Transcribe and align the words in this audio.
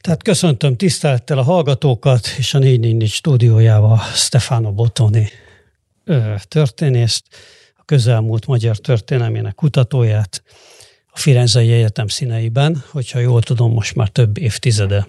Tehát 0.00 0.22
köszöntöm 0.22 0.76
tisztelettel 0.76 1.38
a 1.38 1.42
hallgatókat 1.42 2.26
és 2.38 2.54
a 2.54 2.58
444 2.58 3.10
stúdiójával 3.10 3.98
Stefano 4.14 4.72
Botoni 4.72 5.28
történészt, 6.48 7.24
a 7.76 7.84
közelmúlt 7.84 8.46
magyar 8.46 8.76
történelmének 8.76 9.54
kutatóját, 9.54 10.42
a 11.06 11.18
Firenzei 11.18 11.72
Egyetem 11.72 12.06
színeiben, 12.06 12.84
hogyha 12.90 13.18
jól 13.18 13.42
tudom, 13.42 13.72
most 13.72 13.94
már 13.94 14.08
több 14.08 14.38
évtizede 14.38 15.06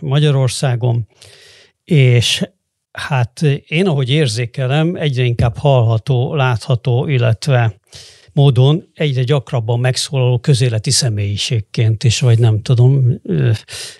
Magyarországon, 0.00 1.08
és 1.84 2.42
hát 2.92 3.42
én, 3.66 3.86
ahogy 3.86 4.10
érzékelem, 4.10 4.94
egyre 4.94 5.22
inkább 5.22 5.56
hallható, 5.56 6.34
látható, 6.34 7.06
illetve 7.06 7.74
módon 8.32 8.90
egyre 8.94 9.22
gyakrabban 9.22 9.80
megszólaló 9.80 10.38
közéleti 10.38 10.90
személyiségként 10.90 12.04
is, 12.04 12.20
vagy 12.20 12.38
nem 12.38 12.62
tudom, 12.62 13.20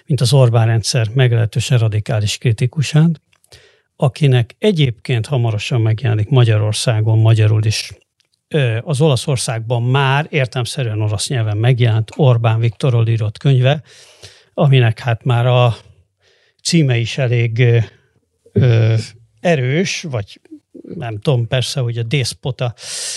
mint 0.06 0.20
az 0.20 0.32
Orbán 0.32 0.66
rendszer 0.66 1.08
meglehetősen 1.14 1.78
radikális 1.78 2.38
kritikusán, 2.38 3.20
akinek 3.96 4.54
egyébként 4.58 5.26
hamarosan 5.26 5.80
megjelenik 5.80 6.28
Magyarországon, 6.28 7.18
magyarul 7.18 7.64
is. 7.64 7.92
Az 8.80 9.00
Olaszországban 9.00 9.82
már 9.82 10.26
értelmszerűen 10.30 11.00
orosz 11.00 11.28
nyelven 11.28 11.56
megjelent 11.56 12.10
Orbán 12.16 12.60
Viktorról 12.60 13.08
írott 13.08 13.38
könyve, 13.38 13.82
aminek 14.54 14.98
hát 14.98 15.24
már 15.24 15.46
a 15.46 15.76
címe 16.62 16.96
is 16.96 17.18
elég 17.18 17.64
erős, 19.40 20.02
vagy 20.02 20.40
nem 20.94 21.18
tudom, 21.18 21.46
persze, 21.46 21.80
hogy 21.80 21.98
a 21.98 22.02
dészpota 22.02 22.74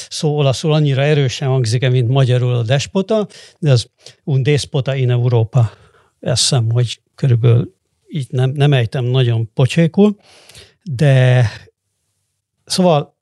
szó 0.10 0.38
olaszul 0.38 0.74
annyira 0.74 1.02
erősen 1.02 1.48
hangzik, 1.48 1.90
mint 1.90 2.10
magyarul 2.10 2.54
a 2.54 2.64
despota, 2.64 3.28
de 3.60 3.72
az 3.72 3.90
un 4.24 4.44
dészpota 4.44 4.96
in 4.96 5.10
Európa. 5.10 5.72
Ezt 6.20 6.42
hiszem, 6.42 6.72
hogy 6.72 7.02
körülbelül 7.16 7.76
így 8.08 8.28
nem, 8.30 8.50
nem 8.50 8.74
ejtem 8.74 9.04
nagyon 9.04 9.54
pocsékul, 9.54 10.16
de 10.84 11.46
szóval 12.66 13.16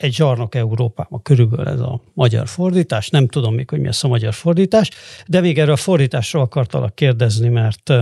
egy 0.00 0.14
zsarnok 0.14 0.54
Európában, 0.54 1.22
körülbelül 1.22 1.68
ez 1.68 1.80
a 1.80 2.02
magyar 2.14 2.48
fordítás. 2.48 3.08
Nem 3.08 3.28
tudom 3.28 3.54
még, 3.54 3.70
hogy 3.70 3.80
mi 3.80 3.88
az 3.88 4.04
a 4.04 4.08
magyar 4.08 4.34
fordítás, 4.34 4.90
de 5.26 5.40
még 5.40 5.58
erről 5.58 5.72
a 5.72 5.76
fordításról 5.76 6.42
akartalak 6.42 6.94
kérdezni, 6.94 7.48
mert, 7.48 7.92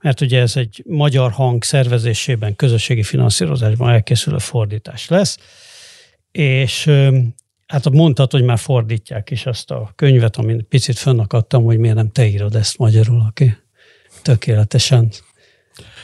mert 0.00 0.20
ugye 0.20 0.40
ez 0.40 0.56
egy 0.56 0.82
magyar 0.86 1.30
hang 1.30 1.64
szervezésében, 1.64 2.56
közösségi 2.56 3.02
finanszírozásban 3.02 3.90
elkészülő 3.90 4.38
fordítás 4.38 5.08
lesz, 5.08 5.38
és 6.32 6.90
hát 7.66 7.90
mondtad, 7.90 8.30
hogy 8.30 8.42
már 8.42 8.58
fordítják 8.58 9.30
is 9.30 9.46
azt 9.46 9.70
a 9.70 9.92
könyvet, 9.94 10.36
amin 10.36 10.68
picit 10.68 10.98
fönnakadtam, 10.98 11.64
hogy 11.64 11.78
miért 11.78 11.96
nem 11.96 12.10
te 12.10 12.26
írod 12.26 12.54
ezt 12.54 12.78
magyarul, 12.78 13.24
aki 13.28 13.56
tökéletesen 14.22 15.10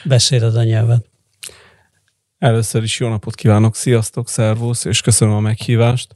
beszéled 0.05 0.57
a 0.57 0.63
nyelvet. 0.63 1.10
Először 2.41 2.83
is 2.83 3.01
jó 3.01 3.09
napot 3.09 3.35
kívánok, 3.35 3.77
sziasztok, 3.77 4.29
szervusz, 4.29 4.85
és 4.85 5.01
köszönöm 5.01 5.35
a 5.35 5.41
meghívást. 5.41 6.15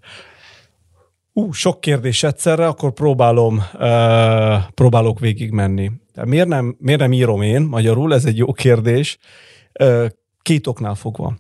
Ú, 1.33 1.53
sok 1.53 1.81
kérdés 1.81 2.23
egyszerre, 2.23 2.67
akkor 2.67 2.93
próbálom, 2.93 3.57
uh, 3.75 4.73
próbálok 4.75 5.19
végigmenni. 5.19 5.91
De 6.15 6.25
miért 6.25 6.49
nem, 6.49 6.77
miért 6.79 7.01
nem 7.01 7.13
írom 7.13 7.43
én 7.43 7.63
magyarul? 7.63 8.15
Ez 8.15 8.25
egy 8.25 8.37
jó 8.37 8.53
kérdés. 8.53 9.19
Uh, 9.81 10.07
két 10.43 10.67
oknál 10.67 10.95
fogva. 10.95 11.37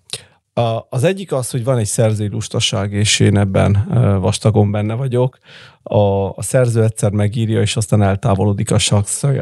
Uh, 0.54 0.64
az 0.88 1.04
egyik 1.04 1.32
az, 1.32 1.50
hogy 1.50 1.64
van 1.64 1.78
egy 1.78 1.86
szerzői 1.86 2.28
lustaság, 2.28 2.92
és 2.92 3.20
én 3.20 3.38
ebben 3.38 3.86
uh, 3.88 4.20
vastagon 4.20 4.70
benne 4.70 4.94
vagyok. 4.94 5.38
A, 5.82 6.28
a 6.28 6.42
szerző 6.42 6.82
egyszer 6.82 7.10
megírja, 7.10 7.60
és 7.60 7.76
aztán 7.76 8.02
eltávolodik 8.02 8.70
a, 8.70 8.78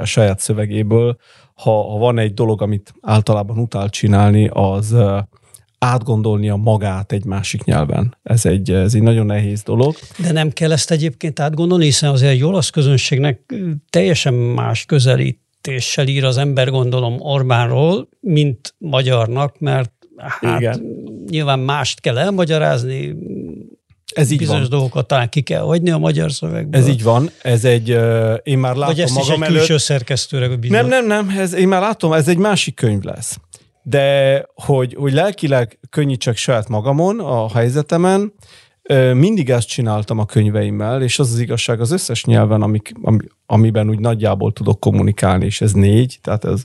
a 0.01 0.05
saját 0.05 0.41
szövegéből. 0.41 1.17
Ha, 1.63 1.91
ha 1.91 1.99
van 1.99 2.19
egy 2.19 2.35
dolog, 2.35 2.63
amit 2.63 2.95
általában 3.01 3.59
utál 3.59 3.89
csinálni, 3.89 4.49
az 4.53 4.93
uh, 4.93 5.19
átgondolnia 5.83 6.57
magát 6.57 7.13
egy 7.13 7.25
másik 7.25 7.65
nyelven. 7.65 8.17
Ez 8.23 8.47
egy, 8.47 8.71
ez 8.71 8.95
egy 8.95 9.03
nagyon 9.03 9.27
nehéz 9.27 9.63
dolog. 9.63 9.95
De 10.19 10.33
nem 10.33 10.51
kell 10.51 10.73
ezt 10.73 10.91
egyébként 10.91 11.41
átgondolni, 11.41 11.85
hiszen 11.85 12.11
azért 12.11 12.33
egy 12.33 12.45
olasz 12.45 12.71
közönségnek 12.71 13.55
teljesen 13.91 14.35
más 14.35 14.85
közelítéssel 14.85 16.07
ír 16.07 16.25
az 16.25 16.37
ember, 16.37 16.71
gondolom 16.71 17.17
Orbánról, 17.19 18.09
mint 18.21 18.75
magyarnak, 18.79 19.59
mert 19.59 19.93
hát 20.17 20.61
Igen. 20.61 20.81
nyilván 21.31 21.59
mást 21.59 22.01
kell 22.01 22.19
elmagyarázni, 22.19 23.15
ez 24.15 24.31
így 24.31 24.39
bizonyos 24.39 24.69
van. 24.69 24.71
dolgokat 24.71 25.07
talán 25.07 25.29
ki 25.29 25.41
kell 25.41 25.61
hagyni 25.63 25.91
a 25.91 25.99
magyar 25.99 26.33
szövegből. 26.33 26.81
Ez 26.81 26.89
így 26.89 27.03
van. 27.03 27.31
Ez 27.43 27.65
egy, 27.65 27.89
én 28.43 28.59
már 28.59 28.77
látom 28.77 28.95
Vagy 28.95 29.01
ezt 29.01 29.15
magam 29.15 29.43
is 29.43 29.49
egy 29.49 29.55
előtt. 29.55 29.79
szerkesztőre 29.79 30.47
Nem, 30.69 30.87
nem, 30.87 31.07
nem, 31.07 31.35
ez, 31.39 31.53
én 31.53 31.69
már 31.69 31.81
látom, 31.81 32.13
ez 32.13 32.29
egy 32.29 32.39
másik 32.39 32.75
könyv 32.75 33.03
lesz 33.03 33.39
de 33.83 34.47
hogy, 34.55 34.95
hogy 34.99 35.13
lelkileg 35.13 35.79
könnyítsek 35.91 36.37
saját 36.37 36.69
magamon, 36.69 37.21
a 37.21 37.49
helyzetemen, 37.49 38.33
mindig 39.15 39.51
ezt 39.51 39.69
csináltam 39.69 40.19
a 40.19 40.27
könyveimmel, 40.27 41.03
és 41.03 41.19
az 41.19 41.33
az 41.33 41.39
igazság 41.39 41.81
az 41.81 41.91
összes 41.91 42.25
nyelven, 42.25 42.63
amik, 42.63 42.93
amiben 43.47 43.89
úgy 43.89 43.99
nagyjából 43.99 44.53
tudok 44.53 44.81
kommunikálni, 44.81 45.45
és 45.45 45.61
ez 45.61 45.73
négy, 45.73 46.19
tehát 46.23 46.45
ez 46.45 46.65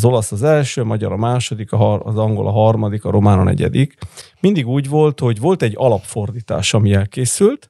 az 0.00 0.06
olasz 0.06 0.32
az 0.32 0.42
első, 0.42 0.80
a 0.80 0.84
magyar 0.84 1.12
a 1.12 1.16
második, 1.16 1.72
a 1.72 2.04
az 2.04 2.16
angol 2.16 2.46
a 2.46 2.50
harmadik, 2.50 3.04
a 3.04 3.10
román 3.10 3.38
a 3.38 3.42
negyedik. 3.42 3.94
Mindig 4.40 4.68
úgy 4.68 4.88
volt, 4.88 5.20
hogy 5.20 5.40
volt 5.40 5.62
egy 5.62 5.74
alapfordítás, 5.76 6.74
ami 6.74 6.92
elkészült, 6.92 7.68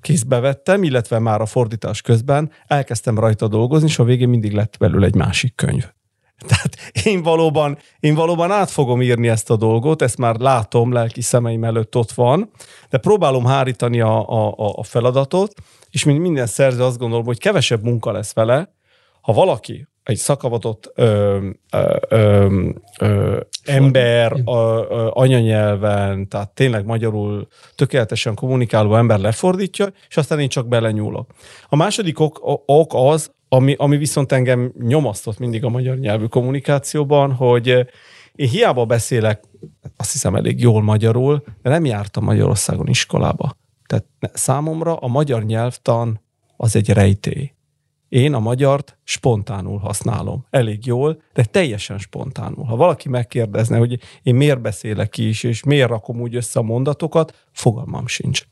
kézbe 0.00 0.40
vettem, 0.40 0.82
illetve 0.82 1.18
már 1.18 1.40
a 1.40 1.46
fordítás 1.46 2.00
közben 2.00 2.50
elkezdtem 2.66 3.18
rajta 3.18 3.48
dolgozni, 3.48 3.88
és 3.88 3.98
a 3.98 4.04
végén 4.04 4.28
mindig 4.28 4.52
lett 4.52 4.76
belőle 4.78 5.06
egy 5.06 5.14
másik 5.14 5.54
könyv. 5.54 5.88
Tehát 6.48 6.76
én 7.04 7.22
valóban, 7.22 7.78
én 8.00 8.14
valóban 8.14 8.50
át 8.50 8.70
fogom 8.70 9.02
írni 9.02 9.28
ezt 9.28 9.50
a 9.50 9.56
dolgot, 9.56 10.02
ezt 10.02 10.18
már 10.18 10.36
látom, 10.36 10.92
lelki 10.92 11.20
szemeim 11.20 11.64
előtt 11.64 11.96
ott 11.96 12.12
van, 12.12 12.50
de 12.90 12.98
próbálom 12.98 13.44
hárítani 13.44 14.00
a, 14.00 14.28
a, 14.28 14.54
a 14.56 14.82
feladatot, 14.82 15.54
és 15.90 16.04
mint 16.04 16.20
minden 16.20 16.46
szerző 16.46 16.82
azt 16.82 16.98
gondolom, 16.98 17.24
hogy 17.24 17.38
kevesebb 17.38 17.82
munka 17.82 18.12
lesz 18.12 18.34
vele, 18.34 18.74
ha 19.20 19.32
valaki 19.32 19.86
egy 20.02 20.16
szakavatott 20.16 20.92
ö, 20.94 21.38
ö, 21.72 21.96
ö, 22.08 22.68
ö, 23.00 23.40
ember 23.64 24.32
a, 24.44 24.56
ö, 24.56 25.08
anyanyelven, 25.12 26.28
tehát 26.28 26.50
tényleg 26.50 26.84
magyarul 26.84 27.46
tökéletesen 27.74 28.34
kommunikáló 28.34 28.96
ember 28.96 29.18
lefordítja, 29.18 29.92
és 30.08 30.16
aztán 30.16 30.40
én 30.40 30.48
csak 30.48 30.68
belenyúlok. 30.68 31.30
A 31.68 31.76
második 31.76 32.20
ok, 32.20 32.38
ok 32.66 32.92
az, 32.94 33.30
ami, 33.48 33.74
ami 33.78 33.96
viszont 33.96 34.32
engem 34.32 34.72
nyomasztott 34.78 35.38
mindig 35.38 35.64
a 35.64 35.68
magyar 35.68 35.96
nyelvű 35.96 36.24
kommunikációban, 36.24 37.32
hogy 37.32 37.66
én 38.34 38.48
hiába 38.48 38.84
beszélek, 38.84 39.42
azt 39.96 40.12
hiszem 40.12 40.34
elég 40.34 40.60
jól 40.60 40.82
magyarul, 40.82 41.42
de 41.62 41.70
nem 41.70 41.84
jártam 41.84 42.24
Magyarországon 42.24 42.88
iskolába. 42.88 43.56
Tehát 43.86 44.04
számomra 44.32 44.96
a 44.96 45.06
magyar 45.06 45.44
nyelvtan 45.44 46.20
az 46.56 46.76
egy 46.76 46.90
rejtély. 46.90 47.52
Én 48.12 48.34
a 48.34 48.38
magyart 48.38 48.98
spontánul 49.04 49.78
használom. 49.78 50.46
Elég 50.50 50.86
jól, 50.86 51.22
de 51.32 51.44
teljesen 51.44 51.98
spontánul. 51.98 52.64
Ha 52.64 52.76
valaki 52.76 53.08
megkérdezne, 53.08 53.76
hogy 53.76 53.98
én 54.22 54.34
miért 54.34 54.60
beszélek 54.60 55.18
is, 55.18 55.42
és 55.42 55.62
miért 55.62 55.88
rakom 55.88 56.20
úgy 56.20 56.34
össze 56.34 56.58
a 56.58 56.62
mondatokat, 56.62 57.46
fogalmam 57.52 58.06
sincs 58.06 58.42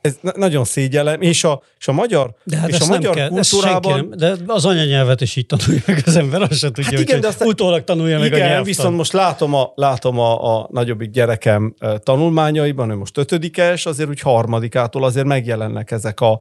ez 0.00 0.18
nagyon 0.34 0.64
szégyellem, 0.64 1.20
és 1.20 1.44
a, 1.44 1.62
és 1.78 1.88
a 1.88 1.92
magyar, 1.92 2.34
de 2.44 2.56
hát 2.56 2.68
és 2.68 2.80
a 2.80 2.86
magyar 2.86 3.14
kell, 3.14 3.28
kultúrában... 3.28 4.14
Nem, 4.16 4.18
de 4.18 4.36
az 4.46 4.64
anyanyelvet 4.64 5.20
is 5.20 5.36
így 5.36 5.46
tanulja 5.46 5.82
meg 5.86 6.02
az 6.06 6.16
ember, 6.16 6.42
azt 6.42 6.58
sem 6.58 6.72
tudja, 6.72 6.90
hát 6.90 7.00
igen, 7.00 7.14
hogy 7.14 7.22
de 7.22 7.28
aztán, 7.28 7.48
utólag 7.48 7.84
tanulja 7.84 8.18
igen, 8.18 8.30
meg 8.30 8.40
a 8.40 8.44
nyelvtan. 8.44 8.64
viszont 8.64 8.96
most 8.96 9.12
látom 9.12 9.54
a, 9.54 9.72
látom 9.74 10.18
a, 10.18 10.58
a 10.58 10.68
nagyobbik 10.70 11.10
gyerekem 11.10 11.74
tanulmányaiban, 12.02 12.90
ő 12.90 12.96
most 12.96 13.18
ötödikes, 13.18 13.86
azért 13.86 14.08
úgy 14.08 14.20
harmadikától 14.20 15.04
azért 15.04 15.26
megjelennek 15.26 15.90
ezek 15.90 16.20
a 16.20 16.40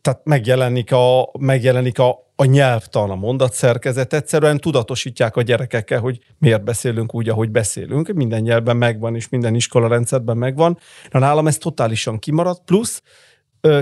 tehát 0.00 0.20
megjelenik 0.24 0.92
a, 0.92 1.30
megjelenik 1.38 1.98
a, 1.98 2.32
a 2.36 2.44
nyelvtan, 2.44 3.10
a 3.10 3.14
mondatszerkezet, 3.14 4.12
egyszerűen 4.12 4.58
tudatosítják 4.58 5.36
a 5.36 5.42
gyerekekkel, 5.42 6.00
hogy 6.00 6.18
miért 6.38 6.64
beszélünk 6.64 7.14
úgy, 7.14 7.28
ahogy 7.28 7.50
beszélünk. 7.50 8.12
Minden 8.12 8.40
nyelvben 8.40 8.76
megvan, 8.76 9.14
és 9.14 9.28
minden 9.28 9.54
iskola 9.54 9.88
rendszerben 9.88 10.36
megvan. 10.36 10.78
Na, 11.10 11.18
nálam 11.18 11.46
ez 11.46 11.58
totálisan 11.58 12.18
kimaradt, 12.18 12.64
plusz 12.64 13.02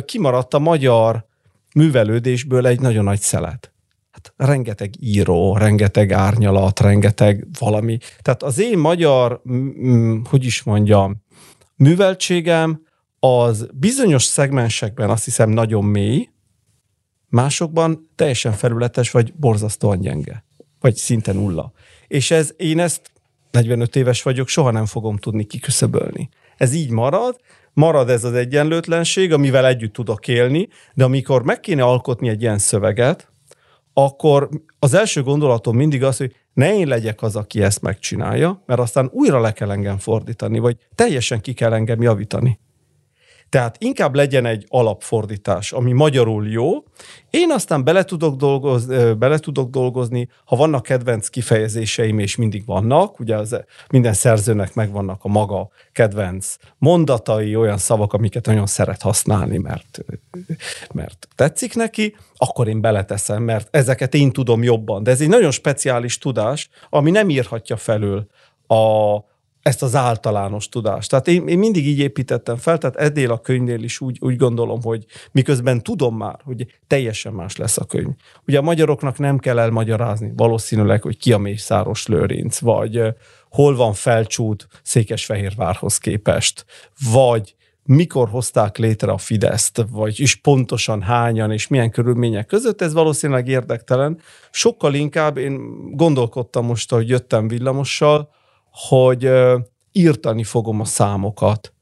kimaradt 0.04 0.54
a 0.54 0.58
magyar 0.58 1.26
művelődésből 1.74 2.66
egy 2.66 2.80
nagyon 2.80 3.04
nagy 3.04 3.20
szelet. 3.20 3.72
Hát 4.10 4.32
rengeteg 4.36 4.90
író, 5.00 5.56
rengeteg 5.56 6.12
árnyalat, 6.12 6.80
rengeteg 6.80 7.46
valami. 7.58 7.98
Tehát 8.20 8.42
az 8.42 8.60
én 8.60 8.78
magyar, 8.78 9.42
hogy 10.30 10.44
is 10.44 10.62
mondjam, 10.62 11.22
műveltségem 11.76 12.82
az 13.24 13.68
bizonyos 13.74 14.22
szegmensekben 14.22 15.10
azt 15.10 15.24
hiszem 15.24 15.50
nagyon 15.50 15.84
mély, 15.84 16.28
másokban 17.28 18.10
teljesen 18.14 18.52
felületes, 18.52 19.10
vagy 19.10 19.34
borzasztóan 19.34 20.00
gyenge, 20.00 20.44
vagy 20.80 20.94
szinte 20.94 21.32
nulla. 21.32 21.72
És 22.08 22.30
ez, 22.30 22.54
én 22.56 22.78
ezt 22.78 23.10
45 23.50 23.96
éves 23.96 24.22
vagyok, 24.22 24.48
soha 24.48 24.70
nem 24.70 24.86
fogom 24.86 25.16
tudni 25.16 25.44
kiküszöbölni. 25.44 26.28
Ez 26.56 26.74
így 26.74 26.90
marad, 26.90 27.40
marad 27.72 28.10
ez 28.10 28.24
az 28.24 28.34
egyenlőtlenség, 28.34 29.32
amivel 29.32 29.66
együtt 29.66 29.92
tudok 29.92 30.28
élni, 30.28 30.68
de 30.94 31.04
amikor 31.04 31.42
meg 31.42 31.60
kéne 31.60 31.82
alkotni 31.82 32.28
egy 32.28 32.42
ilyen 32.42 32.58
szöveget, 32.58 33.28
akkor 33.92 34.48
az 34.78 34.94
első 34.94 35.22
gondolatom 35.22 35.76
mindig 35.76 36.04
az, 36.04 36.16
hogy 36.16 36.34
ne 36.52 36.74
én 36.74 36.86
legyek 36.86 37.22
az, 37.22 37.36
aki 37.36 37.62
ezt 37.62 37.82
megcsinálja, 37.82 38.62
mert 38.66 38.80
aztán 38.80 39.10
újra 39.12 39.40
le 39.40 39.52
kell 39.52 39.70
engem 39.70 39.98
fordítani, 39.98 40.58
vagy 40.58 40.76
teljesen 40.94 41.40
ki 41.40 41.52
kell 41.52 41.72
engem 41.72 42.02
javítani. 42.02 42.58
Tehát 43.52 43.76
inkább 43.78 44.14
legyen 44.14 44.46
egy 44.46 44.66
alapfordítás, 44.68 45.72
ami 45.72 45.92
magyarul 45.92 46.48
jó. 46.48 46.70
Én 47.30 47.50
aztán 47.50 47.84
bele 47.84 48.04
tudok, 48.04 48.36
dolgozni, 48.36 49.12
bele 49.12 49.38
tudok 49.38 49.70
dolgozni, 49.70 50.28
ha 50.44 50.56
vannak 50.56 50.82
kedvenc 50.82 51.28
kifejezéseim, 51.28 52.18
és 52.18 52.36
mindig 52.36 52.66
vannak, 52.66 53.20
ugye 53.20 53.36
az, 53.36 53.64
minden 53.90 54.12
szerzőnek 54.12 54.74
megvannak 54.74 55.24
a 55.24 55.28
maga 55.28 55.68
kedvenc 55.92 56.56
mondatai, 56.78 57.56
olyan 57.56 57.78
szavak, 57.78 58.12
amiket 58.12 58.46
nagyon 58.46 58.66
szeret 58.66 59.02
használni, 59.02 59.58
mert, 59.58 60.04
mert 60.92 61.28
tetszik 61.34 61.74
neki, 61.74 62.16
akkor 62.36 62.68
én 62.68 62.80
beleteszem, 62.80 63.42
mert 63.42 63.76
ezeket 63.76 64.14
én 64.14 64.30
tudom 64.30 64.62
jobban. 64.62 65.02
De 65.02 65.10
ez 65.10 65.20
egy 65.20 65.28
nagyon 65.28 65.50
speciális 65.50 66.18
tudás, 66.18 66.68
ami 66.90 67.10
nem 67.10 67.30
írhatja 67.30 67.76
felül 67.76 68.26
a, 68.66 69.14
ezt 69.62 69.82
az 69.82 69.94
általános 69.94 70.68
tudást. 70.68 71.10
Tehát 71.10 71.28
én, 71.28 71.48
én 71.48 71.58
mindig 71.58 71.86
így 71.86 71.98
építettem 71.98 72.56
fel, 72.56 72.78
tehát 72.78 72.96
edél 72.96 73.30
a 73.30 73.40
könyvnél 73.40 73.82
is 73.82 74.00
úgy, 74.00 74.16
úgy 74.20 74.36
gondolom, 74.36 74.82
hogy 74.82 75.04
miközben 75.32 75.82
tudom 75.82 76.16
már, 76.16 76.38
hogy 76.44 76.66
teljesen 76.86 77.32
más 77.32 77.56
lesz 77.56 77.78
a 77.78 77.84
könyv. 77.84 78.12
Ugye 78.46 78.58
a 78.58 78.62
magyaroknak 78.62 79.18
nem 79.18 79.38
kell 79.38 79.58
elmagyarázni 79.58 80.32
valószínűleg, 80.36 81.02
hogy 81.02 81.16
ki 81.16 81.32
a 81.32 81.38
Mészáros 81.38 82.06
Lőrinc, 82.06 82.58
vagy 82.58 83.02
hol 83.50 83.76
van 83.76 83.92
felcsút 83.92 84.66
Székesfehérvárhoz 84.82 85.98
képest, 85.98 86.64
vagy 87.12 87.54
mikor 87.84 88.28
hozták 88.28 88.78
létre 88.78 89.12
a 89.12 89.18
Fideszt, 89.18 89.84
vagy 89.90 90.20
is 90.20 90.34
pontosan 90.34 91.02
hányan 91.02 91.50
és 91.52 91.68
milyen 91.68 91.90
körülmények 91.90 92.46
között, 92.46 92.82
ez 92.82 92.92
valószínűleg 92.92 93.48
érdektelen. 93.48 94.18
Sokkal 94.50 94.94
inkább 94.94 95.36
én 95.36 95.60
gondolkodtam 95.96 96.66
most, 96.66 96.90
hogy 96.90 97.08
jöttem 97.08 97.48
villamossal, 97.48 98.30
hogy 98.72 99.30
írtani 99.92 100.44
fogom 100.44 100.80
a 100.80 100.84
számokat, 100.84 101.72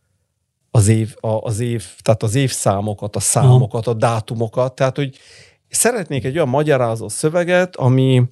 az 0.70 0.88
év, 0.88 1.14
az 1.20 1.60
év, 1.60 1.84
tehát 2.02 2.22
az 2.22 2.34
évszámokat, 2.34 3.16
a 3.16 3.20
számokat, 3.20 3.86
a 3.86 3.94
dátumokat, 3.94 4.74
tehát 4.74 4.96
hogy 4.96 5.18
szeretnék 5.68 6.24
egy 6.24 6.34
olyan 6.34 6.48
magyarázó 6.48 7.08
szöveget, 7.08 7.76
ami, 7.76 8.22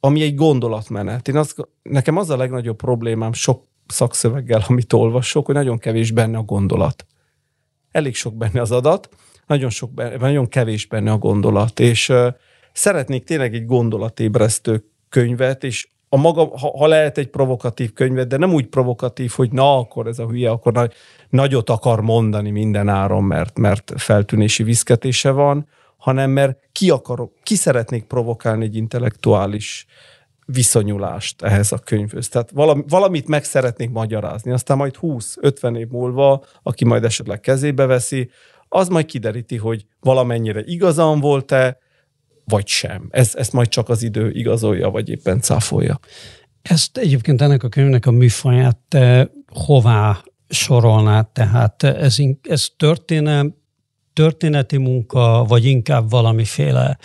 ami 0.00 0.22
egy 0.22 0.34
gondolatmenet. 0.34 1.28
Én 1.28 1.36
azt, 1.36 1.68
nekem 1.82 2.16
az 2.16 2.30
a 2.30 2.36
legnagyobb 2.36 2.76
problémám 2.76 3.32
sok 3.32 3.64
szakszöveggel, 3.86 4.64
amit 4.68 4.92
olvasok, 4.92 5.46
hogy 5.46 5.54
nagyon 5.54 5.78
kevés 5.78 6.10
benne 6.10 6.38
a 6.38 6.42
gondolat. 6.42 7.06
Elég 7.90 8.14
sok 8.14 8.34
benne 8.34 8.60
az 8.60 8.72
adat, 8.72 9.08
nagyon, 9.46 9.70
sok 9.70 9.92
benne, 9.92 10.16
nagyon 10.16 10.48
kevés 10.48 10.86
benne 10.86 11.10
a 11.10 11.18
gondolat, 11.18 11.80
és 11.80 12.08
uh, 12.08 12.26
szeretnék 12.72 13.24
tényleg 13.24 13.54
egy 13.54 13.66
gondolatébresztő 13.66 14.84
könyvet, 15.08 15.64
és 15.64 15.88
a 16.08 16.16
maga, 16.16 16.58
ha, 16.58 16.72
ha 16.78 16.86
lehet 16.86 17.18
egy 17.18 17.28
provokatív 17.28 17.92
könyvet, 17.92 18.28
de 18.28 18.36
nem 18.36 18.52
úgy 18.52 18.66
provokatív, 18.66 19.32
hogy 19.36 19.52
na, 19.52 19.78
akkor 19.78 20.06
ez 20.06 20.18
a 20.18 20.26
hülye, 20.26 20.50
akkor 20.50 20.72
nagy, 20.72 20.92
nagyot 21.28 21.70
akar 21.70 22.00
mondani 22.00 22.50
minden 22.50 22.88
áron, 22.88 23.24
mert, 23.24 23.58
mert 23.58 23.92
feltűnési 23.96 24.62
viszketése 24.62 25.30
van, 25.30 25.68
hanem 25.96 26.30
mert 26.30 26.58
ki 26.72 26.90
akarok, 26.90 27.32
ki 27.42 27.54
szeretnék 27.54 28.04
provokálni 28.04 28.64
egy 28.64 28.76
intellektuális 28.76 29.86
viszonyulást 30.46 31.42
ehhez 31.42 31.72
a 31.72 31.78
könyvhöz. 31.78 32.28
Tehát 32.28 32.50
valami, 32.50 32.84
valamit 32.88 33.28
meg 33.28 33.44
szeretnék 33.44 33.90
magyarázni, 33.90 34.50
aztán 34.52 34.76
majd 34.76 34.94
20-50 35.00 35.76
év 35.78 35.88
múlva, 35.88 36.44
aki 36.62 36.84
majd 36.84 37.04
esetleg 37.04 37.40
kezébe 37.40 37.86
veszi, 37.86 38.30
az 38.68 38.88
majd 38.88 39.06
kideríti, 39.06 39.56
hogy 39.56 39.86
valamennyire 40.00 40.62
igazam 40.64 41.20
volt-e, 41.20 41.78
vagy 42.48 42.66
sem. 42.66 43.06
Ez, 43.10 43.34
ezt 43.34 43.52
majd 43.52 43.68
csak 43.68 43.88
az 43.88 44.02
idő 44.02 44.30
igazolja, 44.30 44.90
vagy 44.90 45.08
éppen 45.08 45.40
cáfolja. 45.40 46.00
Ezt 46.62 46.98
egyébként 46.98 47.42
ennek 47.42 47.62
a 47.62 47.68
könyvnek 47.68 48.06
a 48.06 48.10
műfaját 48.10 48.76
te 48.88 49.30
hová 49.52 50.22
sorolnád? 50.48 51.28
Tehát 51.28 51.82
ez, 51.82 52.16
ez 52.42 52.68
történet, 52.76 53.46
történeti 54.12 54.76
munka, 54.76 55.44
vagy 55.48 55.64
inkább 55.64 56.10
valamiféle 56.10 56.98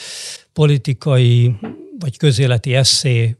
politikai 0.53 1.55
vagy 1.99 2.17
közéleti 2.17 2.75
eszé 2.75 3.35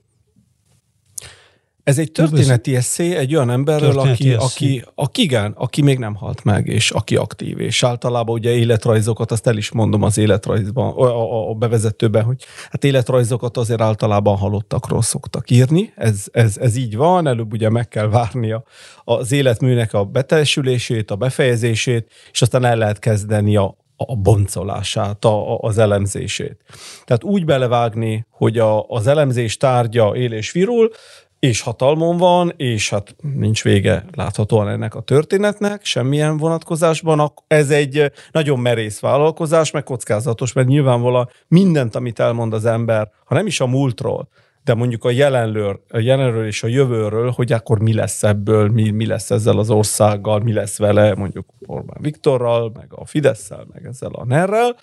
ez 1.84 2.00
egy 2.00 2.12
történeti 2.12 2.76
eszé 2.76 3.16
egy 3.16 3.36
olyan 3.36 3.50
emberről, 3.50 4.00
aki, 4.00 4.34
aki, 4.34 4.84
aki, 4.96 5.22
igen, 5.22 5.52
aki 5.58 5.82
még 5.82 5.98
nem 5.98 6.16
halt 6.16 6.44
meg, 6.44 6.68
és 6.68 6.92
aki 6.92 7.16
aktív, 7.16 7.60
és 7.60 7.84
általában 7.84 8.36
ugye 8.36 8.50
életrajzokat, 8.50 9.32
azt 9.32 9.48
el 9.48 9.58
is 9.58 9.72
mondom 9.72 10.04
az 10.04 10.18
életrajzban, 10.18 10.94
a, 10.94 11.04
a, 11.04 11.50
a 11.50 11.54
bevezetőben, 11.54 12.24
hogy 12.24 12.44
hát 12.70 12.84
életrajzokat 12.84 13.58
azért 13.58 13.82
általában 13.82 14.38
halottakról 14.38 15.02
szoktak 15.02 15.50
írni, 15.50 15.94
ez, 15.96 16.26
ez, 16.32 16.58
ez 16.58 16.76
így 16.76 16.96
van, 16.96 17.28
előbb 17.28 17.54
ugye 17.54 17.70
meg 17.70 17.88
kell 17.88 18.08
várni 18.08 18.52
a, 18.52 18.64
az 19.04 19.32
életműnek 19.32 19.94
a 19.94 20.06
beteljesülését, 20.06 21.12
a 21.12 21.16
befejezését, 21.16 22.12
és 22.32 22.42
aztán 22.42 22.66
el 22.66 22.78
lehet 22.78 23.00
kezdeni 23.00 23.56
a, 23.56 23.76
a 23.96 24.16
boncolását, 24.16 25.26
a, 25.26 25.54
a, 25.54 25.58
az 25.62 25.78
elemzését. 25.78 26.58
Tehát 27.06 27.24
úgy 27.24 27.46
belevágni, 27.46 28.26
hogy 28.30 28.58
a, 28.58 28.88
az 28.88 29.08
elemzés 29.08 29.58
tárgya 29.58 30.16
él 30.16 30.32
és 30.32 30.52
virul, 30.52 30.92
és 31.42 31.62
hatalmon 31.62 32.18
van, 32.18 32.54
és 32.58 32.90
hát 32.90 33.16
nincs 33.22 33.64
vége 33.64 34.06
láthatóan 34.14 34.70
ennek 34.70 34.96
a 34.96 35.02
történetnek, 35.02 35.86
semmilyen 35.86 36.38
vonatkozásban. 36.38 37.34
Ez 37.48 37.70
egy 37.70 38.12
nagyon 38.32 38.60
merész 38.60 39.00
vállalkozás, 39.00 39.72
meg 39.72 39.84
kockázatos, 39.84 40.54
mert 40.54 40.68
nyilvánvalóan 40.68 41.30
mindent, 41.48 41.96
amit 41.96 42.20
elmond 42.20 42.54
az 42.54 42.66
ember, 42.66 43.12
ha 43.26 43.36
nem 43.36 43.48
is 43.48 43.60
a 43.60 43.68
múltról, 43.68 44.28
de 44.64 44.74
mondjuk 44.74 45.04
a 45.04 45.10
jelenről, 45.10 45.84
a 45.90 46.00
jelenről 46.00 46.46
és 46.46 46.64
a 46.64 46.68
jövőről, 46.68 47.32
hogy 47.32 47.52
akkor 47.52 47.80
mi 47.80 47.94
lesz 47.94 48.24
ebből, 48.24 48.70
mi, 48.70 48.90
mi 48.90 49.06
lesz 49.06 49.32
ezzel 49.32 49.58
az 49.58 49.70
országgal, 49.70 50.40
mi 50.40 50.54
lesz 50.54 50.78
vele, 50.78 51.16
mondjuk 51.16 51.46
Orbán 51.66 52.02
Viktorral, 52.02 52.72
meg 52.76 52.88
a 52.90 53.06
Fideszsel, 53.06 53.68
meg 53.74 53.86
ezzel 53.86 54.12
a 54.12 54.26
nerrel, 54.26 54.76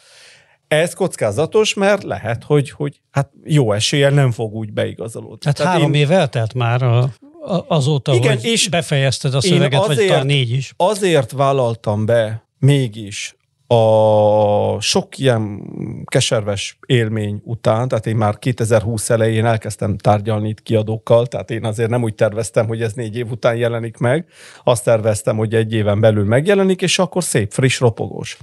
ez 0.69 0.95
kockázatos, 0.95 1.75
mert 1.75 2.03
lehet, 2.03 2.45
hogy, 2.45 2.71
hogy 2.71 3.01
hát 3.11 3.31
jó 3.45 3.73
eséllyel 3.73 4.11
nem 4.11 4.31
fog 4.31 4.55
úgy 4.55 4.73
beigazolódni. 4.73 5.39
Hát 5.45 5.57
Tehát 5.57 5.73
három 5.73 5.95
én... 5.95 6.01
év 6.01 6.11
eltelt 6.11 6.55
már 6.55 6.83
a, 6.83 6.99
a, 6.99 7.65
azóta, 7.69 8.15
Igen, 8.15 8.35
hogy 8.35 8.45
és 8.45 8.69
befejezted 8.69 9.35
a 9.35 9.41
szöveget, 9.41 9.81
azért, 9.81 9.99
vagy 9.99 10.09
talán 10.09 10.27
négy 10.27 10.51
is. 10.51 10.75
Azért 10.77 11.33
vállaltam 11.33 12.07
be 12.07 12.47
mégis 12.59 13.37
a 13.71 14.81
sok 14.81 15.19
ilyen 15.19 15.63
keserves 16.05 16.79
élmény 16.87 17.41
után, 17.45 17.89
tehát 17.89 18.07
én 18.07 18.17
már 18.17 18.39
2020 18.39 19.11
elején 19.11 19.47
elkezdtem 19.47 19.97
tárgyalni 19.97 20.49
itt 20.49 20.63
kiadókkal, 20.63 21.27
tehát 21.27 21.51
én 21.51 21.65
azért 21.65 21.91
nem 21.91 22.03
úgy 22.03 22.15
terveztem, 22.15 22.67
hogy 22.67 22.83
ez 22.83 22.93
négy 22.93 23.17
év 23.17 23.31
után 23.31 23.57
jelenik 23.57 23.97
meg, 23.97 24.27
azt 24.65 24.85
terveztem, 24.85 25.37
hogy 25.37 25.55
egy 25.55 25.73
éven 25.73 26.01
belül 26.01 26.25
megjelenik, 26.25 26.83
és 26.83 26.99
akkor 26.99 27.25
szép, 27.25 27.53
friss, 27.53 27.81
ropogós. 27.81 28.37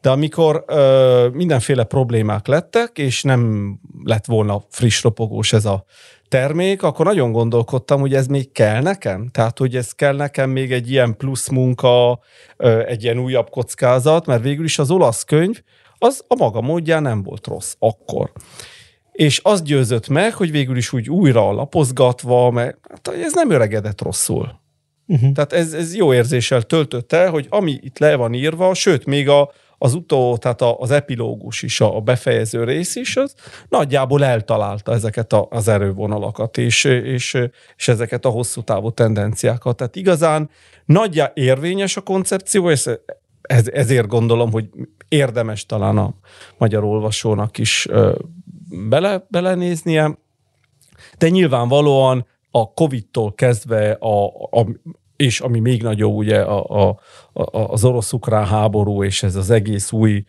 De 0.00 0.10
amikor 0.10 0.64
ö, 0.66 1.28
mindenféle 1.32 1.84
problémák 1.84 2.46
lettek, 2.46 2.98
és 2.98 3.22
nem 3.22 3.72
lett 4.04 4.26
volna 4.26 4.62
friss 4.68 5.02
ropogós 5.02 5.52
ez 5.52 5.64
a 5.64 5.84
termék, 6.28 6.82
akkor 6.82 7.04
nagyon 7.06 7.32
gondolkodtam, 7.32 8.00
hogy 8.00 8.14
ez 8.14 8.26
még 8.26 8.52
kell 8.52 8.82
nekem? 8.82 9.28
Tehát, 9.32 9.58
hogy 9.58 9.76
ez 9.76 9.92
kell 9.92 10.16
nekem 10.16 10.50
még 10.50 10.72
egy 10.72 10.90
ilyen 10.90 11.16
plusz 11.16 11.48
munka, 11.48 12.20
ö, 12.56 12.86
egy 12.86 13.02
ilyen 13.02 13.18
újabb 13.18 13.50
kockázat, 13.50 14.26
mert 14.26 14.42
végül 14.42 14.64
is 14.64 14.78
az 14.78 14.90
olasz 14.90 15.24
könyv, 15.24 15.62
az 15.98 16.24
a 16.28 16.34
maga 16.34 16.60
módján 16.60 17.02
nem 17.02 17.22
volt 17.22 17.46
rossz 17.46 17.74
akkor. 17.78 18.32
És 19.12 19.40
az 19.42 19.62
győzött 19.62 20.08
meg, 20.08 20.34
hogy 20.34 20.50
végül 20.50 20.76
is 20.76 20.92
úgy 20.92 21.10
újra 21.10 21.48
alapozgatva, 21.48 22.50
mert 22.50 22.78
hát, 22.88 23.08
ez 23.08 23.32
nem 23.34 23.50
öregedett 23.50 24.02
rosszul. 24.02 24.60
Uh-huh. 25.06 25.32
Tehát 25.32 25.52
ez, 25.52 25.72
ez 25.72 25.94
jó 25.94 26.14
érzéssel 26.14 26.62
töltötte, 26.62 27.28
hogy 27.28 27.46
ami 27.48 27.78
itt 27.80 27.98
le 27.98 28.14
van 28.14 28.34
írva, 28.34 28.74
sőt, 28.74 29.04
még 29.04 29.28
a, 29.28 29.50
az 29.82 29.94
utó, 29.94 30.36
tehát 30.36 30.62
az 30.62 30.90
epilógus 30.90 31.62
is, 31.62 31.80
a 31.80 32.00
befejező 32.00 32.64
rész 32.64 32.96
is, 32.96 33.16
az 33.16 33.34
nagyjából 33.68 34.24
eltalálta 34.24 34.92
ezeket 34.92 35.32
az 35.48 35.68
erővonalakat, 35.68 36.58
és, 36.58 36.84
és, 36.84 37.38
és 37.76 37.88
ezeket 37.88 38.24
a 38.24 38.28
hosszú 38.28 38.62
távú 38.62 38.90
tendenciákat. 38.90 39.76
Tehát 39.76 39.96
igazán 39.96 40.50
nagyja 40.84 41.30
érvényes 41.34 41.96
a 41.96 42.00
koncepció, 42.00 42.70
és 42.70 42.88
ez, 43.42 43.68
ezért 43.68 44.06
gondolom, 44.06 44.50
hogy 44.50 44.68
érdemes 45.08 45.66
talán 45.66 45.98
a 45.98 46.14
magyar 46.58 46.84
olvasónak 46.84 47.58
is 47.58 47.88
bele, 48.88 49.26
belenéznie, 49.28 50.18
de 51.18 51.28
nyilvánvalóan 51.28 52.26
a 52.50 52.72
Covid-tól 52.72 53.34
kezdve 53.34 53.92
a, 53.92 54.26
a, 54.50 54.66
és 55.20 55.40
ami 55.40 55.60
még 55.60 55.82
nagyobb, 55.82 56.14
ugye 56.14 56.40
a, 56.40 56.64
a, 56.64 56.98
a, 57.32 57.58
az 57.58 57.84
orosz-ukrán 57.84 58.46
háború, 58.46 59.04
és 59.04 59.22
ez 59.22 59.36
az 59.36 59.50
egész 59.50 59.92
új 59.92 60.24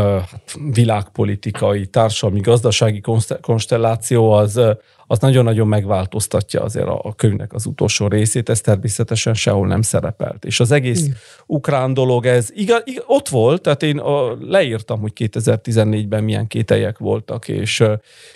hát 0.00 0.58
világpolitikai, 0.72 1.86
társadalmi, 1.86 2.40
gazdasági 2.40 3.00
konstelláció 3.40 4.30
az, 4.32 4.60
az 5.06 5.18
nagyon-nagyon 5.18 5.68
megváltoztatja 5.68 6.62
azért 6.62 6.86
a, 6.86 7.00
a 7.02 7.14
könyvnek 7.14 7.52
az 7.52 7.66
utolsó 7.66 8.06
részét, 8.06 8.48
ez 8.48 8.60
természetesen 8.60 9.34
sehol 9.34 9.66
nem 9.66 9.82
szerepelt. 9.82 10.44
És 10.44 10.60
az 10.60 10.70
egész 10.70 11.02
Igen. 11.02 11.16
ukrán 11.46 11.94
dolog, 11.94 12.26
ez 12.26 12.50
igaz, 12.54 12.82
igaz, 12.84 13.04
ott 13.06 13.28
volt, 13.28 13.62
tehát 13.62 13.82
én 13.82 13.98
a, 13.98 14.36
leírtam, 14.40 15.00
hogy 15.00 15.12
2014-ben 15.14 16.24
milyen 16.24 16.46
kételyek 16.46 16.98
voltak, 16.98 17.48
és, 17.48 17.84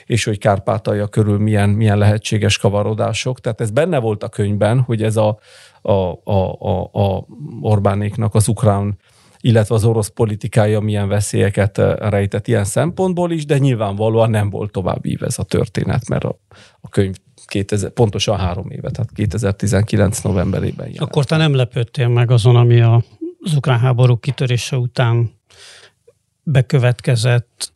és 0.07 0.25
hogy 0.25 0.39
Kárpátalja 0.39 1.07
körül 1.07 1.39
milyen, 1.39 1.69
milyen 1.69 1.99
lehetséges 1.99 2.59
kavarodások, 2.59 3.41
tehát 3.41 3.61
ez 3.61 3.71
benne 3.71 3.99
volt 3.99 4.23
a 4.23 4.29
könyvben, 4.29 4.81
hogy 4.81 5.03
ez 5.03 5.17
a, 5.17 5.39
a, 5.83 5.93
a, 6.25 6.53
a, 6.59 6.91
a 6.93 7.27
Orbánéknak 7.61 8.35
az 8.35 8.49
ukrán 8.49 8.99
illetve 9.41 9.75
az 9.75 9.85
orosz 9.85 10.09
politikája 10.09 10.81
milyen 10.81 11.09
veszélyeket 11.09 11.79
eh, 11.79 11.95
rejtett 11.97 12.49
ilyen 12.49 12.65
szempontból 12.65 13.31
is, 13.31 13.45
de 13.45 13.59
nyilvánvalóan 13.59 14.31
nem 14.31 14.51
volt 14.51 14.73
tovább 14.73 15.07
ív 15.07 15.23
ez 15.23 15.39
a 15.39 15.43
történet, 15.43 16.09
mert 16.09 16.25
a, 16.25 16.39
a 16.81 16.89
könyv 16.89 17.15
2000, 17.47 17.91
pontosan 17.91 18.39
három 18.39 18.71
éve, 18.71 18.91
tehát 18.91 19.11
2019 19.15 20.21
novemberében 20.21 20.87
jelent. 20.87 21.11
Akkor 21.11 21.25
te 21.25 21.37
nem 21.37 21.55
lepődtél 21.55 22.09
meg 22.09 22.31
azon, 22.31 22.57
ami 22.57 22.81
a, 22.81 23.03
az 23.41 23.55
ukrán 23.55 23.79
háború 23.79 24.17
kitörése 24.17 24.77
után 24.77 25.31
bekövetkezett, 26.43 27.73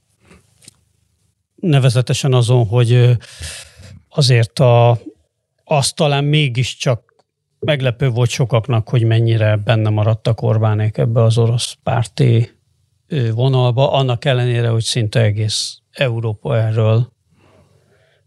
nevezetesen 1.55 2.33
azon, 2.33 2.67
hogy 2.67 3.19
azért 4.09 4.59
a, 4.59 4.99
azt 5.65 5.97
talán 5.97 6.25
mégiscsak 6.25 7.12
meglepő 7.65 8.09
volt 8.09 8.31
sokaknak, 8.31 8.89
hogy 8.89 9.05
mennyire 9.05 9.57
benne 9.57 9.89
maradtak 9.89 10.43
Orbánék 10.43 10.99
ebbe 10.99 11.23
az 11.23 11.39
orosz 11.39 11.77
párti 11.83 12.51
vonalba, 13.35 13.93
annak 13.93 14.25
ellenére, 14.25 14.69
hogy 14.69 14.83
szinte 14.83 15.21
egész 15.21 15.79
Európa 15.91 16.59
erről 16.59 17.13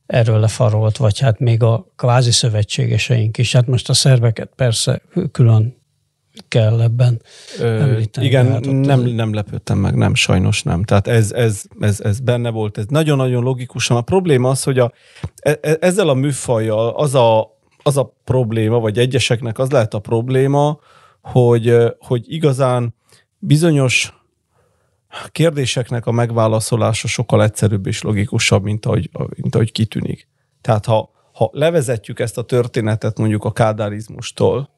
erről 0.05 0.39
lefarolt, 0.39 0.97
vagy 0.97 1.19
hát 1.19 1.39
még 1.39 1.63
a 1.63 1.87
kvázi 1.95 2.31
szövetségeseink 2.31 3.37
is. 3.37 3.53
Hát 3.53 3.67
most 3.67 3.89
a 3.89 3.93
szerveket 3.93 4.51
persze 4.55 5.01
külön 5.31 5.83
kell 6.47 6.81
ebben 6.81 7.21
Ö, 7.59 7.99
Igen, 8.21 8.51
hát 8.51 8.65
nem, 8.65 9.01
nem 9.01 9.33
lepődtem 9.33 9.77
meg, 9.77 9.95
nem, 9.95 10.15
sajnos 10.15 10.63
nem. 10.63 10.83
Tehát 10.83 11.07
ez, 11.07 11.31
ez, 11.31 11.63
ez, 11.79 11.99
ez 11.99 12.19
benne 12.19 12.49
volt, 12.49 12.77
ez 12.77 12.85
nagyon-nagyon 12.87 13.43
logikusan. 13.43 13.97
A 13.97 14.01
probléma 14.01 14.49
az, 14.49 14.63
hogy 14.63 14.79
a, 14.79 14.91
e, 15.39 15.57
e, 15.61 15.77
ezzel 15.79 16.09
a 16.09 16.13
műfajjal 16.13 16.89
az 16.89 17.15
a, 17.15 17.54
az 17.87 17.97
a 17.97 18.13
probléma, 18.23 18.79
vagy 18.79 18.99
egyeseknek 18.99 19.59
az 19.59 19.71
lehet 19.71 19.93
a 19.93 19.99
probléma, 19.99 20.79
hogy, 21.21 21.77
hogy 21.99 22.33
igazán 22.33 22.95
bizonyos 23.37 24.13
kérdéseknek 25.31 26.05
a 26.05 26.11
megválaszolása 26.11 27.07
sokkal 27.07 27.43
egyszerűbb 27.43 27.87
és 27.87 28.01
logikusabb, 28.01 28.63
mint 28.63 28.85
ahogy, 28.85 29.09
mint 29.35 29.55
ahogy 29.55 29.71
kitűnik. 29.71 30.27
Tehát 30.61 30.85
ha, 30.85 31.11
ha 31.33 31.49
levezetjük 31.51 32.19
ezt 32.19 32.37
a 32.37 32.43
történetet 32.43 33.17
mondjuk 33.17 33.43
a 33.43 33.51
kádárizmustól, 33.51 34.69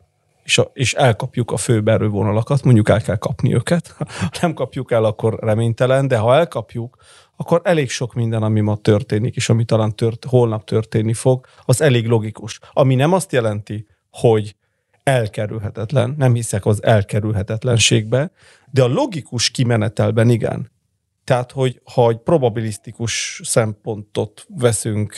és, 0.43 0.57
a, 0.57 0.71
és 0.73 0.93
elkapjuk 0.93 1.51
a 1.51 1.57
főbb 1.57 1.87
erővonalakat, 1.87 2.63
mondjuk 2.63 2.89
el 2.89 3.01
kell 3.01 3.17
kapni 3.17 3.53
őket. 3.53 3.95
Ha 4.19 4.29
nem 4.41 4.53
kapjuk 4.53 4.91
el, 4.91 5.03
akkor 5.03 5.39
reménytelen, 5.39 6.07
de 6.07 6.17
ha 6.17 6.35
elkapjuk, 6.35 6.97
akkor 7.37 7.61
elég 7.63 7.89
sok 7.89 8.13
minden, 8.13 8.43
ami 8.43 8.59
ma 8.59 8.75
történik, 8.75 9.35
és 9.35 9.49
ami 9.49 9.65
talán 9.65 9.95
tört, 9.95 10.25
holnap 10.25 10.65
történni 10.65 11.13
fog, 11.13 11.45
az 11.65 11.81
elég 11.81 12.07
logikus. 12.07 12.59
Ami 12.73 12.95
nem 12.95 13.13
azt 13.13 13.31
jelenti, 13.31 13.87
hogy 14.11 14.55
elkerülhetetlen, 15.03 16.15
nem 16.17 16.33
hiszek 16.33 16.65
az 16.65 16.83
elkerülhetetlenségbe, 16.83 18.31
de 18.71 18.83
a 18.83 18.87
logikus 18.87 19.49
kimenetelben 19.49 20.29
igen. 20.29 20.71
Tehát, 21.27 21.51
hogy 21.51 21.81
ha 21.93 22.09
egy 22.09 22.17
probabilisztikus 22.17 23.41
szempontot 23.43 24.45
veszünk, 24.47 25.15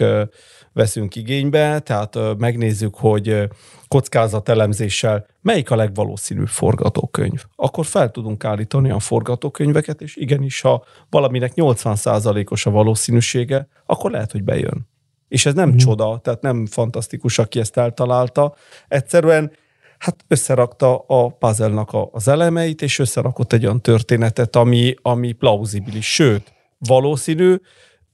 veszünk 0.74 1.16
igénybe, 1.16 1.80
tehát 1.80 2.18
megnézzük, 2.38 2.96
hogy 2.96 3.48
kockázatelemzéssel 3.88 5.26
melyik 5.42 5.72
a 5.72 5.76
legvalószínűbb 5.76 6.48
forgatókönyv, 6.48 7.44
akkor 7.56 7.86
fel 7.86 8.12
tudunk 8.12 8.44
állítani 8.44 8.86
olyan 8.88 9.00
forgatókönyveket, 9.00 10.02
és 10.02 10.16
igenis, 10.16 10.62
ha 10.62 10.84
valaminek 11.10 11.52
80%-os 11.56 12.66
a 12.66 12.72
valószínűsége, 12.72 13.68
akkor 13.86 14.12
lehet, 14.12 14.32
hogy 14.32 14.44
bejön. 14.44 14.88
És 15.28 15.46
ez 15.46 15.54
nem 15.54 15.70
mm. 15.70 15.76
csoda, 15.76 16.20
tehát 16.24 16.42
nem 16.42 16.66
fantasztikus, 16.66 17.40
aki 17.40 17.60
ezt 17.60 17.78
eltalálta. 17.78 18.56
Egyszerűen 18.88 19.52
hát 20.00 20.26
összerakta 20.28 20.98
a 21.08 21.28
puzzle 21.28 21.86
az 22.12 22.28
elemeit, 22.28 22.82
és 22.82 23.00
összerakott 23.00 23.54
egy 23.54 23.66
olyan 23.66 23.82
történetet, 23.82 24.56
ami, 24.56 24.94
ami 25.02 25.32
plauzibilis, 25.32 26.14
sőt, 26.14 26.54
valószínű, 26.78 27.56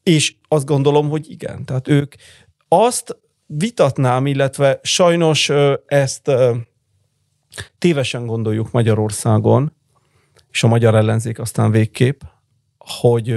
és 0.03 0.35
azt 0.47 0.65
gondolom, 0.65 1.09
hogy 1.09 1.31
igen. 1.31 1.65
Tehát 1.65 1.87
ők 1.87 2.15
azt 2.67 3.17
vitatnám, 3.45 4.25
illetve 4.25 4.79
sajnos 4.83 5.51
ezt 5.85 6.31
tévesen 7.77 8.25
gondoljuk 8.25 8.71
Magyarországon, 8.71 9.73
és 10.51 10.63
a 10.63 10.67
magyar 10.67 10.95
ellenzék 10.95 11.39
aztán 11.39 11.71
végképp, 11.71 12.21
hogy 12.77 13.35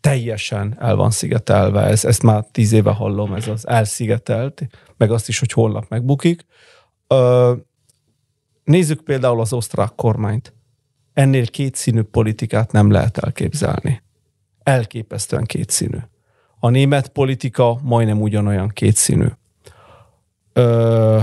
teljesen 0.00 0.76
el 0.78 0.96
van 0.96 1.10
szigetelve. 1.10 1.80
Ez, 1.80 2.04
ezt 2.04 2.22
már 2.22 2.44
tíz 2.50 2.72
éve 2.72 2.90
hallom, 2.90 3.34
ez 3.34 3.48
az 3.48 3.68
elszigetelt, 3.68 4.66
meg 4.96 5.10
azt 5.10 5.28
is, 5.28 5.38
hogy 5.38 5.52
holnap 5.52 5.88
megbukik. 5.88 6.46
Nézzük 8.64 9.00
például 9.00 9.40
az 9.40 9.52
osztrák 9.52 9.92
kormányt. 9.96 10.52
Ennél 11.12 11.46
kétszínű 11.46 12.02
politikát 12.02 12.72
nem 12.72 12.90
lehet 12.90 13.18
elképzelni. 13.18 14.02
Elképesztően 14.62 15.44
kétszínű. 15.44 15.98
A 16.58 16.68
német 16.68 17.08
politika 17.08 17.78
majdnem 17.82 18.20
ugyanolyan 18.20 18.68
kétszínű. 18.68 19.26
Ö, 20.52 21.20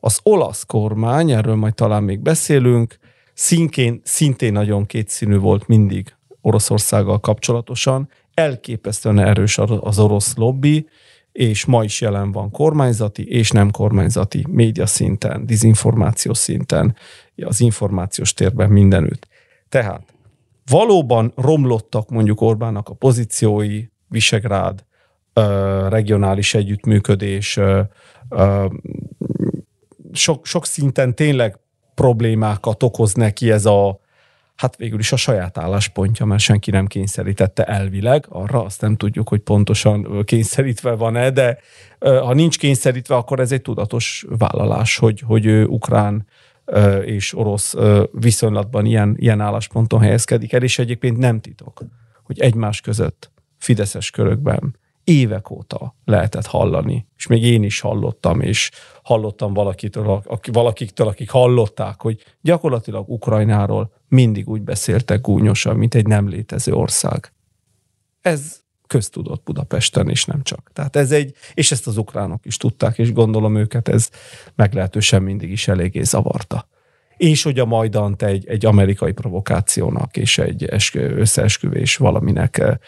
az 0.00 0.20
olasz 0.22 0.64
kormány, 0.64 1.30
erről 1.30 1.54
majd 1.54 1.74
talán 1.74 2.02
még 2.02 2.20
beszélünk, 2.20 2.98
szintén, 3.34 4.00
szintén 4.04 4.52
nagyon 4.52 4.86
kétszínű 4.86 5.36
volt 5.36 5.66
mindig 5.66 6.14
Oroszországgal 6.40 7.20
kapcsolatosan, 7.20 8.08
elképesztően 8.34 9.18
erős 9.18 9.58
az 9.58 9.98
orosz 9.98 10.36
lobby, 10.36 10.88
és 11.36 11.64
ma 11.64 11.84
is 11.84 12.00
jelen 12.00 12.32
van 12.32 12.50
kormányzati 12.50 13.28
és 13.28 13.50
nem 13.50 13.70
kormányzati 13.70 14.46
média 14.48 14.86
szinten, 14.86 15.46
dizinformáció 15.46 16.34
szinten, 16.34 16.96
az 17.36 17.60
információs 17.60 18.34
térben 18.34 18.70
mindenütt. 18.70 19.28
Tehát 19.68 20.14
valóban 20.70 21.32
romlottak 21.36 22.10
mondjuk 22.10 22.40
Orbánnak 22.40 22.88
a 22.88 22.94
pozíciói, 22.94 23.84
Visegrád, 24.08 24.84
regionális 25.88 26.54
együttműködés, 26.54 27.60
sok, 30.12 30.46
sok 30.46 30.66
szinten 30.66 31.14
tényleg 31.14 31.58
problémákat 31.94 32.82
okoz 32.82 33.14
neki 33.14 33.50
ez 33.50 33.66
a, 33.66 34.00
hát 34.56 34.76
végül 34.76 34.98
is 34.98 35.12
a 35.12 35.16
saját 35.16 35.58
álláspontja, 35.58 36.26
mert 36.26 36.42
senki 36.42 36.70
nem 36.70 36.86
kényszerítette 36.86 37.64
elvileg, 37.64 38.26
arra 38.28 38.64
azt 38.64 38.80
nem 38.80 38.96
tudjuk, 38.96 39.28
hogy 39.28 39.40
pontosan 39.40 40.24
kényszerítve 40.24 40.90
van-e, 40.90 41.30
de 41.30 41.58
ha 41.98 42.34
nincs 42.34 42.58
kényszerítve, 42.58 43.14
akkor 43.14 43.40
ez 43.40 43.52
egy 43.52 43.62
tudatos 43.62 44.24
vállalás, 44.28 44.96
hogy, 44.96 45.20
hogy 45.20 45.46
ő 45.46 45.64
ukrán 45.64 46.26
és 47.04 47.34
orosz 47.34 47.74
viszonylatban 48.12 48.86
ilyen, 48.86 49.14
ilyen 49.18 49.40
állásponton 49.40 50.00
helyezkedik 50.00 50.52
el, 50.52 50.62
és 50.62 50.78
egyébként 50.78 51.16
nem 51.16 51.40
titok, 51.40 51.82
hogy 52.22 52.40
egymás 52.40 52.80
között 52.80 53.30
fideszes 53.58 54.10
körökben 54.10 54.76
évek 55.06 55.50
óta 55.50 55.96
lehetett 56.04 56.46
hallani, 56.46 57.06
és 57.16 57.26
még 57.26 57.42
én 57.42 57.62
is 57.62 57.80
hallottam, 57.80 58.40
és 58.40 58.70
hallottam 59.02 59.52
valakitől, 59.52 60.22
valakiktől, 60.52 61.06
akik 61.06 61.30
hallották, 61.30 62.00
hogy 62.00 62.24
gyakorlatilag 62.40 63.08
Ukrajnáról 63.08 63.92
mindig 64.08 64.48
úgy 64.48 64.62
beszéltek 64.62 65.20
gúnyosan, 65.20 65.76
mint 65.76 65.94
egy 65.94 66.06
nem 66.06 66.28
létező 66.28 66.72
ország. 66.72 67.32
Ez 68.20 68.60
köztudott 68.86 69.42
Budapesten, 69.42 70.08
és 70.08 70.24
nem 70.24 70.42
csak. 70.42 70.70
Tehát 70.72 70.96
ez 70.96 71.12
egy, 71.12 71.34
és 71.54 71.70
ezt 71.70 71.86
az 71.86 71.96
ukránok 71.96 72.46
is 72.46 72.56
tudták, 72.56 72.98
és 72.98 73.12
gondolom 73.12 73.56
őket 73.56 73.88
ez 73.88 74.10
meglehetősen 74.54 75.22
mindig 75.22 75.50
is 75.50 75.68
eléggé 75.68 76.02
zavarta. 76.02 76.68
És 77.16 77.42
hogy 77.42 77.58
a 77.58 77.64
Majdant 77.64 78.22
egy, 78.22 78.46
egy 78.46 78.66
amerikai 78.66 79.12
provokációnak 79.12 80.16
és 80.16 80.38
egy 80.38 80.66
összeesküvés 80.94 81.96
valaminek 81.96 82.78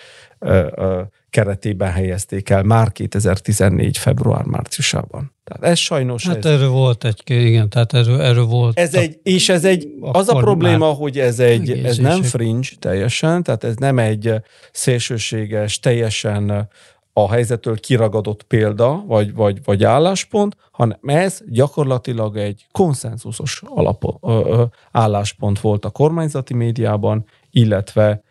keretében 1.30 1.92
helyezték 1.92 2.50
el 2.50 2.62
már 2.62 2.92
2014. 2.92 3.98
február-márciusában. 3.98 5.32
Tehát 5.44 5.72
ez 5.72 5.78
sajnos... 5.78 6.26
Hát 6.26 6.36
ez, 6.36 6.44
erről 6.44 6.68
volt 6.68 7.04
egy, 7.04 7.22
igen, 7.26 7.68
tehát 7.68 7.94
erről, 7.94 8.20
erről 8.20 8.44
volt. 8.44 8.78
Ez 8.78 8.94
egy, 8.94 9.18
és 9.22 9.48
ez 9.48 9.64
egy, 9.64 9.88
az 10.00 10.28
a 10.28 10.36
probléma, 10.36 10.86
hogy 10.86 11.18
ez 11.18 11.38
egy, 11.38 11.70
ez 11.70 11.96
nem 11.96 12.22
fringe 12.22 12.68
teljesen, 12.78 13.42
tehát 13.42 13.64
ez 13.64 13.76
nem 13.76 13.98
egy 13.98 14.32
szélsőséges, 14.72 15.80
teljesen 15.80 16.68
a 17.12 17.30
helyzettől 17.30 17.80
kiragadott 17.80 18.42
példa, 18.42 19.04
vagy, 19.06 19.34
vagy, 19.34 19.64
vagy 19.64 19.84
álláspont, 19.84 20.56
hanem 20.70 20.98
ez 21.02 21.40
gyakorlatilag 21.48 22.36
egy 22.36 22.66
konszenzusos 22.72 23.62
alap, 23.66 24.04
ö, 24.20 24.28
ö, 24.28 24.64
álláspont 24.92 25.60
volt 25.60 25.84
a 25.84 25.90
kormányzati 25.90 26.54
médiában, 26.54 27.24
illetve 27.50 28.22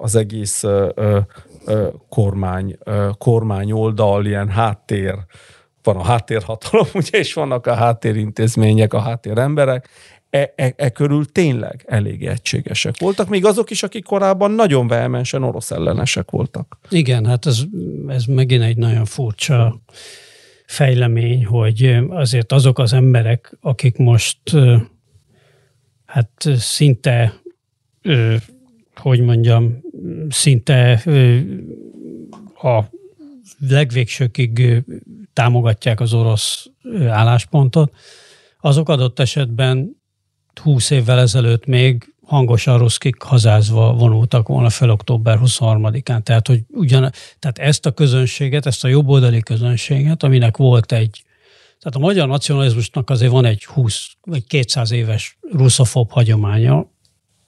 az 0.00 0.14
egész 0.14 0.64
kormány 3.18 3.72
oldal, 3.72 4.26
ilyen 4.26 4.48
háttér, 4.48 5.14
van 5.82 5.96
a 5.96 6.02
háttérhatalom, 6.02 6.86
ugye, 6.94 7.18
és 7.18 7.32
vannak 7.32 7.66
a 7.66 7.74
háttérintézmények, 7.74 8.94
a 8.94 9.00
háttéremberek, 9.00 9.88
e, 10.30 10.52
e, 10.56 10.72
e 10.76 10.90
körül 10.90 11.32
tényleg 11.32 11.84
elég 11.86 12.26
egységesek 12.26 12.94
voltak, 12.98 13.28
még 13.28 13.44
azok 13.44 13.70
is, 13.70 13.82
akik 13.82 14.04
korábban 14.04 14.50
nagyon 14.50 14.88
vehemensen 14.88 15.42
orosz 15.42 15.70
ellenesek 15.70 16.30
voltak. 16.30 16.78
Igen, 16.88 17.26
hát 17.26 17.46
ez, 17.46 17.62
ez 18.08 18.24
megint 18.24 18.62
egy 18.62 18.76
nagyon 18.76 19.04
furcsa 19.04 19.80
fejlemény, 20.66 21.44
hogy 21.46 21.98
azért 22.08 22.52
azok 22.52 22.78
az 22.78 22.92
emberek, 22.92 23.56
akik 23.60 23.96
most 23.96 24.38
hát 26.06 26.48
szinte, 26.56 27.34
hogy 28.94 29.20
mondjam, 29.20 29.80
szinte 30.32 31.02
a 32.62 32.82
legvégsőkig 33.58 34.82
támogatják 35.32 36.00
az 36.00 36.12
orosz 36.12 36.66
álláspontot, 37.08 37.94
azok 38.60 38.88
adott 38.88 39.18
esetben 39.18 40.00
20 40.62 40.90
évvel 40.90 41.18
ezelőtt 41.18 41.66
még 41.66 42.14
hangosan 42.24 42.78
ruszkik 42.78 43.22
hazázva 43.22 43.92
vonultak 43.92 44.48
volna 44.48 44.70
fel 44.70 44.90
október 44.90 45.38
23-án. 45.42 46.22
Tehát, 46.22 46.46
hogy 46.46 46.62
ugyan, 46.70 47.10
tehát 47.38 47.58
ezt 47.58 47.86
a 47.86 47.90
közönséget, 47.90 48.66
ezt 48.66 48.84
a 48.84 48.88
jobboldali 48.88 49.40
közönséget, 49.40 50.22
aminek 50.22 50.56
volt 50.56 50.92
egy, 50.92 51.24
tehát 51.78 51.96
a 51.96 51.98
magyar 51.98 52.28
nacionalizmusnak 52.28 53.10
azért 53.10 53.32
van 53.32 53.44
egy 53.44 53.64
20 53.64 54.10
vagy 54.20 54.46
200 54.46 54.90
éves 54.90 55.38
russzofób 55.52 56.10
hagyománya, 56.10 56.90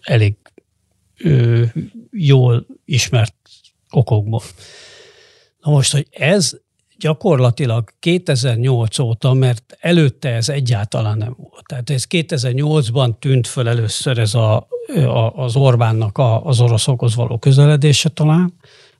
elég 0.00 0.34
ö, 1.18 1.62
jól 2.16 2.66
ismert 2.84 3.34
okokból. 3.90 4.42
Na 5.60 5.70
most, 5.70 5.92
hogy 5.92 6.06
ez 6.10 6.56
gyakorlatilag 6.98 7.90
2008 7.98 8.98
óta, 8.98 9.32
mert 9.32 9.76
előtte 9.80 10.28
ez 10.28 10.48
egyáltalán 10.48 11.18
nem 11.18 11.34
volt. 11.36 11.66
Tehát 11.66 11.90
ez 11.90 12.04
2008-ban 12.10 13.18
tűnt 13.18 13.46
föl 13.46 13.68
először 13.68 14.18
ez 14.18 14.34
a, 14.34 14.68
a, 14.94 15.32
az 15.36 15.56
Orbánnak 15.56 16.18
a, 16.18 16.44
az 16.44 16.60
oroszokhoz 16.60 17.14
való 17.14 17.38
közeledése 17.38 18.08
talán, 18.08 18.54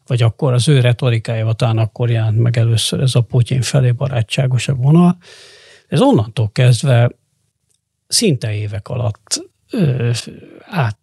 vagy 0.06 0.23
akkor 0.23 0.52
az 0.52 0.68
ő 0.68 0.80
retorikája 0.80 1.52
talán 1.52 1.78
akkor 1.78 2.11
jelent 2.11 2.38
meg 2.38 2.59
először 2.59 3.00
ez 3.00 3.14
a 3.14 3.21
Putyin 3.21 3.62
felé 3.62 3.90
barátságosabb 3.90 4.83
vonal. 4.83 5.18
Ez 5.88 6.00
onnantól 6.00 6.50
kezdve 6.52 7.11
szinte 8.06 8.54
évek 8.54 8.88
alatt 8.88 9.50
ö, 9.71 10.11
át 10.61 10.99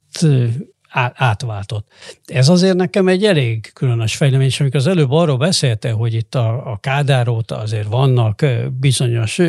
átváltott. 1.13 1.87
Ez 2.25 2.49
azért 2.49 2.75
nekem 2.75 3.07
egy 3.07 3.25
elég 3.25 3.71
különös 3.73 4.15
fejlemény, 4.15 4.47
és 4.47 4.59
amikor 4.59 4.79
az 4.79 4.87
előbb 4.87 5.11
arról 5.11 5.37
beszélte, 5.37 5.91
hogy 5.91 6.13
itt 6.13 6.35
a, 6.35 6.71
a 6.71 6.77
Kádár 6.81 7.27
óta 7.27 7.57
azért 7.57 7.87
vannak 7.87 8.45
bizonyos, 8.79 9.39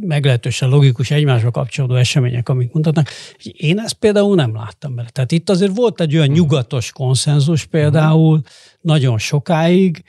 meglehetősen 0.00 0.68
logikus 0.68 1.10
egymásra 1.10 1.50
kapcsolódó 1.50 1.94
események, 1.94 2.48
amik 2.48 2.72
mutatnak, 2.72 3.08
én 3.42 3.78
ezt 3.78 3.94
például 3.94 4.34
nem 4.34 4.54
láttam 4.54 4.94
bele. 4.94 5.08
Tehát 5.08 5.32
itt 5.32 5.50
azért 5.50 5.76
volt 5.76 6.00
egy 6.00 6.16
olyan 6.16 6.28
nyugatos 6.28 6.92
konszenzus 6.92 7.64
például 7.64 8.42
nagyon 8.80 9.18
sokáig, 9.18 10.04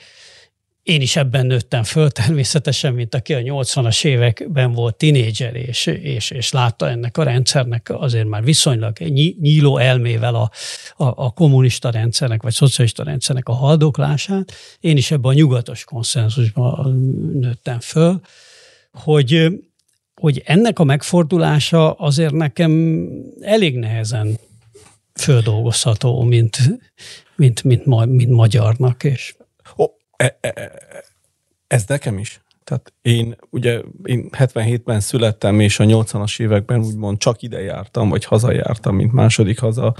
én 0.87 1.01
is 1.01 1.15
ebben 1.15 1.45
nőttem 1.45 1.83
föl 1.83 2.11
természetesen, 2.21 2.93
mint 2.93 3.15
aki 3.15 3.33
a 3.33 3.39
80-as 3.39 4.05
években 4.05 4.73
volt 4.73 4.95
tinédzser, 4.95 5.55
és, 5.55 5.85
és, 5.85 6.31
és 6.31 6.51
látta 6.51 6.89
ennek 6.89 7.17
a 7.17 7.23
rendszernek 7.23 7.89
azért 7.93 8.27
már 8.27 8.43
viszonylag 8.43 8.97
nyíló 9.39 9.77
elmével 9.77 10.35
a, 10.35 10.51
a, 10.95 11.25
a 11.25 11.31
kommunista 11.31 11.89
rendszernek, 11.89 12.41
vagy 12.41 12.53
szocialista 12.53 13.03
rendszernek 13.03 13.47
a 13.47 13.53
haldoklását. 13.53 14.53
Én 14.79 14.97
is 14.97 15.11
ebben 15.11 15.31
a 15.31 15.33
nyugatos 15.33 15.83
konszenzusban 15.83 16.95
nőttem 17.33 17.79
föl, 17.79 18.21
hogy, 18.91 19.47
hogy 20.21 20.41
ennek 20.45 20.79
a 20.79 20.83
megfordulása 20.83 21.91
azért 21.91 22.33
nekem 22.33 23.03
elég 23.41 23.77
nehezen 23.77 24.39
földolgozható, 25.13 26.21
mint, 26.21 26.57
mint, 27.35 27.63
mint, 27.63 27.85
mint 28.05 28.29
magyarnak. 28.29 29.03
És 29.03 29.35
E, 30.17 30.37
e, 30.41 30.51
e, 30.55 30.71
ez 31.67 31.85
nekem 31.87 32.17
is. 32.17 32.41
Tehát 32.63 32.93
én 33.01 33.35
ugye 33.49 33.81
én 34.03 34.29
77-ben 34.31 34.99
születtem, 34.99 35.59
és 35.59 35.79
a 35.79 35.83
80-as 35.83 36.39
években 36.39 36.79
úgymond 36.83 37.17
csak 37.17 37.41
ide 37.41 37.61
jártam, 37.61 38.09
vagy 38.09 38.25
hazajártam, 38.25 38.95
mint 38.95 39.13
második 39.13 39.59
haza 39.59 39.95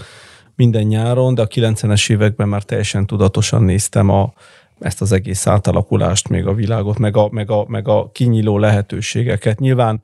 minden 0.56 0.84
nyáron, 0.84 1.36
de 1.36 1.41
a 1.41 1.47
90-es 1.47 2.12
években 2.12 2.47
már 2.47 2.63
teljesen 2.63 3.06
tudatosan 3.06 3.63
néztem 3.63 4.10
a, 4.10 4.34
ezt 4.80 5.01
az 5.01 5.12
egész 5.12 5.47
átalakulást, 5.47 6.30
még 6.30 6.45
a 6.45 6.53
világot, 6.53 6.97
meg 6.97 7.17
a, 7.17 7.27
meg 7.32 7.51
a, 7.51 7.65
meg 7.67 7.88
a 7.88 8.10
kinyíló 8.12 8.58
lehetőségeket. 8.58 9.60
Nyilván 9.60 10.03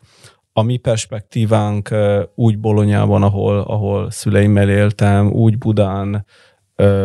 a 0.53 0.61
mi 0.61 0.77
perspektívánk 0.77 1.89
úgy 2.35 2.59
Bolonyában, 2.59 3.23
ahol, 3.23 3.59
ahol 3.59 4.11
szüleimmel 4.11 4.69
éltem, 4.69 5.31
úgy 5.31 5.57
Budán, 5.57 6.25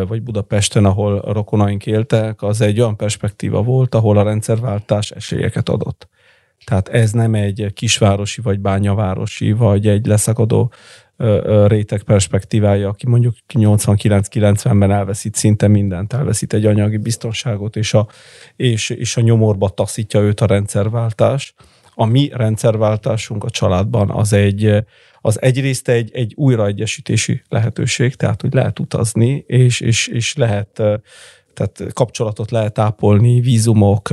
vagy 0.07 0.21
Budapesten, 0.21 0.85
ahol 0.85 1.17
a 1.17 1.33
rokonaink 1.33 1.85
éltek, 1.85 2.41
az 2.41 2.61
egy 2.61 2.79
olyan 2.79 2.97
perspektíva 2.97 3.63
volt, 3.63 3.95
ahol 3.95 4.17
a 4.17 4.23
rendszerváltás 4.23 5.11
esélyeket 5.11 5.69
adott. 5.69 6.09
Tehát 6.65 6.87
ez 6.87 7.11
nem 7.11 7.33
egy 7.33 7.71
kisvárosi, 7.73 8.41
vagy 8.41 8.59
bányavárosi, 8.59 9.51
vagy 9.51 9.87
egy 9.87 10.05
leszakadó 10.05 10.71
réteg 11.67 12.03
perspektívája, 12.03 12.89
aki 12.89 13.07
mondjuk 13.07 13.35
89-90-ben 13.53 14.91
elveszít 14.91 15.35
szinte 15.35 15.67
mindent, 15.67 16.13
elveszít 16.13 16.53
egy 16.53 16.65
anyagi 16.65 16.97
biztonságot, 16.97 17.75
és 17.75 17.93
a, 17.93 18.07
és, 18.55 18.89
és 18.89 19.17
a 19.17 19.21
nyomorba 19.21 19.69
taszítja 19.69 20.19
őt 20.19 20.41
a 20.41 20.45
rendszerváltás. 20.45 21.53
A 22.01 22.05
mi 22.05 22.29
rendszerváltásunk 22.33 23.43
a 23.43 23.49
családban 23.49 24.09
az 24.09 24.33
egy, 24.33 24.85
az 25.21 25.41
egyrészt 25.41 25.89
egy, 25.89 26.11
egy 26.13 26.33
újraegyesítési 26.35 27.41
lehetőség, 27.49 28.15
tehát 28.15 28.41
hogy 28.41 28.53
lehet 28.53 28.79
utazni, 28.79 29.43
és, 29.47 29.79
és, 29.79 30.07
és 30.07 30.35
lehet 30.35 30.81
tehát 31.53 31.93
kapcsolatot 31.93 32.51
lehet 32.51 32.79
ápolni, 32.79 33.41
vízumok, 33.41 34.09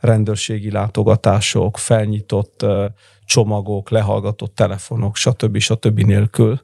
rendőrségi 0.00 0.70
látogatások, 0.70 1.78
felnyitott 1.78 2.66
csomagok, 3.24 3.90
lehallgatott 3.90 4.54
telefonok, 4.54 5.16
stb. 5.16 5.58
stb. 5.58 6.00
nélkül. 6.00 6.60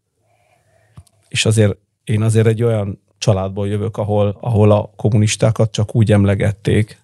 És 1.29 1.44
azért 1.44 1.77
én 2.05 2.22
azért 2.22 2.46
egy 2.46 2.62
olyan 2.62 3.03
családból 3.18 3.68
jövök, 3.68 3.96
ahol, 3.96 4.37
ahol 4.40 4.70
a 4.70 4.90
kommunistákat 4.96 5.70
csak 5.70 5.94
úgy 5.94 6.12
emlegették, 6.12 7.01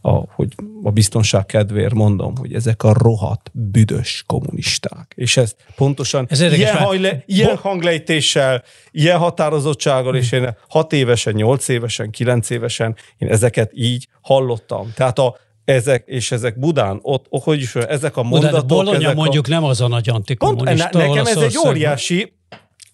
a, 0.00 0.10
hogy 0.34 0.54
a 0.82 0.90
biztonság 0.90 1.46
kedvéért 1.46 1.94
mondom, 1.94 2.36
hogy 2.36 2.54
ezek 2.54 2.82
a 2.82 2.92
rohadt 2.92 3.50
büdös 3.52 4.24
kommunisták. 4.26 5.12
És 5.16 5.36
ez 5.36 5.54
pontosan 5.76 6.26
ez 6.30 6.40
ilyen, 6.40 6.76
hajle, 6.76 7.22
ilyen 7.26 7.56
hanglejtéssel, 7.56 8.62
ilyen 8.90 9.18
határozottsággal, 9.18 10.16
és 10.16 10.32
én 10.32 10.56
hat 10.68 10.92
évesen, 10.92 11.34
nyolc 11.34 11.68
évesen, 11.68 12.10
kilenc 12.10 12.50
évesen 12.50 12.96
én 13.18 13.28
ezeket 13.28 13.70
így 13.74 14.08
hallottam. 14.20 14.92
Tehát 14.94 15.18
a 15.18 15.36
ezek, 15.64 16.02
és 16.06 16.32
ezek 16.32 16.58
Budán, 16.58 16.98
ott, 17.02 17.26
hogy 17.28 17.60
is, 17.60 17.74
ezek 17.74 18.16
a 18.16 18.22
mondatok... 18.22 18.66
Budán, 18.66 18.66
Bologna 18.66 19.04
ezek 19.04 19.16
mondjuk 19.16 19.46
a, 19.46 19.50
nem 19.50 19.64
az 19.64 19.80
a 19.80 19.88
nagy 19.88 20.08
antikommunista. 20.08 20.88
Pont, 20.88 21.06
nekem 21.06 21.26
ez 21.26 21.36
egy 21.36 21.56
óriási, 21.66 22.32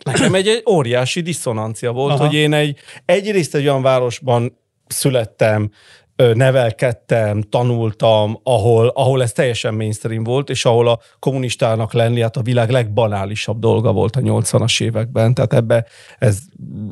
nekem 0.04 0.34
egy, 0.34 0.48
egy 0.48 0.62
óriási 0.70 1.20
diszonancia 1.20 1.92
volt, 1.92 2.12
Aha. 2.12 2.24
hogy 2.24 2.34
én 2.34 2.52
egy, 2.52 2.78
egyrészt 3.04 3.54
egy 3.54 3.62
olyan 3.62 3.82
városban 3.82 4.58
születtem, 4.86 5.70
nevelkedtem, 6.16 7.42
tanultam, 7.42 8.40
ahol, 8.42 8.88
ahol 8.94 9.22
ez 9.22 9.32
teljesen 9.32 9.74
mainstream 9.74 10.24
volt, 10.24 10.50
és 10.50 10.64
ahol 10.64 10.88
a 10.88 10.98
kommunistának 11.18 11.92
lenni 11.92 12.20
hát 12.20 12.36
a 12.36 12.42
világ 12.42 12.70
legbanálisabb 12.70 13.58
dolga 13.58 13.92
volt 13.92 14.16
a 14.16 14.20
80-as 14.20 14.82
években, 14.82 15.34
tehát 15.34 15.52
ebbe, 15.52 15.86
ez, 16.18 16.38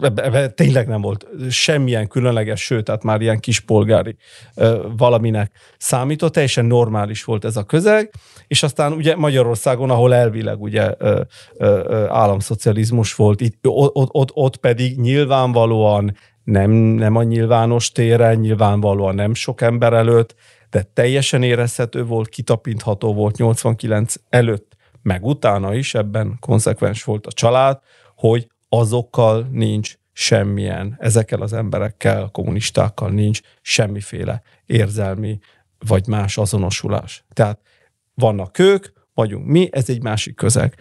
ebbe, 0.00 0.22
ebbe 0.22 0.48
tényleg 0.48 0.88
nem 0.88 1.00
volt 1.00 1.26
semmilyen 1.50 2.08
különleges, 2.08 2.60
sőt, 2.60 2.84
tehát 2.84 3.02
már 3.02 3.20
ilyen 3.20 3.40
kispolgári 3.40 4.16
valaminek 4.96 5.52
számított, 5.78 6.32
teljesen 6.32 6.64
normális 6.64 7.24
volt 7.24 7.44
ez 7.44 7.56
a 7.56 7.64
közeg, 7.64 8.10
és 8.46 8.62
aztán 8.62 8.92
ugye 8.92 9.16
Magyarországon, 9.16 9.90
ahol 9.90 10.14
elvileg 10.14 10.62
ugye 10.62 10.94
ö, 10.98 11.20
ö, 11.56 12.06
államszocializmus 12.08 13.14
volt, 13.14 13.40
itt, 13.40 13.58
ott, 13.62 14.08
ott, 14.12 14.30
ott 14.32 14.56
pedig 14.56 15.00
nyilvánvalóan 15.00 16.16
nem, 16.44 16.70
nem 16.70 17.16
a 17.16 17.22
nyilvános 17.22 17.92
téren, 17.92 18.38
nyilvánvalóan 18.38 19.14
nem 19.14 19.35
sok 19.35 19.61
ember 19.61 19.92
előtt, 19.92 20.35
de 20.70 20.83
teljesen 20.83 21.42
érezhető 21.42 22.04
volt, 22.04 22.28
kitapintható 22.28 23.14
volt 23.14 23.37
89 23.37 24.14
előtt, 24.28 24.76
meg 25.02 25.24
utána 25.24 25.74
is 25.74 25.94
ebben 25.94 26.37
konzekvens 26.40 27.04
volt 27.04 27.26
a 27.26 27.33
család, 27.33 27.80
hogy 28.16 28.48
azokkal 28.68 29.48
nincs 29.50 29.94
semmilyen, 30.12 30.96
ezekkel 30.98 31.40
az 31.40 31.52
emberekkel, 31.52 32.28
kommunistákkal 32.33 33.11
nincs 33.11 33.40
semmiféle 33.62 34.42
érzelmi 34.66 35.38
vagy 35.87 36.07
más 36.07 36.38
azonosulás. 36.38 37.24
Tehát 37.33 37.61
vannak 38.14 38.59
ők, 38.59 38.87
vagyunk 39.14 39.46
mi, 39.46 39.68
ez 39.72 39.88
egy 39.88 40.02
másik 40.02 40.35
közeg. 40.35 40.74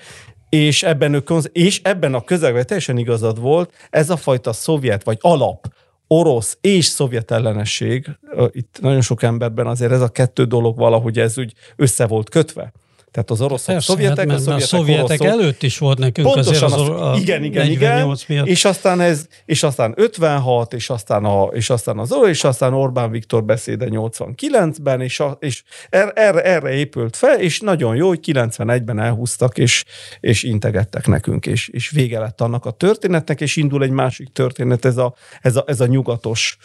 És 0.53 0.83
ebben, 0.83 1.23
és 1.51 1.81
ebben 1.83 2.13
a 2.13 2.23
közegben 2.23 2.65
teljesen 2.65 2.97
igazad 2.97 3.39
volt, 3.39 3.73
ez 3.89 4.09
a 4.09 4.17
fajta 4.17 4.53
szovjet 4.53 5.03
vagy 5.03 5.17
alap 5.21 5.73
orosz 6.07 6.57
és 6.61 6.85
szovjet 6.85 7.31
ellenesség, 7.31 8.09
itt 8.51 8.77
nagyon 8.81 9.01
sok 9.01 9.23
emberben 9.23 9.67
azért 9.67 9.91
ez 9.91 10.01
a 10.01 10.07
kettő 10.07 10.43
dolog 10.43 10.77
valahogy 10.77 11.19
ez 11.19 11.37
úgy 11.37 11.53
össze 11.75 12.07
volt 12.07 12.29
kötve. 12.29 12.71
Tehát 13.13 13.31
az 13.31 13.41
oroszok, 13.41 13.73
Persze, 13.73 13.91
szovjetek, 13.91 14.29
hát, 14.29 14.37
a 14.37 14.41
szovjetek, 14.41 14.63
a 14.63 14.67
szovjetek 14.67 15.21
oroszok, 15.21 15.39
előtt 15.41 15.63
is 15.63 15.77
volt 15.77 15.97
nekünk 15.97 16.27
pontosan 16.27 16.71
azért 16.71 16.89
az, 16.89 16.99
az, 16.99 17.19
igen, 17.19 17.43
igen, 17.43 17.69
igen, 17.69 18.17
miatt. 18.27 18.47
És 18.47 18.65
aztán 18.65 19.01
ez, 19.01 19.27
és 19.45 19.63
aztán 19.63 19.93
56, 19.95 20.73
és 20.73 20.89
aztán, 20.89 21.25
a, 21.25 21.43
és 21.43 21.69
aztán 21.69 21.97
az 21.97 22.11
orosz, 22.11 22.29
és 22.29 22.43
aztán 22.43 22.73
Orbán 22.73 23.11
Viktor 23.11 23.43
beszéde 23.43 23.87
89-ben, 23.89 25.01
és, 25.01 25.19
a, 25.19 25.37
és 25.39 25.63
er, 25.89 26.11
erre, 26.15 26.43
erre 26.43 26.69
épült 26.69 27.15
fel, 27.15 27.39
és 27.39 27.59
nagyon 27.59 27.95
jó, 27.95 28.07
hogy 28.07 28.19
91-ben 28.25 28.99
elhúztak, 28.99 29.57
és, 29.57 29.85
és 30.19 30.43
integettek 30.43 31.07
nekünk, 31.07 31.45
és, 31.45 31.67
és 31.67 31.89
vége 31.89 32.19
lett 32.19 32.41
annak 32.41 32.65
a 32.65 32.71
történetnek, 32.71 33.41
és 33.41 33.55
indul 33.55 33.83
egy 33.83 33.91
másik 33.91 34.31
történet, 34.31 34.85
ez 34.85 34.97
a, 34.97 35.13
ez 35.41 35.55
a, 35.55 35.63
ez 35.67 35.81
a 35.81 35.85
nyugatos 35.85 36.57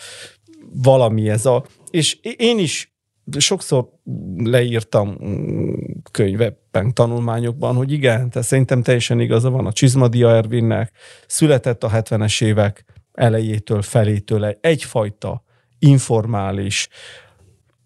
valami, 0.72 1.28
ez 1.28 1.46
a, 1.46 1.64
és 1.90 2.18
én 2.36 2.58
is 2.58 2.96
sokszor 3.38 3.88
leírtam 4.36 5.16
mm, 5.24 5.72
könyvekben, 6.10 6.94
tanulmányokban, 6.94 7.74
hogy 7.74 7.92
igen, 7.92 8.30
tehát 8.30 8.48
szerintem 8.48 8.82
teljesen 8.82 9.20
igaza 9.20 9.50
van 9.50 9.66
a 9.66 9.72
Csizmadia 9.72 10.30
Ervinnek, 10.30 10.92
született 11.26 11.84
a 11.84 11.90
70-es 11.90 12.44
évek 12.44 12.84
elejétől, 13.12 13.82
felétől 13.82 14.56
egyfajta 14.60 15.42
informális, 15.78 16.88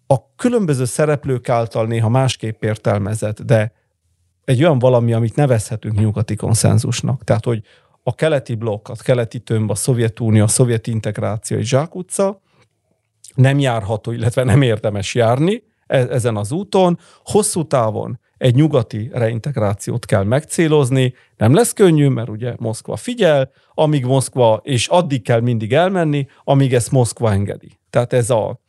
a 0.07 0.35
különböző 0.35 0.85
szereplők 0.85 1.49
által 1.49 1.85
néha 1.85 2.09
másképp 2.09 2.63
értelmezett, 2.63 3.41
de 3.41 3.73
egy 4.45 4.63
olyan 4.63 4.79
valami, 4.79 5.13
amit 5.13 5.35
nevezhetünk 5.35 5.99
nyugati 5.99 6.35
konszenzusnak. 6.35 7.23
Tehát, 7.23 7.45
hogy 7.45 7.63
a 8.03 8.15
keleti 8.15 8.55
blokk, 8.55 8.89
a 8.89 8.93
keleti 9.03 9.39
tömb, 9.39 9.71
a 9.71 9.75
Szovjetunió, 9.75 10.43
a 10.43 10.47
szovjet 10.47 10.87
integráció 10.87 11.57
egy 11.57 11.65
zsákutca, 11.65 12.41
nem 13.35 13.59
járható, 13.59 14.11
illetve 14.11 14.43
nem 14.43 14.61
érdemes 14.61 15.15
járni 15.15 15.63
e-, 15.87 16.07
ezen 16.09 16.35
az 16.35 16.51
úton. 16.51 16.99
Hosszú 17.23 17.67
távon 17.67 18.19
egy 18.37 18.55
nyugati 18.55 19.09
reintegrációt 19.13 20.05
kell 20.05 20.23
megcélozni, 20.23 21.13
nem 21.37 21.53
lesz 21.53 21.73
könnyű, 21.73 22.07
mert 22.07 22.29
ugye 22.29 22.53
Moszkva 22.57 22.95
figyel, 22.95 23.51
amíg 23.73 24.05
Moszkva, 24.05 24.61
és 24.63 24.87
addig 24.87 25.21
kell 25.21 25.39
mindig 25.39 25.73
elmenni, 25.73 26.27
amíg 26.43 26.73
ezt 26.73 26.91
Moszkva 26.91 27.31
engedi. 27.31 27.79
Tehát 27.89 28.13
ez 28.13 28.29
a... 28.29 28.59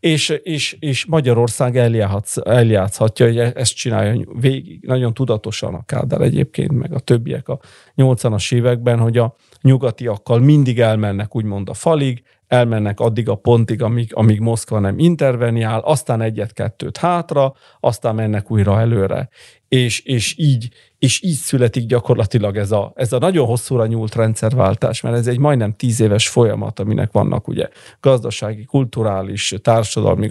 És, 0.00 0.28
és, 0.42 0.76
és 0.80 1.06
Magyarország 1.06 1.76
eljátsz, 1.76 2.36
eljátszhatja, 2.44 3.26
hogy 3.26 3.38
e-, 3.38 3.52
ezt 3.54 3.74
csinálja 3.74 4.24
végig, 4.40 4.84
nagyon 4.86 5.14
tudatosan 5.14 5.74
a 5.74 5.84
Kádár 5.84 6.20
egyébként, 6.20 6.72
meg 6.72 6.92
a 6.92 6.98
többiek 6.98 7.48
a 7.48 7.60
80-as 7.96 8.54
években, 8.54 8.98
hogy 8.98 9.18
a 9.18 9.36
nyugatiakkal 9.60 10.38
mindig 10.38 10.80
elmennek 10.80 11.36
úgymond 11.36 11.68
a 11.68 11.74
falig, 11.74 12.22
elmennek 12.52 13.00
addig 13.00 13.28
a 13.28 13.34
pontig, 13.34 13.82
amíg, 13.82 14.14
amíg 14.14 14.40
Moszkva 14.40 14.78
nem 14.78 14.98
interveniál, 14.98 15.80
aztán 15.80 16.20
egyet-kettőt 16.20 16.96
hátra, 16.96 17.52
aztán 17.80 18.14
mennek 18.14 18.50
újra 18.50 18.80
előre. 18.80 19.28
És, 19.72 20.00
és, 20.00 20.34
így, 20.38 20.68
és 20.98 21.22
így 21.22 21.34
születik 21.34 21.86
gyakorlatilag 21.86 22.56
ez 22.56 22.70
a, 22.72 22.92
ez 22.94 23.12
a 23.12 23.18
nagyon 23.18 23.46
hosszúra 23.46 23.86
nyúlt 23.86 24.14
rendszerváltás, 24.14 25.00
mert 25.00 25.16
ez 25.16 25.26
egy 25.26 25.38
majdnem 25.38 25.72
tíz 25.72 26.00
éves 26.00 26.28
folyamat, 26.28 26.78
aminek 26.78 27.12
vannak 27.12 27.48
ugye 27.48 27.68
gazdasági, 28.00 28.64
kulturális, 28.64 29.54
társadalmi, 29.62 30.30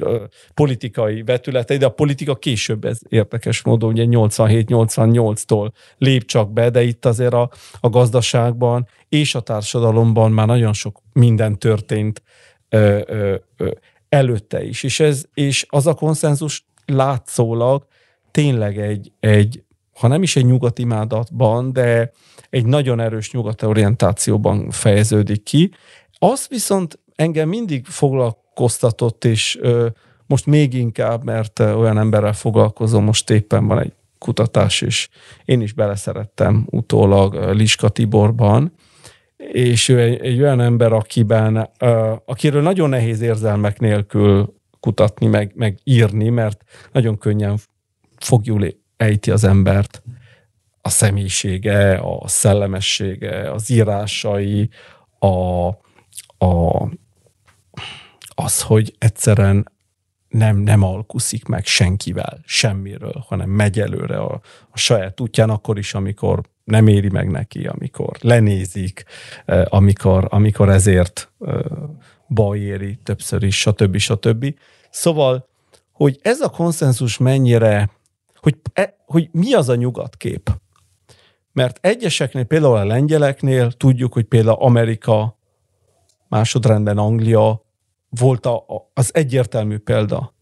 politikai 0.53 1.23
vetületei, 1.23 1.77
de 1.77 1.85
a 1.85 1.89
politika 1.89 2.35
később 2.35 2.85
ez 2.85 2.99
érdekes 3.09 3.63
módon, 3.63 3.91
ugye 3.91 4.05
87-88-tól 4.07 5.71
lép 5.97 6.25
csak 6.25 6.53
be, 6.53 6.69
de 6.69 6.83
itt 6.83 7.05
azért 7.05 7.33
a, 7.33 7.49
a 7.79 7.89
gazdaságban 7.89 8.87
és 9.09 9.35
a 9.35 9.39
társadalomban 9.39 10.31
már 10.31 10.47
nagyon 10.47 10.73
sok 10.73 11.01
minden 11.13 11.59
történt 11.59 12.21
ö, 12.69 12.99
ö, 13.05 13.35
ö, 13.57 13.71
előtte 14.09 14.63
is. 14.63 14.83
És, 14.83 14.99
ez, 14.99 15.23
és 15.33 15.65
az 15.69 15.87
a 15.87 15.93
konszenzus 15.93 16.65
látszólag 16.85 17.89
tényleg 18.31 18.79
egy, 18.79 19.11
egy, 19.19 19.63
ha 19.99 20.07
nem 20.07 20.23
is 20.23 20.35
egy 20.35 20.45
nyugati 20.45 20.81
imádatban, 20.81 21.73
de 21.73 22.11
egy 22.49 22.65
nagyon 22.65 22.99
erős 22.99 23.31
nyugati 23.31 23.65
orientációban 23.65 24.69
fejeződik 24.69 25.43
ki. 25.43 25.71
Az 26.19 26.47
viszont 26.49 26.99
engem 27.15 27.49
mindig 27.49 27.85
foglalkoztatott, 27.85 29.25
és 29.25 29.57
ö, 29.61 29.87
most 30.25 30.45
még 30.45 30.73
inkább, 30.73 31.23
mert 31.23 31.59
olyan 31.59 31.97
emberrel 31.97 32.33
foglalkozom, 32.33 33.03
most 33.03 33.29
éppen 33.29 33.67
van 33.67 33.79
egy 33.79 33.93
kutatás, 34.17 34.81
és 34.81 35.09
én 35.45 35.61
is 35.61 35.73
beleszerettem 35.73 36.67
utólag 36.69 37.33
Liska 37.33 37.89
Tiborban, 37.89 38.73
és 39.51 39.89
ő 39.89 39.99
egy, 39.99 40.21
egy 40.21 40.41
olyan 40.41 40.61
ember, 40.61 40.93
akiben, 40.93 41.69
uh, 41.79 42.11
akiről 42.25 42.61
nagyon 42.61 42.89
nehéz 42.89 43.21
érzelmek 43.21 43.79
nélkül 43.79 44.53
kutatni, 44.79 45.27
meg, 45.27 45.51
meg 45.55 45.79
írni, 45.83 46.29
mert 46.29 46.63
nagyon 46.91 47.17
könnyen 47.17 47.57
fogjul 48.23 48.67
ejti 48.97 49.31
az 49.31 49.43
embert 49.43 50.01
a 50.81 50.89
személyisége, 50.89 51.97
a 51.97 52.27
szellemessége, 52.27 53.51
az 53.51 53.69
írásai, 53.69 54.69
a, 55.19 55.67
a, 56.45 56.83
az, 58.35 58.61
hogy 58.61 58.95
egyszerűen 58.97 59.71
nem, 60.29 60.57
nem 60.57 60.83
alkuszik 60.83 61.45
meg 61.45 61.65
senkivel, 61.65 62.39
semmiről, 62.45 63.23
hanem 63.27 63.49
megy 63.49 63.79
előre 63.79 64.17
a, 64.17 64.41
a 64.71 64.77
saját 64.77 65.19
útján, 65.19 65.49
akkor 65.49 65.77
is, 65.77 65.93
amikor 65.93 66.41
nem 66.63 66.87
éri 66.87 67.09
meg 67.09 67.29
neki, 67.29 67.67
amikor 67.67 68.17
lenézik, 68.21 69.05
amikor, 69.65 70.27
amikor 70.29 70.69
ezért 70.69 71.31
baj 72.27 72.59
éri 72.59 72.99
többször 73.03 73.43
is, 73.43 73.59
stb. 73.59 73.97
stb. 73.97 74.55
Szóval, 74.89 75.47
hogy 75.91 76.19
ez 76.21 76.39
a 76.39 76.49
konszenzus 76.49 77.17
mennyire, 77.17 77.89
hogy, 78.41 78.57
e, 78.73 78.97
hogy 79.05 79.29
mi 79.31 79.53
az 79.53 79.69
a 79.69 79.75
nyugatkép? 79.75 80.51
Mert 81.53 81.77
egyeseknél, 81.81 82.43
például 82.43 82.75
a 82.75 82.85
lengyeleknél 82.85 83.71
tudjuk, 83.71 84.13
hogy 84.13 84.23
például 84.25 84.57
Amerika, 84.59 85.37
másodrendben 86.27 86.97
Anglia 86.97 87.61
volt 88.09 88.45
a, 88.45 88.65
az 88.93 89.15
egyértelmű 89.15 89.77
példa. 89.77 90.33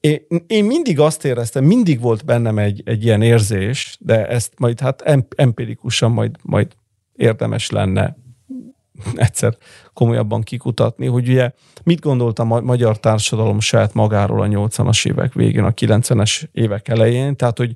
Én, 0.00 0.20
én 0.46 0.64
mindig 0.64 1.00
azt 1.00 1.24
éreztem, 1.24 1.64
mindig 1.64 2.00
volt 2.00 2.24
bennem 2.24 2.58
egy, 2.58 2.82
egy 2.84 3.04
ilyen 3.04 3.22
érzés, 3.22 3.96
de 4.00 4.26
ezt 4.26 4.52
majd 4.58 4.80
hát 4.80 5.02
empirikusan 5.36 6.10
majd, 6.10 6.36
majd 6.42 6.72
érdemes 7.16 7.70
lenne 7.70 8.16
egyszer 9.14 9.56
komolyabban 9.92 10.42
kikutatni, 10.42 11.06
hogy 11.06 11.28
ugye 11.28 11.52
mit 11.84 12.00
gondolt 12.00 12.38
a 12.38 12.44
magyar 12.44 13.00
társadalom 13.00 13.60
saját 13.60 13.94
magáról 13.94 14.42
a 14.42 14.46
80-as 14.46 15.06
évek 15.08 15.32
végén, 15.32 15.64
a 15.64 15.70
90-es 15.70 16.42
évek 16.52 16.88
elején, 16.88 17.36
tehát 17.36 17.58
hogy 17.58 17.74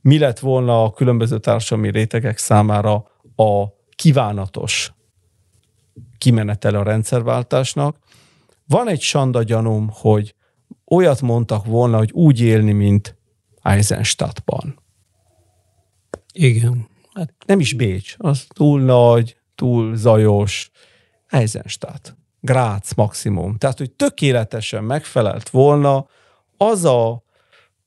mi 0.00 0.18
lett 0.18 0.38
volna 0.38 0.84
a 0.84 0.92
különböző 0.92 1.38
társadalmi 1.38 1.90
rétegek 1.90 2.38
számára 2.38 2.94
a 3.36 3.66
kívánatos 3.94 4.92
kimenetele 6.18 6.78
a 6.78 6.82
rendszerváltásnak. 6.82 7.96
Van 8.68 8.88
egy 8.88 9.00
sanda 9.00 9.42
gyanúm, 9.42 9.88
hogy 9.92 10.34
olyat 10.86 11.20
mondtak 11.20 11.64
volna, 11.64 11.96
hogy 11.96 12.10
úgy 12.12 12.40
élni, 12.40 12.72
mint 12.72 13.16
Eisenstadtban. 13.62 14.78
Igen. 16.32 16.88
Hát 17.14 17.34
nem 17.46 17.60
is 17.60 17.74
Bécs, 17.74 18.14
az 18.18 18.46
túl 18.48 18.80
nagy, 18.80 19.36
túl 19.56 19.96
zajos. 19.96 20.70
Eisenstadt. 21.26 22.16
Grác 22.40 22.94
maximum. 22.94 23.56
Tehát, 23.56 23.78
hogy 23.78 23.90
tökéletesen 23.90 24.84
megfelelt 24.84 25.48
volna 25.48 26.06
az 26.56 26.84
a 26.84 27.24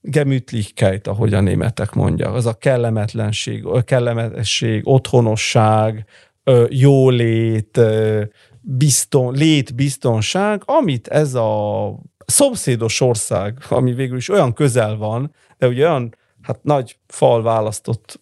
Gemütlichkeit, 0.02 1.08
ahogy 1.08 1.34
a 1.34 1.42
németek 1.42 1.94
mondják, 1.94 2.34
az 2.34 2.46
a 2.46 2.54
kellemetlenség, 2.54 3.68
kellemetesség, 3.86 4.88
otthonosság, 4.88 6.06
jólét, 6.68 7.80
bizton, 8.62 9.34
létbiztonság, 9.34 10.62
amit 10.66 11.08
ez 11.08 11.34
a 11.34 11.94
szomszédos 12.26 13.02
ország, 13.02 13.58
ami 13.70 13.94
végül 13.94 14.18
is 14.18 14.30
olyan 14.30 14.54
közel 14.54 14.98
van, 14.98 15.34
de 15.58 15.68
ugye 15.68 15.88
olyan 15.88 16.16
hát 16.42 16.64
nagy 16.64 16.98
fal 17.08 17.42
választott 17.42 18.22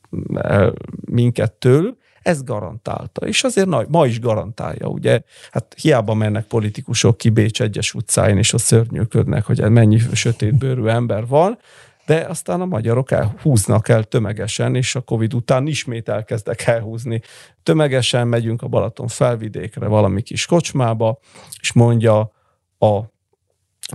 minket 1.06 1.52
tőlük, 1.54 1.98
ez 2.28 2.44
garantálta, 2.44 3.28
és 3.28 3.44
azért 3.44 3.68
nagy, 3.68 3.88
ma 3.90 4.06
is 4.06 4.20
garantálja, 4.20 4.88
ugye, 4.88 5.22
hát 5.52 5.76
hiába 5.82 6.14
mennek 6.14 6.46
politikusok 6.46 7.18
ki 7.18 7.30
Bécs 7.30 7.62
egyes 7.62 7.94
utcáin, 7.94 8.38
és 8.38 8.54
a 8.54 8.58
szörnyűködnek, 8.58 9.46
hogy 9.46 9.70
mennyi 9.70 10.00
sötétbőrű 10.14 10.86
ember 10.86 11.28
van, 11.28 11.58
de 12.06 12.16
aztán 12.16 12.62
a 12.62 12.66
magyarok 12.66 13.12
elhúznak 13.12 13.90
el 13.90 14.04
tömegesen, 14.04 14.76
és 14.76 14.96
a 14.96 15.02
Covid 15.02 15.34
után 15.34 15.68
ismét 15.68 16.10
elkezdek 16.10 16.62
elhúzni. 16.62 17.22
Tömegesen 17.64 18.28
megyünk 18.28 18.62
a 18.62 18.68
Balaton 18.68 19.08
felvidékre 19.08 19.88
valami 19.88 20.22
kis 20.22 20.46
kocsmába, 20.46 21.20
és 21.62 21.74
mondja 21.74 22.32
a 22.80 23.00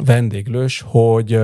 vendéglős, 0.03 0.85
hogy 0.87 1.41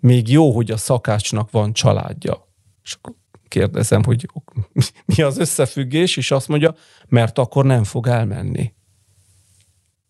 még 0.00 0.30
jó, 0.30 0.50
hogy 0.50 0.70
a 0.70 0.76
szakácsnak 0.76 1.50
van 1.50 1.72
családja. 1.72 2.48
És 2.82 2.96
akkor 3.00 3.14
kérdezem, 3.52 4.02
hogy 4.04 4.26
mi 5.16 5.22
az 5.22 5.38
összefüggés, 5.38 6.16
és 6.16 6.30
azt 6.30 6.48
mondja, 6.48 6.74
mert 7.08 7.38
akkor 7.38 7.64
nem 7.64 7.84
fog 7.84 8.06
elmenni. 8.06 8.72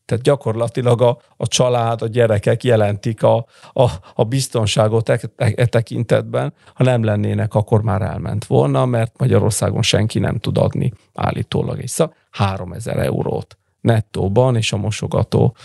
Tehát 0.04 0.22
gyakorlatilag 0.24 1.02
a, 1.02 1.18
a 1.36 1.46
család, 1.46 2.02
a 2.02 2.06
gyerekek 2.06 2.64
jelentik 2.64 3.22
a, 3.22 3.46
a, 3.72 3.90
a 4.14 4.24
biztonságot 4.24 5.08
e, 5.08 5.20
e, 5.36 5.52
e 5.56 5.66
tekintetben. 5.66 6.54
Ha 6.74 6.84
nem 6.84 7.04
lennének, 7.04 7.54
akkor 7.54 7.82
már 7.82 8.02
elment 8.02 8.44
volna, 8.44 8.86
mert 8.86 9.18
Magyarországon 9.18 9.82
senki 9.82 10.18
nem 10.18 10.38
tud 10.38 10.58
adni 10.58 10.92
állítólag 11.14 11.78
egy 11.78 11.88
szak 11.88 12.14
3000 12.30 12.98
eurót 12.98 13.58
nettóban, 13.80 14.56
és 14.56 14.72
a 14.72 14.76
mosogató 14.76 15.56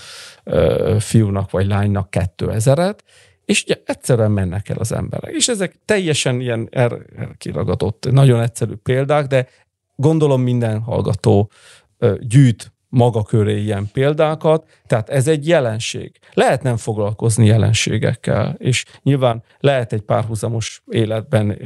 ö, 0.44 0.96
fiúnak 1.00 1.52
vagy 1.52 1.68
lánynak 1.68 2.08
2000-et, 2.12 2.98
és 3.48 3.64
ugye 3.64 3.82
egyszerűen 3.86 4.32
mennek 4.32 4.70
el 4.70 4.78
az 4.78 4.92
emberek. 4.92 5.34
És 5.34 5.48
ezek 5.48 5.76
teljesen 5.86 6.40
ilyen 6.40 6.68
er, 6.72 7.06
kiragadott, 7.38 8.12
nagyon 8.12 8.42
egyszerű 8.42 8.74
példák, 8.74 9.28
de 9.28 9.48
gondolom 9.96 10.42
minden 10.42 10.80
hallgató 10.80 11.52
gyűjt 12.20 12.74
maga 12.90 13.24
köré 13.24 13.62
ilyen 13.62 13.90
példákat, 13.94 14.68
tehát 14.86 15.10
ez 15.10 15.28
egy 15.28 15.48
jelenség. 15.48 16.12
Lehet 16.34 16.64
nem 16.64 16.78
foglalkozni 16.78 17.46
jelenségekkel, 17.46 18.56
és 18.58 18.86
nyilván 19.04 19.44
lehet 19.60 19.94
egy 19.94 20.02
párhuzamos 20.02 20.84
életben 20.88 21.58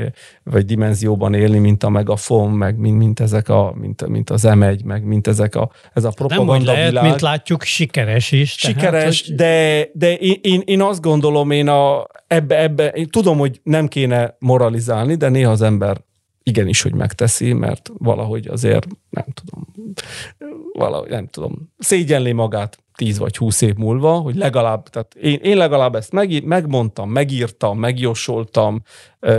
vagy 0.44 0.66
dimenzióban 0.66 1.34
élni, 1.34 1.58
mint 1.58 1.84
a 1.84 1.90
megafon, 1.90 2.52
meg 2.52 2.78
mint, 2.78 2.98
mint 2.98 3.20
ezek 3.20 3.50
a, 3.50 3.74
mint, 3.76 4.08
mint 4.08 4.30
az 4.30 4.44
M1, 4.48 4.84
meg 4.84 5.04
mint 5.04 5.28
ezek 5.28 5.56
a, 5.56 5.72
ez 5.94 6.04
a 6.04 6.10
propaganda 6.10 6.54
Nem, 6.54 6.66
lehet, 6.66 6.90
világ. 6.90 7.04
mint 7.04 7.22
látjuk, 7.22 7.64
sikeres 7.64 8.32
is. 8.32 8.52
Sikeres, 8.52 9.22
tehát, 9.22 9.38
de, 9.38 9.90
de 9.94 10.16
én, 10.16 10.40
én, 10.42 10.62
én 10.66 10.82
azt 10.82 11.02
gondolom, 11.02 11.52
én 11.52 11.68
a, 11.68 12.08
ebbe, 12.28 12.60
ebbe, 12.60 12.88
én 12.88 13.08
tudom, 13.10 13.38
hogy 13.38 13.60
nem 13.64 13.88
kéne 13.88 14.36
moralizálni, 14.40 15.16
de 15.16 15.30
néha 15.30 15.52
az 15.52 15.62
ember 15.62 15.98
igenis, 16.44 16.82
hogy 16.82 16.94
megteszi, 16.94 17.54
mert 17.54 17.92
valahogy 17.98 18.48
azért, 18.48 18.88
nem 19.10 19.26
tudom, 19.34 19.68
valahogy 20.74 21.10
nem 21.10 21.28
tudom, 21.28 21.72
szégyenli 21.78 22.32
magát 22.32 22.80
10 22.96 23.18
vagy 23.18 23.38
20 23.38 23.62
év 23.62 23.76
múlva, 23.76 24.14
hogy 24.14 24.36
legalább, 24.36 24.90
tehát 24.90 25.14
én, 25.14 25.40
én 25.44 25.58
legalább 25.58 25.96
ezt 25.96 26.12
meg, 26.12 26.44
megmondtam, 26.44 27.10
megírtam, 27.10 27.80
megjósoltam, 27.80 28.82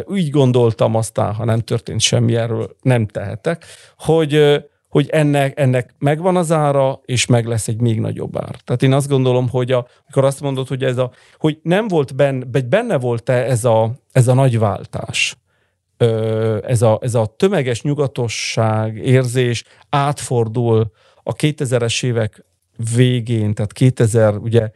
úgy 0.04 0.30
gondoltam, 0.30 0.94
aztán, 0.94 1.34
ha 1.34 1.44
nem 1.44 1.58
történt 1.58 2.00
semmi, 2.00 2.36
erről 2.36 2.76
nem 2.80 3.06
tehetek, 3.06 3.64
hogy, 3.98 4.62
hogy 4.88 5.08
ennek, 5.08 5.58
ennek 5.58 5.94
megvan 5.98 6.36
az 6.36 6.52
ára, 6.52 7.00
és 7.04 7.26
meg 7.26 7.46
lesz 7.46 7.68
egy 7.68 7.80
még 7.80 8.00
nagyobb 8.00 8.36
ár. 8.36 8.56
Tehát 8.64 8.82
én 8.82 8.92
azt 8.92 9.08
gondolom, 9.08 9.48
hogy 9.48 9.72
a, 9.72 9.86
amikor 10.02 10.24
azt 10.24 10.40
mondod, 10.40 10.68
hogy 10.68 10.84
ez 10.84 10.98
a, 10.98 11.10
hogy 11.36 11.58
nem 11.62 11.88
volt 11.88 12.14
benne, 12.14 12.44
benne 12.68 12.98
volt-e 12.98 13.32
ez 13.32 13.64
a, 13.64 13.92
ez 14.12 14.28
a 14.28 14.34
nagy 14.34 14.58
váltás, 14.58 15.36
ez 16.66 16.82
a, 16.82 16.98
ez 17.02 17.14
a 17.14 17.34
tömeges 17.36 17.82
nyugatosság 17.82 18.96
érzés 18.96 19.64
átfordul 19.88 20.90
a 21.22 21.34
2000-es 21.34 22.04
évek 22.04 22.44
végén, 22.94 23.54
tehát 23.54 23.72
2000, 23.72 24.36
ugye 24.36 24.70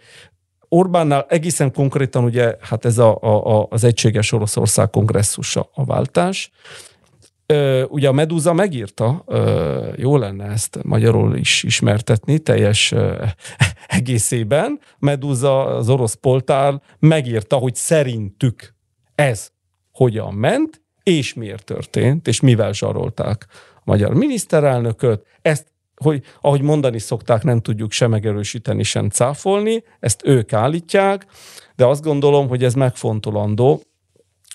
Orbánnál 0.68 1.26
egészen 1.28 1.72
konkrétan 1.72 2.24
ugye, 2.24 2.56
hát 2.60 2.84
ez 2.84 2.98
a, 2.98 3.18
a, 3.20 3.66
az 3.70 3.84
egységes 3.84 4.32
Oroszország 4.32 4.90
kongresszusa 4.90 5.70
a 5.74 5.84
váltás. 5.84 6.50
Ö, 7.46 7.82
ugye 7.82 8.08
a 8.08 8.12
Medúza 8.12 8.52
megírta, 8.52 9.22
ö, 9.26 9.92
jó 9.96 10.16
lenne 10.16 10.44
ezt 10.44 10.78
magyarul 10.82 11.36
is 11.36 11.62
ismertetni 11.62 12.38
teljes 12.38 12.92
ö, 12.92 13.24
egészében. 13.86 14.80
Medúza, 14.98 15.64
az 15.64 15.88
orosz 15.88 16.14
poltár 16.14 16.80
megírta, 16.98 17.56
hogy 17.56 17.74
szerintük 17.74 18.74
ez 19.14 19.50
hogyan 19.92 20.34
ment, 20.34 20.82
és 21.10 21.34
miért 21.34 21.64
történt, 21.64 22.28
és 22.28 22.40
mivel 22.40 22.72
zsarolták 22.72 23.46
a 23.74 23.80
magyar 23.84 24.14
miniszterelnököt. 24.14 25.26
Ezt, 25.42 25.66
hogy 25.94 26.22
ahogy 26.40 26.60
mondani 26.60 26.98
szokták, 26.98 27.42
nem 27.42 27.60
tudjuk 27.60 27.92
sem 27.92 28.10
megerősíteni, 28.10 28.82
sem 28.82 29.08
cáfolni, 29.08 29.82
ezt 30.00 30.20
ők 30.24 30.52
állítják, 30.52 31.26
de 31.76 31.84
azt 31.84 32.02
gondolom, 32.02 32.48
hogy 32.48 32.64
ez 32.64 32.74
megfontolandó, 32.74 33.82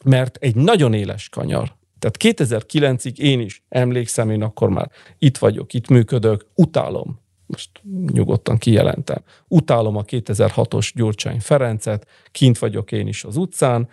mert 0.03 0.37
egy 0.37 0.55
nagyon 0.55 0.93
éles 0.93 1.29
kanyar. 1.29 1.75
Tehát 1.99 2.39
2009-ig 2.39 3.17
én 3.17 3.39
is 3.39 3.63
emlékszem, 3.69 4.29
én 4.29 4.43
akkor 4.43 4.69
már 4.69 4.89
itt 5.17 5.37
vagyok, 5.37 5.73
itt 5.73 5.87
működök, 5.87 6.45
utálom 6.55 7.19
most 7.45 7.69
nyugodtan 8.13 8.57
kijelentem. 8.57 9.23
Utálom 9.47 9.95
a 9.95 10.03
2006-os 10.03 10.91
Gyurcsány 10.95 11.39
Ferencet, 11.39 12.07
kint 12.31 12.59
vagyok 12.59 12.91
én 12.91 13.07
is 13.07 13.23
az 13.23 13.37
utcán, 13.37 13.89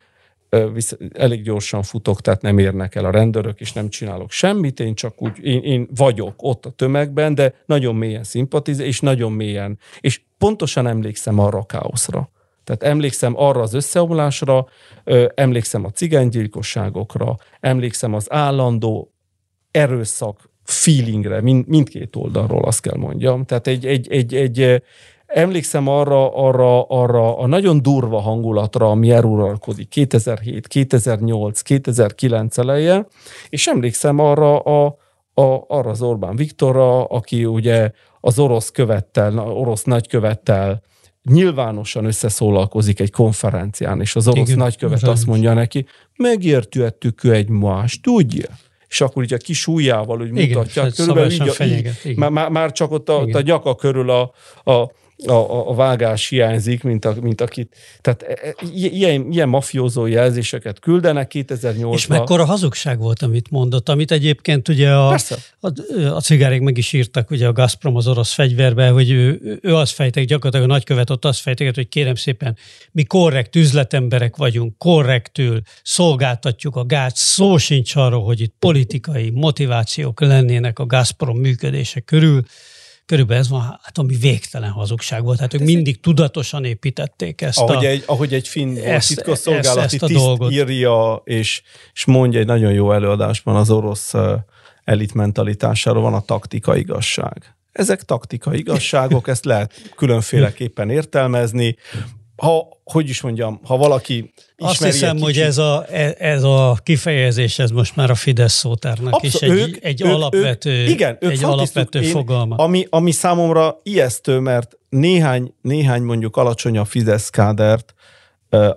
elég 1.12 1.42
gyorsan 1.42 1.82
futok, 1.82 2.20
tehát 2.20 2.42
nem 2.42 2.58
érnek 2.58 2.94
el 2.94 3.04
a 3.04 3.10
rendőrök, 3.10 3.60
és 3.60 3.72
nem 3.72 3.88
csinálok 3.88 4.30
semmit, 4.30 4.80
én 4.80 4.94
csak 4.94 5.22
úgy, 5.22 5.44
én, 5.44 5.62
én 5.62 5.88
vagyok 5.96 6.34
ott 6.36 6.66
a 6.66 6.70
tömegben, 6.70 7.34
de 7.34 7.54
nagyon 7.66 7.94
mélyen 7.94 8.24
szimpatizál, 8.24 8.86
és 8.86 9.00
nagyon 9.00 9.32
mélyen, 9.32 9.78
és 10.00 10.20
pontosan 10.38 10.86
emlékszem 10.86 11.38
arra 11.38 11.58
a 11.58 11.66
káoszra. 11.66 12.30
Tehát 12.64 12.82
emlékszem 12.82 13.32
arra 13.36 13.60
az 13.60 13.74
összeomlásra, 13.74 14.66
emlékszem 15.34 15.84
a 15.84 15.90
cigánygyilkosságokra, 15.90 17.36
emlékszem 17.60 18.14
az 18.14 18.32
állandó 18.32 19.12
erőszak 19.70 20.50
feelingre, 20.64 21.40
mind, 21.40 21.66
mindkét 21.66 22.16
oldalról 22.16 22.64
azt 22.64 22.80
kell 22.80 22.96
mondjam. 22.96 23.44
Tehát 23.44 23.66
egy, 23.66 23.86
egy, 23.86 24.08
egy, 24.10 24.34
egy, 24.34 24.82
Emlékszem 25.28 25.88
arra, 25.88 26.34
arra, 26.34 26.82
arra 26.82 27.38
a 27.38 27.46
nagyon 27.46 27.82
durva 27.82 28.20
hangulatra, 28.20 28.90
ami 28.90 29.10
eluralkodik 29.10 29.88
2007, 29.88 30.66
2008, 30.66 31.60
2009 31.60 32.58
eleje, 32.58 33.06
és 33.48 33.66
emlékszem 33.66 34.18
arra, 34.18 34.58
a, 34.58 34.86
a, 35.34 35.64
arra 35.68 35.90
az 35.90 36.02
Orbán 36.02 36.36
Viktorra, 36.36 37.04
aki 37.04 37.44
ugye 37.44 37.90
az 38.20 38.38
orosz 38.38 38.70
követtel, 38.70 39.38
orosz 39.38 39.82
nagykövettel 39.82 40.82
nyilvánosan 41.30 42.04
összeszólalkozik 42.04 43.00
egy 43.00 43.10
konferencián, 43.10 44.00
és 44.00 44.16
az 44.16 44.28
orosz 44.28 44.48
Igen, 44.48 44.58
nagykövet 44.58 45.02
azt 45.02 45.26
mondja 45.26 45.54
neki, 45.54 45.86
megértőettük 46.16 47.24
egy 47.24 47.48
más, 47.48 48.00
tudja? 48.00 48.48
és 48.88 49.00
akkor 49.00 49.22
ugye 49.22 49.36
a 49.36 49.38
kis 49.38 49.66
ujjával 49.66 50.20
úgy 50.20 50.30
mutatja, 50.30 50.82
Igen, 50.82 50.94
körülbelül 50.96 51.32
így, 51.60 51.90
így, 52.04 52.16
már, 52.16 52.48
már 52.50 52.72
csak 52.72 52.90
ott 52.90 53.08
a, 53.08 53.22
a 53.32 53.40
nyaka 53.40 53.74
körül 53.74 54.10
a, 54.10 54.32
a, 54.64 54.90
a, 55.26 55.32
a, 55.32 55.68
a 55.68 55.74
vágás 55.74 56.28
hiányzik, 56.28 56.82
mint, 56.82 57.04
a, 57.04 57.14
mint 57.20 57.40
akit. 57.40 57.76
Tehát 58.00 58.22
e, 58.22 58.38
e, 58.42 58.54
ilyen, 58.72 59.30
ilyen 59.30 59.48
mafiózó 59.48 60.06
jelzéseket 60.06 60.78
küldenek 60.78 61.30
2008-ban. 61.34 61.92
És 61.92 62.06
mekkora 62.06 62.44
hazugság 62.44 62.98
volt, 62.98 63.22
amit 63.22 63.50
mondott, 63.50 63.88
amit 63.88 64.10
egyébként 64.10 64.68
ugye 64.68 64.92
a, 64.92 65.12
a, 65.60 65.70
a 66.14 66.20
cigárék 66.20 66.60
meg 66.60 66.78
is 66.78 66.92
írtak 66.92 67.30
ugye 67.30 67.46
a 67.46 67.52
Gazprom 67.52 67.96
az 67.96 68.06
orosz 68.06 68.32
fegyverbe, 68.32 68.88
hogy 68.88 69.10
ő, 69.10 69.58
ő 69.62 69.74
azt 69.74 69.92
fejtek, 69.92 70.24
gyakorlatilag 70.24 70.70
a 70.70 70.72
nagykövet 70.72 71.10
ott 71.10 71.24
azt 71.24 71.40
fejtek, 71.40 71.74
hogy 71.74 71.88
kérem 71.88 72.14
szépen, 72.14 72.56
mi 72.92 73.04
korrekt 73.04 73.56
üzletemberek 73.56 74.36
vagyunk, 74.36 74.78
korrektül 74.78 75.60
szolgáltatjuk 75.82 76.76
a 76.76 76.84
gáz, 76.84 77.12
szó 77.14 77.56
sincs 77.56 77.96
arról, 77.96 78.24
hogy 78.24 78.40
itt 78.40 78.54
politikai 78.58 79.30
motivációk 79.30 80.20
lennének 80.20 80.78
a 80.78 80.86
Gazprom 80.86 81.38
működése 81.38 82.00
körül 82.00 82.42
Körülbelül 83.08 83.42
ez 83.42 83.48
van, 83.48 83.60
hát 83.60 83.98
ami 83.98 84.16
végtelen 84.16 84.70
hazugság 84.70 85.22
volt. 85.22 85.38
Hát 85.38 85.54
ők 85.54 85.60
mindig 85.60 86.00
tudatosan 86.00 86.64
építették 86.64 87.40
ezt 87.40 87.58
ahogy 87.58 87.84
a... 87.84 87.88
Egy, 87.88 88.02
ahogy 88.06 88.34
egy 88.34 88.48
finn 88.48 88.76
ezt, 88.76 89.08
titkosszolgálati 89.08 89.80
ezt, 89.80 89.94
ezt 89.94 90.02
a 90.02 90.06
tiszt 90.06 90.18
dolgot. 90.18 90.52
írja, 90.52 91.22
és, 91.24 91.62
és 91.92 92.04
mondja 92.04 92.40
egy 92.40 92.46
nagyon 92.46 92.72
jó 92.72 92.92
előadásban 92.92 93.56
az 93.56 93.70
orosz 93.70 94.14
elit 94.84 95.14
mentalitásáról 95.14 96.02
van 96.02 96.14
a 96.14 96.20
taktika 96.20 96.76
igazság. 96.76 97.54
Ezek 97.72 98.02
taktika 98.02 98.54
igazságok, 98.54 99.28
ezt 99.28 99.44
lehet 99.44 99.92
különféleképpen 99.96 100.90
értelmezni 100.90 101.76
ha, 102.42 102.68
hogy 102.84 103.08
is 103.08 103.20
mondjam, 103.20 103.60
ha 103.64 103.76
valaki 103.76 104.32
Azt 104.56 104.84
hiszem, 104.84 105.10
kicsit, 105.10 105.24
hogy 105.24 105.38
ez 105.38 105.58
a, 105.58 105.84
e, 105.90 106.14
ez 106.18 106.42
a 106.42 106.78
kifejezés, 106.82 107.58
ez 107.58 107.70
most 107.70 107.96
már 107.96 108.10
a 108.10 108.14
Fidesz 108.14 108.52
szótárnak 108.52 109.14
Abszol, 109.14 109.28
is 109.28 109.34
egy, 109.34 109.50
ők, 109.50 109.84
egy 109.84 110.02
ők, 110.02 110.12
alapvető, 110.12 110.70
ők, 110.70 110.88
igen, 110.88 111.16
ők 111.20 111.30
egy 111.30 111.44
alapvető 111.44 112.00
én, 112.00 112.10
fogalma. 112.10 112.56
Ami, 112.56 112.86
ami 112.90 113.10
számomra 113.10 113.78
ijesztő, 113.82 114.38
mert 114.38 114.76
néhány, 114.88 115.54
néhány 115.62 116.02
mondjuk 116.02 116.36
alacsony 116.36 116.78
a 116.78 116.84
Fidesz 116.84 117.30
kádert, 117.30 117.94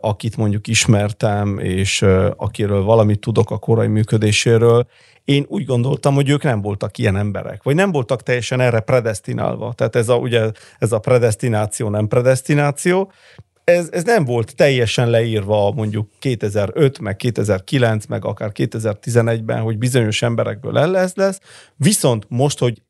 akit 0.02 0.38
mondjuk 0.38 0.68
ismertem, 0.68 1.60
és 1.60 2.06
akiről 2.36 2.84
valamit 2.84 3.20
tudok 3.20 3.52
a 3.52 3.58
korai 3.58 3.88
működéséről, 3.88 4.88
én 5.26 5.46
úgy 5.48 5.66
gondoltam, 5.66 6.14
hogy 6.14 6.30
ők 6.30 6.44
nem 6.44 6.62
voltak 6.62 6.98
ilyen 6.98 7.18
emberek, 7.18 7.64
vagy 7.64 7.76
nem 7.76 7.92
voltak 7.92 8.24
teljesen 8.24 8.60
erre 8.60 8.80
predestinálva. 8.80 9.74
Tehát 9.74 9.96
ez 9.96 10.10
a, 10.10 10.16
ugye, 10.16 10.52
ez 10.80 10.92
a 10.92 11.00
predestináció, 11.00 11.90
nem 11.90 12.08
predestináció, 12.08 13.12
ez, 13.64 13.90
ez 13.92 14.04
nem 14.04 14.26
volt 14.26 14.56
teljesen 14.56 15.10
leírva 15.10 15.72
mondjuk 15.72 16.10
2005, 16.20 17.00
meg 17.00 17.16
2009, 17.16 18.06
meg 18.06 18.26
akár 18.26 18.52
2011-ben, 18.54 19.62
hogy 19.62 19.78
bizonyos 19.78 20.22
emberekből 20.22 20.78
el 20.78 20.92
lesz, 20.92 21.16
lesz. 21.16 21.40
Viszont 21.76 22.26
most, 22.30 22.60
hogy 22.60 22.82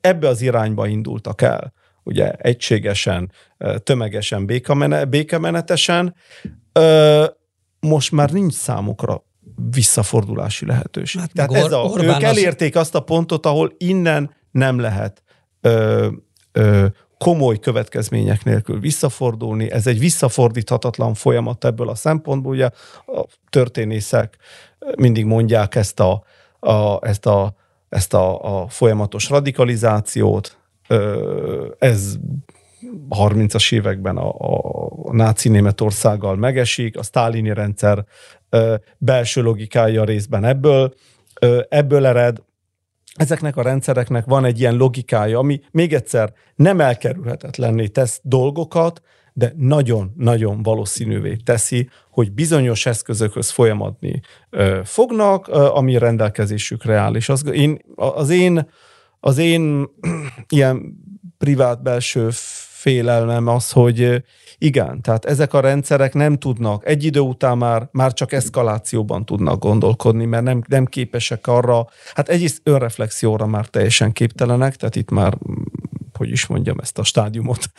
ebbe 0.00 0.28
az 0.28 0.40
irányba 0.40 0.86
indultak 0.86 1.42
el, 1.42 1.72
ugye 2.02 2.32
egységesen, 2.32 3.32
tömegesen, 3.82 4.46
békemenetesen, 5.08 6.14
most 7.80 8.12
már 8.12 8.30
nincs 8.30 8.54
számukra 8.54 9.24
visszafordulási 9.70 10.66
lehetőség. 10.66 11.20
Hát 11.20 11.32
Tehát 11.32 11.52
ez 11.54 11.72
a, 11.72 11.78
Orbán 11.78 12.14
ők 12.14 12.22
elérték 12.22 12.76
azt 12.76 12.94
a 12.94 13.00
pontot, 13.00 13.46
ahol 13.46 13.72
innen 13.78 14.34
nem 14.50 14.78
lehet 14.78 15.22
ö, 15.60 16.08
ö, 16.52 16.86
komoly 17.24 17.58
következmények 17.58 18.44
nélkül 18.44 18.80
visszafordulni. 18.80 19.70
Ez 19.70 19.86
egy 19.86 19.98
visszafordíthatatlan 19.98 21.14
folyamat 21.14 21.64
ebből 21.64 21.88
a 21.88 21.94
szempontból. 21.94 22.52
Ugye 22.52 22.70
a 23.06 23.26
történészek 23.50 24.36
mindig 24.96 25.24
mondják 25.24 25.74
ezt 25.74 26.00
a, 26.00 26.24
a, 26.60 27.06
ezt 27.06 27.26
a, 27.26 27.54
ezt 27.88 28.14
a, 28.14 28.62
a 28.62 28.68
folyamatos 28.68 29.28
radikalizációt. 29.28 30.58
Ez 31.78 32.16
30-as 33.10 33.72
években 33.72 34.16
a, 34.16 34.34
a 35.08 35.12
náci 35.12 35.48
Németországgal 35.48 36.36
megesik, 36.36 36.98
a 36.98 37.02
sztálini 37.02 37.54
rendszer 37.54 38.04
belső 38.98 39.42
logikája 39.42 40.04
részben 40.04 40.44
ebből, 40.44 40.94
ebből 41.68 42.06
ered, 42.06 42.42
ezeknek 43.14 43.56
a 43.56 43.62
rendszereknek 43.62 44.24
van 44.24 44.44
egy 44.44 44.60
ilyen 44.60 44.76
logikája, 44.76 45.38
ami 45.38 45.60
még 45.70 45.92
egyszer 45.92 46.32
nem 46.54 46.80
elkerülhetetlenné 46.80 47.86
tesz 47.86 48.20
dolgokat, 48.22 49.02
de 49.32 49.52
nagyon-nagyon 49.56 50.62
valószínűvé 50.62 51.36
teszi, 51.44 51.88
hogy 52.10 52.32
bizonyos 52.32 52.86
eszközökhöz 52.86 53.50
folyamatni 53.50 54.20
ö, 54.50 54.80
fognak, 54.84 55.48
ö, 55.48 55.66
ami 55.66 55.98
rendelkezésükre 55.98 56.94
áll. 56.94 57.14
És 57.14 57.28
az, 57.28 57.50
én, 57.52 57.78
az 57.94 58.30
én, 58.30 58.70
az 59.20 59.38
én 59.38 59.88
ilyen 60.48 60.98
privát 61.38 61.82
belső 61.82 62.28
félelmem 62.80 63.46
az, 63.46 63.70
hogy 63.70 64.22
igen, 64.62 65.00
tehát 65.02 65.24
ezek 65.24 65.54
a 65.54 65.60
rendszerek 65.60 66.14
nem 66.14 66.38
tudnak, 66.38 66.86
egy 66.86 67.04
idő 67.04 67.20
után 67.20 67.58
már, 67.58 67.88
már 67.92 68.12
csak 68.12 68.32
eszkalációban 68.32 69.24
tudnak 69.24 69.58
gondolkodni, 69.58 70.24
mert 70.24 70.44
nem, 70.44 70.62
nem 70.68 70.84
képesek 70.84 71.46
arra, 71.46 71.86
hát 72.14 72.28
egyrészt 72.28 72.60
önreflexióra 72.62 73.46
már 73.46 73.66
teljesen 73.66 74.12
képtelenek, 74.12 74.76
tehát 74.76 74.96
itt 74.96 75.10
már 75.10 75.38
hogy 76.20 76.30
is 76.30 76.46
mondjam 76.46 76.78
ezt 76.78 76.98
a 76.98 77.04
stádiumot. 77.04 77.70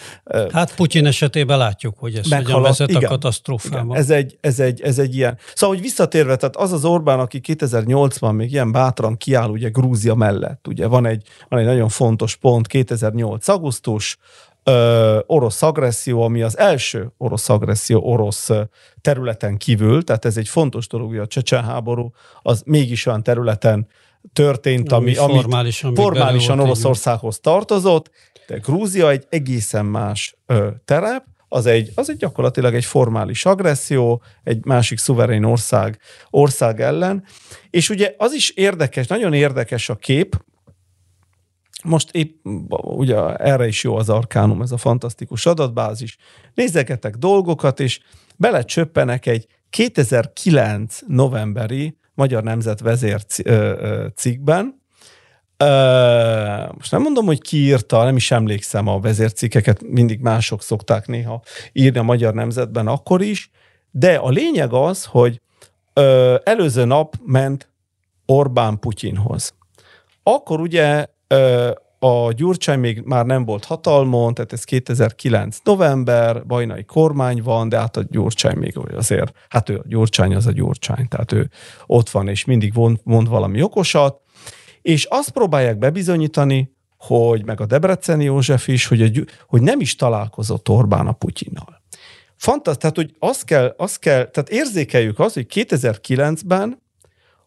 Hát 0.52 0.76
Putyin 0.76 1.06
esetében 1.06 1.58
látjuk, 1.58 1.96
hogy 1.98 2.16
ez 2.16 2.34
hogyan 2.34 2.62
vezet 2.62 2.90
igen, 2.90 3.04
a 3.04 3.08
katasztrófába. 3.08 3.84
Igen, 3.84 3.98
ez, 3.98 4.10
egy, 4.10 4.38
ez, 4.42 4.60
egy, 4.60 4.82
ez 4.82 5.00
egy 5.00 5.16
ilyen. 5.16 5.38
Szóval, 5.54 5.76
hogy 5.76 5.84
visszatérve, 5.84 6.36
tehát 6.36 6.56
az 6.56 6.72
az 6.72 6.86
Orbán, 6.86 7.20
aki 7.20 7.42
2008-ban 7.44 8.36
még 8.36 8.52
ilyen 8.52 8.72
bátran 8.72 9.18
kiáll 9.18 9.50
ugye 9.50 9.70
Grúzia 9.70 10.16
mellett, 10.16 10.68
ugye 10.68 10.88
van 10.88 11.06
egy, 11.06 11.28
van 11.50 11.60
egy 11.60 11.66
nagyon 11.66 11.90
fontos 11.90 12.36
pont, 12.36 12.68
2008. 12.68 13.48
augusztus, 13.48 14.18
ö, 14.64 15.20
orosz 15.26 15.62
agresszió, 15.62 16.22
ami 16.22 16.42
az 16.42 16.58
első 16.58 17.14
orosz 17.18 17.50
agresszió 17.50 18.02
orosz 18.04 18.50
területen 19.02 19.58
kívül, 19.58 20.04
tehát 20.04 20.26
ez 20.26 20.38
egy 20.38 20.48
fontos 20.48 20.88
dolog, 20.88 21.10
hogy 21.10 21.18
a 21.18 21.28
csecsen 21.28 21.64
háború 21.64 22.12
az 22.42 22.64
mégis 22.66 23.06
olyan 23.06 23.24
területen 23.24 23.88
történt, 24.34 24.92
ami, 24.92 25.16
ami 25.16 25.34
formálisan, 25.34 25.96
formálisan 25.96 26.60
Oroszországhoz 26.60 27.40
tartozott, 27.40 28.12
de 28.48 28.58
Grúzia 28.58 29.10
egy 29.10 29.26
egészen 29.30 29.86
más 29.86 30.36
ö, 30.46 30.68
terep, 30.86 31.24
az 31.54 31.66
egy, 31.66 31.92
az 31.96 32.10
egy 32.10 32.18
gyakorlatilag 32.18 32.74
egy 32.76 32.86
formális 32.86 33.46
agresszió, 33.46 34.22
egy 34.44 34.66
másik 34.66 34.98
szuverén 34.98 35.44
ország, 35.44 36.00
ország 36.30 36.82
ellen. 36.82 37.24
És 37.70 37.90
ugye 37.90 38.14
az 38.18 38.34
is 38.34 38.50
érdekes, 38.50 39.08
nagyon 39.08 39.34
érdekes 39.34 39.90
a 39.90 39.96
kép, 39.96 40.36
most 41.84 42.10
épp, 42.12 42.46
ugye 42.82 43.36
erre 43.36 43.68
is 43.68 43.84
jó 43.84 43.96
az 43.96 44.10
Arkánum, 44.10 44.62
ez 44.62 44.72
a 44.72 44.78
fantasztikus 44.78 45.46
adatbázis. 45.46 46.18
Nézegetek 46.54 47.16
dolgokat, 47.16 47.80
és 47.80 48.00
belecsöppenek 48.38 49.26
egy 49.26 49.48
2009 49.70 51.00
novemberi 51.08 51.98
Magyar 52.14 52.44
Nemzet 52.44 52.80
vezér 52.80 53.26
cikkben, 54.16 54.80
most 56.74 56.92
nem 56.92 57.02
mondom, 57.02 57.26
hogy 57.26 57.42
ki 57.42 57.58
írta, 57.58 58.04
nem 58.04 58.16
is 58.16 58.32
emlékszem 58.32 58.88
a 58.88 59.00
vezércikkeket, 59.00 59.82
mindig 59.82 60.20
mások 60.20 60.62
szokták 60.62 61.08
néha 61.08 61.42
írni 61.72 62.00
a 62.00 62.04
Magyar 62.04 62.34
Nemzetben 62.34 62.88
akkor 62.88 63.22
is, 63.22 63.50
de 63.92 64.16
a 64.16 64.30
lényeg 64.30 64.74
az, 64.74 65.06
hogy 65.06 65.42
előző 66.44 66.86
nap 66.86 67.16
ment 67.26 67.70
Orbán 68.26 68.80
Putyinhoz. 68.80 69.54
Akkor 70.24 70.60
ugye 70.60 71.06
a 72.04 72.32
Gyurcsány 72.32 72.80
még 72.80 73.02
már 73.06 73.26
nem 73.26 73.46
volt 73.46 73.66
hatalmon, 73.66 74.34
tehát 74.34 74.54
ez 74.54 74.64
2009 74.64 75.58
november, 75.64 76.46
bajnai 76.46 76.84
kormány 76.84 77.42
van, 77.44 77.70
de 77.70 77.80
hát 77.80 77.98
a 77.98 78.04
Gyurcsány 78.10 78.58
még 78.58 78.78
azért, 78.96 79.34
hát 79.50 79.70
ő 79.70 79.78
a 79.78 79.84
Gyurcsány 79.86 80.36
az 80.36 80.48
a 80.48 80.52
Gyurcsány, 80.52 81.08
tehát 81.08 81.32
ő 81.32 81.50
ott 81.86 82.10
van, 82.10 82.28
és 82.28 82.46
mindig 82.46 82.74
mond, 83.04 83.28
valami 83.28 83.62
okosat, 83.62 84.22
és 84.82 85.06
azt 85.06 85.30
próbálják 85.30 85.78
bebizonyítani, 85.78 86.76
hogy 86.98 87.46
meg 87.46 87.62
a 87.62 87.66
Debreceni 87.66 88.24
József 88.24 88.68
is, 88.68 88.88
hogy, 88.88 89.02
a, 89.02 89.10
hogy 89.48 89.62
nem 89.62 89.80
is 89.80 89.96
találkozott 89.96 90.70
Orbán 90.70 91.08
a 91.08 91.12
Putyinnal. 91.12 91.82
Fantasztikus, 92.36 92.78
tehát 92.78 92.96
hogy 92.96 93.16
azt 93.20 93.44
kell, 93.44 93.74
azt 93.78 94.00
kell, 94.00 94.26
tehát 94.26 94.50
érzékeljük 94.50 95.20
azt, 95.20 95.34
hogy 95.34 95.48
2009-ben 95.50 96.82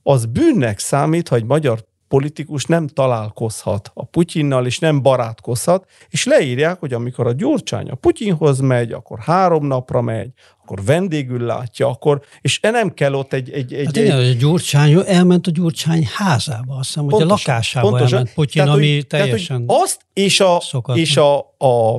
az 0.02 0.26
bűnnek 0.26 0.78
számít, 0.78 1.28
ha 1.28 1.36
egy 1.36 1.44
magyar 1.44 1.84
politikus 2.14 2.64
nem 2.64 2.86
találkozhat 2.86 3.90
a 3.94 4.04
Putyinnal, 4.04 4.66
és 4.66 4.78
nem 4.78 5.02
barátkozhat, 5.02 5.86
és 6.08 6.24
leírják, 6.24 6.80
hogy 6.80 6.92
amikor 6.92 7.26
a 7.26 7.32
Gyurcsány 7.32 7.88
a 7.88 7.94
Putyinhoz 7.94 8.58
megy, 8.58 8.92
akkor 8.92 9.18
három 9.18 9.66
napra 9.66 10.00
megy, 10.00 10.30
akkor 10.62 10.84
vendégül 10.84 11.40
látja, 11.40 11.88
akkor, 11.88 12.20
és 12.40 12.58
e 12.62 12.70
nem 12.70 12.94
kell 12.94 13.14
ott 13.14 13.32
egy... 13.32 13.50
egy, 13.50 13.72
egy, 13.72 13.86
hát 13.86 13.96
igen, 13.96 14.18
egy... 14.18 14.36
a 14.36 14.38
Gyurcsány 14.38 15.02
elment 15.06 15.46
a 15.46 15.50
Gyurcsány 15.50 16.08
házába, 16.14 16.76
azt 16.76 16.86
hiszem, 16.86 17.10
hogy 17.10 17.22
a 17.22 17.26
lakásába 17.26 17.88
pontosan. 17.88 18.12
elment 18.12 18.34
Putyin, 18.34 18.62
tehát, 18.62 18.78
ami 18.78 18.94
hogy, 18.94 19.06
teljesen 19.06 19.66
tehát, 19.66 19.82
azt 19.82 20.00
és 20.12 20.40
a, 20.40 20.60
és 20.94 21.16
a, 21.16 21.38
a, 21.58 21.94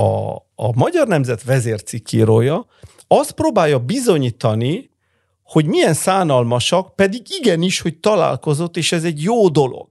a, 0.00 0.34
a 0.54 0.72
Magyar 0.74 1.06
Nemzet 1.06 1.42
vezércikkírója 1.42 2.66
azt 3.08 3.32
próbálja 3.32 3.78
bizonyítani, 3.78 4.90
hogy 5.46 5.66
milyen 5.66 5.94
szánalmasak, 5.94 6.94
pedig 6.94 7.22
igenis, 7.40 7.80
hogy 7.80 7.98
találkozott, 7.98 8.76
és 8.76 8.92
ez 8.92 9.04
egy 9.04 9.22
jó 9.22 9.48
dolog, 9.48 9.86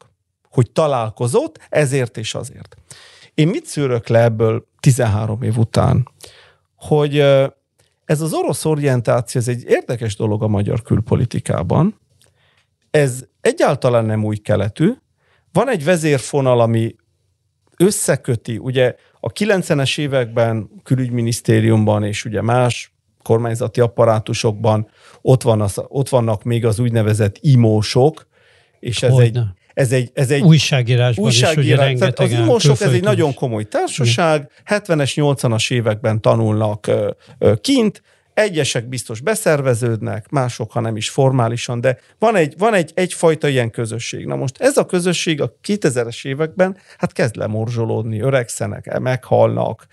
hogy 0.50 0.72
találkozott, 0.72 1.60
ezért 1.70 2.18
és 2.18 2.36
azért. 2.36 2.76
Én 3.34 3.48
mit 3.48 3.65
szűrök 3.65 4.08
le 4.08 4.22
ebből 4.24 4.68
13 4.80 5.41
év 5.41 5.58
után? 5.58 6.10
Hogy 6.76 7.20
ez 8.06 8.22
az 8.22 8.34
orosz 8.34 8.65
orientáció, 8.65 9.41
ez 9.41 9.48
egy 9.48 9.63
érdekes 9.68 10.15
dolog 10.15 10.44
a 10.44 10.48
magyar 10.48 10.82
külpolitikában. 10.82 12.00
Ez 12.91 13.24
egyáltalán 13.41 14.06
nem 14.06 14.24
új 14.24 14.38
keletű. 14.38 14.94
Van 15.52 15.70
egy 15.70 15.84
vezérfonal, 15.84 16.60
ami 16.60 16.96
összeköti, 17.78 18.58
ugye 18.58 18.96
a 19.20 19.32
90-es 19.32 20.00
években 20.00 20.70
külügyminisztériumban 20.84 22.04
és 22.04 22.26
ugye 22.26 22.41
más 22.41 22.95
kormányzati 23.26 23.82
apparátusokban 23.82 24.88
ott, 25.22 25.42
van 25.42 25.62
az, 25.62 25.82
ott 25.88 26.10
vannak 26.10 26.44
még 26.44 26.66
az 26.66 26.80
úgynevezett 26.80 27.38
imósok, 27.42 28.28
és 28.80 29.04
ez 29.04 29.18
egy, 29.18 29.40
ez 29.74 29.92
egy, 29.92 30.12
ez 30.14 30.32
egy 30.32 30.42
újságírásban 30.42 31.26
újságírás, 31.26 31.92
is, 31.92 32.00
tehát 32.00 32.20
az 32.20 32.32
imósok, 32.32 32.82
ez 32.82 32.92
egy 32.92 33.04
nagyon 33.04 33.34
komoly 33.34 33.64
társaság, 33.64 34.50
70-es, 34.66 35.12
80-as 35.16 35.74
években 35.74 36.22
tanulnak 36.22 36.92
kint, 37.62 38.02
egyesek 38.34 38.88
biztos 38.88 39.22
beszerveződnek, 39.22 40.30
mások, 40.30 40.72
ha 40.72 40.80
nem 40.80 40.96
is 40.96 41.10
formálisan, 41.10 41.82
de 41.82 41.98
van, 42.20 42.36
egy, 42.36 42.54
van 42.58 42.74
egy, 42.74 42.92
egyfajta 42.94 43.48
ilyen 43.48 43.70
közösség. 43.70 44.26
Na 44.26 44.36
most 44.36 44.58
ez 44.62 44.78
a 44.78 44.86
közösség 44.86 45.42
a 45.42 45.56
2000-es 45.68 46.28
években 46.28 46.78
hát 46.98 47.14
kezd 47.14 47.36
lemorzsolódni, 47.36 48.20
öregszenek, 48.20 49.00
meghalnak, 49.00 49.88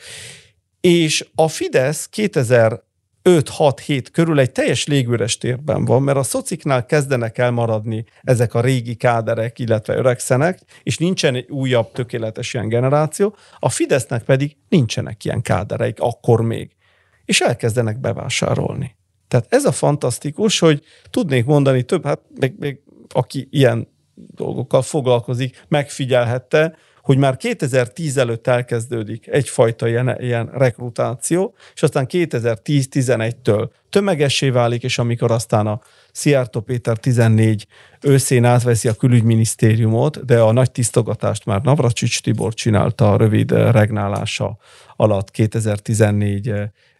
és 0.80 1.26
a 1.34 1.48
Fidesz 1.48 2.06
2000 2.06 2.82
5-6-7 3.24 4.06
körül 4.12 4.38
egy 4.38 4.52
teljes 4.52 4.86
légüres 4.86 5.38
térben 5.38 5.84
van, 5.84 6.02
mert 6.02 6.18
a 6.18 6.22
szociknál 6.22 6.86
kezdenek 6.86 7.38
elmaradni 7.38 8.04
ezek 8.22 8.54
a 8.54 8.60
régi 8.60 8.94
káderek, 8.94 9.58
illetve 9.58 9.96
öregszenek, 9.96 10.58
és 10.82 10.98
nincsen 10.98 11.34
egy 11.34 11.50
újabb 11.50 11.92
tökéletes 11.92 12.54
ilyen 12.54 12.68
generáció, 12.68 13.36
a 13.58 13.68
Fidesznek 13.68 14.22
pedig 14.22 14.56
nincsenek 14.68 15.24
ilyen 15.24 15.42
kádereik, 15.42 16.00
akkor 16.00 16.40
még. 16.40 16.76
És 17.24 17.40
elkezdenek 17.40 18.00
bevásárolni. 18.00 18.96
Tehát 19.28 19.46
ez 19.48 19.64
a 19.64 19.72
fantasztikus, 19.72 20.58
hogy 20.58 20.82
tudnék 21.10 21.44
mondani 21.44 21.82
több, 21.82 22.04
hát 22.04 22.20
még, 22.34 22.54
még 22.58 22.80
aki 23.08 23.48
ilyen 23.50 23.88
dolgokkal 24.14 24.82
foglalkozik, 24.82 25.64
megfigyelhette, 25.68 26.76
hogy 27.02 27.16
már 27.16 27.36
2010 27.36 28.16
előtt 28.16 28.46
elkezdődik 28.46 29.28
egyfajta 29.28 29.88
ilyen, 29.88 30.16
ilyen 30.20 30.50
rekrutáció, 30.52 31.54
és 31.74 31.82
aztán 31.82 32.06
2010-11-től 32.08 33.68
tömegessé 33.90 34.50
válik, 34.50 34.82
és 34.82 34.98
amikor 34.98 35.30
aztán 35.30 35.66
a 35.66 35.80
Szijjártó 36.12 36.60
Péter 36.60 36.98
14 36.98 37.66
őszén 38.00 38.44
átveszi 38.44 38.88
a 38.88 38.94
külügyminisztériumot, 38.94 40.24
de 40.24 40.40
a 40.40 40.52
nagy 40.52 40.70
tisztogatást 40.70 41.44
már 41.44 41.60
Navracsics 41.60 42.22
Tibor 42.22 42.54
csinálta 42.54 43.12
a 43.12 43.16
rövid 43.16 43.50
regnálása 43.50 44.58
alatt 44.96 45.30
2014 45.30 46.54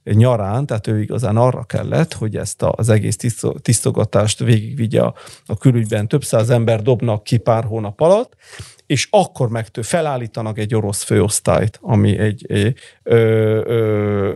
nyarán, 0.05 0.67
tehát 0.67 0.87
ő 0.87 1.01
igazán 1.01 1.37
arra 1.37 1.65
kellett, 1.65 2.13
hogy 2.13 2.37
ezt 2.37 2.63
az 2.63 2.89
egész 2.89 3.17
tisztogatást 3.63 4.39
végigvigye 4.39 5.03
a, 5.03 5.15
külügyben. 5.59 6.09
Több 6.09 6.25
száz 6.25 6.51
ember 6.51 6.83
dobnak 6.83 7.23
ki 7.25 7.37
pár 7.37 7.65
hónap 7.65 8.01
alatt, 8.01 8.37
és 8.87 9.09
akkor 9.11 9.49
megtő 9.49 9.83
felállítanak 9.83 10.59
egy 10.59 10.75
orosz 10.75 11.03
főosztályt, 11.03 11.79
ami 11.83 12.19
egy, 12.19 12.47
ö, 12.49 12.69
ö, 13.65 14.35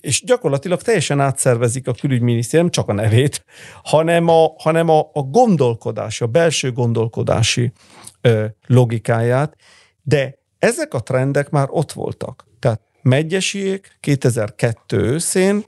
és 0.00 0.22
gyakorlatilag 0.24 0.82
teljesen 0.82 1.20
átszervezik 1.20 1.88
a 1.88 1.92
külügyminisztérium, 1.92 2.70
csak 2.70 2.88
a 2.88 2.92
nevét, 2.92 3.44
hanem 3.82 4.28
a, 4.28 4.54
hanem 4.56 4.88
a, 4.88 4.98
a 5.12 5.22
gondolkodási, 5.22 6.24
a 6.24 6.26
belső 6.26 6.72
gondolkodási 6.72 7.72
ö, 8.20 8.44
logikáját, 8.66 9.56
de 10.02 10.38
ezek 10.58 10.94
a 10.94 11.00
trendek 11.00 11.50
már 11.50 11.66
ott 11.70 11.92
voltak. 11.92 12.46
Tehát 12.58 12.80
Megyesiek 13.02 13.96
2002 14.00 14.96
őszén 14.96 15.64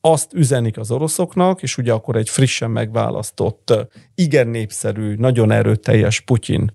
azt 0.00 0.34
üzenik 0.34 0.78
az 0.78 0.90
oroszoknak, 0.90 1.62
és 1.62 1.78
ugye 1.78 1.92
akkor 1.92 2.16
egy 2.16 2.28
frissen 2.28 2.70
megválasztott, 2.70 3.88
igen 4.14 4.48
népszerű, 4.48 5.14
nagyon 5.14 5.50
erőteljes 5.50 6.20
Putyin 6.20 6.74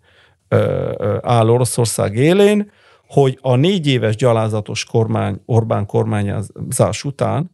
áll 1.22 1.50
Oroszország 1.50 2.16
élén, 2.16 2.72
hogy 3.08 3.38
a 3.42 3.56
négy 3.56 3.88
éves 3.88 4.16
gyalázatos 4.16 4.86
kormány, 4.86 5.42
Orbán 5.46 5.86
kormányzás 5.86 7.04
után, 7.04 7.52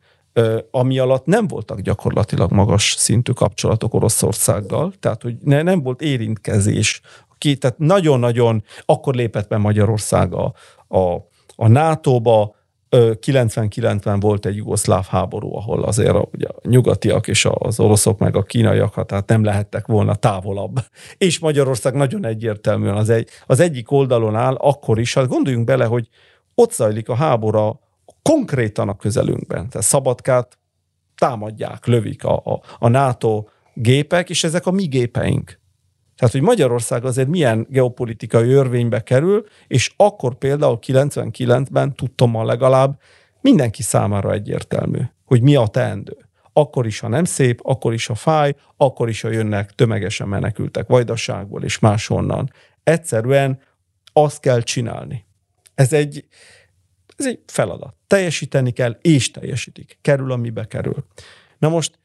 ami 0.72 1.00
alatt 1.00 1.26
nem 1.26 1.48
voltak 1.48 1.80
gyakorlatilag 1.80 2.52
magas 2.52 2.96
szintű 2.98 3.32
kapcsolatok 3.32 3.94
Oroszországgal, 3.94 4.94
tehát 5.00 5.22
hogy 5.22 5.36
ne, 5.44 5.62
nem 5.62 5.82
volt 5.82 6.02
érintkezés, 6.02 7.02
ki, 7.38 7.58
tehát 7.58 7.78
nagyon-nagyon 7.78 8.64
akkor 8.86 9.16
lépett 9.16 9.48
be 9.48 9.58
Magyarország 9.58 10.34
a, 10.34 10.54
a, 10.88 11.29
a 11.60 11.68
NATO-ba, 11.68 12.55
99-ben 12.91 14.20
volt 14.20 14.45
egy 14.45 14.55
jugoszláv 14.55 15.05
háború, 15.05 15.55
ahol 15.55 15.84
azért 15.84 16.14
a, 16.16 16.28
ugye, 16.34 16.47
a 16.47 16.68
nyugatiak 16.68 17.28
és 17.28 17.47
az 17.51 17.80
oroszok 17.80 18.20
meg 18.20 18.36
a 18.36 18.43
kínaiak, 18.43 18.93
hát, 18.93 19.07
tehát 19.07 19.28
nem 19.28 19.43
lehettek 19.43 19.88
volna 19.88 20.16
távolabb. 20.16 20.80
És 21.18 21.39
Magyarország 21.39 21.93
nagyon 21.93 22.26
egyértelműen 22.26 22.95
az, 22.95 23.10
egy, 23.10 23.30
az 23.45 23.60
egyik 23.60 23.91
oldalon 23.91 24.36
áll, 24.36 24.55
akkor 24.55 24.99
is, 24.99 25.14
hát 25.14 25.28
gondoljunk 25.28 25.66
bele, 25.66 25.86
hogy 25.86 26.07
ott 26.55 26.72
zajlik 26.72 27.10
a 27.10 27.16
háború 27.16 27.80
konkrétan 28.22 28.89
a 28.89 28.95
közelünkben. 28.95 29.70
Tehát 29.70 29.88
Szabadkát 29.88 30.57
támadják, 31.16 31.86
lövik 31.86 32.24
a, 32.24 32.36
a, 32.45 32.62
a 32.80 32.88
NATO 32.88 33.43
gépek, 33.74 34.30
és 34.30 34.43
ezek 34.43 34.66
a 34.66 34.72
mi 34.72 34.84
gépeink. 34.84 35.59
Tehát, 36.20 36.34
hogy 36.34 36.44
Magyarország 36.44 37.06
azért 37.06 37.28
milyen 37.28 37.68
geopolitikai 37.70 38.52
örvénybe 38.52 39.04
kerül, 39.04 39.46
és 39.68 39.94
akkor 39.96 40.36
például 40.36 40.80
99-ben 40.86 41.96
tudtommal 41.96 42.46
legalább 42.46 43.00
mindenki 43.42 43.82
számára 43.82 44.32
egyértelmű, 44.32 45.00
hogy 45.26 45.42
mi 45.42 45.56
a 45.56 45.68
teendő. 45.68 46.18
Akkor 46.54 46.86
is, 46.86 47.00
ha 47.00 47.08
nem 47.08 47.24
szép, 47.24 47.60
akkor 47.64 47.94
is, 47.94 48.06
ha 48.06 48.16
fáj, 48.16 48.54
akkor 48.78 49.10
is, 49.10 49.22
ha 49.22 49.30
jönnek 49.30 49.72
tömegesen 49.72 50.28
menekültek 50.28 50.88
Vajdaságból 50.88 51.64
és 51.64 51.80
máshonnan. 51.80 52.52
Egyszerűen 52.84 53.60
azt 54.14 54.40
kell 54.40 54.62
csinálni. 54.62 55.26
Ez 55.76 55.94
egy, 55.94 56.26
ez 57.18 57.28
egy 57.28 57.40
feladat. 57.46 57.96
Teljesíteni 58.08 58.72
kell, 58.72 58.98
és 59.02 59.32
teljesítik. 59.32 59.98
Kerül, 60.02 60.32
amibe 60.32 60.66
kerül. 60.66 61.06
Na 61.58 61.70
most 61.70 62.00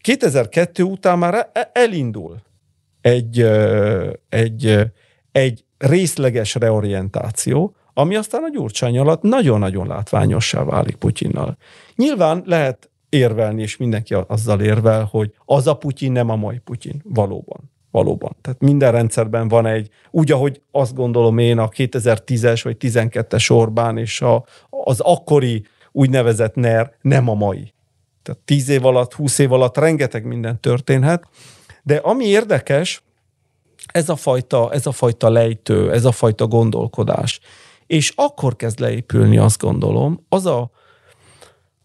2002 0.00 0.82
után 0.82 1.18
már 1.18 1.50
e- 1.52 1.70
elindul 1.72 2.46
egy, 3.00 3.40
egy, 4.28 4.80
egy 5.32 5.64
részleges 5.78 6.54
reorientáció, 6.54 7.74
ami 7.94 8.16
aztán 8.16 8.42
a 8.42 8.50
Gyurcsány 8.50 8.98
alatt 8.98 9.22
nagyon-nagyon 9.22 9.86
látványossá 9.86 10.64
válik 10.64 10.96
Putyinnal. 10.96 11.56
Nyilván 11.96 12.42
lehet 12.46 12.90
érvelni, 13.08 13.62
és 13.62 13.76
mindenki 13.76 14.14
azzal 14.14 14.60
érvel, 14.60 15.08
hogy 15.10 15.32
az 15.44 15.66
a 15.66 15.74
Putyin 15.74 16.12
nem 16.12 16.30
a 16.30 16.36
mai 16.36 16.58
Putyin. 16.58 17.02
Valóban. 17.04 17.70
Valóban. 17.90 18.36
Tehát 18.40 18.60
minden 18.60 18.92
rendszerben 18.92 19.48
van 19.48 19.66
egy, 19.66 19.88
úgy, 20.10 20.32
ahogy 20.32 20.62
azt 20.70 20.94
gondolom 20.94 21.38
én, 21.38 21.58
a 21.58 21.68
2010-es 21.68 22.60
vagy 22.62 22.76
12-es 22.80 23.50
Orbán 23.50 23.98
és 23.98 24.20
a, 24.20 24.44
az 24.70 25.00
akkori 25.00 25.64
úgynevezett 25.92 26.54
NER 26.54 26.92
nem 27.00 27.28
a 27.28 27.34
mai. 27.34 27.72
Tehát 28.22 28.40
10 28.40 28.68
év 28.68 28.84
alatt, 28.84 29.14
20 29.14 29.38
év 29.38 29.52
alatt 29.52 29.76
rengeteg 29.76 30.24
minden 30.24 30.60
történhet, 30.60 31.24
de 31.82 31.96
ami 31.96 32.24
érdekes, 32.24 33.02
ez 33.86 34.08
a 34.08 34.16
fajta, 34.16 34.72
ez 34.72 34.86
a 34.86 34.92
fajta 34.92 35.30
lejtő, 35.30 35.92
ez 35.92 36.04
a 36.04 36.12
fajta 36.12 36.46
gondolkodás. 36.46 37.40
És 37.86 38.12
akkor 38.16 38.56
kezd 38.56 38.78
leépülni, 38.78 39.38
azt 39.38 39.60
gondolom, 39.60 40.24
az 40.28 40.46
a, 40.46 40.70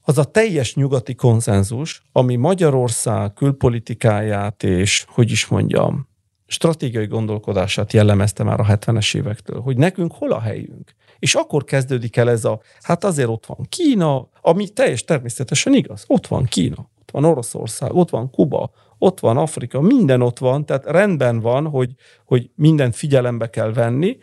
az 0.02 0.18
a 0.18 0.24
teljes 0.24 0.76
nyugati 0.76 1.16
konszenzus, 1.16 2.04
ami 2.12 2.36
Magyarország 2.36 3.34
külpolitikáját 3.34 4.64
és, 4.64 5.06
hogy 5.08 5.32
is 5.32 5.48
mondjam, 5.48 6.08
stratégiai 6.48 7.06
gondolkodását 7.08 7.94
jellemezte 7.94 8.44
már 8.44 8.60
a 8.60 8.66
70-es 8.66 9.16
évektől, 9.16 9.62
hogy 9.62 9.78
nekünk 9.78 10.14
hol 10.14 10.32
a 10.32 10.40
helyünk. 10.40 10.96
És 11.20 11.36
akkor 11.36 11.64
kezdődik 11.64 12.18
el 12.18 12.30
ez 12.30 12.46
a, 12.46 12.62
hát 12.82 13.04
azért 13.04 13.30
ott 13.30 13.46
van 13.46 13.66
Kína, 13.70 14.28
ami 14.42 14.70
teljes 14.70 15.04
természetesen 15.04 15.74
igaz, 15.74 16.04
ott 16.08 16.28
van 16.28 16.44
Kína, 16.44 16.90
ott 17.02 17.12
van 17.12 17.26
Oroszország, 17.26 17.94
ott 17.94 18.10
van 18.10 18.30
Kuba, 18.30 18.72
ott 19.04 19.20
van 19.20 19.38
Afrika, 19.38 19.82
minden 19.82 20.22
ott 20.22 20.40
van, 20.40 20.66
tehát 20.66 20.86
rendben 20.86 21.40
van, 21.40 21.68
hogy, 21.68 21.94
hogy 22.26 22.50
mindent 22.56 22.96
figyelembe 22.96 23.50
kell 23.50 23.74
venni, 23.74 24.18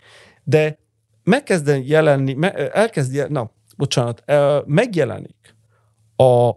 de 0.45 0.78
megkezd 1.22 1.81
jelenni, 1.85 2.37
elkezd, 2.72 3.31
na, 3.31 3.51
bocsánat, 3.76 4.24
megjelenik 4.66 5.57
a 6.16 6.51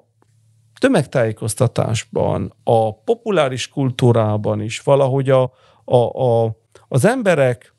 tömegtájékoztatásban, 0.79 2.53
a 2.63 2.95
populáris 2.95 3.67
kultúrában 3.67 4.61
is 4.61 4.79
valahogy 4.79 5.29
a, 5.29 5.51
a, 5.85 6.23
a, 6.23 6.57
az 6.87 7.05
emberek 7.05 7.73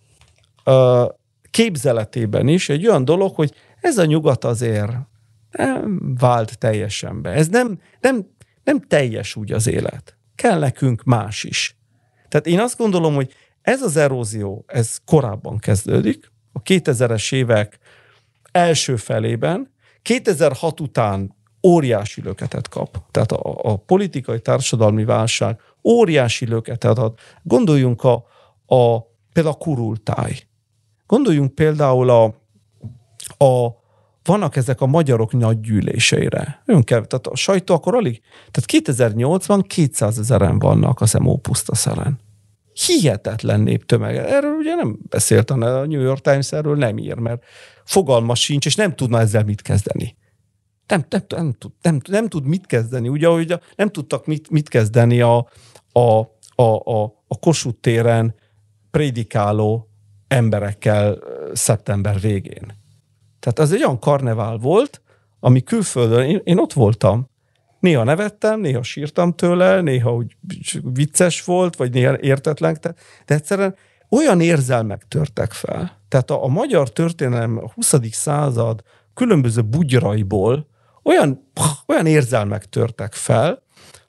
a 0.64 1.06
képzeletében 1.50 2.48
is 2.48 2.68
egy 2.68 2.86
olyan 2.86 3.04
dolog, 3.04 3.34
hogy 3.34 3.54
ez 3.80 3.98
a 3.98 4.04
nyugat 4.04 4.44
azért 4.44 4.92
nem 5.50 6.14
vált 6.18 6.58
teljesen 6.58 7.22
be. 7.22 7.30
Ez 7.30 7.48
nem, 7.48 7.78
nem, 8.00 8.26
nem 8.64 8.80
teljes 8.80 9.36
úgy 9.36 9.52
az 9.52 9.66
élet 9.66 10.16
kell 10.34 10.58
nekünk 10.58 11.02
más 11.04 11.44
is. 11.44 11.76
Tehát 12.28 12.46
én 12.46 12.60
azt 12.60 12.76
gondolom, 12.76 13.14
hogy 13.14 13.34
ez 13.62 13.82
az 13.82 13.96
erózió, 13.96 14.64
ez 14.66 14.98
korábban 15.04 15.58
kezdődik, 15.58 16.32
a 16.52 16.62
2000-es 16.62 17.34
évek 17.34 17.78
első 18.52 18.96
felében, 18.96 19.72
2006 20.02 20.80
után 20.80 21.36
óriási 21.66 22.22
löketet 22.22 22.68
kap. 22.68 23.02
Tehát 23.10 23.32
a, 23.32 23.58
a 23.62 23.76
politikai 23.76 24.40
társadalmi 24.40 25.04
válság 25.04 25.60
óriási 25.84 26.46
löketet 26.46 26.98
ad. 26.98 27.18
Gondoljunk 27.42 28.02
a, 28.04 28.24
a 28.66 29.00
például 29.32 29.54
a 29.54 29.58
kurultáj. 29.58 30.38
Gondoljunk 31.06 31.54
például 31.54 32.10
a, 32.10 32.24
a 33.44 33.82
vannak 34.24 34.56
ezek 34.56 34.80
a 34.80 34.86
magyarok 34.86 35.32
nagy 35.32 35.60
gyűléseire. 35.60 36.62
Ön 36.66 36.82
tehát 36.82 37.12
a 37.12 37.36
sajtó 37.36 37.74
akkor 37.74 37.94
alig, 37.94 38.20
tehát 38.50 38.86
2008-ban 38.86 39.64
200 39.66 40.18
ezeren 40.18 40.58
vannak 40.58 41.00
az 41.00 41.12
MO 41.12 41.36
pusztaszelen. 41.36 42.20
Hihetetlen 42.86 43.60
néptömeg. 43.60 44.16
Erről 44.16 44.56
ugye 44.56 44.74
nem 44.74 44.98
beszélt 45.08 45.50
a 45.50 45.56
New 45.86 46.00
York 46.00 46.20
Times, 46.20 46.52
erről 46.52 46.76
nem 46.76 46.98
ír, 46.98 47.14
mert 47.14 47.44
fogalma 47.84 48.34
sincs, 48.34 48.66
és 48.66 48.74
nem 48.74 48.94
tudna 48.94 49.20
ezzel 49.20 49.44
mit 49.44 49.62
kezdeni. 49.62 50.16
Nem, 50.86 51.04
nem, 51.08 51.22
nem, 51.28 51.52
tud, 51.52 51.72
nem, 51.82 52.00
nem 52.08 52.28
tud 52.28 52.44
mit 52.44 52.66
kezdeni. 52.66 53.08
Ugye, 53.08 53.26
hogy 53.26 53.60
nem 53.76 53.88
tudtak 53.88 54.26
mit, 54.26 54.50
mit 54.50 54.68
kezdeni 54.68 55.20
a, 55.20 55.48
a, 55.92 56.20
a, 56.54 56.92
a, 56.92 57.02
a 57.28 57.38
Kossuth 57.40 57.80
téren 57.80 58.34
prédikáló 58.90 59.88
emberekkel 60.28 61.18
szeptember 61.52 62.20
végén. 62.20 62.83
Tehát 63.44 63.58
az 63.58 63.72
egy 63.72 63.84
olyan 63.84 63.98
karnevál 63.98 64.56
volt, 64.56 65.02
ami 65.40 65.62
külföldön, 65.62 66.24
én, 66.24 66.40
én 66.44 66.58
ott 66.58 66.72
voltam. 66.72 67.28
Néha 67.80 68.04
nevettem, 68.04 68.60
néha 68.60 68.82
sírtam 68.82 69.32
tőle, 69.32 69.80
néha 69.80 70.14
úgy 70.14 70.36
vicces 70.82 71.44
volt, 71.44 71.76
vagy 71.76 71.92
néha 71.92 72.18
értetlen, 72.20 72.78
de 72.80 72.94
egyszerűen 73.34 73.74
olyan 74.10 74.40
érzelmek 74.40 75.04
törtek 75.08 75.52
fel. 75.52 76.00
Tehát 76.08 76.30
a, 76.30 76.44
a 76.44 76.48
magyar 76.48 76.92
történelem 76.92 77.58
a 77.58 77.70
20. 77.74 77.94
század 78.10 78.82
különböző 79.14 79.62
bugyraiból 79.62 80.66
olyan, 81.02 81.50
olyan 81.86 82.06
érzelmek 82.06 82.64
törtek 82.64 83.12
fel, 83.12 83.62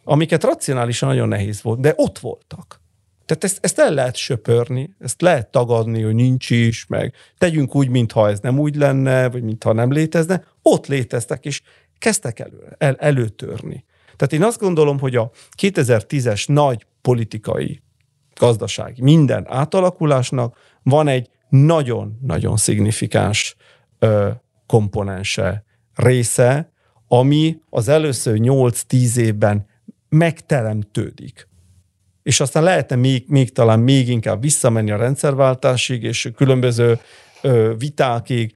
amiket 0.03 0.43
racionálisan 0.43 1.09
nagyon 1.09 1.27
nehéz 1.27 1.61
volt, 1.61 1.79
de 1.79 1.93
ott 1.95 2.19
voltak. 2.19 2.81
Tehát 3.25 3.43
ezt, 3.43 3.57
ezt 3.61 3.79
el 3.79 3.93
lehet 3.93 4.15
söpörni, 4.15 4.95
ezt 4.99 5.21
lehet 5.21 5.47
tagadni, 5.51 6.01
hogy 6.01 6.15
nincs 6.15 6.49
is, 6.49 6.85
meg 6.85 7.13
tegyünk 7.37 7.75
úgy, 7.75 7.89
mintha 7.89 8.29
ez 8.29 8.39
nem 8.39 8.59
úgy 8.59 8.75
lenne, 8.75 9.29
vagy 9.29 9.43
mintha 9.43 9.73
nem 9.73 9.91
létezne. 9.91 10.43
Ott 10.61 10.87
léteztek, 10.87 11.45
és 11.45 11.61
kezdtek 11.97 12.39
elő, 12.39 12.75
el, 12.77 12.95
előtörni. 12.95 13.85
Tehát 14.15 14.33
én 14.33 14.43
azt 14.43 14.59
gondolom, 14.59 14.99
hogy 14.99 15.15
a 15.15 15.31
2010-es 15.61 16.47
nagy 16.47 16.85
politikai, 17.01 17.81
gazdasági, 18.35 19.01
minden 19.01 19.45
átalakulásnak 19.47 20.57
van 20.83 21.07
egy 21.07 21.29
nagyon-nagyon 21.49 22.57
szignifikáns 22.57 23.55
ö, 23.99 24.29
komponense, 24.65 25.63
része, 25.95 26.71
ami 27.07 27.57
az 27.69 27.87
először 27.87 28.37
8-10 28.41 29.17
évben 29.17 29.65
megteremtődik. 30.09 31.47
És 32.25 32.39
aztán 32.39 32.63
lehetne 32.63 32.95
még, 32.95 33.25
még 33.27 33.51
talán 33.51 33.79
még 33.79 34.09
inkább 34.09 34.41
visszamenni 34.41 34.91
a 34.91 34.97
rendszerváltásig, 34.97 36.03
és 36.03 36.31
különböző 36.35 36.99
ö, 37.41 37.73
vitákig, 37.77 38.53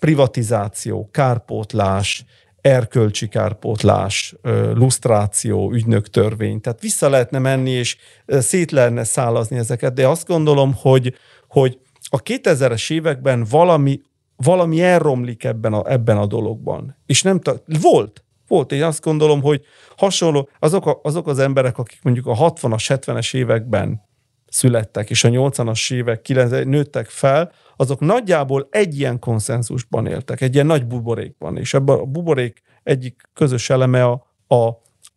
privatizáció, 0.00 1.08
kárpótlás, 1.12 2.24
erkölcsi 2.60 3.28
kárpótlás, 3.28 4.34
lusztráció, 4.74 5.72
ügynöktörvény. 5.72 6.60
Tehát 6.60 6.80
vissza 6.80 7.08
lehetne 7.08 7.38
menni, 7.38 7.70
és 7.70 7.96
szét 8.26 8.70
lehetne 8.70 9.04
szálazni 9.04 9.56
ezeket, 9.56 9.94
de 9.94 10.08
azt 10.08 10.26
gondolom, 10.26 10.74
hogy, 10.76 11.14
hogy 11.48 11.78
a 12.02 12.22
2000-es 12.22 12.92
években 12.92 13.46
valami, 13.50 14.00
valami 14.36 14.82
elromlik 14.82 15.44
ebben 15.44 15.72
a, 15.72 15.90
ebben 15.90 16.16
a 16.16 16.26
dologban. 16.26 16.96
És 17.06 17.22
nem 17.22 17.40
volt, 17.80 18.23
volt. 18.54 18.72
Én 18.72 18.82
azt 18.82 19.04
gondolom, 19.04 19.42
hogy 19.42 19.64
hasonló, 19.96 20.48
azok, 20.58 20.86
a, 20.86 21.00
azok 21.02 21.26
az 21.26 21.38
emberek, 21.38 21.78
akik 21.78 21.98
mondjuk 22.02 22.26
a 22.26 22.34
60-as, 22.34 22.84
70-es 22.88 23.34
években 23.34 24.02
születtek, 24.46 25.10
és 25.10 25.24
a 25.24 25.28
80-as 25.28 25.92
évek 25.92 26.22
90 26.22 26.68
nőttek 26.68 27.06
fel, 27.06 27.52
azok 27.76 28.00
nagyjából 28.00 28.68
egy 28.70 28.98
ilyen 28.98 29.18
konszenzusban 29.18 30.06
éltek, 30.06 30.40
egy 30.40 30.54
ilyen 30.54 30.66
nagy 30.66 30.86
buborékban, 30.86 31.56
és 31.56 31.74
ebben 31.74 31.98
a 31.98 32.04
buborék 32.04 32.62
egyik 32.82 33.22
közös 33.32 33.70
eleme 33.70 34.04
a, 34.04 34.26
a, 34.46 34.66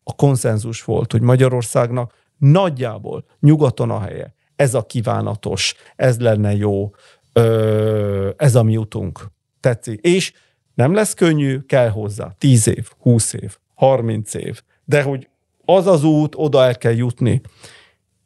a 0.04 0.16
konszenzus 0.16 0.84
volt, 0.84 1.12
hogy 1.12 1.22
Magyarországnak 1.22 2.14
nagyjából 2.38 3.26
nyugaton 3.40 3.90
a 3.90 4.00
helye. 4.00 4.34
Ez 4.56 4.74
a 4.74 4.86
kívánatos, 4.86 5.76
ez 5.96 6.20
lenne 6.20 6.56
jó, 6.56 6.92
ö, 7.34 8.30
ez 8.38 8.56
a 8.56 8.64
mi 8.64 8.78
utunk. 8.78 9.26
Tetszik. 9.60 10.00
És 10.02 10.34
nem 10.78 10.94
lesz 10.94 11.14
könnyű, 11.14 11.60
kell 11.60 11.90
hozzá 11.90 12.36
10 12.38 12.68
év, 12.68 12.90
20 13.00 13.34
év, 13.34 13.58
30 13.76 14.34
év, 14.34 14.62
de 14.86 15.02
hogy 15.02 15.30
az 15.66 15.88
az 15.88 16.04
út, 16.04 16.34
oda 16.36 16.64
el 16.64 16.78
kell 16.78 16.94
jutni. 16.94 17.42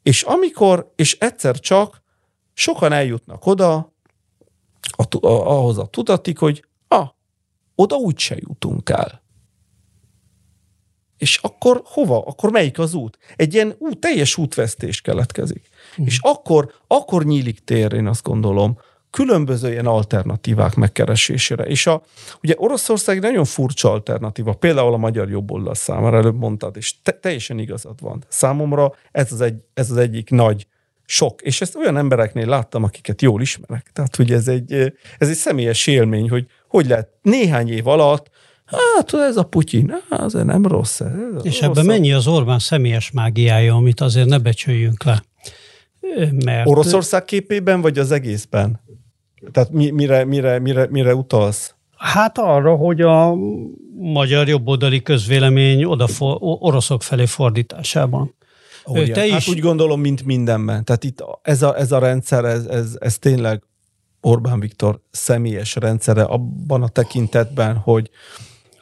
És 0.02 0.22
amikor, 0.22 0.92
és 0.96 1.18
egyszer 1.18 1.60
csak 1.60 2.02
sokan 2.54 2.92
eljutnak 2.92 3.46
oda, 3.46 3.94
a, 4.96 5.26
a, 5.26 5.50
ahhoz 5.50 5.78
a 5.78 5.86
tudatig, 5.86 6.38
hogy 6.38 6.64
ah, 6.88 7.08
oda 7.74 7.96
úgyse 7.96 8.36
jutunk 8.38 8.88
el. 8.90 9.22
És 11.16 11.36
akkor 11.36 11.82
hova? 11.84 12.22
Akkor 12.22 12.50
melyik 12.50 12.78
az 12.78 12.94
út? 12.94 13.18
Egy 13.36 13.54
ilyen 13.54 13.74
út, 13.78 13.98
teljes 13.98 14.36
útvesztés 14.36 15.00
keletkezik. 15.00 15.68
Mm. 16.00 16.04
És 16.04 16.18
akkor, 16.22 16.72
akkor 16.86 17.24
nyílik 17.24 17.64
tér, 17.64 17.92
én 17.92 18.06
azt 18.06 18.22
gondolom, 18.22 18.78
különböző 19.12 19.70
ilyen 19.70 19.86
alternatívák 19.86 20.74
megkeresésére. 20.74 21.64
És 21.64 21.86
a, 21.86 22.02
ugye 22.42 22.54
Oroszország 22.56 23.20
nagyon 23.20 23.44
furcsa 23.44 23.90
alternatíva, 23.90 24.52
például 24.52 24.92
a 24.92 24.96
magyar 24.96 25.30
jobboldal 25.30 25.74
számára, 25.74 26.16
előbb 26.16 26.38
mondtad, 26.38 26.76
és 26.76 26.94
te, 27.02 27.12
teljesen 27.12 27.58
igazad 27.58 28.00
van. 28.00 28.24
Számomra 28.28 28.92
ez 29.10 29.32
az, 29.32 29.40
egy, 29.40 29.54
ez 29.74 29.90
az 29.90 29.96
egyik 29.96 30.30
nagy 30.30 30.66
sok. 31.04 31.42
És 31.42 31.60
ezt 31.60 31.76
olyan 31.76 31.96
embereknél 31.96 32.46
láttam, 32.46 32.84
akiket 32.84 33.22
jól 33.22 33.40
ismerek. 33.40 33.90
Tehát, 33.92 34.16
hogy 34.16 34.32
ez 34.32 34.48
egy, 34.48 34.72
ez 35.18 35.28
egy 35.28 35.36
személyes 35.36 35.86
élmény, 35.86 36.28
hogy 36.28 36.46
hogy 36.68 36.86
lehet 36.86 37.08
néhány 37.22 37.68
év 37.68 37.86
alatt 37.86 38.30
Hát 38.64 39.14
ez 39.14 39.36
a 39.36 39.42
Putyin, 39.42 39.94
az 40.08 40.32
nem 40.32 40.66
rossz. 40.66 41.00
Ez 41.00 41.10
És 41.42 41.60
rossz. 41.60 41.68
ebben 41.70 41.86
mennyi 41.86 42.12
az 42.12 42.26
Orbán 42.26 42.58
személyes 42.58 43.10
mágiája, 43.10 43.74
amit 43.74 44.00
azért 44.00 44.28
ne 44.28 44.38
becsüljünk 44.38 45.04
le? 45.04 45.22
Mert... 46.44 46.68
Oroszország 46.68 47.24
képében, 47.24 47.80
vagy 47.80 47.98
az 47.98 48.10
egészben? 48.10 48.80
Tehát 49.52 49.70
mi, 49.70 49.90
mire, 49.90 50.24
mire, 50.24 50.58
mire, 50.58 50.86
mire 50.90 51.14
utalsz? 51.14 51.74
Hát 51.96 52.38
arra, 52.38 52.76
hogy 52.76 53.00
a 53.00 53.34
magyar 53.96 54.48
jobboldali 54.48 55.02
közvélemény 55.02 55.84
oda 55.84 56.06
for, 56.06 56.36
oroszok 56.40 57.02
felé 57.02 57.26
fordításában. 57.26 58.34
Ó, 58.86 59.02
te 59.02 59.26
is... 59.26 59.32
Hát 59.32 59.48
úgy 59.48 59.58
gondolom, 59.58 60.00
mint 60.00 60.24
mindenben. 60.24 60.84
Tehát 60.84 61.04
itt 61.04 61.24
ez 61.42 61.62
a, 61.62 61.78
ez 61.78 61.92
a 61.92 61.98
rendszer, 61.98 62.44
ez, 62.44 62.64
ez, 62.64 62.96
ez 63.00 63.18
tényleg 63.18 63.62
Orbán 64.20 64.60
Viktor 64.60 65.00
személyes 65.10 65.74
rendszere 65.74 66.22
abban 66.22 66.82
a 66.82 66.88
tekintetben, 66.88 67.76
hogy 67.76 68.10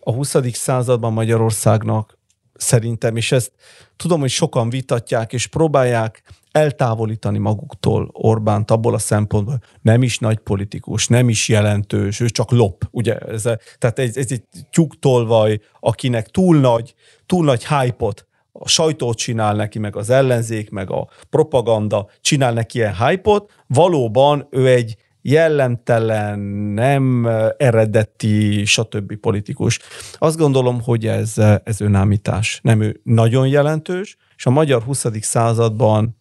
a 0.01 0.13
20. 0.13 0.37
században 0.53 1.13
Magyarországnak 1.13 2.19
szerintem, 2.61 3.17
és 3.17 3.33
ezt 3.33 3.53
tudom, 3.97 4.21
hogy 4.21 4.31
sokan 4.31 4.71
vitatják, 4.71 5.33
és 5.33 5.47
próbálják 5.47 6.23
eltávolítani 6.53 7.39
maguktól 7.39 8.11
Orbánt 8.13 8.71
abból 8.71 8.95
a 8.95 8.99
szempontból, 8.99 9.59
nem 9.83 10.03
is 10.03 10.19
nagy 10.19 10.39
politikus, 10.39 11.07
nem 11.07 11.29
is 11.29 11.49
jelentős, 11.49 12.21
ő 12.21 12.29
csak 12.29 12.51
lop, 12.51 12.85
ugye? 12.91 13.19
Ez, 13.19 13.43
tehát 13.79 13.99
ez, 13.99 14.17
ez 14.17 14.33
egy 14.33 14.43
tyúktolvaj, 14.71 15.61
akinek 15.81 16.29
túl 16.29 16.61
nagy, 16.61 16.95
túl 17.27 17.45
nagy 17.45 17.67
hype-ot 17.67 18.29
a 18.53 18.69
sajtót 18.69 19.17
csinál 19.17 19.55
neki, 19.55 19.79
meg 19.79 19.97
az 19.97 20.11
ellenzék, 20.11 20.71
meg 20.71 20.91
a 20.91 21.09
propaganda 21.31 22.09
csinál 22.21 22.53
neki 22.53 22.79
ilyen 22.79 22.97
hype 22.97 23.43
valóban 23.67 24.47
ő 24.51 24.69
egy 24.69 24.97
jellemtelen, 25.23 26.39
nem 26.75 27.27
eredeti, 27.57 28.65
stb. 28.65 29.17
politikus. 29.17 29.79
Azt 30.15 30.37
gondolom, 30.37 30.83
hogy 30.83 31.07
ez, 31.07 31.39
ez 31.65 31.81
önállítás. 31.81 32.61
Nem 32.63 32.81
ő 32.81 33.01
nagyon 33.03 33.49
jelentős, 33.49 34.17
és 34.37 34.47
a 34.47 34.51
magyar 34.51 34.83
20. 34.83 35.07
században 35.21 36.17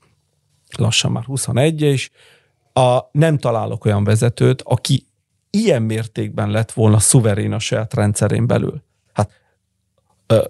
lassan 0.77 1.11
már 1.11 1.23
21 1.23 1.81
és 1.81 2.09
a, 2.73 2.99
nem 3.11 3.37
találok 3.37 3.85
olyan 3.85 4.03
vezetőt, 4.03 4.61
aki 4.61 5.05
ilyen 5.49 5.81
mértékben 5.81 6.51
lett 6.51 6.71
volna 6.71 6.99
szuverén 6.99 7.53
a 7.53 7.59
saját 7.59 7.93
rendszerén 7.93 8.47
belül 8.47 8.81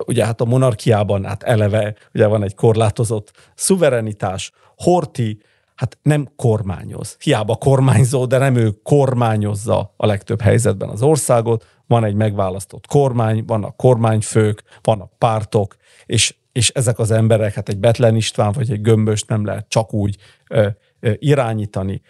ugye 0.05 0.25
hát 0.25 0.41
a 0.41 0.45
monarchiában 0.45 1.25
hát 1.25 1.43
eleve 1.43 1.95
ugye 2.13 2.27
van 2.27 2.43
egy 2.43 2.55
korlátozott 2.55 3.31
szuverenitás, 3.55 4.51
Horti 4.75 5.41
hát 5.79 5.97
nem 6.01 6.29
kormányoz. 6.35 7.15
Hiába 7.19 7.55
kormányzó, 7.55 8.25
de 8.25 8.37
nem 8.37 8.55
ő 8.55 8.71
kormányozza 8.83 9.93
a 9.97 10.05
legtöbb 10.05 10.41
helyzetben 10.41 10.89
az 10.89 11.01
országot. 11.01 11.65
Van 11.87 12.03
egy 12.03 12.13
megválasztott 12.13 12.87
kormány, 12.87 13.43
vannak 13.45 13.77
kormányfők, 13.77 14.63
vannak 14.81 15.11
pártok, 15.17 15.75
és, 16.05 16.35
és 16.51 16.69
ezek 16.69 16.99
az 16.99 17.11
emberek, 17.11 17.53
hát 17.53 17.69
egy 17.69 17.77
Betlen 17.77 18.15
István 18.15 18.51
vagy 18.51 18.71
egy 18.71 18.81
Gömböst 18.81 19.27
nem 19.27 19.45
lehet 19.45 19.65
csak 19.69 19.93
úgy 19.93 20.17
ö, 20.49 20.67
ö, 20.99 21.11
irányítani. 21.15 22.01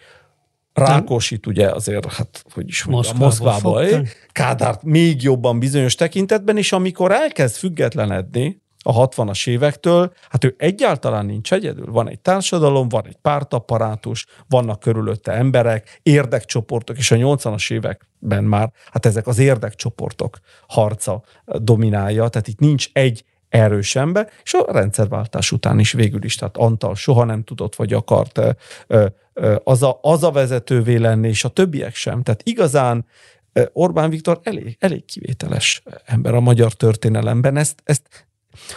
Rákosit 0.72 1.46
ugye 1.46 1.70
azért, 1.70 2.12
hát 2.12 2.44
hogy 2.52 2.68
is 2.68 2.84
mondjam, 2.84 3.16
Moszkvából, 3.16 3.72
Moszkvából 3.72 4.06
Kádárt 4.32 4.82
még 4.82 5.22
jobban 5.22 5.58
bizonyos 5.58 5.94
tekintetben, 5.94 6.56
és 6.56 6.72
amikor 6.72 7.12
elkezd 7.12 7.56
függetlenedni 7.56 8.62
a 8.82 9.08
60-as 9.08 9.48
évektől, 9.48 10.12
hát 10.28 10.44
ő 10.44 10.54
egyáltalán 10.58 11.26
nincs 11.26 11.52
egyedül. 11.52 11.86
Van 11.90 12.08
egy 12.08 12.20
társadalom, 12.20 12.88
van 12.88 13.06
egy 13.06 13.16
pártaparátus, 13.16 14.26
vannak 14.48 14.80
körülötte 14.80 15.32
emberek, 15.32 16.00
érdekcsoportok, 16.02 16.98
és 16.98 17.10
a 17.10 17.16
80-as 17.16 17.72
években 17.72 18.44
már, 18.44 18.72
hát 18.92 19.06
ezek 19.06 19.26
az 19.26 19.38
érdekcsoportok 19.38 20.38
harca 20.68 21.22
dominálja, 21.44 22.28
tehát 22.28 22.48
itt 22.48 22.58
nincs 22.58 22.88
egy 22.92 23.24
erős 23.48 23.96
ember, 23.96 24.30
és 24.42 24.54
a 24.54 24.72
rendszerváltás 24.72 25.52
után 25.52 25.78
is 25.78 25.92
végül 25.92 26.24
is, 26.24 26.34
tehát 26.34 26.56
Antal 26.56 26.94
soha 26.94 27.24
nem 27.24 27.42
tudott 27.42 27.74
vagy 27.74 27.92
akart 27.92 28.40
az 29.64 29.82
a, 29.82 29.98
az 30.02 30.22
a 30.22 30.30
vezetővé 30.30 30.96
lenni, 30.96 31.28
és 31.28 31.44
a 31.44 31.48
többiek 31.48 31.94
sem. 31.94 32.22
Tehát 32.22 32.42
igazán 32.44 33.06
Orbán 33.72 34.10
Viktor 34.10 34.40
elég, 34.42 34.76
elég 34.80 35.04
kivételes 35.04 35.82
ember 36.04 36.34
a 36.34 36.40
magyar 36.40 36.72
történelemben. 36.72 37.56
Ezt, 37.56 37.82
ezt 37.84 38.28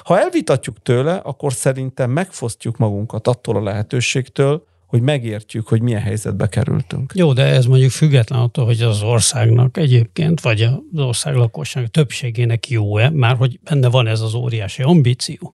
ha 0.04 0.20
elvitatjuk 0.20 0.82
tőle, 0.82 1.16
akkor 1.16 1.54
szerintem 1.54 2.12
megfosztjuk 2.12 2.78
magunkat 2.78 3.28
attól 3.28 3.56
a 3.56 3.64
lehetőségtől, 3.64 4.66
hogy 4.94 5.02
megértjük, 5.02 5.68
hogy 5.68 5.82
milyen 5.82 6.02
helyzetbe 6.02 6.48
kerültünk. 6.48 7.12
Jó, 7.16 7.34
de 7.34 7.44
ez 7.44 7.66
mondjuk 7.66 7.92
független 7.92 8.40
attól, 8.40 8.66
hogy 8.66 8.82
az 8.82 9.02
országnak 9.02 9.78
egyébként, 9.78 10.42
vagy 10.42 10.62
az 10.62 10.80
ország 10.96 11.36
lakosság 11.36 11.88
többségének 11.88 12.70
jó-e, 12.70 13.10
már 13.10 13.36
hogy 13.36 13.60
benne 13.64 13.90
van 13.90 14.08
ez 14.08 14.22
az 14.22 14.34
óriási 14.34 14.82
ambíció. 14.82 15.54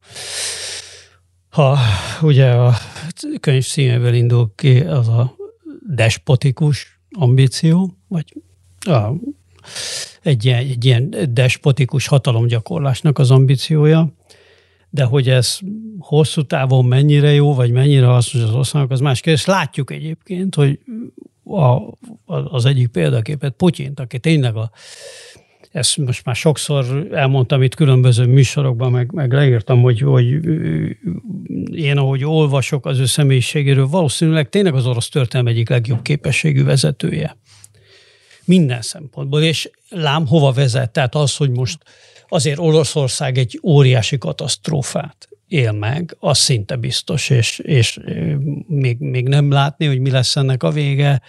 Ha 1.50 1.78
ugye 2.22 2.52
a 2.52 2.74
könyv 3.40 3.64
színéből 3.64 4.14
indul 4.14 4.52
ki 4.56 4.80
az 4.80 5.08
a 5.08 5.36
despotikus 5.90 7.00
ambíció, 7.10 7.98
vagy 8.08 8.34
a, 8.80 9.12
egy, 10.22 10.46
ilyen, 10.46 10.60
egy 10.60 10.86
ilyen 10.86 11.16
despotikus 11.30 12.08
hatalomgyakorlásnak 12.08 13.20
az 13.20 13.32
ambíciója, 13.32 14.14
de 14.90 15.04
hogy 15.04 15.30
ez 15.30 15.60
hosszú 16.00 16.42
távon 16.42 16.86
mennyire 16.86 17.34
jó, 17.34 17.54
vagy 17.54 17.72
mennyire 17.72 18.06
hasznos 18.06 18.44
az 18.44 18.54
országnak, 18.54 18.92
az 18.92 19.00
más 19.00 19.22
kérdés. 19.22 19.46
Látjuk 19.46 19.92
egyébként, 19.92 20.56
hogy 20.56 20.80
a, 21.44 21.78
az 22.26 22.66
egyik 22.66 22.88
példaképet 22.88 23.54
Putyint, 23.54 24.00
aki 24.00 24.20
tényleg 24.20 24.56
a 24.56 24.72
ezt 25.72 25.98
most 25.98 26.26
már 26.26 26.36
sokszor 26.36 27.08
elmondtam 27.12 27.62
itt 27.62 27.76
különböző 27.76 28.26
műsorokban, 28.26 28.92
meg, 28.92 29.12
meg 29.12 29.34
leírtam, 29.34 29.82
hogy, 29.82 30.00
hogy 30.00 30.26
én 31.72 31.98
ahogy 31.98 32.24
olvasok 32.24 32.86
az 32.86 33.00
ő 33.00 33.06
személyiségéről, 33.06 33.88
valószínűleg 33.88 34.50
tényleg 34.50 34.74
az 34.74 34.86
orosz 34.86 35.10
történelem 35.10 35.54
egyik 35.54 35.70
legjobb 35.70 36.02
képességű 36.02 36.64
vezetője. 36.64 37.38
Minden 38.46 38.82
szempontból, 38.82 39.42
és 39.42 39.70
lám 39.90 40.28
hova 40.28 40.52
vezet, 40.52 40.92
tehát 40.92 41.16
az, 41.16 41.36
hogy 41.36 41.50
most 41.50 41.78
azért 42.30 42.60
Oroszország 42.60 43.38
egy 43.38 43.60
óriási 43.64 44.18
katasztrófát 44.18 45.30
él 45.48 45.72
meg, 45.72 46.16
az 46.20 46.38
szinte 46.38 46.76
biztos, 46.76 47.30
és, 47.30 47.60
és 47.60 48.00
még, 48.68 49.00
még 49.00 49.28
nem 49.28 49.52
látni, 49.52 49.86
hogy 49.86 50.00
mi 50.00 50.12
lesz 50.12 50.36
ennek 50.36 50.64
a 50.64 50.72
vége, 50.72 51.22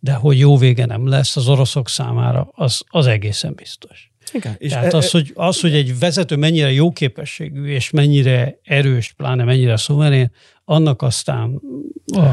de 0.00 0.12
hogy 0.12 0.38
jó 0.38 0.56
vége 0.56 0.86
nem 0.86 1.08
lesz 1.08 1.36
az 1.36 1.48
oroszok 1.48 1.88
számára, 1.88 2.48
az, 2.54 2.82
az 2.88 3.06
egészen 3.06 3.54
biztos. 3.54 4.10
Igen, 4.32 4.54
és 4.58 4.72
Tehát 4.72 4.94
e, 4.94 4.96
az, 4.96 5.04
e- 5.04 5.08
hogy, 5.12 5.32
az, 5.34 5.60
hogy 5.60 5.74
egy 5.74 5.98
vezető 5.98 6.36
mennyire 6.36 6.72
jó 6.72 6.90
képességű, 6.90 7.66
és 7.66 7.90
mennyire 7.90 8.58
erős, 8.64 9.12
pláne 9.12 9.44
mennyire 9.44 9.76
szuverén, 9.76 10.30
annak 10.64 11.02
aztán, 11.02 11.60
a, 12.06 12.26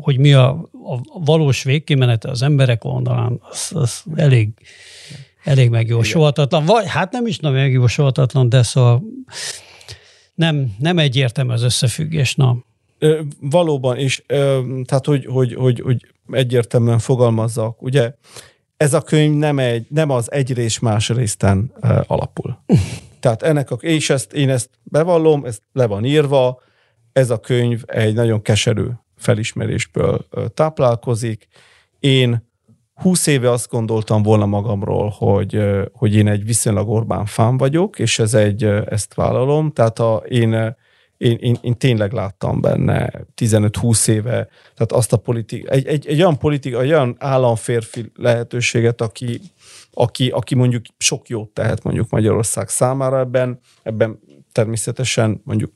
hogy 0.00 0.18
mi 0.18 0.32
a, 0.32 0.48
a 1.06 1.20
valós 1.24 1.62
végkimenete 1.62 2.28
az 2.30 2.42
emberek 2.42 2.84
oldalán, 2.84 3.40
az, 3.50 3.70
az 3.74 4.02
elég, 4.14 4.48
elég 5.44 5.70
megjósolhatatlan. 5.70 6.64
Vagy 6.64 6.88
hát 6.88 7.12
nem 7.12 7.26
is 7.26 7.38
nagyon 7.38 7.58
megjósolhatatlan, 7.58 8.48
de 8.48 8.62
szóval 8.62 9.02
nem, 10.34 10.74
nem 10.78 10.98
egyértelmű 10.98 11.52
az 11.52 11.62
összefüggés, 11.62 12.34
na. 12.34 12.56
Ö, 12.98 13.20
valóban, 13.40 13.96
és 13.96 14.22
ö, 14.26 14.60
tehát, 14.84 15.06
hogy, 15.06 15.26
hogy, 15.26 15.54
hogy, 15.54 15.80
hogy 15.80 16.06
egyértelműen 16.32 16.98
fogalmazzak, 16.98 17.82
ugye 17.82 18.14
ez 18.76 18.94
a 18.94 19.00
könyv 19.00 19.36
nem, 19.36 19.58
egy, 19.58 19.86
nem 19.88 20.10
az 20.10 20.32
egy 20.32 20.52
rész 20.52 20.78
más 20.78 21.08
részten 21.08 21.72
ö, 21.80 22.00
alapul. 22.06 22.58
Tehát 23.20 23.42
ennek 23.42 23.70
a, 23.70 23.74
és 23.74 24.10
ezt, 24.10 24.32
én 24.32 24.50
ezt 24.50 24.70
bevallom, 24.82 25.44
ez 25.44 25.58
le 25.72 25.86
van 25.86 26.04
írva, 26.04 26.62
ez 27.12 27.30
a 27.30 27.38
könyv 27.38 27.82
egy 27.86 28.14
nagyon 28.14 28.42
keserű 28.42 28.86
felismerésből 29.16 30.26
táplálkozik. 30.54 31.48
Én 32.00 32.52
húsz 32.94 33.26
éve 33.26 33.50
azt 33.50 33.70
gondoltam 33.70 34.22
volna 34.22 34.46
magamról, 34.46 35.08
hogy, 35.08 35.60
hogy 35.92 36.14
én 36.14 36.28
egy 36.28 36.44
viszonylag 36.44 36.88
Orbán 36.88 37.26
fán 37.26 37.56
vagyok, 37.56 37.98
és 37.98 38.18
ez 38.18 38.34
egy, 38.34 38.64
ezt 38.64 39.14
vállalom. 39.14 39.72
Tehát 39.72 39.98
a, 39.98 40.22
én 40.28 40.74
én, 41.16 41.36
én, 41.40 41.56
én 41.60 41.76
tényleg 41.76 42.12
láttam 42.12 42.60
benne 42.60 43.10
15-20 43.36 44.08
éve, 44.08 44.48
tehát 44.74 44.92
azt 44.92 45.12
a 45.12 45.16
politik, 45.16 45.70
egy, 45.70 45.86
egy, 45.86 46.06
egy 46.06 46.20
olyan 46.20 46.38
politika, 46.38 46.80
egy 46.80 46.88
olyan 46.88 47.16
államférfi 47.18 48.12
lehetőséget, 48.14 49.00
aki, 49.00 49.40
aki, 49.92 50.28
aki 50.28 50.54
mondjuk 50.54 50.84
sok 50.98 51.28
jót 51.28 51.50
tehet 51.50 51.82
mondjuk 51.82 52.10
Magyarország 52.10 52.68
számára 52.68 53.18
ebben, 53.18 53.60
ebben 53.82 54.18
természetesen 54.52 55.40
mondjuk 55.44 55.72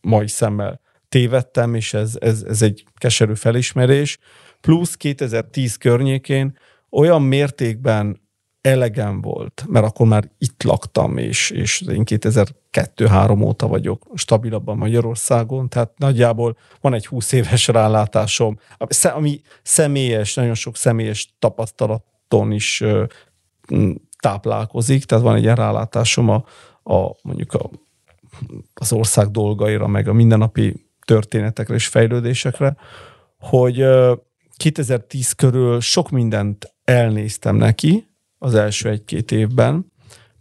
mai 0.00 0.28
szemmel 0.28 0.80
tévedtem, 1.08 1.74
és 1.74 1.94
ez, 1.94 2.16
ez, 2.20 2.42
ez 2.42 2.62
egy 2.62 2.84
keserű 2.96 3.34
felismerés. 3.34 4.18
Plusz 4.60 4.94
2010 4.94 5.76
környékén 5.76 6.58
olyan 6.90 7.22
mértékben 7.22 8.20
elegem 8.60 9.20
volt, 9.20 9.64
mert 9.68 9.86
akkor 9.86 10.06
már 10.06 10.30
itt 10.38 10.62
laktam, 10.62 11.16
és, 11.16 11.50
és 11.50 11.80
én 11.80 12.02
2002-3 12.04 13.44
óta 13.44 13.66
vagyok 13.66 14.06
stabilabban 14.14 14.76
Magyarországon, 14.76 15.68
tehát 15.68 15.92
nagyjából 15.96 16.56
van 16.80 16.94
egy 16.94 17.06
20 17.06 17.32
éves 17.32 17.68
rálátásom, 17.68 18.58
ami 19.02 19.40
személyes, 19.62 20.34
nagyon 20.34 20.54
sok 20.54 20.76
személyes 20.76 21.34
tapasztalaton 21.38 22.52
is 22.52 22.84
táplálkozik, 24.20 25.04
tehát 25.04 25.24
van 25.24 25.36
egy 25.36 25.42
ilyen 25.42 25.56
rálátásom 25.56 26.28
a, 26.28 26.44
a 26.94 27.16
mondjuk 27.22 27.52
a, 27.52 27.70
az 28.74 28.92
ország 28.92 29.30
dolgaira, 29.30 29.86
meg 29.86 30.08
a 30.08 30.12
mindennapi 30.12 30.86
történetekre 31.06 31.74
és 31.74 31.86
fejlődésekre, 31.86 32.76
hogy 33.38 33.84
2010 34.60 35.32
körül 35.32 35.80
sok 35.80 36.10
mindent 36.10 36.74
elnéztem 36.84 37.56
neki, 37.56 38.08
az 38.38 38.54
első 38.54 38.88
egy-két 38.88 39.32
évben. 39.32 39.92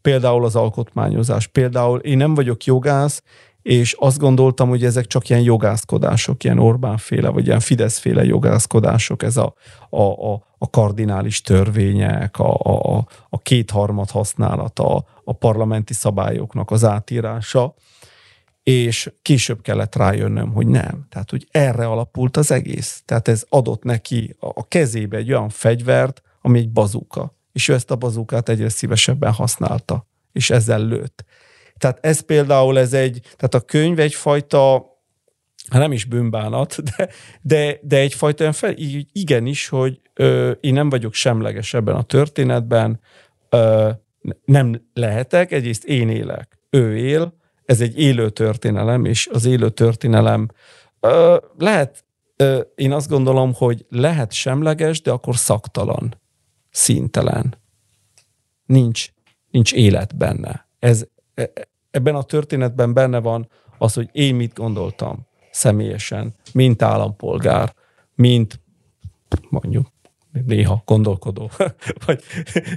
Például 0.01 0.45
az 0.45 0.55
alkotmányozás. 0.55 1.47
Például 1.47 1.99
én 1.99 2.17
nem 2.17 2.33
vagyok 2.33 2.63
jogász, 2.63 3.23
és 3.61 3.95
azt 3.99 4.17
gondoltam, 4.17 4.69
hogy 4.69 4.83
ezek 4.83 5.07
csak 5.07 5.29
ilyen 5.29 5.41
jogászkodások, 5.41 6.43
ilyen 6.43 6.59
Orbán-féle, 6.59 7.29
vagy 7.29 7.45
ilyen 7.45 7.59
Fidesz-féle 7.59 8.23
jogászkodások, 8.23 9.23
ez 9.23 9.37
a, 9.37 9.53
a, 9.89 10.01
a, 10.01 10.45
a 10.57 10.69
kardinális 10.69 11.41
törvények, 11.41 12.39
a, 12.39 12.53
a, 12.53 13.05
a 13.29 13.37
kétharmad 13.37 14.09
használata, 14.09 15.05
a 15.23 15.33
parlamenti 15.33 15.93
szabályoknak 15.93 16.71
az 16.71 16.83
átírása, 16.83 17.73
és 18.69 19.11
később 19.21 19.61
kellett 19.61 19.95
rájönnöm, 19.95 20.51
hogy 20.51 20.67
nem. 20.67 21.05
Tehát, 21.09 21.29
hogy 21.29 21.47
erre 21.51 21.85
alapult 21.85 22.37
az 22.37 22.51
egész. 22.51 23.01
Tehát 23.05 23.27
ez 23.27 23.45
adott 23.49 23.83
neki 23.83 24.35
a 24.39 24.67
kezébe 24.67 25.17
egy 25.17 25.31
olyan 25.31 25.49
fegyvert, 25.49 26.21
ami 26.41 26.59
egy 26.59 26.69
bazuka 26.69 27.37
és 27.51 27.67
ő 27.67 27.73
ezt 27.73 27.91
a 27.91 27.95
bazukát 27.95 28.49
egyre 28.49 28.69
szívesebben 28.69 29.31
használta, 29.31 30.07
és 30.31 30.49
ezzel 30.49 30.85
lőtt. 30.85 31.25
Tehát 31.77 32.05
ez 32.05 32.19
például, 32.19 32.79
ez 32.79 32.93
egy, 32.93 33.19
tehát 33.21 33.53
a 33.53 33.59
könyv 33.59 33.99
egyfajta, 33.99 34.85
hát 35.69 35.81
nem 35.81 35.91
is 35.91 36.05
bűnbánat, 36.05 36.83
de, 36.83 37.09
de, 37.41 37.79
de 37.81 37.97
egyfajta 37.97 38.41
olyan 38.41 38.53
fel, 38.53 38.73
igenis, 39.11 39.67
hogy 39.67 39.99
ö, 40.13 40.51
én 40.51 40.73
nem 40.73 40.89
vagyok 40.89 41.13
semleges 41.13 41.73
ebben 41.73 41.95
a 41.95 42.03
történetben, 42.03 42.99
ö, 43.49 43.89
nem 44.45 44.81
lehetek, 44.93 45.51
egyrészt 45.51 45.83
én 45.83 46.09
élek, 46.09 46.59
ő 46.69 46.97
él, 46.97 47.37
ez 47.69 47.81
egy 47.81 47.99
élő 47.99 48.29
történelem, 48.29 49.05
és 49.05 49.27
az 49.31 49.45
élő 49.45 49.69
történelem 49.69 50.47
ö, 50.99 51.37
lehet, 51.57 52.05
ö, 52.35 52.59
én 52.75 52.91
azt 52.91 53.09
gondolom, 53.09 53.53
hogy 53.53 53.85
lehet 53.89 54.31
semleges, 54.31 55.01
de 55.01 55.11
akkor 55.11 55.35
szaktalan 55.35 56.15
színtelen. 56.69 57.57
Nincs, 58.65 59.07
nincs 59.51 59.73
élet 59.73 60.17
benne. 60.17 60.67
Ez, 60.79 61.05
e, 61.33 61.51
ebben 61.91 62.15
a 62.15 62.23
történetben 62.23 62.93
benne 62.93 63.19
van 63.19 63.49
az, 63.77 63.93
hogy 63.93 64.09
én 64.11 64.35
mit 64.35 64.53
gondoltam 64.53 65.27
személyesen, 65.51 66.35
mint 66.53 66.81
állampolgár, 66.81 67.73
mint 68.15 68.59
mondjuk 69.49 69.87
néha 70.45 70.83
gondolkodó, 70.85 71.51
vagy 72.05 72.23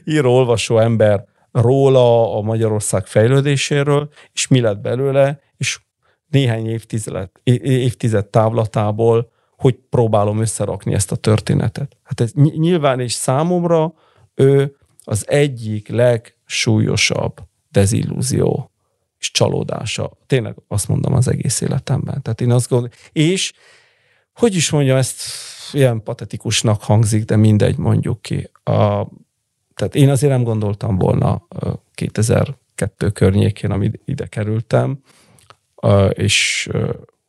író-olvasó 0.05 0.79
ember 0.79 1.27
róla, 1.53 2.37
a 2.37 2.41
Magyarország 2.41 3.07
fejlődéséről, 3.07 4.09
és 4.33 4.49
mi 4.49 4.61
lett 4.61 4.79
belőle, 4.79 5.41
és 5.57 5.81
néhány 6.29 6.69
évtized, 6.69 7.31
évtized 7.45 8.27
távlatából 8.27 9.31
hogy 9.63 9.79
próbálom 9.91 10.41
összerakni 10.41 10.95
ezt 10.95 11.13
a 11.13 11.17
történetet. 11.17 11.97
Hát 12.03 12.21
ez 12.21 12.33
nyilván 12.35 13.01
és 13.01 13.13
számomra 13.13 13.95
ő 14.35 14.77
az 15.05 15.29
egyik 15.29 15.89
legsúlyosabb 15.89 17.41
dezillúzió 17.71 18.71
és 19.19 19.31
csalódása. 19.31 20.19
Tényleg 20.27 20.55
azt 20.69 20.89
mondom 20.89 21.13
az 21.13 21.29
egész 21.29 21.61
életemben. 21.61 22.23
Tehát 22.23 22.41
én 22.41 22.51
azt 22.51 22.69
gondolom, 22.69 22.95
és 23.13 23.53
hogy 24.33 24.55
is 24.55 24.71
mondjam, 24.71 24.97
ezt 24.97 25.23
ilyen 25.73 26.03
patetikusnak 26.03 26.83
hangzik, 26.83 27.25
de 27.25 27.37
mindegy, 27.37 27.77
mondjuk 27.77 28.23
ki. 28.23 28.51
A, 28.63 29.07
tehát 29.75 29.95
én 29.95 30.11
azért 30.11 30.33
nem 30.33 30.43
gondoltam 30.43 30.99
volna 30.99 31.47
2002 31.95 33.13
környékén, 33.13 33.71
amit 33.71 34.01
ide 34.05 34.27
kerültem, 34.27 34.99
és 36.13 36.69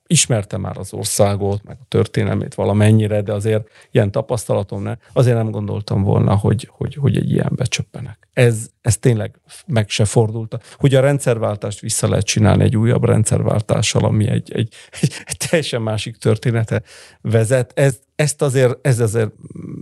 ismerte 0.08 0.58
már 0.58 0.78
az 0.78 0.94
országot, 0.94 1.64
meg 1.64 1.78
a 1.80 1.86
történelmét 1.88 2.56
valamennyire, 2.56 3.22
de 3.22 3.34
azért 3.34 3.68
ilyen 3.92 4.12
tapasztalatom 4.12 4.84
ne, 4.84 4.96
azért 5.14 5.36
nem 5.36 5.52
gondoltam 5.52 6.04
volna, 6.04 6.36
hogy, 6.36 6.70
hogy, 6.72 6.96
hogy 6.96 7.18
egy 7.18 7.32
ilyen 7.32 7.52
becsöppenek. 7.56 8.28
Ez, 8.34 8.70
ez 8.82 8.98
tényleg 8.98 9.40
meg 9.66 9.90
se 9.90 10.06
fordult. 10.06 10.76
Hogy 10.78 10.96
a 10.96 11.02
rendszerváltást 11.02 11.80
vissza 11.80 12.08
lehet 12.08 12.26
csinálni 12.26 12.64
egy 12.64 12.78
újabb 12.78 13.06
rendszerváltással, 13.06 14.04
ami 14.04 14.28
egy, 14.28 14.52
egy, 14.54 14.74
egy, 15.02 15.14
egy 15.26 15.38
teljesen 15.38 15.82
másik 15.82 16.18
története 16.18 16.82
vezet, 17.22 17.72
ez, 17.76 18.00
ezt 18.16 18.42
azért, 18.42 18.88
ez 18.88 19.00
azért 19.00 19.32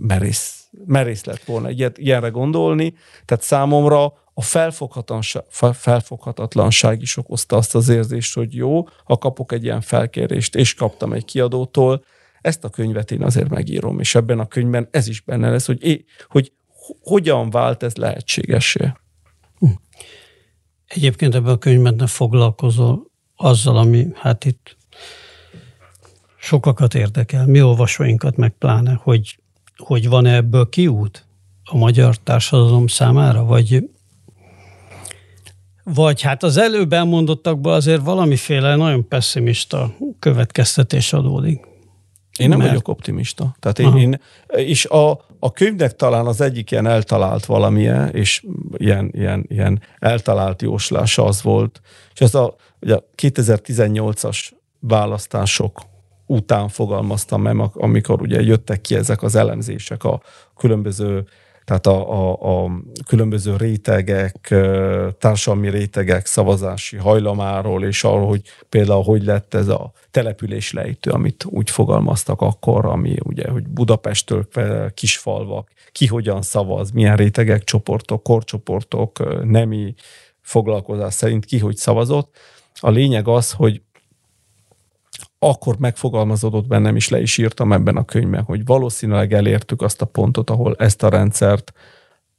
merész, 0.00 0.61
merész 0.86 1.24
lett 1.24 1.44
volna 1.44 1.70
ilyet, 1.70 1.98
ilyenre 1.98 2.28
gondolni. 2.28 2.94
Tehát 3.24 3.44
számomra 3.44 4.04
a 4.34 4.42
felfoghatatlanság 5.72 7.02
is 7.02 7.16
okozta 7.16 7.56
azt 7.56 7.74
az 7.74 7.88
érzést, 7.88 8.34
hogy 8.34 8.54
jó, 8.54 8.86
ha 9.04 9.18
kapok 9.18 9.52
egy 9.52 9.64
ilyen 9.64 9.80
felkérést, 9.80 10.54
és 10.54 10.74
kaptam 10.74 11.12
egy 11.12 11.24
kiadótól, 11.24 12.04
ezt 12.40 12.64
a 12.64 12.68
könyvet 12.68 13.10
én 13.10 13.22
azért 13.22 13.48
megírom, 13.48 14.00
és 14.00 14.14
ebben 14.14 14.38
a 14.38 14.46
könyvben 14.46 14.88
ez 14.90 15.08
is 15.08 15.20
benne 15.20 15.50
lesz, 15.50 15.66
hogy, 15.66 15.84
é, 15.84 16.04
hogy 16.28 16.52
hogyan 17.02 17.50
vált 17.50 17.82
ez 17.82 17.94
lehetségesé. 17.94 18.92
Hm. 19.58 19.66
Egyébként 20.86 21.34
ebben 21.34 21.52
a 21.52 21.58
könyvben 21.58 21.94
ne 21.94 22.06
foglalkozol 22.06 23.10
azzal, 23.36 23.76
ami 23.76 24.06
hát 24.14 24.44
itt 24.44 24.76
sokakat 26.38 26.94
érdekel, 26.94 27.46
mi 27.46 27.62
olvasóinkat 27.62 28.36
meg 28.36 28.50
pláne, 28.50 29.00
hogy, 29.02 29.38
hogy 29.84 30.08
van-e 30.08 30.34
ebből 30.34 30.68
kiút 30.68 31.26
a 31.64 31.76
magyar 31.76 32.16
társadalom 32.16 32.86
számára, 32.86 33.44
vagy 33.44 33.90
vagy 35.84 36.20
hát 36.20 36.42
az 36.42 36.56
előbb 36.56 36.92
elmondottakból 36.92 37.72
azért 37.72 38.02
valamiféle 38.02 38.76
nagyon 38.76 39.08
pessimista 39.08 39.94
következtetés 40.18 41.12
adódik. 41.12 41.60
Én 42.38 42.48
nem 42.48 42.58
Mert... 42.58 42.70
vagyok 42.70 42.88
optimista. 42.88 43.56
Tehát 43.60 43.78
én, 43.78 43.96
én 43.96 44.20
és 44.46 44.84
a, 44.84 45.10
a 45.38 45.52
könyvnek 45.52 45.96
talán 45.96 46.26
az 46.26 46.40
egyik 46.40 46.70
ilyen 46.70 46.86
eltalált 46.86 47.44
valamilyen, 47.44 48.08
és 48.08 48.44
ilyen, 48.76 49.10
ilyen, 49.14 49.44
ilyen 49.48 49.80
eltalált 49.98 50.62
jóslása 50.62 51.24
az 51.24 51.42
volt, 51.42 51.80
és 52.14 52.20
ez 52.20 52.34
a, 52.34 52.54
ugye 52.80 52.94
a 52.94 53.04
2018-as 53.22 54.50
választások 54.80 55.80
után 56.32 56.68
fogalmaztam 56.68 57.42
meg, 57.42 57.56
amikor 57.72 58.20
ugye 58.20 58.40
jöttek 58.40 58.80
ki 58.80 58.94
ezek 58.94 59.22
az 59.22 59.34
elemzések 59.34 60.04
a 60.04 60.20
különböző 60.56 61.24
tehát 61.64 61.86
a, 61.86 62.12
a, 62.12 62.64
a 62.64 62.70
különböző 63.06 63.56
rétegek, 63.56 64.54
társadalmi 65.18 65.70
rétegek 65.70 66.26
szavazási 66.26 66.96
hajlamáról, 66.96 67.84
és 67.84 68.04
arról, 68.04 68.26
hogy 68.26 68.42
például 68.68 69.02
hogy 69.02 69.24
lett 69.24 69.54
ez 69.54 69.68
a 69.68 69.92
település 70.10 70.72
lejtő, 70.72 71.10
amit 71.10 71.44
úgy 71.44 71.70
fogalmaztak 71.70 72.40
akkor, 72.40 72.86
ami 72.86 73.16
ugye, 73.24 73.48
hogy 73.48 73.68
Budapesttől 73.68 74.48
kisfalvak, 74.94 75.70
ki 75.92 76.06
hogyan 76.06 76.42
szavaz, 76.42 76.90
milyen 76.90 77.16
rétegek, 77.16 77.64
csoportok, 77.64 78.22
korcsoportok, 78.22 79.44
nemi 79.44 79.94
foglalkozás 80.40 81.14
szerint 81.14 81.44
ki 81.44 81.58
hogy 81.58 81.76
szavazott. 81.76 82.36
A 82.80 82.90
lényeg 82.90 83.28
az, 83.28 83.52
hogy 83.52 83.82
akkor 85.44 85.78
megfogalmazódott 85.78 86.66
bennem, 86.66 86.96
is 86.96 87.08
le 87.08 87.20
is 87.20 87.38
írtam 87.38 87.72
ebben 87.72 87.96
a 87.96 88.04
könyvben, 88.04 88.42
hogy 88.42 88.64
valószínűleg 88.64 89.32
elértük 89.32 89.82
azt 89.82 90.02
a 90.02 90.06
pontot, 90.06 90.50
ahol 90.50 90.74
ezt 90.78 91.02
a 91.02 91.08
rendszert 91.08 91.72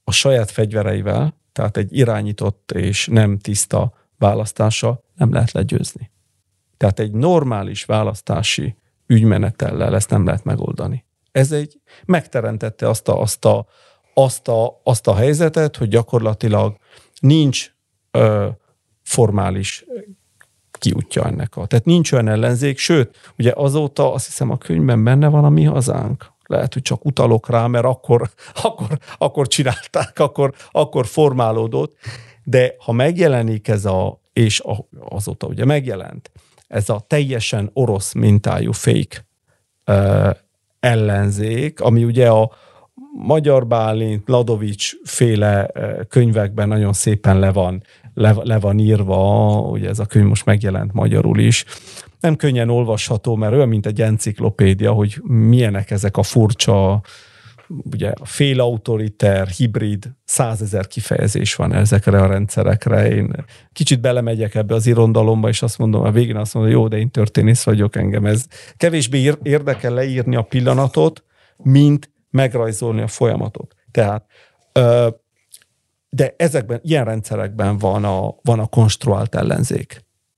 a 0.04 0.12
saját 0.12 0.51
fegyvereivel, 0.51 1.38
tehát 1.51 1.78
egy 1.78 1.97
irányított 1.97 2.72
és 2.72 3.08
nem 3.08 3.38
tiszta 3.38 3.93
választása 4.18 5.04
nem 5.16 5.34
lehet 5.34 5.51
legyőzni. 5.51 6.12
Tehát 6.78 6.99
egy 6.99 7.12
normális 7.12 7.86
választási 7.86 8.76
ügymenetellel 9.08 9.95
ezt 9.95 10.10
nem 10.10 10.26
lehet 10.26 10.43
megoldani. 10.43 11.06
Ez 11.32 11.51
egy 11.51 11.82
megteremtette 12.06 12.89
azt 12.89 13.08
a, 13.08 13.22
azt 13.22 13.45
a, 13.45 13.66
azt 14.14 14.47
a, 14.47 14.80
azt 14.84 15.08
a 15.08 15.16
helyzetet, 15.16 15.78
hogy 15.78 15.88
gyakorlatilag 15.88 16.78
nincs 17.20 17.72
ö, 18.12 18.47
formális 19.01 19.86
kiútja 20.84 21.26
ennek 21.26 21.58
a. 21.58 21.66
Tehát 21.66 21.86
nincs 21.86 22.12
olyan 22.12 22.28
ellenzék, 22.28 22.78
sőt, 22.78 23.34
ugye 23.38 23.52
azóta 23.56 24.14
azt 24.14 24.26
hiszem 24.26 24.52
a 24.52 24.58
könyvben 24.58 25.04
benne 25.04 25.28
van 25.28 25.46
a 25.46 25.50
mi 25.50 25.64
hazánk. 25.64 26.32
Lehet, 26.46 26.74
hogy 26.74 26.82
csak 26.82 27.06
utalok 27.06 27.50
rá, 27.50 27.68
mert 27.68 27.86
akkor, 27.86 28.30
akkor, 28.62 28.88
akkor 29.18 29.48
csinálták, 29.48 30.20
akkor, 30.20 30.54
akkor 30.72 31.06
formálódott. 31.06 31.96
De 32.44 32.76
ha 32.80 32.92
megjelenik 32.92 33.68
ez 33.68 33.86
a, 33.86 34.20
és 34.34 34.64
azóta 35.10 35.48
ugye 35.48 35.66
megjelent, 35.66 36.32
ez 36.68 36.90
a 36.90 37.04
teljesen 37.08 37.70
orosz 37.74 38.14
mintájú 38.14 38.72
fake 38.72 39.26
uh, 39.86 40.30
ellenzék, 40.80 41.80
ami 41.80 42.04
ugye 42.04 42.30
a 42.30 42.52
Magyar 43.16 43.68
Bálint, 43.68 44.30
Ladovics 44.30 44.92
féle 45.04 45.72
könyvekben 46.10 46.68
nagyon 46.68 46.94
szépen 46.94 47.40
le 47.40 47.52
van 47.52 47.84
le, 48.14 48.36
le 48.43 48.59
van 48.59 48.80
írva, 48.80 49.59
ugye 49.59 49.89
ez 49.89 49.99
a 49.99 50.05
könyv 50.05 50.26
most 50.26 50.45
megjelent 50.45 50.93
magyarul 50.93 51.39
is. 51.39 51.66
Nem 52.20 52.36
könnyen 52.36 52.70
olvasható, 52.70 53.36
mert 53.36 53.53
olyan, 53.53 53.68
mint 53.68 53.86
egy 53.86 54.01
enciklopédia, 54.01 54.91
hogy 54.91 55.22
milyenek 55.24 55.91
ezek 55.91 56.18
a 56.18 56.24
furcsa, 56.24 57.01
ugye 57.68 58.14
félautoriter, 58.24 59.47
hibrid, 59.47 60.11
százezer 60.26 60.88
kifejezés 60.88 61.55
van 61.55 61.74
ezekre 61.74 62.22
a 62.22 62.28
rendszerekre. 62.28 63.09
Én 63.16 63.45
kicsit 63.72 64.01
belemegyek 64.01 64.55
ebbe 64.55 64.74
az 64.74 64.88
irondalomba, 64.88 65.49
és 65.49 65.61
azt 65.61 65.78
mondom, 65.78 66.03
a 66.03 66.11
végén 66.11 66.36
azt 66.36 66.53
mondom, 66.53 66.72
jó, 66.72 66.88
de 66.88 66.97
én 66.97 67.09
történész 67.09 67.64
vagyok 67.64 67.95
engem. 67.95 68.26
Ez 68.26 68.45
kevésbé 68.78 69.34
érdekel 69.43 69.93
leírni 69.93 70.36
a 70.36 70.41
pillanatot, 70.41 71.24
mint 71.57 72.11
megrajzolni 72.30 73.01
a 73.01 73.07
folyamatot. 73.07 73.76
Tehát 73.91 74.26
de 76.16 76.34
ezekben, 76.38 76.80
ilyen 76.84 77.05
rendszerekben 77.05 77.78
van 77.78 78.03
a, 78.03 78.36
van 78.41 78.59
a 78.59 78.66
konstruált 78.66 79.36
ellenzék. 79.36 79.88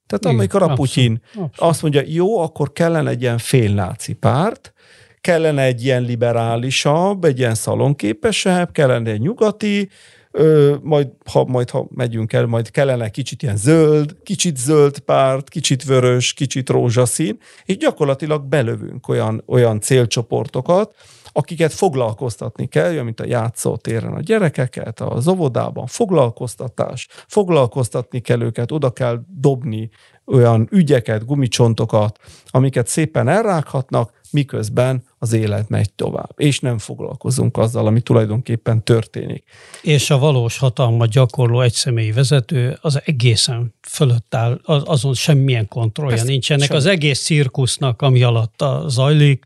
Tehát 0.08 0.24
Igen, 0.24 0.36
amikor 0.36 0.62
a 0.62 0.74
Putyin 0.74 1.12
abszolút, 1.12 1.50
abszolút. 1.50 1.72
azt 1.72 1.82
mondja, 1.82 2.02
jó, 2.06 2.40
akkor 2.40 2.72
kellene 2.72 3.10
egy 3.10 3.22
ilyen 3.22 3.38
félnáci 3.38 4.14
párt, 4.14 4.74
kellene 5.22 5.64
egy 5.64 5.84
ilyen 5.84 6.04
liberálisabb, 6.04 7.24
egy 7.24 7.40
ilyen 7.40 7.56
szalonképesebb, 7.56 8.72
kellene 8.72 9.10
egy 9.10 9.20
nyugati, 9.20 9.90
ö, 10.32 10.76
majd, 10.82 11.08
ha, 11.32 11.46
majd 11.46 11.70
ha 11.70 11.88
megyünk 11.90 12.34
el, 12.34 12.46
majd 12.46 12.72
kellene 12.72 13.10
kicsit 13.10 13.44
ilyen 13.44 13.58
zöld, 13.58 14.16
kicsit 14.24 14.58
zöld 14.58 15.00
párt, 15.00 15.50
kicsit 15.50 15.84
vörös, 15.84 16.34
kicsit 16.34 16.70
rózsaszín, 16.70 17.38
és 17.66 17.78
gyakorlatilag 17.78 18.46
belövünk 18.46 19.08
olyan, 19.08 19.44
olyan 19.48 19.80
célcsoportokat, 19.80 20.96
akiket 21.38 21.74
foglalkoztatni 21.74 22.68
kell, 22.68 23.02
mint 23.02 23.20
a 23.20 23.26
játszótéren 23.26 24.14
a 24.14 24.22
gyerekeket, 24.22 25.00
az 25.00 25.28
óvodában 25.28 25.86
foglalkoztatás, 25.86 27.08
foglalkoztatni 27.28 28.20
kell 28.20 28.42
őket, 28.42 28.72
oda 28.72 28.90
kell 28.90 29.22
dobni 29.40 29.90
olyan 30.26 30.68
ügyeket, 30.72 31.26
gumicsontokat, 31.26 32.20
amiket 32.46 32.88
szépen 32.88 33.28
elrághatnak, 33.28 34.22
miközben 34.32 35.04
az 35.18 35.34
élet 35.34 35.70
megy 35.70 35.94
tovább, 35.94 36.32
és 36.36 36.60
nem 36.60 36.78
foglalkozunk 36.78 37.58
azzal, 37.58 37.88
ami 37.88 38.02
tulajdonképpen 38.02 38.84
történik. 38.84 39.44
És 39.82 40.10
a 40.10 40.18
valós 40.18 40.58
hatalmat 40.58 41.10
gyakorló 41.10 41.62
egyszemélyi 41.62 42.12
vezető 42.12 42.78
az 42.82 43.02
egészen 43.06 43.74
fölött 43.88 44.36
áll, 44.36 44.60
azon 44.64 45.14
semmilyen 45.14 45.68
kontrollja 45.68 46.16
Ezt 46.16 46.26
nincsenek. 46.26 46.68
Sem. 46.68 46.76
Az 46.76 46.86
egész 46.86 47.24
cirkusznak, 47.24 48.02
ami 48.02 48.24
alatt 48.24 48.64
zajlik, 48.88 49.46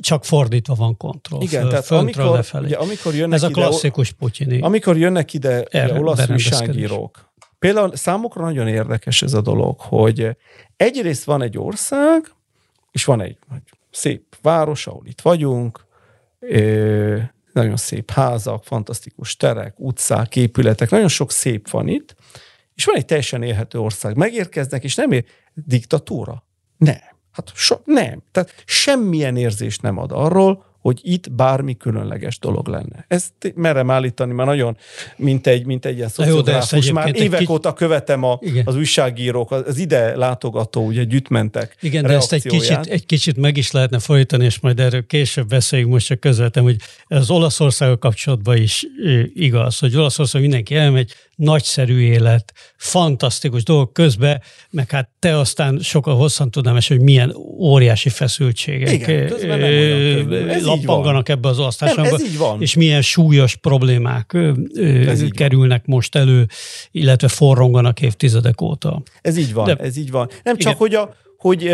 csak 0.00 0.24
fordítva 0.24 0.74
van 0.74 0.96
kontroll. 0.96 1.42
Igen, 1.42 1.60
föl, 1.60 1.70
tehát 1.70 1.90
amikor, 1.90 2.44
ugye, 2.54 2.76
amikor 2.76 3.14
jönnek 3.14 3.36
Ez 3.36 3.42
a 3.42 3.48
klasszikus 3.48 4.08
ide, 4.08 4.16
Putyini. 4.18 4.60
Amikor 4.60 4.96
jönnek 4.96 5.32
ide 5.32 5.60
ugye, 5.60 5.98
olasz 5.98 6.28
újságírók, 6.28 7.32
például 7.58 7.96
számukra 7.96 8.42
nagyon 8.42 8.68
érdekes 8.68 9.22
ez 9.22 9.34
a 9.34 9.40
dolog, 9.40 9.80
hogy 9.80 10.36
egyrészt 10.76 11.24
van 11.24 11.42
egy 11.42 11.58
ország, 11.58 12.32
és 12.90 13.04
van 13.04 13.20
egy 13.20 13.36
szép 13.90 14.36
város, 14.42 14.86
ahol 14.86 15.06
itt 15.06 15.20
vagyunk, 15.20 15.86
nagyon 17.52 17.76
szép 17.76 18.10
házak, 18.10 18.64
fantasztikus 18.64 19.36
terek, 19.36 19.74
utcák, 19.76 20.36
épületek, 20.36 20.90
nagyon 20.90 21.08
sok 21.08 21.30
szép 21.30 21.70
van 21.70 21.88
itt, 21.88 22.14
és 22.74 22.84
van 22.84 22.96
egy 22.96 23.04
teljesen 23.04 23.42
élhető 23.42 23.78
ország. 23.78 24.16
Megérkeznek, 24.16 24.84
és 24.84 24.94
nem 24.94 25.12
ér 25.12 25.24
diktatúra. 25.54 26.44
Nem. 26.76 27.11
Hát 27.32 27.52
so, 27.54 27.76
nem. 27.84 28.22
Tehát 28.32 28.62
semmilyen 28.64 29.36
érzést 29.36 29.82
nem 29.82 29.98
ad 29.98 30.12
arról, 30.12 30.64
hogy 30.82 31.00
itt 31.02 31.32
bármi 31.32 31.76
különleges 31.76 32.38
dolog 32.38 32.68
lenne. 32.68 33.04
Ezt 33.08 33.32
merem 33.54 33.90
állítani, 33.90 34.32
mert 34.32 34.48
nagyon, 34.48 34.76
mint 35.16 35.46
egy, 35.46 35.66
mint 35.66 35.84
egy 35.84 35.96
ilyen 35.96 36.08
szociográfus. 36.08 36.92
Már 36.92 37.16
évek 37.16 37.38
kicsit... 37.38 37.48
óta 37.48 37.72
követem 37.72 38.22
a, 38.24 38.38
az 38.64 38.76
újságírók, 38.76 39.50
az 39.50 39.78
ide 39.78 40.16
látogató, 40.16 40.86
ugye 40.86 41.04
gyüttmentek 41.04 41.76
Igen, 41.80 42.02
de 42.02 42.12
ezt 42.12 42.32
egy 42.32 42.46
kicsit, 42.46 42.86
egy 42.86 43.06
kicsit 43.06 43.36
meg 43.36 43.56
is 43.56 43.70
lehetne 43.70 43.98
folytani, 43.98 44.44
és 44.44 44.60
majd 44.60 44.80
erről 44.80 45.06
később 45.06 45.48
beszéljünk, 45.48 45.92
most 45.92 46.06
csak 46.06 46.20
közöltem, 46.20 46.62
hogy 46.62 46.76
az 47.06 47.30
Olaszországgal 47.30 47.98
kapcsolatban 47.98 48.56
is 48.56 48.86
igaz, 49.34 49.78
hogy 49.78 49.96
Olaszország 49.96 50.42
mindenki 50.42 50.74
elmegy, 50.74 51.12
nagyszerű 51.34 52.00
élet, 52.00 52.52
fantasztikus 52.76 53.62
dolgok 53.62 53.92
közben, 53.92 54.42
meg 54.70 54.90
hát 54.90 55.08
te 55.18 55.38
aztán 55.38 55.78
sokkal 55.78 56.16
hosszan 56.16 56.50
tudnám 56.50 56.76
és 56.76 56.88
hogy 56.88 57.00
milyen 57.00 57.34
óriási 57.58 58.08
feszültségek 58.08 58.92
Igen, 58.92 59.32
lappanganak 60.76 61.28
ebbe 61.28 61.48
az 61.48 61.58
osztásokba, 61.58 62.56
és 62.58 62.74
milyen 62.74 63.02
súlyos 63.02 63.56
problémák 63.56 64.36
ez 65.06 65.24
kerülnek 65.30 65.82
van. 65.86 65.96
most 65.96 66.16
elő, 66.16 66.46
illetve 66.90 67.28
forronganak 67.28 68.00
évtizedek 68.00 68.60
óta. 68.60 69.02
Ez 69.20 69.36
így 69.36 69.52
van, 69.52 69.64
De, 69.64 69.76
ez 69.76 69.96
így 69.96 70.10
van. 70.10 70.28
Nem 70.42 70.56
csak, 70.56 70.60
igen. 70.60 70.76
hogy, 70.76 70.94
a, 70.94 71.14
hogy 71.36 71.70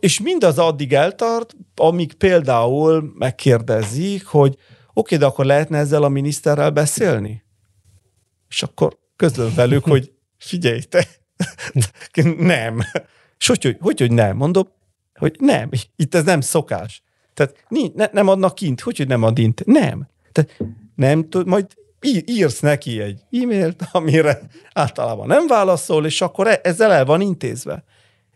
és 0.00 0.20
mindaz 0.20 0.58
addig 0.58 0.92
eltart, 0.92 1.56
amíg 1.74 2.12
például 2.12 3.12
megkérdezik, 3.18 4.26
hogy 4.26 4.56
oké, 4.92 5.16
de 5.16 5.26
akkor 5.26 5.44
lehetne 5.44 5.78
ezzel 5.78 6.02
a 6.02 6.08
miniszterrel 6.08 6.70
beszélni? 6.70 7.44
És 8.48 8.62
akkor 8.62 8.98
közlöm 9.16 9.54
velük, 9.54 9.84
hogy 9.84 10.12
figyelj, 10.38 10.80
te, 10.80 11.06
nem. 12.38 12.82
És 13.38 13.46
hogy, 13.46 13.76
hogy, 13.80 14.00
hogy 14.00 14.12
nem? 14.12 14.36
Mondom, 14.36 14.68
hogy 15.14 15.36
nem, 15.38 15.70
itt 15.96 16.14
ez 16.14 16.24
nem 16.24 16.40
szokás. 16.40 17.02
Tehát 17.36 17.64
ne, 17.94 18.08
nem 18.12 18.28
adnak 18.28 18.54
kint, 18.54 18.80
hogy, 18.80 18.96
hogy 18.96 19.08
nem 19.08 19.22
ad 19.22 19.38
int? 19.38 19.66
Nem. 19.66 20.08
Tehát 20.32 20.60
nem 20.94 21.28
tud, 21.28 21.46
majd 21.46 21.66
írsz 22.24 22.60
neki 22.60 23.00
egy 23.00 23.20
e-mailt, 23.30 23.88
amire 23.92 24.40
általában 24.72 25.26
nem 25.26 25.46
válaszol, 25.46 26.06
és 26.06 26.20
akkor 26.20 26.46
e, 26.46 26.60
ezzel 26.62 26.92
el 26.92 27.04
van 27.04 27.20
intézve. 27.20 27.84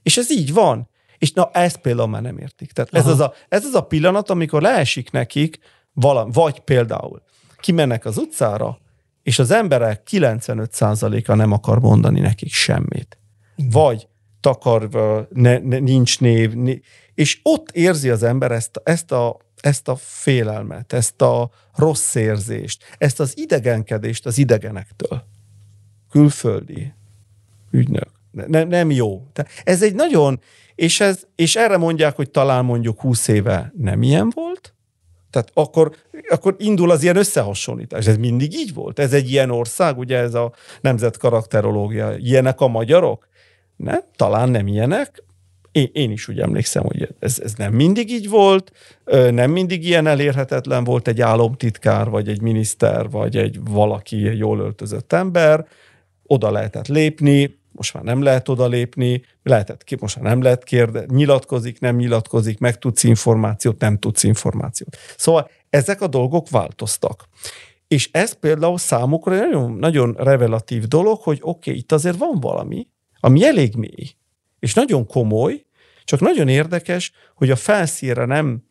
És 0.03 0.16
ez 0.16 0.30
így 0.30 0.53
van. 0.53 0.88
És 1.18 1.32
na, 1.32 1.51
ezt 1.53 1.76
például 1.76 2.09
már 2.09 2.22
nem 2.22 2.38
értik. 2.38 2.72
Tehát 2.72 2.94
ez 2.94 3.07
az, 3.07 3.20
a, 3.20 3.34
ez 3.48 3.64
az 3.64 3.74
a 3.74 3.80
pillanat, 3.80 4.30
amikor 4.30 4.62
leesik 4.62 5.11
nekik 5.11 5.59
valami, 5.92 6.30
vagy 6.32 6.61
például 6.61 7.22
kimennek 7.57 8.05
az 8.05 8.16
utcára, 8.16 8.78
és 9.22 9.38
az 9.38 9.51
emberek 9.51 10.03
95%-a 10.11 11.34
nem 11.34 11.53
akar 11.53 11.80
mondani 11.80 12.20
nekik 12.20 12.53
semmit. 12.53 13.18
Vagy 13.70 14.09
takarva, 14.40 15.26
ne, 15.30 15.59
ne, 15.59 15.78
nincs 15.78 16.20
név, 16.20 16.55
né, 16.55 16.80
és 17.20 17.40
ott 17.42 17.70
érzi 17.70 18.10
az 18.10 18.22
ember 18.22 18.52
ezt, 18.52 18.80
ezt, 18.84 19.12
a, 19.12 19.36
ezt 19.60 19.88
a 19.88 19.96
félelmet, 19.96 20.92
ezt 20.92 21.22
a 21.22 21.50
rossz 21.74 22.14
érzést, 22.14 22.84
ezt 22.98 23.20
az 23.20 23.38
idegenkedést 23.38 24.26
az 24.26 24.38
idegenektől. 24.38 25.24
Külföldi 26.10 26.92
ügynök. 27.70 28.10
Ne, 28.30 28.64
nem 28.64 28.90
jó. 28.90 29.26
Ez 29.64 29.82
egy 29.82 29.94
nagyon, 29.94 30.40
és, 30.74 31.00
ez, 31.00 31.26
és 31.34 31.56
erre 31.56 31.76
mondják, 31.76 32.16
hogy 32.16 32.30
talán 32.30 32.64
mondjuk 32.64 33.00
20 33.00 33.28
éve 33.28 33.72
nem 33.76 34.02
ilyen 34.02 34.32
volt, 34.34 34.74
tehát 35.30 35.50
akkor, 35.54 35.96
akkor 36.28 36.54
indul 36.58 36.90
az 36.90 37.02
ilyen 37.02 37.16
összehasonlítás. 37.16 38.06
Ez 38.06 38.16
mindig 38.16 38.54
így 38.54 38.74
volt. 38.74 38.98
Ez 38.98 39.12
egy 39.12 39.30
ilyen 39.30 39.50
ország, 39.50 39.98
ugye 39.98 40.18
ez 40.18 40.34
a 40.34 40.52
nemzet 40.80 41.16
karakterológia. 41.16 42.16
Ilyenek 42.16 42.60
a 42.60 42.68
magyarok? 42.68 43.28
Ne, 43.76 43.98
talán 44.16 44.48
nem 44.48 44.66
ilyenek. 44.66 45.22
Én, 45.72 45.90
én 45.92 46.10
is 46.10 46.28
úgy 46.28 46.40
emlékszem, 46.40 46.82
hogy 46.82 47.08
ez, 47.18 47.40
ez 47.42 47.54
nem 47.54 47.72
mindig 47.72 48.10
így 48.10 48.28
volt, 48.28 48.72
nem 49.30 49.50
mindig 49.50 49.84
ilyen 49.84 50.06
elérhetetlen 50.06 50.84
volt 50.84 51.08
egy 51.08 51.20
álomtitkár, 51.20 52.08
vagy 52.08 52.28
egy 52.28 52.40
miniszter, 52.40 53.10
vagy 53.10 53.36
egy 53.36 53.60
valaki 53.64 54.28
egy 54.28 54.38
jól 54.38 54.58
öltözött 54.58 55.12
ember. 55.12 55.66
Oda 56.26 56.50
lehetett 56.50 56.88
lépni, 56.88 57.58
most 57.72 57.94
már 57.94 58.02
nem 58.02 58.22
lehet 58.22 58.48
odalépni, 58.48 59.24
lehetett 59.42 59.84
ki, 59.84 59.96
most 60.00 60.16
már 60.16 60.24
nem 60.24 60.42
lehet 60.42 60.64
kérdezni, 60.64 61.14
nyilatkozik, 61.14 61.80
nem 61.80 61.96
nyilatkozik, 61.96 62.58
meg 62.58 62.78
tudsz 62.78 63.02
információt, 63.02 63.80
nem 63.80 63.98
tudsz 63.98 64.22
információt. 64.22 64.96
Szóval 65.16 65.50
ezek 65.70 66.00
a 66.00 66.06
dolgok 66.06 66.50
változtak. 66.50 67.28
És 67.88 68.08
ez 68.12 68.32
például 68.32 68.78
számukra 68.78 69.34
nagyon, 69.34 69.72
nagyon 69.72 70.14
revelatív 70.18 70.84
dolog, 70.84 71.20
hogy 71.20 71.38
oké, 71.40 71.70
okay, 71.70 71.80
itt 71.80 71.92
azért 71.92 72.16
van 72.16 72.40
valami, 72.40 72.86
ami 73.20 73.44
elég 73.44 73.74
mély, 73.74 74.14
és 74.61 74.74
nagyon 74.74 75.06
komoly, 75.06 75.64
csak 76.04 76.20
nagyon 76.20 76.48
érdekes, 76.48 77.12
hogy 77.34 77.50
a 77.50 77.56
felszínre 77.56 78.24
nem 78.24 78.62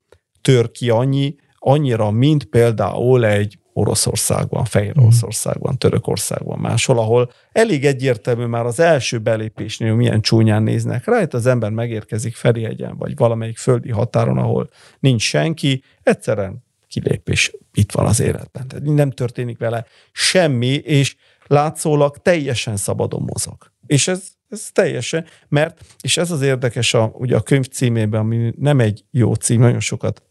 tör 0.42 0.72
ki 0.72 0.90
annyi, 0.90 1.36
annyira, 1.60 2.12
mint 2.12 2.44
például 2.44 3.26
egy 3.26 3.60
Oroszországban, 3.74 4.66
Fehér 4.66 4.96
mhm. 4.96 5.04
Oroszországban, 5.04 5.78
Törökországban, 5.78 6.60
máshol, 6.60 7.00
ahol 7.00 7.32
elég 7.52 7.86
egyértelmű 7.86 8.46
már 8.46 8.66
az 8.66 8.80
első 8.80 9.18
belépésnél, 9.18 9.96
milyen 9.96 10.22
csúnyán 10.22 10.64
néznek 10.64 11.06
rá, 11.06 11.22
itt 11.22 11.34
az 11.34 11.46
ember 11.46 11.72
megérkezik 11.72 12.36
Ferihegyen, 12.36 12.98
vagy 12.98 13.16
valamelyik 13.16 13.58
földi 13.58 13.92
határon, 13.92 14.38
ahol 14.38 14.70
nincs 15.00 15.22
senki, 15.22 15.84
egyszerűen 16.04 16.64
kilépés 16.88 17.52
itt 17.74 17.92
van 17.92 18.06
az 18.06 18.20
életben. 18.20 18.68
Tehát 18.68 18.86
nem 18.86 19.12
történik 19.12 19.58
vele 19.58 19.86
semmi, 20.12 20.74
és 20.74 21.16
látszólag 21.48 22.18
teljesen 22.18 22.78
szabadon 22.78 23.22
mozog. 23.22 23.72
És 23.88 24.08
ez, 24.08 24.28
ez 24.50 24.70
teljesen, 24.74 25.26
mert, 25.48 25.82
és 26.02 26.18
ez 26.18 26.32
az 26.32 26.42
érdekes 26.42 26.94
a, 26.94 27.12
ugye 27.14 27.36
a 27.36 27.42
könyv 27.42 27.68
címében, 27.68 28.20
ami 28.20 28.54
nem 28.58 28.80
egy 28.80 29.04
jó 29.12 29.34
cím, 29.34 29.60
nagyon 29.60 29.80
sokat 29.80 30.24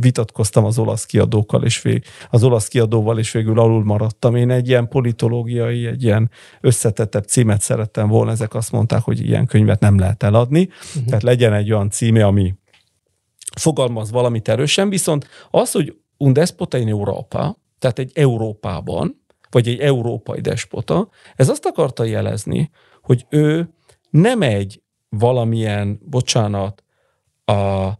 vitatkoztam 0.00 0.64
az 0.64 0.78
olasz 0.78 1.06
kiadókkal, 1.06 1.64
és 1.64 1.82
vég, 1.82 2.04
az 2.30 2.44
olasz 2.44 2.68
kiadóval, 2.68 3.18
és 3.18 3.32
végül 3.32 3.58
alul 3.58 3.84
maradtam. 3.84 4.36
Én 4.36 4.50
egy 4.50 4.68
ilyen 4.68 4.88
politológiai, 4.88 5.86
egy 5.86 6.02
ilyen 6.02 6.30
összetettebb 6.60 7.24
címet 7.24 7.60
szerettem 7.60 8.08
volna. 8.08 8.30
Ezek 8.30 8.54
azt 8.54 8.72
mondták, 8.72 9.02
hogy 9.02 9.20
ilyen 9.26 9.46
könyvet 9.46 9.80
nem 9.80 9.98
lehet 9.98 10.22
eladni. 10.22 10.68
Uh-huh. 10.68 11.04
Tehát 11.04 11.22
legyen 11.22 11.52
egy 11.52 11.72
olyan 11.72 11.90
címe, 11.90 12.26
ami 12.26 12.54
fogalmaz 13.56 14.10
valamit 14.10 14.48
erősen, 14.48 14.88
viszont 14.88 15.28
az, 15.50 15.72
hogy 15.72 15.96
un 16.16 16.32
despota 16.32 16.78
in 16.78 16.88
Europa, 16.88 17.58
tehát 17.78 17.98
egy 17.98 18.10
Európában, 18.14 19.22
vagy 19.50 19.68
egy 19.68 19.78
európai 19.78 20.40
despota, 20.40 21.08
ez 21.36 21.48
azt 21.48 21.66
akarta 21.66 22.04
jelezni, 22.04 22.70
hogy 23.08 23.26
ő 23.28 23.68
nem 24.10 24.42
egy 24.42 24.82
valamilyen, 25.08 26.00
bocsánat, 26.02 26.84
a 27.44 27.92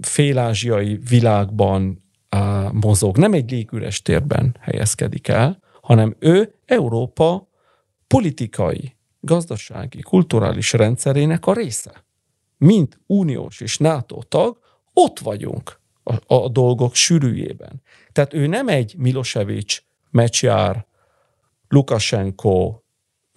félázsiai 0.00 1.00
világban 1.08 2.04
mozog, 2.72 3.16
nem 3.16 3.32
egy 3.32 3.50
légüres 3.50 4.02
térben 4.02 4.56
helyezkedik 4.60 5.28
el, 5.28 5.60
hanem 5.80 6.16
ő 6.18 6.54
Európa 6.64 7.48
politikai, 8.06 8.96
gazdasági, 9.20 10.00
kulturális 10.00 10.72
rendszerének 10.72 11.46
a 11.46 11.52
része. 11.52 12.04
Mint 12.56 13.00
uniós 13.06 13.60
és 13.60 13.78
NATO 13.78 14.22
tag, 14.22 14.58
ott 14.92 15.18
vagyunk 15.18 15.80
a, 16.02 16.34
a 16.34 16.48
dolgok 16.48 16.94
sűrűjében. 16.94 17.82
Tehát 18.12 18.34
ő 18.34 18.46
nem 18.46 18.68
egy 18.68 18.94
Milosevic, 18.96 19.82
Mecsjár, 20.10 20.86
Lukashenko, 21.68 22.80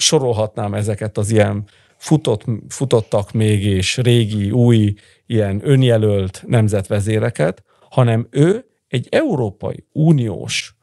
sorolhatnám 0.01 0.73
ezeket 0.73 1.17
az 1.17 1.31
ilyen 1.31 1.65
futott, 1.97 2.43
futottak 2.67 3.31
még 3.31 3.65
és 3.65 3.97
régi, 3.97 4.51
új, 4.51 4.93
ilyen 5.25 5.61
önjelölt 5.63 6.43
nemzetvezéreket, 6.47 7.63
hanem 7.89 8.27
ő 8.29 8.65
egy 8.87 9.07
Európai 9.11 9.85
Uniós 9.91 10.75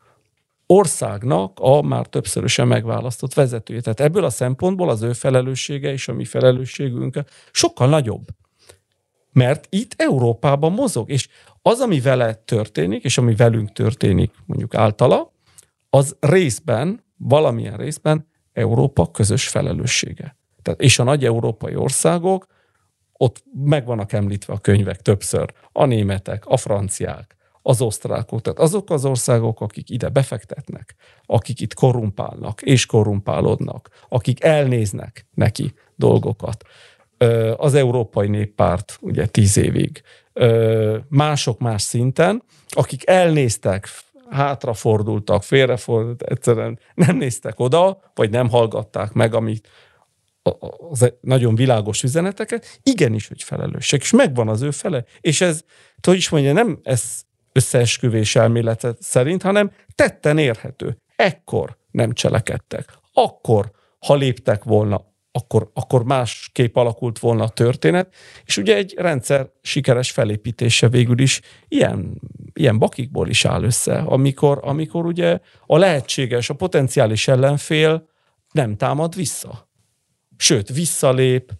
országnak 0.66 1.58
a 1.60 1.82
már 1.82 2.06
többszörösen 2.06 2.66
megválasztott 2.66 3.34
vezetője. 3.34 3.80
Tehát 3.80 4.00
ebből 4.00 4.24
a 4.24 4.30
szempontból 4.30 4.88
az 4.88 5.02
ő 5.02 5.12
felelőssége 5.12 5.92
és 5.92 6.08
a 6.08 6.12
mi 6.12 6.24
felelősségünk 6.24 7.18
sokkal 7.50 7.88
nagyobb. 7.88 8.26
Mert 9.32 9.66
itt 9.70 9.94
Európában 9.96 10.72
mozog, 10.72 11.10
és 11.10 11.28
az, 11.62 11.80
ami 11.80 12.00
vele 12.00 12.34
történik, 12.34 13.04
és 13.04 13.18
ami 13.18 13.34
velünk 13.34 13.72
történik 13.72 14.34
mondjuk 14.46 14.74
általa, 14.74 15.32
az 15.90 16.16
részben, 16.20 17.04
valamilyen 17.16 17.76
részben 17.76 18.26
Európa 18.52 19.10
közös 19.10 19.48
felelőssége. 19.48 20.36
Tehát, 20.62 20.80
és 20.80 20.98
a 20.98 21.02
nagy 21.02 21.24
európai 21.24 21.76
országok, 21.76 22.46
ott 23.12 23.44
meg 23.64 23.86
vannak 23.86 24.12
említve 24.12 24.52
a 24.52 24.58
könyvek 24.58 25.02
többször, 25.02 25.52
a 25.72 25.84
németek, 25.84 26.46
a 26.46 26.56
franciák, 26.56 27.36
az 27.62 27.80
osztrákok, 27.80 28.40
tehát 28.40 28.58
azok 28.58 28.90
az 28.90 29.04
országok, 29.04 29.60
akik 29.60 29.90
ide 29.90 30.08
befektetnek, 30.08 30.94
akik 31.26 31.60
itt 31.60 31.74
korrumpálnak 31.74 32.62
és 32.62 32.86
korrumpálódnak, 32.86 33.88
akik 34.08 34.44
elnéznek 34.44 35.26
neki 35.34 35.72
dolgokat. 35.96 36.64
Az 37.56 37.74
Európai 37.74 38.28
Néppárt 38.28 38.98
ugye 39.00 39.26
tíz 39.26 39.56
évig, 39.56 40.02
mások 41.08 41.58
más 41.58 41.82
szinten, 41.82 42.42
akik 42.68 43.08
elnéztek, 43.08 43.88
hátrafordultak, 44.30 45.42
félrefordultak, 45.42 46.30
egyszerűen 46.30 46.78
nem 46.94 47.16
néztek 47.16 47.60
oda, 47.60 48.00
vagy 48.14 48.30
nem 48.30 48.48
hallgatták 48.48 49.12
meg, 49.12 49.34
amit 49.34 49.68
az 50.90 51.12
nagyon 51.20 51.54
világos 51.54 52.02
üzeneteket, 52.02 52.80
igenis, 52.82 53.28
hogy 53.28 53.42
felelősek, 53.42 54.00
és 54.00 54.10
megvan 54.10 54.48
az 54.48 54.62
ő 54.62 54.70
fele. 54.70 55.04
És 55.20 55.40
ez, 55.40 55.64
hogy 56.02 56.16
is 56.16 56.28
mondja, 56.28 56.52
nem 56.52 56.80
ez 56.82 57.22
összeesküvés 57.52 58.36
elmélete 58.36 58.94
szerint, 59.00 59.42
hanem 59.42 59.70
tetten 59.94 60.38
érhető. 60.38 60.98
Ekkor 61.16 61.76
nem 61.90 62.12
cselekedtek. 62.12 62.98
Akkor, 63.12 63.70
ha 63.98 64.14
léptek 64.14 64.64
volna, 64.64 65.04
akkor, 65.38 65.70
akkor 65.74 66.04
másképp 66.04 66.76
alakult 66.76 67.18
volna 67.18 67.44
a 67.44 67.48
történet, 67.48 68.14
és 68.44 68.56
ugye 68.56 68.76
egy 68.76 68.94
rendszer 68.96 69.50
sikeres 69.62 70.10
felépítése 70.10 70.88
végül 70.88 71.18
is 71.18 71.40
ilyen, 71.68 72.20
ilyen 72.52 72.78
bakikból 72.78 73.28
is 73.28 73.44
áll 73.44 73.62
össze, 73.62 73.98
amikor, 73.98 74.60
amikor 74.62 75.06
ugye 75.06 75.38
a 75.66 75.78
lehetséges, 75.78 76.50
a 76.50 76.54
potenciális 76.54 77.28
ellenfél 77.28 78.08
nem 78.52 78.76
támad 78.76 79.14
vissza 79.14 79.66
sőt, 80.38 80.68
visszalép, 80.68 81.52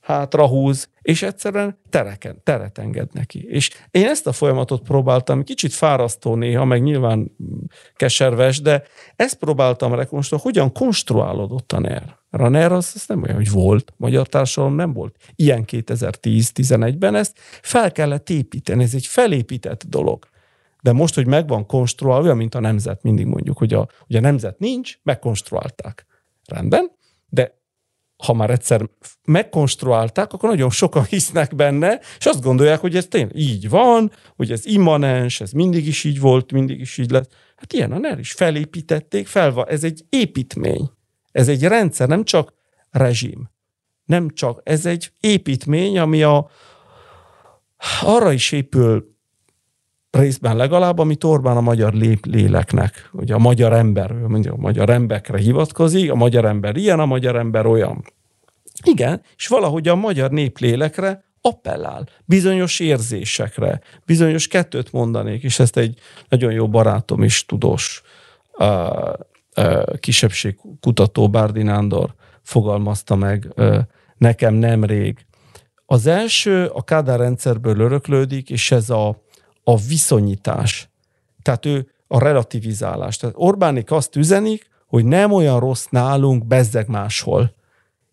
hátrahúz, 0.00 0.88
és 1.02 1.22
egyszerűen 1.22 1.78
tereken, 1.90 2.40
teret 2.42 2.78
enged 2.78 3.08
neki. 3.12 3.46
És 3.48 3.70
én 3.90 4.06
ezt 4.06 4.26
a 4.26 4.32
folyamatot 4.32 4.82
próbáltam, 4.82 5.42
kicsit 5.42 5.72
fárasztó 5.72 6.34
néha, 6.34 6.64
meg 6.64 6.82
nyilván 6.82 7.36
keserves, 7.94 8.60
de 8.60 8.82
ezt 9.16 9.38
próbáltam 9.38 9.94
rekonstruálni, 9.94 10.48
hogyan 10.48 10.72
konstruálódott 10.72 11.72
a 11.72 11.80
NER. 11.80 12.18
A 12.40 12.48
NER 12.48 12.72
az, 12.72 12.92
az 12.94 13.04
nem 13.06 13.22
olyan, 13.22 13.36
hogy 13.36 13.50
volt, 13.50 13.92
magyar 13.96 14.26
társadalom 14.26 14.74
nem 14.74 14.92
volt. 14.92 15.16
Ilyen 15.34 15.64
2010-11-ben 15.66 17.14
ezt 17.14 17.38
fel 17.62 17.92
kellett 17.92 18.30
építeni, 18.30 18.82
ez 18.82 18.94
egy 18.94 19.06
felépített 19.06 19.84
dolog. 19.88 20.28
De 20.82 20.92
most, 20.92 21.14
hogy 21.14 21.26
megvan 21.26 21.66
konstruálva, 21.66 22.34
mint 22.34 22.54
a 22.54 22.60
nemzet, 22.60 23.02
mindig 23.02 23.26
mondjuk, 23.26 23.58
hogy 23.58 23.74
a, 23.74 23.88
hogy 24.06 24.16
a 24.16 24.20
nemzet 24.20 24.58
nincs, 24.58 24.98
megkonstruálták. 25.02 26.06
Rendben, 26.44 26.90
de 27.28 27.58
ha 28.16 28.32
már 28.32 28.50
egyszer 28.50 28.88
megkonstruálták, 29.24 30.32
akkor 30.32 30.48
nagyon 30.48 30.70
sokan 30.70 31.04
hisznek 31.14 31.54
benne, 31.54 32.00
és 32.18 32.26
azt 32.26 32.42
gondolják, 32.42 32.80
hogy 32.80 32.96
ez 32.96 33.06
tényleg 33.06 33.36
így 33.36 33.68
van, 33.68 34.12
hogy 34.36 34.52
ez 34.52 34.66
immanens, 34.66 35.40
ez 35.40 35.50
mindig 35.52 35.86
is 35.86 36.04
így 36.04 36.20
volt, 36.20 36.52
mindig 36.52 36.80
is 36.80 36.98
így 36.98 37.10
lesz. 37.10 37.28
Hát 37.56 37.72
ilyen 37.72 37.92
a 37.92 37.98
NER 37.98 38.18
is 38.18 38.32
felépítették, 38.32 39.26
fel 39.26 39.64
ez 39.64 39.84
egy 39.84 40.04
építmény, 40.08 40.90
ez 41.36 41.48
egy 41.48 41.62
rendszer, 41.62 42.08
nem 42.08 42.24
csak 42.24 42.52
rezsim, 42.90 43.50
nem 44.04 44.30
csak, 44.30 44.60
ez 44.64 44.86
egy 44.86 45.12
építmény, 45.20 45.98
ami 45.98 46.22
a, 46.22 46.50
arra 48.00 48.32
is 48.32 48.52
épül 48.52 49.14
részben 50.10 50.56
legalább, 50.56 50.98
amit 50.98 51.24
Orbán 51.24 51.56
a 51.56 51.60
magyar 51.60 51.92
lép 51.92 52.26
léleknek, 52.26 53.08
ugye 53.12 53.34
a 53.34 53.38
magyar 53.38 53.72
ember, 53.72 54.12
mondja, 54.12 54.52
a 54.52 54.56
magyar 54.56 54.90
emberekre 54.90 55.38
hivatkozik, 55.38 56.10
a 56.10 56.14
magyar 56.14 56.44
ember 56.44 56.76
ilyen, 56.76 57.00
a 57.00 57.06
magyar 57.06 57.36
ember 57.36 57.66
olyan. 57.66 58.04
Igen, 58.82 59.22
és 59.36 59.46
valahogy 59.46 59.88
a 59.88 59.94
magyar 59.94 60.30
néplélekre 60.30 61.24
appellál, 61.40 62.08
bizonyos 62.24 62.80
érzésekre, 62.80 63.80
bizonyos 64.06 64.48
kettőt 64.48 64.92
mondanék, 64.92 65.42
és 65.42 65.58
ezt 65.58 65.76
egy 65.76 65.98
nagyon 66.28 66.52
jó 66.52 66.68
barátom 66.68 67.22
is 67.22 67.44
tudós 67.46 68.02
uh, 69.56 69.98
kisebbségkutató 69.98 71.28
Bárdi 71.28 71.62
Nándor 71.62 72.14
fogalmazta 72.42 73.14
meg 73.14 73.54
nekem 74.16 74.54
nemrég. 74.54 75.26
Az 75.86 76.06
első 76.06 76.66
a 76.66 76.82
Kádár 76.82 77.18
rendszerből 77.18 77.80
öröklődik, 77.80 78.50
és 78.50 78.70
ez 78.70 78.90
a, 78.90 79.22
a 79.64 79.76
viszonyítás. 79.76 80.90
Tehát 81.42 81.66
ő 81.66 81.90
a 82.06 82.18
relativizálás. 82.18 83.16
Tehát 83.16 83.34
Orbánik 83.38 83.90
azt 83.90 84.16
üzenik, 84.16 84.68
hogy 84.86 85.04
nem 85.04 85.32
olyan 85.32 85.60
rossz 85.60 85.86
nálunk, 85.90 86.46
bezzeg 86.46 86.88
máshol. 86.88 87.54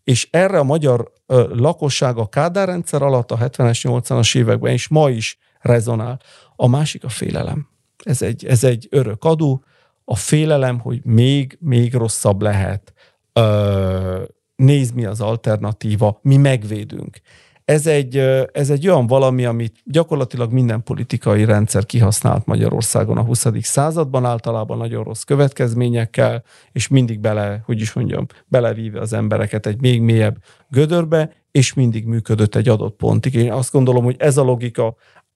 És 0.03 0.27
erre 0.31 0.59
a 0.59 0.63
magyar 0.63 1.11
ö, 1.25 1.55
lakosság 1.55 2.17
a 2.17 2.27
Kádár 2.27 2.67
rendszer 2.67 3.01
alatt 3.01 3.31
a 3.31 3.37
70-es, 3.37 3.79
80-as 3.83 4.37
években 4.37 4.71
és 4.71 4.87
ma 4.87 5.09
is 5.09 5.37
rezonál. 5.59 6.19
A 6.55 6.67
másik 6.67 7.03
a 7.03 7.09
félelem. 7.09 7.67
Ez 8.03 8.21
egy, 8.21 8.45
ez 8.45 8.63
egy 8.63 8.87
örök 8.89 9.23
adó. 9.23 9.63
A 10.05 10.15
félelem, 10.15 10.79
hogy 10.79 11.01
még, 11.03 11.57
még 11.59 11.93
rosszabb 11.93 12.41
lehet. 12.41 12.93
Ö, 13.33 14.23
nézd, 14.55 14.95
mi 14.95 15.05
az 15.05 15.21
alternatíva, 15.21 16.19
mi 16.21 16.37
megvédünk. 16.37 17.21
Ez 17.65 17.87
egy, 17.87 18.17
ez 18.51 18.69
egy 18.69 18.87
olyan 18.87 19.07
valami, 19.07 19.45
amit 19.45 19.75
gyakorlatilag 19.83 20.51
minden 20.51 20.83
politikai 20.83 21.45
rendszer 21.45 21.85
kihasznált 21.85 22.45
Magyarországon 22.45 23.17
a 23.17 23.23
20. 23.23 23.45
században, 23.61 24.25
általában 24.25 24.77
nagyon 24.77 25.03
rossz 25.03 25.21
következményekkel, 25.21 26.43
és 26.71 26.87
mindig 26.87 27.19
bele, 27.19 27.61
hogy 27.65 27.81
is 27.81 27.93
mondjam, 27.93 28.25
belevíve 28.47 28.99
az 28.99 29.13
embereket 29.13 29.65
egy 29.65 29.81
még 29.81 30.01
mélyebb 30.01 30.37
gödörbe, 30.69 31.31
és 31.51 31.73
mindig 31.73 32.05
működött 32.05 32.55
egy 32.55 32.69
adott 32.69 32.95
pontig. 32.95 33.33
Én 33.33 33.51
azt 33.51 33.71
gondolom, 33.71 34.03
hogy 34.03 34.15
ez 34.19 34.37
a 34.37 34.43
logika 34.43 34.95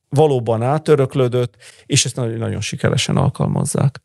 valóban 0.09 0.61
átöröklődött, 0.61 1.55
és 1.86 2.05
ezt 2.05 2.15
nagyon, 2.15 2.38
nagyon 2.38 2.61
sikeresen 2.61 3.18
alkalmazzák. 3.18 4.01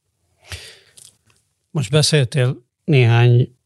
Most 1.72 1.90
beszéltél 1.90 2.56
néhány 2.84 3.56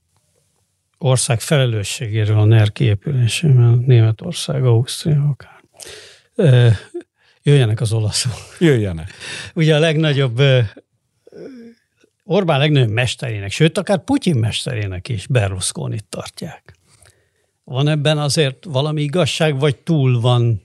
ország 0.98 1.40
felelősségéről 1.40 2.38
a 2.38 2.44
NER 2.44 2.72
kiépülésében, 2.72 3.84
Németország, 3.86 4.64
Ausztria 4.64 5.36
akár. 5.36 5.60
Jöjjenek 7.42 7.80
az 7.80 7.92
olaszok. 7.92 8.32
Jöjjenek. 8.58 9.12
Ugye 9.54 9.74
a 9.74 9.78
legnagyobb 9.78 10.40
Orbán 12.24 12.58
legnagyobb 12.58 12.90
mesterének, 12.90 13.50
sőt, 13.50 13.78
akár 13.78 14.04
Putyin 14.04 14.36
mesterének 14.36 15.08
is 15.08 15.26
berlusconi 15.26 15.98
tartják. 16.08 16.74
Van 17.64 17.88
ebben 17.88 18.18
azért 18.18 18.64
valami 18.64 19.02
igazság, 19.02 19.58
vagy 19.58 19.76
túl 19.76 20.20
van 20.20 20.62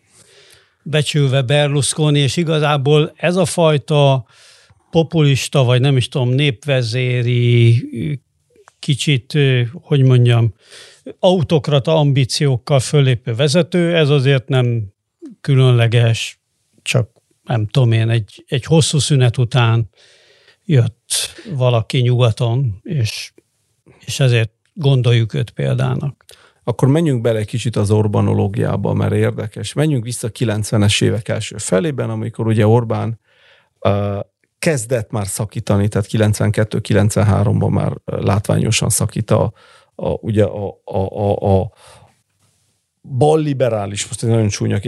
becsülve 0.83 1.41
Berlusconi, 1.41 2.19
és 2.19 2.37
igazából 2.37 3.13
ez 3.15 3.35
a 3.35 3.45
fajta 3.45 4.25
populista, 4.91 5.63
vagy 5.63 5.81
nem 5.81 5.97
is 5.97 6.07
tudom, 6.07 6.29
népvezéri 6.29 7.83
kicsit, 8.79 9.37
hogy 9.73 10.03
mondjam, 10.03 10.53
autokrata 11.19 11.95
ambíciókkal 11.95 12.79
fölépő 12.79 13.35
vezető, 13.35 13.95
ez 13.95 14.09
azért 14.09 14.47
nem 14.47 14.93
különleges, 15.41 16.39
csak 16.81 17.09
nem 17.43 17.67
tudom 17.67 17.91
én, 17.91 18.09
egy, 18.09 18.43
egy 18.47 18.65
hosszú 18.65 18.99
szünet 18.99 19.37
után 19.37 19.89
jött 20.65 21.11
valaki 21.53 21.97
nyugaton, 21.97 22.79
és, 22.83 23.33
és 24.05 24.19
ezért 24.19 24.51
gondoljuk 24.73 25.33
őt 25.33 25.49
példának. 25.49 26.25
Akkor 26.63 26.87
menjünk 26.87 27.21
bele 27.21 27.43
kicsit 27.43 27.75
az 27.75 27.91
Orbánológiába, 27.91 28.93
mert 28.93 29.13
érdekes. 29.13 29.73
Menjünk 29.73 30.03
vissza 30.03 30.29
90-es 30.39 31.03
évek 31.03 31.27
első 31.27 31.57
felében, 31.57 32.09
amikor 32.09 32.47
ugye 32.47 32.67
Orbán 32.67 33.19
kezdett 34.61 35.11
már 35.11 35.27
szakítani, 35.27 35.87
tehát 35.87 36.07
92-93-ban 36.11 37.69
már 37.69 37.93
látványosan 38.05 38.89
szakít 38.89 39.31
a, 39.31 39.53
a, 39.95 40.09
ugye 40.09 40.43
a, 40.43 40.81
a, 40.83 40.97
a, 40.97 41.59
a 41.59 41.71
balliberális, 43.01 44.07
most 44.07 44.23
egy 44.23 44.29
nagyon 44.29 44.47
csúnya, 44.47 44.79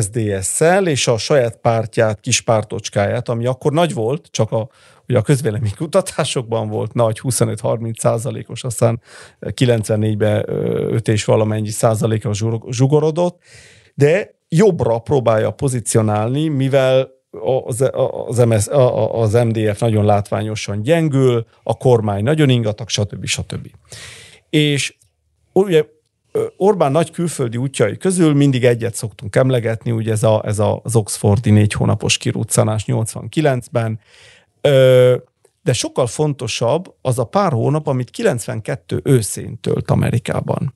SDS-szel, 0.00 0.86
és 0.86 1.06
a 1.06 1.18
saját 1.18 1.56
pártját, 1.56 2.20
kis 2.20 2.40
pártocskáját, 2.40 3.28
ami 3.28 3.46
akkor 3.46 3.72
nagy 3.72 3.94
volt, 3.94 4.28
csak 4.30 4.52
a, 4.52 4.68
ugye 5.08 5.18
a 5.18 5.22
közvéleménykutatásokban 5.22 6.68
volt 6.68 6.92
nagy, 6.94 7.20
25-30 7.22 7.98
százalékos, 7.98 8.64
aztán 8.64 9.00
94-ben 9.40 10.44
5 10.48 11.08
és 11.08 11.24
valamennyi 11.24 11.70
százalékra 11.70 12.30
zsugorodott, 12.70 13.42
de 13.94 14.34
jobbra 14.48 14.98
próbálja 14.98 15.50
pozícionálni, 15.50 16.48
mivel 16.48 17.15
az, 17.64 17.90
az, 18.26 18.38
MS, 18.38 18.66
az 19.12 19.32
MDF 19.32 19.80
nagyon 19.80 20.04
látványosan 20.04 20.82
gyengül, 20.82 21.46
a 21.62 21.76
kormány 21.76 22.22
nagyon 22.22 22.48
ingatag, 22.48 22.88
stb. 22.88 23.24
stb. 23.24 23.70
És 24.50 24.96
ugye 25.52 25.84
Orbán 26.56 26.92
nagy 26.92 27.10
külföldi 27.10 27.56
útjai 27.56 27.96
közül 27.96 28.34
mindig 28.34 28.64
egyet 28.64 28.94
szoktunk 28.94 29.36
emlegetni, 29.36 29.90
ugye 29.90 30.12
ez, 30.12 30.22
a, 30.22 30.42
ez 30.44 30.58
az 30.58 30.96
Oxfordi 30.96 31.50
négy 31.50 31.72
hónapos 31.72 32.18
kirúccanás 32.18 32.84
89-ben, 32.86 34.00
de 35.62 35.72
sokkal 35.72 36.06
fontosabb 36.06 36.94
az 37.00 37.18
a 37.18 37.24
pár 37.24 37.52
hónap, 37.52 37.86
amit 37.86 38.10
92 38.10 39.00
őszén 39.04 39.60
tölt 39.60 39.90
Amerikában. 39.90 40.74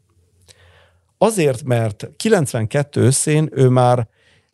Azért, 1.18 1.62
mert 1.62 2.10
92 2.16 3.00
őszén 3.00 3.48
ő 3.52 3.68
már 3.68 4.08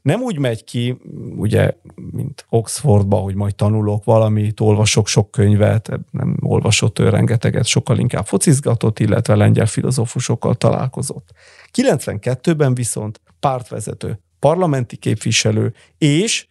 nem 0.07 0.23
úgy 0.23 0.39
megy 0.39 0.65
ki, 0.65 0.97
ugye, 1.37 1.73
mint 1.95 2.47
Oxfordba, 2.49 3.17
hogy 3.17 3.35
majd 3.35 3.55
tanulok 3.55 4.05
valamit, 4.05 4.61
olvasok 4.61 5.07
sok 5.09 5.31
könyvet, 5.31 6.01
nem 6.11 6.37
olvasott 6.41 6.99
ő 6.99 7.09
rengeteget, 7.09 7.67
sokkal 7.67 7.99
inkább 7.99 8.27
focizgatott, 8.27 8.99
illetve 8.99 9.35
lengyel 9.35 9.67
filozófusokkal 9.67 10.55
találkozott. 10.55 11.31
92-ben 11.73 12.75
viszont 12.75 13.21
pártvezető, 13.41 14.21
parlamenti 14.39 14.97
képviselő, 14.97 15.75
és 15.99 16.47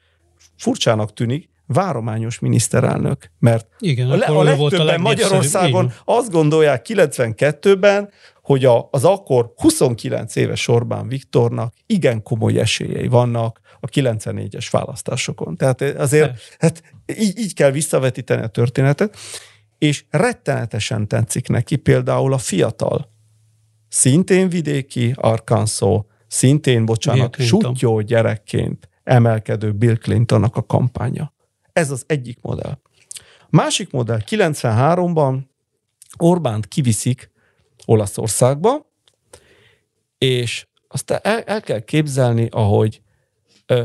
furcsának 0.58 1.14
tűnik, 1.14 1.50
várományos 1.68 2.40
miniszterelnök, 2.40 3.32
mert 3.40 3.68
Igen, 3.80 4.12
a, 4.12 4.16
le, 4.16 4.26
a 4.26 4.44
legtöbben 4.44 4.96
a 4.96 4.98
Magyarországon 4.98 5.84
Igen. 5.84 5.98
azt 6.06 6.32
gondolják 6.32 6.86
92-ben, 6.90 8.10
hogy 8.42 8.66
a, 8.66 8.88
az 8.92 9.04
akkor 9.04 9.54
29 9.56 10.36
éves 10.36 10.68
Orbán 10.68 11.08
Viktornak 11.08 11.74
igen 11.86 12.24
komoly 12.24 12.60
esélyei 12.60 13.08
vannak 13.08 13.60
a 13.80 13.88
94-es 13.88 14.68
választásokon. 14.72 15.56
Tehát 15.56 15.82
azért 15.82 16.40
hát 16.60 16.82
így, 17.20 17.40
így 17.40 17.54
kell 17.54 17.72
visszavetíteni 17.72 18.42
a 18.42 18.48
történetet, 18.48 19.18
és 19.78 20.06
rettenetesen 20.10 21.08
tetszik 21.08 21.48
neki 21.48 21.76
például 21.76 22.34
a 22.34 22.38
fiatal, 22.38 23.14
szintén 23.90 24.50
vidéki 24.50 25.14
Arkansas, 25.16 26.02
szintén, 26.28 26.86
bocsánat, 26.86 27.36
sutyó 27.40 28.02
gyerekként 28.02 28.90
emelkedő 29.04 29.72
Bill 29.72 29.96
Clintonnak 29.96 30.56
a 30.56 30.66
kampánya. 30.66 31.34
Ez 31.76 31.92
az 31.92 32.04
egyik 32.08 32.38
modell. 32.42 32.78
Másik 33.50 33.92
modell 33.92 34.20
93-ban 34.30 35.40
Orbánt 36.18 36.68
kiviszik 36.68 37.32
Olaszországba, 37.86 38.92
és 40.18 40.68
aztán 40.88 41.20
el, 41.24 41.42
el 41.42 41.62
kell 41.62 41.80
képzelni, 41.80 42.48
ahogy 42.52 43.02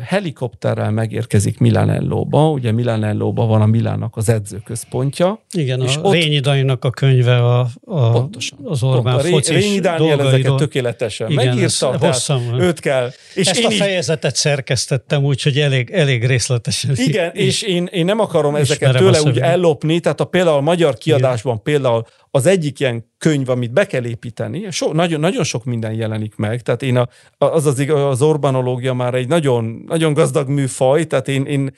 helikopterrel 0.02 0.90
megérkezik 0.90 1.58
Milanellóba, 1.58 2.50
ugye 2.50 2.72
Milanellóba 2.72 3.46
van 3.46 3.60
a 3.60 3.66
Milánnak 3.66 4.16
az 4.16 4.28
edzőközpontja. 4.28 5.42
Igen, 5.52 5.82
és 5.82 5.96
a 5.96 6.00
ott, 6.00 6.12
Rényi 6.12 6.38
Daninak 6.38 6.84
a 6.84 6.90
könyve 6.90 7.36
a, 7.36 7.68
a, 7.84 8.10
pontosan, 8.10 8.58
az 8.64 8.82
Orbán 8.82 9.16
pont, 9.16 9.28
focis 9.28 9.64
Rényi 9.64 9.78
Dániel 9.78 10.26
ezeket 10.26 10.54
tökéletesen 10.54 11.30
Igen, 11.30 11.46
megírta, 11.46 11.96
hosszan, 11.98 12.60
őt 12.60 12.80
kell. 12.80 13.10
És 13.34 13.46
Ezt 13.46 13.60
én 13.60 13.66
a 13.66 13.70
fejezetet 13.70 14.32
is, 14.32 14.38
szerkesztettem, 14.38 15.24
úgyhogy 15.24 15.58
elég, 15.58 15.90
elég 15.90 16.26
részletesen. 16.26 16.96
Igen, 16.96 17.30
és 17.34 17.62
én, 17.62 17.88
én 17.92 18.04
nem 18.04 18.20
akarom 18.20 18.54
ezeket 18.54 18.96
tőle 18.96 19.22
úgy 19.22 19.38
ellopni, 19.38 20.00
tehát 20.00 20.20
a 20.20 20.24
például 20.24 20.56
a 20.56 20.60
magyar 20.60 20.98
kiadásban 20.98 21.52
Igen. 21.52 21.62
például 21.62 22.06
az 22.30 22.46
egyik 22.46 22.80
ilyen 22.80 23.08
könyv, 23.18 23.48
amit 23.48 23.72
be 23.72 23.86
kell 23.86 24.04
építeni, 24.04 24.70
so, 24.70 24.92
nagyon, 24.92 25.20
nagyon 25.20 25.44
sok 25.44 25.64
minden 25.64 25.92
jelenik 25.92 26.36
meg, 26.36 26.62
tehát 26.62 26.82
én 26.82 26.96
a, 26.96 27.08
az, 27.38 27.66
az, 27.66 27.84
az 27.88 28.22
orbanológia 28.22 28.94
már 28.94 29.14
egy 29.14 29.28
nagyon, 29.28 29.84
nagyon 29.86 30.12
gazdag 30.12 30.48
műfaj, 30.48 31.06
tehát 31.06 31.28
én, 31.28 31.44
én 31.44 31.74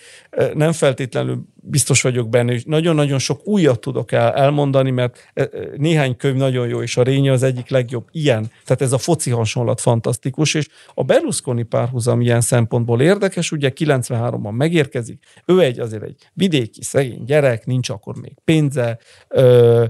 nem 0.54 0.72
feltétlenül 0.72 1.44
biztos 1.64 2.02
vagyok 2.02 2.28
benne, 2.28 2.52
és 2.52 2.64
nagyon-nagyon 2.64 3.18
sok 3.18 3.46
újat 3.46 3.80
tudok 3.80 4.12
el, 4.12 4.32
elmondani, 4.32 4.90
mert 4.90 5.32
néhány 5.76 6.16
könyv 6.16 6.36
nagyon 6.36 6.68
jó, 6.68 6.82
és 6.82 6.96
a 6.96 7.02
Rénye 7.02 7.32
az 7.32 7.42
egyik 7.42 7.68
legjobb 7.68 8.08
ilyen. 8.10 8.50
Tehát 8.64 8.82
ez 8.82 8.92
a 8.92 8.98
foci 8.98 9.30
hasonlat 9.30 9.80
fantasztikus, 9.80 10.54
és 10.54 10.68
a 10.94 11.04
Berlusconi 11.04 11.62
párhuzam 11.62 12.20
ilyen 12.20 12.40
szempontból 12.40 13.00
érdekes, 13.00 13.52
ugye 13.52 13.72
93-ban 13.74 14.56
megérkezik, 14.56 15.22
ő 15.46 15.60
egy 15.60 15.80
azért 15.80 16.02
egy 16.02 16.16
vidéki 16.32 16.82
szegény 16.82 17.24
gyerek, 17.24 17.66
nincs 17.66 17.88
akkor 17.88 18.16
még 18.16 18.34
pénze, 18.44 18.98
ö, 19.28 19.84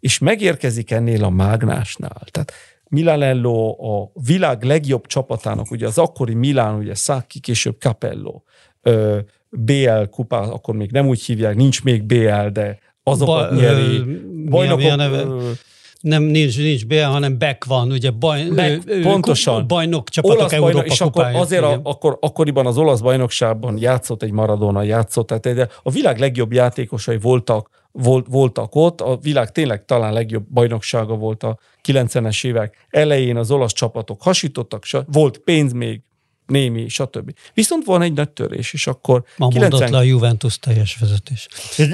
és 0.00 0.18
megérkezik 0.18 0.90
ennél 0.90 1.24
a 1.24 1.30
mágnásnál. 1.30 2.22
Tehát 2.30 2.52
Milanello 2.88 3.76
a 3.92 4.10
világ 4.26 4.62
legjobb 4.62 5.06
csapatának, 5.06 5.70
ugye 5.70 5.86
az 5.86 5.98
akkori 5.98 6.34
Milán, 6.34 6.74
ugye 6.74 6.94
Sacchi, 6.94 7.40
később 7.40 7.76
Capello, 7.78 8.42
ö, 8.82 9.18
BL 9.48 10.02
kupa, 10.10 10.38
akkor 10.38 10.74
még 10.74 10.90
nem 10.90 11.06
úgy 11.06 11.24
hívják, 11.24 11.56
nincs 11.56 11.82
még 11.82 12.02
BL, 12.02 12.48
de 12.52 12.78
azokat 13.02 13.50
ba, 13.50 13.54
nyeri. 13.54 14.02
Bajnokok, 14.48 14.82
mi 14.82 14.88
a, 14.90 14.96
mi 14.96 15.02
a 15.02 15.08
neve? 15.08 15.24
nem 16.00 16.22
nincs, 16.22 16.58
nincs 16.58 16.86
BL, 16.86 17.00
hanem 17.00 17.38
Beck 17.38 17.64
van, 17.64 17.90
ugye 17.90 18.10
baj, 18.10 18.48
Beck, 18.48 18.82
ő, 18.86 19.00
pontosan. 19.00 19.66
bajnok 19.66 20.08
csapatok 20.08 20.38
olasz 20.38 20.52
Európa 20.52 20.72
bajnok, 20.72 20.92
és 20.92 21.00
akkor 21.00 21.24
azért 21.24 21.62
a, 21.62 21.80
akkor, 21.82 22.18
akkoriban 22.20 22.66
az 22.66 22.78
olasz 22.78 23.00
bajnokságban 23.00 23.78
játszott 23.78 24.22
egy 24.22 24.30
Maradona, 24.30 24.82
játszott, 24.82 25.26
tehát 25.26 25.46
egy, 25.46 25.68
a 25.82 25.90
világ 25.90 26.18
legjobb 26.18 26.52
játékosai 26.52 27.18
voltak, 27.18 27.70
volt, 27.92 28.26
voltak 28.28 28.74
ott, 28.74 29.00
a 29.00 29.18
világ 29.22 29.52
tényleg 29.52 29.84
talán 29.84 30.12
legjobb 30.12 30.46
bajnoksága 30.52 31.14
volt 31.14 31.42
a 31.42 31.58
90-es 31.88 32.46
évek 32.46 32.86
elején, 32.90 33.36
az 33.36 33.50
olasz 33.50 33.72
csapatok 33.72 34.22
hasítottak, 34.22 34.84
volt 35.06 35.38
pénz 35.38 35.72
még, 35.72 36.00
némi, 36.46 36.88
stb. 36.88 37.32
Viszont 37.54 37.84
van 37.84 38.02
egy 38.02 38.12
nagy 38.12 38.30
törés, 38.30 38.72
és 38.72 38.86
akkor... 38.86 39.24
Ma 39.36 39.48
90... 39.48 39.70
mondott 39.70 39.90
le 39.90 39.98
a 39.98 40.02
Juventus 40.02 40.58
teljes 40.58 40.96
vezetés. 40.96 41.48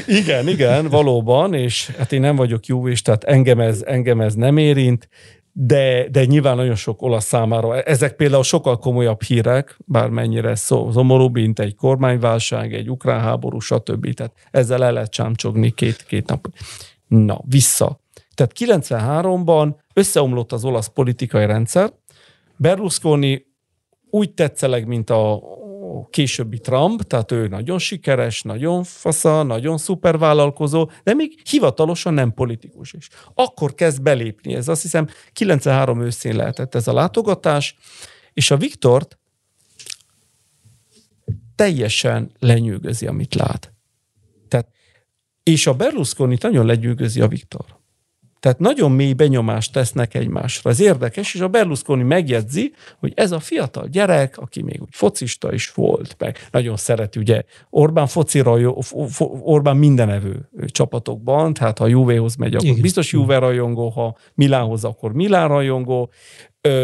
Igen, 0.07 0.49
igen, 0.49 0.89
valóban, 0.89 1.55
és 1.55 1.91
hát 1.99 2.13
én 2.13 2.21
nem 2.21 2.37
vagyok 2.37 2.67
Juvis, 2.67 3.03
tehát 3.03 3.25
engem 3.25 3.61
ez, 3.61 3.83
engem 3.83 4.21
ez 4.21 4.35
nem 4.35 4.57
érint, 4.57 5.09
de, 5.59 6.09
de 6.09 6.25
nyilván 6.25 6.57
nagyon 6.57 6.75
sok 6.75 7.03
olasz 7.03 7.25
számára. 7.25 7.83
Ezek 7.83 8.17
például 8.17 8.43
sokkal 8.43 8.79
komolyabb 8.79 9.23
hírek, 9.23 9.79
bármennyire 9.85 10.55
szó, 10.55 10.91
szomorúbb, 10.93 11.35
mint 11.35 11.59
egy 11.59 11.75
kormányválság, 11.75 12.75
egy 12.75 12.91
ukrán 12.91 13.21
háború, 13.21 13.59
stb. 13.59 14.15
Tehát 14.15 14.33
ezzel 14.51 14.85
el 14.85 14.93
lehet 14.93 15.11
csámcsogni 15.11 15.71
két, 15.71 16.05
két 16.05 16.27
nap. 16.27 16.49
Na, 17.07 17.41
vissza. 17.45 18.01
Tehát 18.35 18.53
93-ban 18.59 19.75
összeomlott 19.95 20.53
az 20.53 20.65
olasz 20.65 20.89
politikai 20.89 21.47
rendszer, 21.47 21.93
Berlusconi 22.57 23.47
úgy 24.11 24.31
tetszeleg, 24.31 24.87
mint 24.87 25.11
a 25.11 25.41
későbbi 26.11 26.59
Trump, 26.59 27.03
tehát 27.03 27.33
ő 27.33 27.49
nagyon 27.49 27.79
sikeres, 27.79 28.43
nagyon 28.43 28.85
fasza, 28.85 29.43
nagyon 29.43 29.79
szuper 29.79 30.19
vállalkozó, 30.19 30.91
de 31.03 31.15
még 31.15 31.41
hivatalosan 31.49 32.15
nem 32.15 32.35
politikus 32.35 32.93
is. 32.93 33.09
Akkor 33.35 33.75
kezd 33.75 34.03
belépni, 34.03 34.55
ez 34.55 34.69
azt 34.69 34.83
hiszem 34.83 35.09
93 35.33 36.01
őszén 36.01 36.37
lehetett 36.37 36.75
ez 36.75 36.89
a 36.89 36.93
látogatás, 36.93 37.77
és 38.33 38.51
a 38.51 38.57
Viktort 38.57 39.19
teljesen 41.55 42.33
lenyűgözi, 42.39 43.07
amit 43.07 43.35
lát. 43.35 43.73
Tehát, 44.49 44.69
és 45.43 45.67
a 45.67 45.75
Berlusconi 45.75 46.37
nagyon 46.41 46.67
lenyűgözi 46.67 47.21
a 47.21 47.29
Viktor. 47.29 47.65
Tehát 48.47 48.61
nagyon 48.61 48.93
mély 48.93 49.13
benyomást 49.13 49.73
tesznek 49.73 50.15
egymásra. 50.15 50.71
Ez 50.71 50.81
érdekes, 50.81 51.35
és 51.35 51.41
a 51.41 51.49
Berlusconi 51.49 52.03
megjegyzi, 52.03 52.73
hogy 52.99 53.13
ez 53.17 53.33
a 53.33 53.41
fiatal 53.41 53.87
gyerek, 53.87 54.39
aki 54.39 54.63
még 54.63 54.81
úgy 54.81 54.89
focista 54.91 55.53
is 55.53 55.73
volt, 55.73 56.17
meg 56.19 56.39
nagyon 56.51 56.77
szeret, 56.77 57.17
ugye 57.17 57.43
Orbán 57.71 58.07
focira, 58.07 58.75
Orbán 59.43 59.77
mindenevő 59.77 60.49
csapatokban, 60.67 61.55
tehát 61.55 61.79
ha 61.79 61.85
a 61.85 61.89
Juvehoz 61.89 62.37
megy, 62.37 62.55
akkor 62.55 62.69
Igen. 62.69 62.81
biztos 62.81 63.13
Juve 63.13 63.39
rajongó, 63.39 63.89
ha 63.89 64.17
Milánhoz, 64.35 64.85
akkor 64.85 65.13
Milán 65.13 65.49
rajongó. 65.49 66.11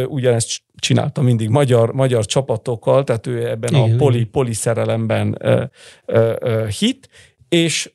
Ugyanezt 0.06 0.62
csinálta 0.76 1.22
mindig 1.22 1.48
magyar, 1.48 1.92
magyar 1.92 2.26
csapatokkal, 2.26 3.04
tehát 3.04 3.26
ő 3.26 3.48
ebben 3.48 3.74
Igen. 3.74 3.92
a 3.92 3.96
poli, 3.96 4.24
poli 4.24 4.52
szerelemben 4.52 5.38
hit, 6.78 7.08
és, 7.48 7.92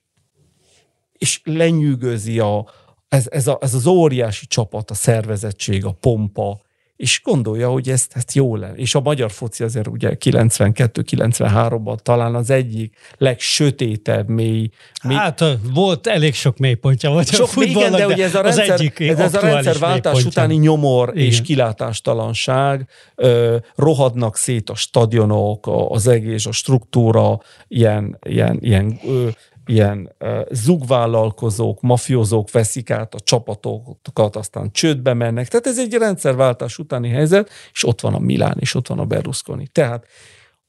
és 1.18 1.42
lenyűgözi 1.44 2.40
a, 2.40 2.66
ez, 3.10 3.26
ez, 3.30 3.48
a, 3.48 3.58
ez 3.62 3.74
az 3.74 3.86
óriási 3.86 4.46
csapat, 4.46 4.92
a 4.92 4.94
szervezettség, 4.94 5.86
a 5.86 5.92
pompa, 5.92 6.66
és 6.98 7.22
gondolja, 7.24 7.70
hogy 7.70 7.90
ezt, 7.90 8.12
ezt 8.16 8.34
jó 8.34 8.56
lenne. 8.56 8.76
És 8.76 8.96
a 8.96 9.00
magyar 9.00 9.32
foci 9.32 9.64
azért 9.64 9.88
ugye 9.88 10.16
92-93-ban 10.20 11.98
talán 11.98 12.36
az 12.36 12.50
egyik 12.50 12.96
legsötétebb 13.18 14.28
mély. 14.28 14.70
mély 15.04 15.18
hát 15.18 15.44
volt 15.74 16.08
elég 16.08 16.34
sok 16.34 16.58
mélypontja 16.58 17.10
volt 17.10 17.28
sok, 17.28 17.46
a 17.46 17.48
futballnak, 17.48 17.98
igen, 17.98 18.08
de, 18.08 18.14
ugye 18.14 18.24
ez 18.24 18.36
a 18.36 18.42
rendszer, 18.42 18.64
az 18.64 18.80
egyik 18.80 19.00
ez, 19.00 19.20
ez 19.20 19.34
a 19.34 19.40
rendszerváltás 19.40 20.26
utáni 20.26 20.56
nyomor 20.56 21.10
igen. 21.14 21.26
és 21.26 21.42
kilátástalanság, 21.42 22.88
ö, 23.16 23.58
rohadnak 23.76 24.38
szét 24.38 24.70
a 24.70 24.76
stadionok, 24.76 25.68
az 25.90 26.08
egész, 26.08 26.46
a 26.46 26.52
struktúra, 26.52 27.40
ilyen, 27.68 28.20
ilyen, 28.24 28.58
ilyen 28.62 29.00
ö, 29.06 29.28
ilyen 29.68 30.16
zugvállalkozók, 30.52 31.82
mafiózók 31.82 32.52
veszik 32.52 32.90
át 32.90 33.14
a 33.14 33.20
csapatokat, 33.20 34.36
aztán 34.36 34.72
csődbe 34.72 35.14
mennek. 35.14 35.48
Tehát 35.48 35.68
ez 35.68 35.80
egy 35.80 35.94
rendszerváltás 35.94 36.78
utáni 36.78 37.10
helyzet, 37.10 37.50
és 37.74 37.86
ott 37.86 38.02
van 38.02 38.14
a 38.14 38.20
Milán, 38.20 38.58
és 38.60 38.76
ott 38.76 38.88
van 38.88 39.00
a 39.00 39.06
Berlusconi. 39.06 39.68
Tehát 39.68 40.08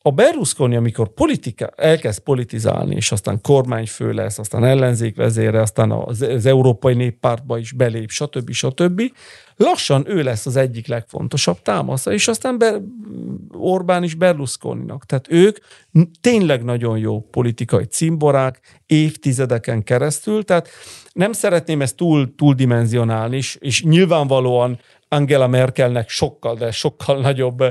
a 0.02 0.10
Berlusconi, 0.10 0.76
amikor 0.76 1.08
politika, 1.08 1.66
elkezd 1.76 2.20
politizálni, 2.20 2.94
és 2.94 3.12
aztán 3.12 3.40
kormányfő 3.40 4.12
lesz, 4.12 4.38
aztán 4.38 4.64
ellenzékvezére, 4.64 5.60
aztán 5.60 5.90
az, 5.90 6.22
az 6.22 6.46
Európai 6.46 6.94
Néppártba 6.94 7.58
is 7.58 7.72
belép, 7.72 8.10
stb. 8.10 8.50
stb. 8.50 9.02
Lassan 9.56 10.04
ő 10.08 10.22
lesz 10.22 10.46
az 10.46 10.56
egyik 10.56 10.86
legfontosabb 10.86 11.62
támasza, 11.62 12.12
és 12.12 12.28
aztán 12.28 12.58
Ber- 12.58 12.82
Orbán 13.52 14.02
is 14.02 14.14
Berlusconinak. 14.14 15.06
Tehát 15.06 15.26
ők 15.30 15.58
tényleg 16.20 16.64
nagyon 16.64 16.98
jó 16.98 17.20
politikai 17.20 17.84
cimborák 17.84 18.60
évtizedeken 18.86 19.82
keresztül, 19.82 20.44
tehát 20.44 20.68
nem 21.12 21.32
szeretném 21.32 21.80
ezt 21.80 21.96
túl, 21.96 22.34
túldimenzionálni, 22.34 23.36
és, 23.36 23.56
és 23.60 23.82
nyilvánvalóan 23.82 24.78
Angela 25.08 25.46
Merkelnek 25.46 26.08
sokkal, 26.08 26.54
de 26.54 26.70
sokkal 26.70 27.20
nagyobb 27.20 27.62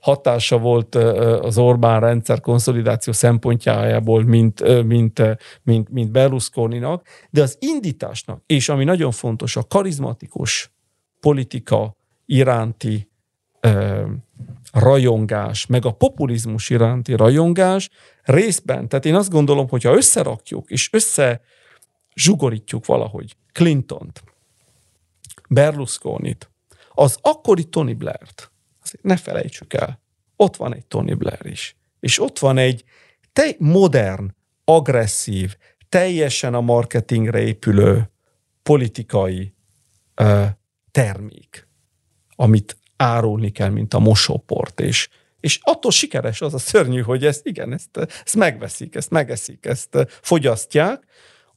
hatása 0.00 0.58
volt 0.58 0.94
az 0.94 1.58
Orbán 1.58 2.00
rendszer 2.00 2.40
konszolidáció 2.40 3.12
szempontjából, 3.12 4.24
mint, 4.24 4.84
mint, 4.84 5.22
mint, 5.62 5.88
mint 5.88 6.10
Berlusconinak, 6.10 7.06
de 7.30 7.42
az 7.42 7.56
indításnak, 7.60 8.42
és 8.46 8.68
ami 8.68 8.84
nagyon 8.84 9.10
fontos, 9.10 9.56
a 9.56 9.66
karizmatikus 9.68 10.72
politika 11.20 11.96
iránti 12.26 13.10
rajongás, 14.72 15.66
meg 15.66 15.84
a 15.84 15.92
populizmus 15.92 16.70
iránti 16.70 17.14
rajongás 17.14 17.90
részben, 18.22 18.88
tehát 18.88 19.04
én 19.06 19.14
azt 19.14 19.30
gondolom, 19.30 19.68
hogyha 19.68 19.96
összerakjuk 19.96 20.70
és 20.70 20.88
össze 20.92 21.40
zsugorítjuk 22.14 22.86
valahogy 22.86 23.36
Clintont, 23.52 24.22
Berlusconit, 25.48 26.50
az 26.98 27.18
akkori 27.20 27.64
Tony 27.64 27.96
Blair-t, 27.96 28.52
ne 29.02 29.16
felejtsük 29.16 29.72
el, 29.72 30.00
ott 30.36 30.56
van 30.56 30.74
egy 30.74 30.86
Tony 30.86 31.16
Blair 31.16 31.46
is, 31.46 31.76
és 32.00 32.20
ott 32.20 32.38
van 32.38 32.58
egy 32.58 32.84
te 33.32 33.54
modern, 33.58 34.34
agresszív, 34.64 35.56
teljesen 35.88 36.54
a 36.54 36.60
marketingre 36.60 37.40
épülő 37.40 38.10
politikai 38.62 39.54
ö, 40.14 40.44
termék, 40.90 41.68
amit 42.36 42.76
árulni 42.96 43.50
kell, 43.50 43.70
mint 43.70 43.94
a 43.94 43.98
mosóport, 43.98 44.80
és, 44.80 45.08
és 45.40 45.58
attól 45.62 45.90
sikeres 45.90 46.40
az 46.40 46.54
a 46.54 46.58
szörnyű, 46.58 47.00
hogy 47.00 47.24
ezt 47.24 47.46
igen, 47.46 47.72
ezt, 47.72 47.96
ezt 48.24 48.36
megveszik, 48.36 48.94
ezt 48.94 49.10
megeszik, 49.10 49.66
ezt 49.66 50.06
fogyasztják. 50.08 51.04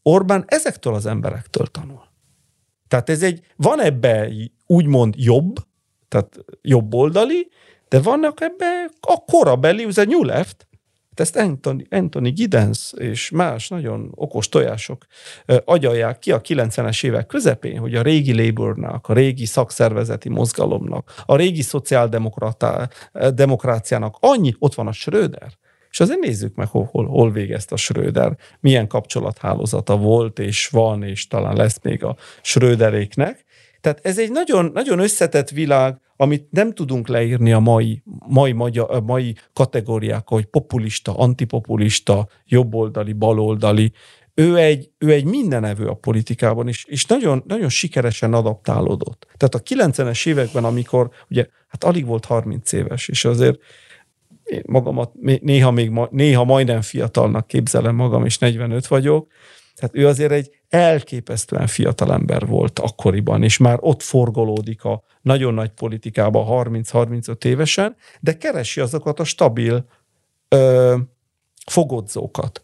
Orbán 0.01 0.43
ezektől 0.47 0.93
az 0.93 1.05
emberektől 1.05 1.67
tanul. 1.67 2.09
Tehát 2.87 3.09
ez 3.09 3.23
egy, 3.23 3.45
van 3.55 3.81
ebbe 3.81 4.27
úgymond 4.71 5.13
jobb, 5.17 5.55
tehát 6.07 6.45
jobb 6.61 6.93
oldali, 6.93 7.49
de 7.89 8.01
vannak 8.01 8.41
ebbe 8.41 8.89
a 8.99 9.23
korabeli, 9.25 9.83
ez 9.83 9.97
a 9.97 10.03
New 10.03 10.23
Left, 10.23 10.67
ezt 11.15 11.35
Anthony, 11.35 11.85
Anthony 11.89 12.33
Giddens 12.33 12.93
és 12.97 13.29
más 13.29 13.67
nagyon 13.67 14.11
okos 14.15 14.49
tojások 14.49 15.05
agyalják 15.65 16.19
ki 16.19 16.31
a 16.31 16.41
90-es 16.41 17.03
évek 17.03 17.25
közepén, 17.25 17.77
hogy 17.77 17.95
a 17.95 18.01
régi 18.01 18.45
Labournak, 18.45 19.07
a 19.07 19.13
régi 19.13 19.45
szakszervezeti 19.45 20.29
mozgalomnak, 20.29 21.13
a 21.25 21.35
régi 21.35 21.61
szociáldemokráciának 21.61 24.17
annyi, 24.19 24.55
ott 24.59 24.73
van 24.73 24.87
a 24.87 24.91
Schröder, 24.91 25.51
És 25.89 25.99
azért 25.99 26.19
nézzük 26.19 26.55
meg, 26.55 26.67
hol, 26.67 26.89
hol, 26.91 27.05
hol 27.05 27.31
végezte 27.31 27.73
a 27.73 27.77
Schröder, 27.77 28.37
milyen 28.59 28.87
kapcsolathálózata 28.87 29.97
volt, 29.97 30.39
és 30.39 30.67
van, 30.67 31.03
és 31.03 31.27
talán 31.27 31.55
lesz 31.55 31.79
még 31.81 32.03
a 32.03 32.15
Schröderéknek. 32.41 33.45
Tehát 33.81 33.99
ez 34.05 34.19
egy 34.19 34.31
nagyon, 34.31 34.71
nagyon 34.73 34.99
összetett 34.99 35.49
világ, 35.49 35.99
amit 36.15 36.47
nem 36.51 36.73
tudunk 36.73 37.07
leírni 37.07 37.51
a 37.51 37.59
mai, 37.59 38.03
mai, 38.27 38.51
magyar, 38.51 38.91
a 38.91 39.01
mai 39.01 39.35
kategóriák, 39.53 40.27
hogy 40.27 40.45
populista, 40.45 41.17
antipopulista, 41.17 42.27
jobboldali, 42.45 43.13
baloldali. 43.13 43.91
Ő 44.33 44.57
egy, 44.57 44.89
ő 44.97 45.11
egy 45.11 45.25
mindenevő 45.25 45.87
a 45.87 45.93
politikában, 45.93 46.67
és, 46.67 46.85
és 46.85 47.05
nagyon, 47.05 47.43
nagyon 47.47 47.69
sikeresen 47.69 48.33
adaptálódott. 48.33 49.27
Tehát 49.37 49.55
a 49.55 49.89
90-es 49.91 50.27
években, 50.27 50.63
amikor 50.63 51.09
ugye, 51.29 51.45
hát 51.67 51.83
alig 51.83 52.05
volt 52.05 52.25
30 52.25 52.71
éves, 52.71 53.07
és 53.07 53.25
azért 53.25 53.59
én 54.43 54.61
magamat 54.65 55.11
néha 55.41 55.71
még 55.71 55.91
néha 56.09 56.43
majdnem 56.43 56.81
fiatalnak 56.81 57.47
képzelem 57.47 57.95
magam, 57.95 58.25
és 58.25 58.37
45 58.37 58.87
vagyok, 58.87 59.27
tehát 59.75 59.95
ő 59.95 60.07
azért 60.07 60.31
egy 60.31 60.51
elképesztően 60.69 61.67
fiatal 61.67 62.13
ember 62.13 62.47
volt 62.47 62.79
akkoriban, 62.79 63.43
és 63.43 63.57
már 63.57 63.77
ott 63.81 64.01
forgolódik 64.01 64.83
a 64.83 65.03
nagyon 65.21 65.53
nagy 65.53 65.69
politikába 65.69 66.63
30-35 66.65 67.43
évesen, 67.43 67.95
de 68.19 68.37
keresi 68.37 68.81
azokat 68.81 69.19
a 69.19 69.23
stabil 69.23 69.85
ö, 70.47 70.97
fogodzókat. 71.65 72.63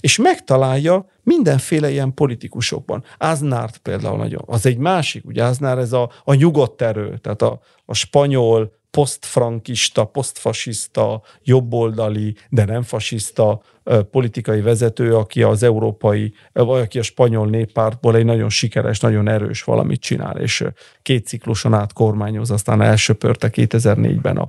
És 0.00 0.16
megtalálja 0.16 1.06
mindenféle 1.22 1.90
ilyen 1.90 2.14
politikusokban. 2.14 3.04
Aznárt 3.18 3.78
például 3.78 4.16
nagyon, 4.16 4.42
az 4.46 4.66
egy 4.66 4.78
másik, 4.78 5.24
ugye 5.24 5.44
Aznár 5.44 5.78
ez 5.78 5.92
a, 5.92 6.10
a 6.24 6.34
nyugodt 6.34 6.82
erő, 6.82 7.18
tehát 7.18 7.42
a, 7.42 7.60
a 7.84 7.94
spanyol 7.94 8.80
posztfrankista, 8.92 10.04
posztfasiszta, 10.04 11.22
jobboldali, 11.42 12.34
de 12.48 12.64
nem 12.64 12.82
fasiszta 12.82 13.62
politikai 14.10 14.60
vezető, 14.60 15.16
aki 15.16 15.42
az 15.42 15.62
európai, 15.62 16.34
vagy 16.52 16.80
aki 16.80 16.98
a 16.98 17.02
spanyol 17.02 17.46
néppártból 17.46 18.16
egy 18.16 18.24
nagyon 18.24 18.48
sikeres, 18.48 19.00
nagyon 19.00 19.28
erős 19.28 19.62
valamit 19.62 20.00
csinál, 20.00 20.36
és 20.36 20.64
két 21.02 21.26
cikluson 21.26 21.74
át 21.74 21.92
kormányoz, 21.92 22.50
aztán 22.50 22.80
elsöpörte 22.80 23.50
2004-ben 23.52 24.36
a, 24.36 24.48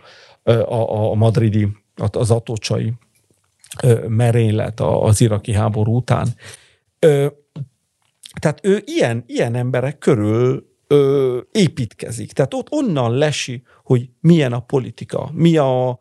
a, 0.51 1.11
a 1.11 1.13
madridi, 1.13 1.67
az 1.95 2.31
atocsai 2.31 2.93
merénylet 4.07 4.79
az 4.79 5.21
iraki 5.21 5.53
háború 5.53 5.95
után. 5.95 6.27
Tehát 8.39 8.59
ő 8.61 8.81
ilyen, 8.85 9.23
ilyen 9.27 9.55
emberek 9.55 9.97
körül 9.97 10.72
ö, 10.93 11.39
építkezik. 11.51 12.31
Tehát 12.31 12.53
ott 12.53 12.67
onnan 12.71 13.17
lesi, 13.17 13.63
hogy 13.83 14.09
milyen 14.19 14.53
a 14.53 14.59
politika, 14.59 15.29
mi 15.33 15.57
a, 15.57 15.99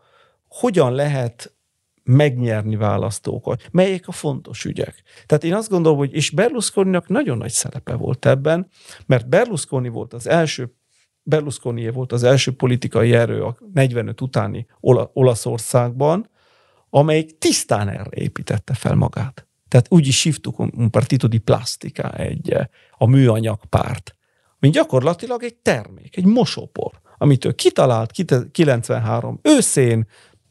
hogyan 0.48 0.92
lehet 0.92 1.54
megnyerni 2.04 2.76
választókat, 2.76 3.68
melyek 3.70 4.08
a 4.08 4.12
fontos 4.12 4.64
ügyek. 4.64 5.02
Tehát 5.26 5.44
én 5.44 5.54
azt 5.54 5.68
gondolom, 5.68 5.98
hogy 5.98 6.14
és 6.14 6.30
Berlusconinak 6.30 7.08
nagyon 7.08 7.38
nagy 7.38 7.50
szerepe 7.50 7.94
volt 7.94 8.26
ebben, 8.26 8.68
mert 9.06 9.28
Berlusconi 9.28 9.88
volt 9.88 10.12
az 10.12 10.26
első 10.26 10.74
Berlusconi 11.22 11.90
volt 11.90 12.12
az 12.12 12.22
első 12.22 12.52
politikai 12.52 13.12
erő 13.12 13.42
a 13.42 13.56
45 13.72 14.20
utáni 14.20 14.66
Ola- 14.80 15.10
Olaszországban, 15.12 16.30
amelyik 16.90 17.38
tisztán 17.38 17.88
erre 17.88 18.10
építette 18.10 18.74
fel 18.74 18.94
magát. 18.94 19.46
Tehát 19.68 19.86
úgy 19.90 20.06
is 20.06 20.22
hívtuk 20.22 20.58
un 20.58 20.90
partito 20.90 21.26
di 21.26 21.38
plastica, 21.38 22.12
egy, 22.12 22.56
a 22.98 23.06
műanyag 23.06 23.64
párt 23.64 24.16
mint 24.62 24.74
gyakorlatilag 24.74 25.42
egy 25.42 25.54
termék, 25.54 26.16
egy 26.16 26.24
mosópor, 26.24 26.90
amit 27.18 27.44
ő 27.44 27.52
kitalált 27.52 28.10
93 28.52 29.38
őszén, 29.42 30.06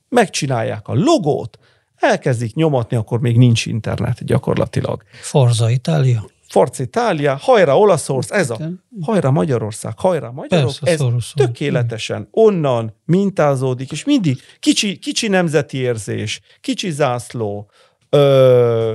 megcsinálják 0.10 0.88
a 0.88 0.94
logót, 0.94 1.58
elkezdik 1.96 2.56
nyomatni, 2.56 2.98
akkor 2.98 3.20
még 3.20 3.38
nincs 3.38 3.66
internet 3.66 4.26
gyakorlatilag. 4.26 5.04
Forza 5.22 5.70
Itália. 5.70 6.26
Forza 6.48 6.84
Itália, 6.84 7.36
hajra 7.36 7.78
Olaszország, 7.78 8.40
ez 8.40 8.50
a 8.50 8.60
hajra 9.02 9.32
Magyarország, 9.32 10.00
hajra 10.00 10.32
Magyarország, 10.32 10.90
ez 10.90 11.00
szoroszor. 11.00 11.46
tökéletesen 11.46 12.28
onnan 12.32 12.96
mintázódik, 13.06 13.92
és 13.92 14.04
mindig 14.04 14.42
kicsi, 14.60 14.98
kicsi 14.98 15.28
nemzeti 15.28 15.78
érzés, 15.78 16.42
kicsi 16.62 16.90
zászló, 16.90 17.70
ö, 18.10 18.94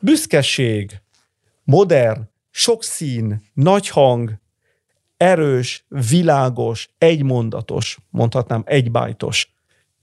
büszkeség, 0.00 1.00
modern, 1.64 2.28
sok 2.50 2.84
szín, 2.84 3.42
nagy 3.54 3.88
hang, 3.88 4.44
erős, 5.16 5.84
világos, 5.88 6.90
egymondatos, 6.98 7.98
mondhatnám 8.10 8.62
egybájtos 8.66 9.52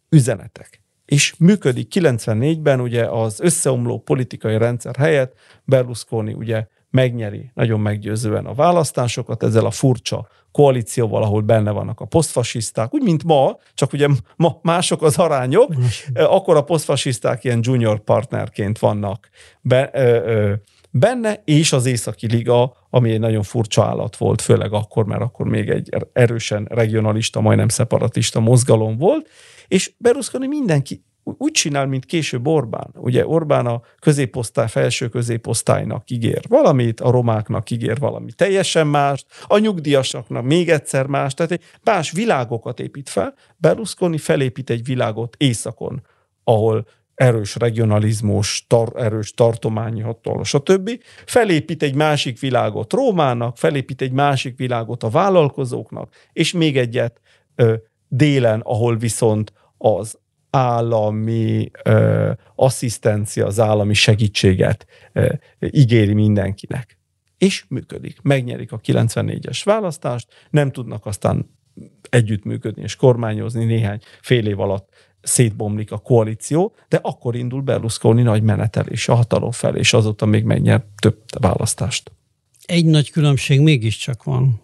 üzenetek. 0.09 0.81
És 1.05 1.35
működik 1.39 1.93
94-ben 1.95 2.79
ugye 2.79 3.05
az 3.05 3.39
összeomló 3.39 3.99
politikai 3.99 4.57
rendszer 4.57 4.95
helyett. 4.95 5.33
Berlusconi 5.63 6.33
ugye 6.33 6.67
megnyeri 6.89 7.51
nagyon 7.53 7.79
meggyőzően 7.79 8.45
a 8.45 8.53
választásokat 8.53 9.43
ezzel 9.43 9.65
a 9.65 9.71
furcsa 9.71 10.27
koalícióval, 10.51 11.23
ahol 11.23 11.41
benne 11.41 11.71
vannak 11.71 11.99
a 11.99 12.05
posztfasiszták, 12.05 12.93
úgy, 12.93 13.01
mint 13.01 13.23
ma, 13.23 13.57
csak 13.73 13.93
ugye 13.93 14.07
ma 14.35 14.59
mások 14.61 15.01
az 15.01 15.17
arányok, 15.17 15.73
akkor 16.13 16.55
a 16.55 16.63
posztfasiszták 16.63 17.43
ilyen 17.43 17.59
junior 17.61 17.99
partnerként 17.99 18.79
vannak 18.79 19.29
be, 19.61 19.89
ö, 19.93 19.99
ö, 19.99 20.53
benne, 20.95 21.41
és 21.45 21.73
az 21.73 21.85
Északi 21.85 22.27
Liga, 22.27 22.75
ami 22.89 23.11
egy 23.11 23.19
nagyon 23.19 23.43
furcsa 23.43 23.83
állat 23.83 24.15
volt, 24.15 24.41
főleg 24.41 24.73
akkor, 24.73 25.05
mert 25.05 25.21
akkor 25.21 25.47
még 25.47 25.69
egy 25.69 25.89
erősen 26.13 26.65
regionalista, 26.69 27.41
majdnem 27.41 27.67
szeparatista 27.67 28.39
mozgalom 28.39 28.97
volt, 28.97 29.29
és 29.67 29.91
Berlusconi 29.97 30.47
mindenki 30.47 31.03
úgy 31.23 31.51
csinál, 31.51 31.85
mint 31.85 32.05
később 32.05 32.47
Orbán. 32.47 32.89
Ugye 32.95 33.27
Orbán 33.27 33.65
a 33.65 33.81
középosztály, 33.99 34.67
felső 34.67 35.07
középosztálynak 35.07 36.09
ígér 36.09 36.41
valamit, 36.47 37.01
a 37.01 37.11
romáknak 37.11 37.69
ígér 37.69 37.99
valami 37.99 38.31
teljesen 38.31 38.87
más, 38.87 39.25
a 39.47 39.57
nyugdíjasaknak 39.57 40.43
még 40.43 40.69
egyszer 40.69 41.05
más, 41.05 41.33
tehát 41.33 41.51
egy 41.51 41.63
más 41.83 42.11
világokat 42.11 42.79
épít 42.79 43.09
fel. 43.09 43.33
Berlusconi 43.57 44.17
felépít 44.17 44.69
egy 44.69 44.83
világot 44.83 45.35
északon, 45.37 46.01
ahol 46.43 46.87
erős 47.15 47.55
regionalizmus, 47.55 48.65
tar, 48.67 48.91
erős 48.95 49.33
tartományi 49.33 50.01
hatalmas, 50.01 50.49
stb. 50.49 50.89
Felépít 51.25 51.83
egy 51.83 51.95
másik 51.95 52.39
világot 52.39 52.93
Rómának, 52.93 53.57
felépít 53.57 54.01
egy 54.01 54.11
másik 54.11 54.57
világot 54.57 55.03
a 55.03 55.09
vállalkozóknak, 55.09 56.13
és 56.33 56.51
még 56.51 56.77
egyet 56.77 57.21
ö, 57.55 57.73
délen, 58.07 58.59
ahol 58.59 58.97
viszont 58.97 59.53
az 59.77 60.17
állami 60.49 61.71
ö, 61.83 62.31
asszisztencia, 62.55 63.45
az 63.45 63.59
állami 63.59 63.93
segítséget 63.93 64.85
ö, 65.13 65.33
ígéri 65.59 66.13
mindenkinek. 66.13 66.97
És 67.37 67.65
működik. 67.69 68.21
Megnyerik 68.21 68.71
a 68.71 68.79
94-es 68.79 69.61
választást, 69.63 70.27
nem 70.49 70.71
tudnak 70.71 71.05
aztán 71.05 71.49
együttműködni 72.09 72.81
és 72.81 72.95
kormányozni 72.95 73.65
néhány 73.65 73.99
fél 74.21 74.47
év 74.47 74.59
alatt 74.59 74.92
szétbomlik 75.23 75.91
a 75.91 75.97
koalíció, 75.97 76.73
de 76.89 76.99
akkor 77.01 77.35
indul 77.35 77.61
Berlusconi 77.61 78.21
nagy 78.21 78.41
menetelés 78.41 79.07
a 79.07 79.15
hatalom 79.15 79.51
felé, 79.51 79.79
és 79.79 79.93
azóta 79.93 80.25
még 80.25 80.43
megnyer 80.43 80.83
több 80.99 81.17
választást. 81.39 82.11
Egy 82.65 82.85
nagy 82.85 83.11
különbség 83.11 83.59
mégiscsak 83.59 84.23
van 84.23 84.61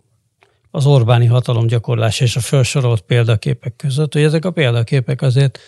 az 0.71 0.85
Orbáni 0.85 1.25
hatalomgyakorlás 1.25 2.19
és 2.19 2.35
a 2.35 2.39
felsorolt 2.39 3.01
példaképek 3.01 3.75
között, 3.75 4.13
hogy 4.13 4.21
ezek 4.21 4.45
a 4.45 4.51
példaképek 4.51 5.21
azért 5.21 5.59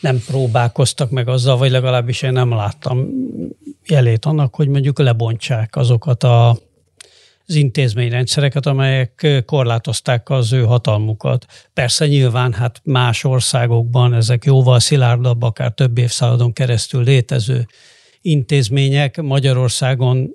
nem 0.00 0.18
próbálkoztak 0.26 1.10
meg 1.10 1.28
azzal, 1.28 1.56
vagy 1.56 1.70
legalábbis 1.70 2.22
én 2.22 2.32
nem 2.32 2.50
láttam 2.50 3.08
jelét 3.86 4.24
annak, 4.24 4.54
hogy 4.54 4.68
mondjuk 4.68 4.98
lebontsák 4.98 5.76
azokat 5.76 6.22
a 6.22 6.58
az 7.50 7.56
intézményrendszereket, 7.56 8.66
amelyek 8.66 9.42
korlátozták 9.46 10.30
az 10.30 10.52
ő 10.52 10.64
hatalmukat. 10.64 11.46
Persze 11.72 12.06
nyilván 12.06 12.52
hát 12.52 12.80
más 12.84 13.24
országokban 13.24 14.14
ezek 14.14 14.44
jóval 14.44 14.80
szilárdabb, 14.80 15.42
akár 15.42 15.72
több 15.72 15.98
évszázadon 15.98 16.52
keresztül 16.52 17.04
létező 17.04 17.66
intézmények. 18.20 19.22
Magyarországon 19.22 20.30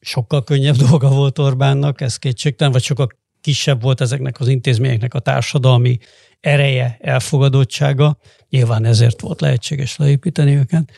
sokkal 0.00 0.44
könnyebb 0.44 0.76
dolga 0.88 1.08
volt 1.08 1.38
Orbánnak, 1.38 2.00
ez 2.00 2.16
kétségtelen, 2.16 2.72
vagy 2.72 2.82
sokkal 2.82 3.08
kisebb 3.40 3.82
volt 3.82 4.00
ezeknek 4.00 4.40
az 4.40 4.48
intézményeknek 4.48 5.14
a 5.14 5.18
társadalmi 5.18 5.98
ereje, 6.40 6.96
elfogadottsága. 7.00 8.18
Nyilván 8.50 8.84
ezért 8.84 9.20
volt 9.20 9.40
lehetséges 9.40 9.96
leépíteni 9.96 10.54
őket. 10.54 10.92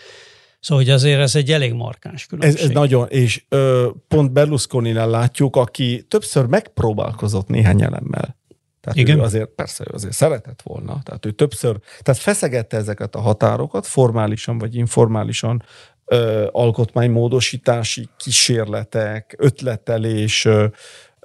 Szóval 0.65 0.85
hogy 0.85 0.93
azért 0.93 1.21
ez 1.21 1.35
egy 1.35 1.53
elég 1.53 1.73
markáns 1.73 2.27
különbség. 2.27 2.63
Ez, 2.63 2.69
ez 2.69 2.75
nagyon, 2.75 3.09
és 3.09 3.45
ö, 3.49 3.91
pont 4.09 4.33
Berlusconi-nál 4.33 5.11
látjuk, 5.11 5.57
aki 5.57 6.05
többször 6.09 6.47
megpróbálkozott 6.47 7.49
néhány 7.49 7.83
elemmel. 7.83 8.37
Tehát 8.81 8.99
Igen. 8.99 9.19
ő 9.19 9.21
azért, 9.21 9.49
persze, 9.49 9.85
ő 9.87 9.91
azért 9.95 10.13
szeretett 10.13 10.63
volna. 10.63 11.01
Tehát 11.03 11.27
ő 11.27 11.31
többször, 11.31 11.77
tehát 12.03 12.21
feszegette 12.21 12.77
ezeket 12.77 13.15
a 13.15 13.21
határokat, 13.21 13.87
formálisan 13.87 14.59
vagy 14.59 14.75
informálisan, 14.75 15.63
ö, 16.05 16.47
alkotmánymódosítási 16.51 18.09
kísérletek, 18.17 19.35
ötletelés, 19.39 20.45
ö, 20.45 20.67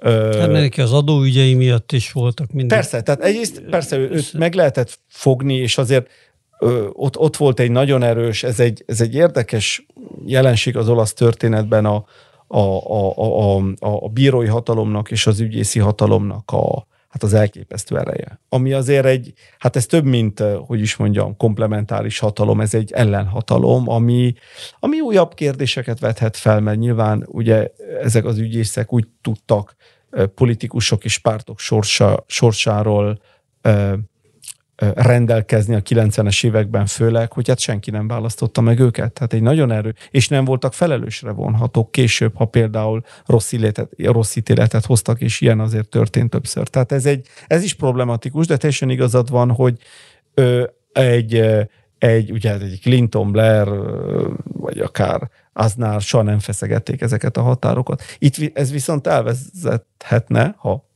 Hát 0.02 0.50
neki 0.50 0.80
az 0.80 0.92
adóügyei 0.92 1.54
miatt 1.54 1.92
is 1.92 2.12
voltak 2.12 2.52
mindig. 2.52 2.76
Persze, 2.76 3.02
tehát 3.02 3.22
egyrészt 3.22 3.60
persze 3.60 3.96
őt 3.96 4.32
meg 4.32 4.54
lehetett 4.54 4.98
fogni, 5.08 5.54
és 5.54 5.78
azért 5.78 6.10
ott, 6.92 7.18
ott 7.18 7.36
volt 7.36 7.60
egy 7.60 7.70
nagyon 7.70 8.02
erős, 8.02 8.42
ez 8.42 8.60
egy, 8.60 8.84
ez 8.86 9.00
egy 9.00 9.14
érdekes 9.14 9.86
jelenség 10.24 10.76
az 10.76 10.88
olasz 10.88 11.12
történetben 11.12 11.84
a, 11.84 12.04
a, 12.46 12.58
a, 12.58 13.16
a, 13.16 13.56
a, 13.56 14.04
a 14.04 14.08
bírói 14.08 14.46
hatalomnak 14.46 15.10
és 15.10 15.26
az 15.26 15.40
ügyészi 15.40 15.78
hatalomnak 15.78 16.50
a, 16.50 16.86
hát 17.08 17.22
az 17.22 17.34
elképesztő 17.34 17.98
ereje. 17.98 18.40
Ami 18.48 18.72
azért 18.72 19.04
egy, 19.04 19.32
hát 19.58 19.76
ez 19.76 19.86
több, 19.86 20.04
mint, 20.04 20.42
hogy 20.66 20.80
is 20.80 20.96
mondjam, 20.96 21.36
komplementáris 21.36 22.18
hatalom, 22.18 22.60
ez 22.60 22.74
egy 22.74 22.92
ellenhatalom, 22.92 23.88
ami, 23.88 24.34
ami 24.80 25.00
újabb 25.00 25.34
kérdéseket 25.34 25.98
vethet 26.00 26.36
fel, 26.36 26.60
mert 26.60 26.78
nyilván 26.78 27.26
ugye 27.28 27.68
ezek 28.02 28.24
az 28.24 28.38
ügyészek 28.38 28.92
úgy 28.92 29.06
tudtak 29.22 29.76
politikusok 30.34 31.04
és 31.04 31.18
pártok 31.18 31.58
sorsa, 31.58 32.24
sorsáról 32.26 33.20
rendelkezni 34.94 35.74
a 35.74 35.80
90-es 35.80 36.44
években 36.44 36.86
főleg, 36.86 37.32
hogy 37.32 37.48
hát 37.48 37.58
senki 37.58 37.90
nem 37.90 38.08
választotta 38.08 38.60
meg 38.60 38.78
őket. 38.78 39.12
Tehát 39.12 39.32
egy 39.32 39.42
nagyon 39.42 39.70
erő, 39.70 39.94
és 40.10 40.28
nem 40.28 40.44
voltak 40.44 40.72
felelősre 40.72 41.30
vonhatók 41.30 41.92
később, 41.92 42.36
ha 42.36 42.44
például 42.44 43.02
rossz, 43.26 43.52
illetet, 43.52 43.90
rossz 43.96 44.36
ítéletet 44.36 44.86
hoztak, 44.86 45.20
és 45.20 45.40
ilyen 45.40 45.60
azért 45.60 45.88
történt 45.88 46.30
többször. 46.30 46.68
Tehát 46.68 46.92
ez, 46.92 47.06
egy, 47.06 47.26
ez 47.46 47.62
is 47.62 47.74
problematikus, 47.74 48.46
de 48.46 48.56
teljesen 48.56 48.90
igazad 48.90 49.30
van, 49.30 49.50
hogy 49.50 49.76
ö, 50.34 50.64
egy, 50.92 51.44
egy, 51.98 52.30
ugye 52.30 52.58
egy 52.58 52.78
Clinton, 52.82 53.32
Blair, 53.32 53.68
vagy 54.44 54.78
akár 54.78 55.30
Aznár 55.52 56.00
soha 56.00 56.22
nem 56.22 56.38
feszegették 56.38 57.00
ezeket 57.00 57.36
a 57.36 57.42
határokat. 57.42 58.02
Itt 58.18 58.56
ez 58.56 58.70
viszont 58.70 59.06
elvezethetne, 59.06 60.54
ha 60.58 60.89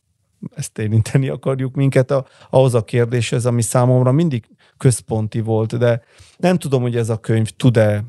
ezt 0.56 0.78
érinteni 0.78 1.28
akarjuk 1.28 1.74
minket 1.74 2.10
a, 2.10 2.26
ahhoz 2.50 2.74
a 2.74 2.84
kérdéshez, 2.84 3.46
ami 3.46 3.62
számomra 3.62 4.12
mindig 4.12 4.44
központi 4.76 5.40
volt, 5.40 5.78
de 5.78 6.02
nem 6.36 6.58
tudom, 6.58 6.82
hogy 6.82 6.96
ez 6.96 7.08
a 7.08 7.16
könyv 7.16 7.48
tud-e, 7.48 8.04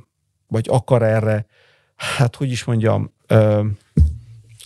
vagy 0.48 0.66
akar 0.70 1.04
erre, 1.04 1.46
hát 1.96 2.36
hogy 2.36 2.52
is 2.52 2.64
mondjam, 2.64 3.14
ö, 3.28 3.66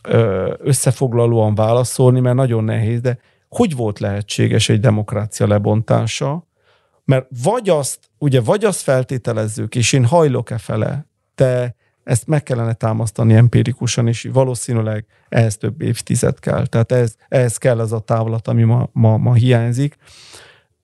ö, 0.04 0.54
összefoglalóan 0.58 1.56
válaszolni, 1.56 2.20
mert 2.20 2.36
nagyon 2.36 2.64
nehéz, 2.64 3.02
de 3.02 3.20
hogy 3.50 3.76
volt 3.76 4.00
lehetséges 4.00 4.70
egy 4.70 4.80
demokrácia 4.80 5.48
lebontása? 5.48 6.48
Mert 7.06 7.28
vagy 7.44 7.70
azt, 7.70 8.00
ugye, 8.18 8.42
vagy 8.42 8.66
azt 8.66 8.82
feltételezzük, 8.82 9.76
és 9.76 9.94
én 9.94 10.06
hajlok-e 10.06 10.58
fele, 10.58 11.06
de 11.36 11.76
ezt 12.10 12.28
meg 12.28 12.44
kellene 12.44 12.74
támasztani 12.74 13.34
empirikusan, 13.34 14.08
és 14.08 14.30
valószínűleg 14.34 15.06
ehhez 15.28 15.58
több 15.58 15.82
évtized 15.82 16.40
kell. 16.40 16.66
Tehát 16.66 16.92
ehhez, 16.92 17.16
ehhez 17.28 17.58
kell 17.58 17.80
az 17.80 17.92
a 17.92 18.00
távlat, 18.00 18.48
ami 18.48 18.64
ma, 18.64 18.90
ma, 18.92 19.18
ma 19.18 19.34
hiányzik. 19.34 19.98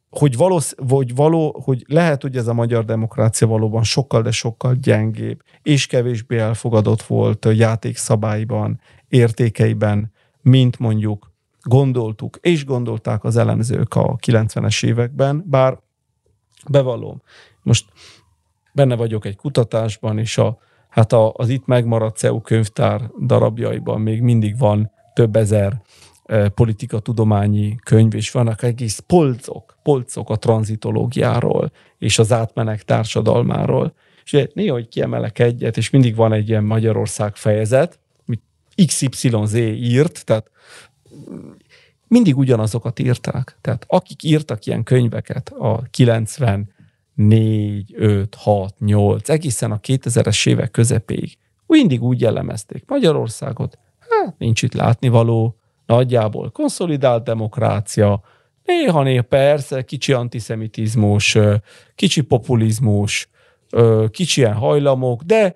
Hogy, 0.09 0.37
valósz, 0.37 0.75
vagy 0.77 1.15
való, 1.15 1.61
hogy 1.63 1.83
lehet, 1.87 2.21
hogy 2.21 2.37
ez 2.37 2.47
a 2.47 2.53
magyar 2.53 2.85
demokrácia 2.85 3.47
valóban 3.47 3.83
sokkal, 3.83 4.21
de 4.21 4.31
sokkal 4.31 4.75
gyengébb, 4.75 5.41
és 5.63 5.87
kevésbé 5.87 6.37
elfogadott 6.37 7.01
volt 7.01 7.47
játékszabályban, 7.53 8.79
értékeiben, 9.07 10.11
mint 10.41 10.79
mondjuk 10.79 11.31
gondoltuk, 11.61 12.37
és 12.41 12.65
gondolták 12.65 13.23
az 13.23 13.37
elemzők 13.37 13.95
a 13.95 14.15
90-es 14.15 14.85
években, 14.85 15.43
bár 15.47 15.79
bevallom, 16.69 17.21
most 17.61 17.85
benne 18.73 18.95
vagyok 18.95 19.25
egy 19.25 19.35
kutatásban, 19.35 20.17
és 20.17 20.37
a 20.37 20.57
hát 20.95 21.13
a, 21.13 21.33
az 21.35 21.49
itt 21.49 21.65
megmaradt 21.65 22.17
CEU 22.17 22.41
könyvtár 22.41 23.01
darabjaiban 23.25 24.01
még 24.01 24.21
mindig 24.21 24.57
van 24.57 24.91
több 25.13 25.35
ezer 25.35 25.81
e, 26.25 26.49
politikatudományi 26.49 27.75
könyv, 27.83 28.13
és 28.13 28.31
vannak 28.31 28.63
egész 28.63 29.03
polcok, 29.07 29.77
polcok 29.83 30.29
a 30.29 30.35
tranzitológiáról 30.35 31.71
és 31.97 32.19
az 32.19 32.31
átmenek 32.31 32.83
társadalmáról. 32.83 33.93
És 34.23 34.47
néha, 34.53 34.73
hogy 34.73 34.87
kiemelek 34.87 35.39
egyet, 35.39 35.77
és 35.77 35.89
mindig 35.89 36.15
van 36.15 36.33
egy 36.33 36.49
ilyen 36.49 36.63
Magyarország 36.63 37.35
fejezet, 37.35 37.99
amit 38.27 38.41
XYZ 38.85 39.53
írt, 39.53 40.25
tehát 40.25 40.51
mindig 42.07 42.37
ugyanazokat 42.37 42.99
írták. 42.99 43.57
Tehát 43.61 43.85
akik 43.87 44.23
írtak 44.23 44.65
ilyen 44.65 44.83
könyveket 44.83 45.49
a 45.49 45.81
90 45.89 46.73
4, 47.15 47.93
5, 47.97 48.35
6, 48.35 48.79
8, 48.79 49.29
egészen 49.29 49.71
a 49.71 49.79
2000-es 49.79 50.47
évek 50.47 50.71
közepéig. 50.71 51.37
Mindig 51.67 52.03
úgy 52.03 52.21
jellemezték 52.21 52.83
Magyarországot, 52.87 53.79
hát 54.09 54.37
nincs 54.37 54.61
itt 54.61 54.73
látnivaló, 54.73 55.55
nagyjából 55.85 56.51
konszolidált 56.51 57.23
demokrácia, 57.23 58.21
néha-néha 58.63 59.21
persze 59.21 59.81
kicsi 59.81 60.13
antiszemitizmus, 60.13 61.37
kicsi 61.95 62.21
populizmus, 62.21 63.29
kicsi 64.11 64.41
ilyen 64.41 64.53
hajlamok, 64.53 65.21
de 65.23 65.55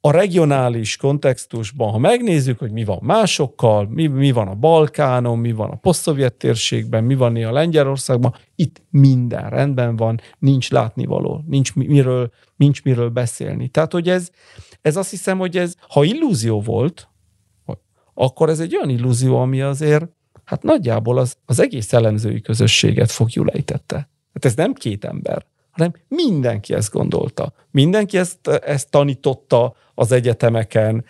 a 0.00 0.10
regionális 0.10 0.96
kontextusban, 0.96 1.90
ha 1.90 1.98
megnézzük, 1.98 2.58
hogy 2.58 2.72
mi 2.72 2.84
van 2.84 2.98
másokkal, 3.02 3.88
mi, 3.88 4.06
mi 4.06 4.30
van 4.30 4.48
a 4.48 4.54
Balkánon, 4.54 5.38
mi 5.38 5.52
van 5.52 5.70
a 5.70 5.76
posztszovjet 5.76 6.34
térségben, 6.34 7.04
mi 7.04 7.14
van 7.14 7.36
a 7.36 7.52
Lengyelországban, 7.52 8.34
itt 8.54 8.82
minden 8.90 9.50
rendben 9.50 9.96
van, 9.96 10.20
nincs 10.38 10.70
látnivaló, 10.70 11.44
nincs 11.46 11.74
miről, 11.74 12.30
nincs 12.56 12.82
miről 12.82 13.08
beszélni. 13.08 13.68
Tehát, 13.68 13.92
hogy 13.92 14.08
ez, 14.08 14.30
ez 14.82 14.96
azt 14.96 15.10
hiszem, 15.10 15.38
hogy 15.38 15.56
ez, 15.56 15.74
ha 15.88 16.04
illúzió 16.04 16.60
volt, 16.60 17.08
akkor 18.14 18.48
ez 18.48 18.60
egy 18.60 18.76
olyan 18.76 18.88
illúzió, 18.88 19.36
ami 19.36 19.60
azért, 19.60 20.08
hát 20.44 20.62
nagyjából 20.62 21.18
az, 21.18 21.36
az 21.44 21.60
egész 21.60 21.92
elemzői 21.92 22.40
közösséget 22.40 23.10
fogjulejtette. 23.10 23.96
Hát 24.32 24.44
ez 24.44 24.54
nem 24.54 24.72
két 24.72 25.04
ember, 25.04 25.46
hanem 25.80 25.94
mindenki 26.08 26.74
ezt 26.74 26.92
gondolta. 26.92 27.52
Mindenki 27.70 28.18
ezt, 28.18 28.48
ezt 28.48 28.90
tanította 28.90 29.74
az 29.94 30.12
egyetemeken, 30.12 31.04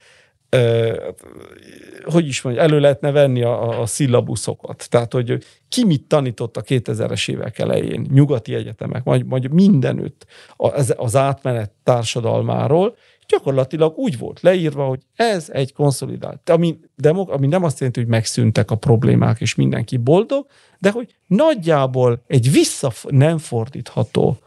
hogy 2.05 2.26
is 2.26 2.42
mondja, 2.42 2.62
elő 2.62 2.80
lehetne 2.80 3.10
venni 3.10 3.42
a, 3.42 3.80
a 3.80 3.86
szillabuszokat. 3.86 4.86
Tehát, 4.88 5.12
hogy 5.12 5.44
ki 5.68 5.84
mit 5.84 6.02
tanított 6.02 6.56
a 6.56 6.62
2000-es 6.62 7.30
évek 7.30 7.59
elején, 7.59 8.06
nyugati 8.10 8.55
egyetemek, 8.55 9.02
vagy, 9.02 9.28
vagy 9.28 9.51
mindenütt 9.51 10.26
az, 10.56 10.94
az 10.97 11.16
átmenet 11.16 11.70
társadalmáról, 11.84 12.97
gyakorlatilag 13.28 13.98
úgy 13.98 14.18
volt 14.18 14.40
leírva, 14.40 14.84
hogy 14.84 15.01
ez 15.14 15.48
egy 15.52 15.72
konszolidált, 15.72 16.51
ami, 16.51 16.78
demok, 16.97 17.30
ami 17.30 17.47
nem 17.47 17.64
azt 17.64 17.78
jelenti, 17.78 18.01
hogy 18.01 18.09
megszűntek 18.09 18.70
a 18.70 18.74
problémák, 18.74 19.40
és 19.40 19.55
mindenki 19.55 19.97
boldog, 19.97 20.47
de 20.78 20.90
hogy 20.90 21.14
nagyjából 21.26 22.22
egy 22.26 22.52
vissza 22.52 22.92
nem 23.09 23.38
fordítható 23.38 24.38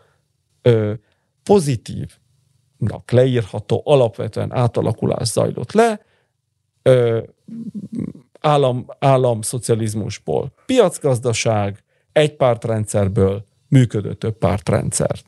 ö, 0.64 0.94
pozitívnak 1.44 3.12
leírható 3.12 3.82
alapvetően 3.86 4.54
átalakulás 4.54 5.28
zajlott 5.28 5.72
le, 5.72 6.06
ö, 6.82 7.22
állam, 8.40 8.86
államszocializmusból 9.00 10.54
piacgazdaság, 10.66 11.84
egy 12.12 12.36
pártrendszerből 12.36 13.46
működő 13.68 14.14
több 14.14 14.38
pártrendszer. 14.38 15.20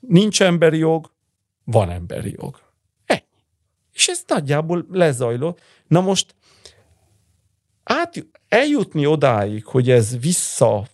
Nincs 0.00 0.42
emberi 0.42 0.78
jog, 0.78 1.12
van 1.64 1.90
emberi 1.90 2.34
jog. 2.40 2.60
Ennyi. 3.06 3.20
És 3.92 4.08
ez 4.08 4.24
nagyjából 4.26 4.86
lezajlott. 4.90 5.60
Na 5.86 6.00
most 6.00 6.34
át, 7.82 8.26
eljutni 8.48 9.06
odáig, 9.06 9.64
hogy 9.64 9.90
ez 9.90 10.18
vissza, 10.18 10.86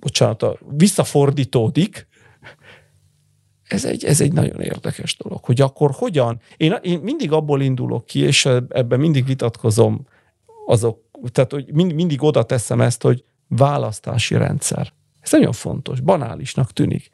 bocsánat, 0.00 0.58
visszafordítódik, 0.68 2.06
ez 3.68 3.84
egy, 3.84 4.04
ez 4.04 4.20
egy 4.20 4.32
nagyon 4.32 4.60
érdekes 4.60 5.16
dolog, 5.16 5.44
hogy 5.44 5.60
akkor 5.60 5.90
hogyan, 5.94 6.40
én, 6.56 6.76
én 6.82 6.98
mindig 6.98 7.32
abból 7.32 7.60
indulok 7.62 8.06
ki, 8.06 8.20
és 8.20 8.46
ebben 8.68 9.00
mindig 9.00 9.24
vitatkozom 9.24 10.06
azok, 10.66 11.00
tehát 11.32 11.52
hogy 11.52 11.72
mind, 11.72 11.92
mindig 11.92 12.22
oda 12.22 12.42
teszem 12.42 12.80
ezt, 12.80 13.02
hogy 13.02 13.24
választási 13.48 14.36
rendszer. 14.36 14.92
Ez 15.20 15.32
nagyon 15.32 15.52
fontos, 15.52 16.00
banálisnak 16.00 16.72
tűnik. 16.72 17.10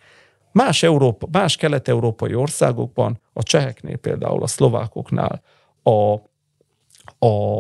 Más, 0.53 0.83
Európa, 0.83 1.27
más 1.31 1.57
kelet-európai 1.57 2.35
országokban, 2.35 3.21
a 3.33 3.43
cseheknél 3.43 3.97
például, 3.97 4.43
a 4.43 4.47
szlovákoknál, 4.47 5.43
a, 5.83 6.15
a, 7.27 7.57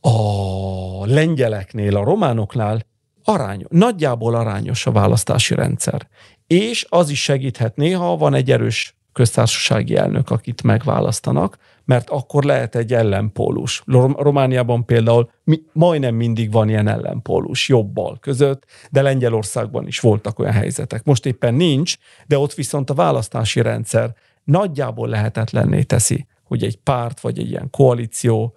a 0.00 1.06
lengyeleknél, 1.06 1.96
a 1.96 2.04
románoknál 2.04 2.86
arány, 3.24 3.64
nagyjából 3.68 4.34
arányos 4.34 4.86
a 4.86 4.92
választási 4.92 5.54
rendszer 5.54 6.08
és 6.48 6.86
az 6.88 7.10
is 7.10 7.22
segíthet 7.22 7.76
néha, 7.76 8.16
van 8.16 8.34
egy 8.34 8.50
erős 8.50 8.96
köztársasági 9.12 9.96
elnök, 9.96 10.30
akit 10.30 10.62
megválasztanak, 10.62 11.58
mert 11.84 12.10
akkor 12.10 12.44
lehet 12.44 12.74
egy 12.74 12.92
ellenpólus. 12.92 13.82
Romániában 14.16 14.84
például 14.84 15.30
mi, 15.44 15.62
majdnem 15.72 16.14
mindig 16.14 16.52
van 16.52 16.68
ilyen 16.68 16.88
ellenpólus, 16.88 17.68
jobbal 17.68 18.18
között, 18.20 18.64
de 18.90 19.02
Lengyelországban 19.02 19.86
is 19.86 20.00
voltak 20.00 20.38
olyan 20.38 20.52
helyzetek. 20.52 21.04
Most 21.04 21.26
éppen 21.26 21.54
nincs, 21.54 21.96
de 22.26 22.38
ott 22.38 22.54
viszont 22.54 22.90
a 22.90 22.94
választási 22.94 23.60
rendszer 23.60 24.14
nagyjából 24.44 25.08
lehetetlenné 25.08 25.82
teszi, 25.82 26.26
hogy 26.44 26.64
egy 26.64 26.76
párt 26.76 27.20
vagy 27.20 27.38
egy 27.38 27.50
ilyen 27.50 27.70
koalíció 27.70 28.56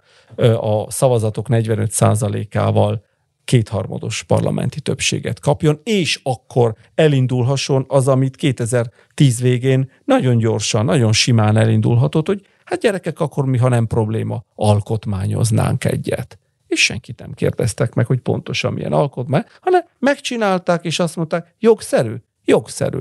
a 0.59 0.91
szavazatok 0.91 1.45
45%-ával 1.49 3.03
kétharmados 3.51 4.23
parlamenti 4.23 4.81
többséget 4.81 5.39
kapjon, 5.39 5.79
és 5.83 6.19
akkor 6.23 6.75
elindulhasson 6.95 7.85
az, 7.87 8.07
amit 8.07 8.35
2010 8.35 9.41
végén 9.41 9.91
nagyon 10.05 10.37
gyorsan, 10.37 10.85
nagyon 10.85 11.13
simán 11.13 11.57
elindulhatott, 11.57 12.27
hogy 12.27 12.45
hát 12.63 12.79
gyerekek, 12.79 13.19
akkor 13.19 13.45
mi, 13.45 13.57
ha 13.57 13.69
nem 13.69 13.87
probléma, 13.87 14.43
alkotmányoznánk 14.55 15.85
egyet. 15.85 16.39
És 16.67 16.83
senkit 16.83 17.19
nem 17.19 17.31
kérdeztek 17.31 17.93
meg, 17.93 18.05
hogy 18.05 18.19
pontosan 18.19 18.73
milyen 18.73 18.93
alkotmány, 18.93 19.43
hanem 19.61 19.81
megcsinálták, 19.99 20.85
és 20.85 20.99
azt 20.99 21.15
mondták, 21.15 21.55
jogszerű, 21.59 22.15
jogszerű. 22.45 22.99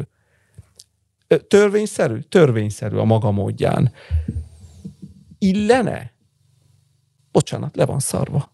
Törvényszerű, 1.48 2.18
törvényszerű 2.18 2.96
a 2.96 3.04
maga 3.04 3.30
módján. 3.30 3.92
Illene? 5.38 6.12
Bocsánat, 7.32 7.76
le 7.76 7.84
van 7.84 7.98
szarva. 7.98 8.49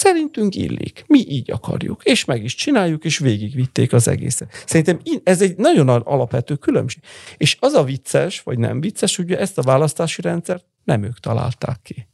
Szerintünk 0.00 0.54
illik. 0.54 1.04
Mi 1.06 1.24
így 1.28 1.50
akarjuk. 1.50 2.04
És 2.04 2.24
meg 2.24 2.44
is 2.44 2.54
csináljuk, 2.54 3.04
és 3.04 3.18
végigvitték 3.18 3.92
az 3.92 4.08
egészet. 4.08 4.64
Szerintem 4.66 5.00
ez 5.24 5.42
egy 5.42 5.56
nagyon 5.56 5.88
alapvető 5.88 6.56
különbség. 6.56 7.02
És 7.36 7.56
az 7.60 7.72
a 7.72 7.84
vicces, 7.84 8.40
vagy 8.40 8.58
nem 8.58 8.80
vicces, 8.80 9.16
hogy 9.16 9.32
ezt 9.32 9.58
a 9.58 9.62
választási 9.62 10.22
rendszert 10.22 10.64
nem 10.84 11.02
ők 11.02 11.18
találták 11.18 11.78
ki. 11.82 12.08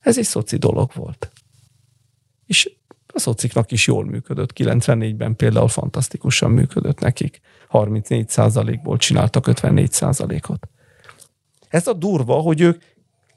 Ez 0.00 0.18
egy 0.18 0.24
szoci 0.24 0.56
dolog 0.56 0.90
volt. 0.94 1.30
És 2.46 2.70
a 3.06 3.18
szociknak 3.18 3.72
is 3.72 3.86
jól 3.86 4.04
működött. 4.04 4.52
94-ben 4.54 5.36
például 5.36 5.68
fantasztikusan 5.68 6.50
működött 6.50 7.00
nekik. 7.00 7.40
34%-ból 7.70 8.96
csináltak 8.96 9.44
54%-ot. 9.48 10.68
Ez 11.68 11.86
a 11.86 11.92
durva, 11.92 12.34
hogy 12.34 12.60
ők 12.60 12.82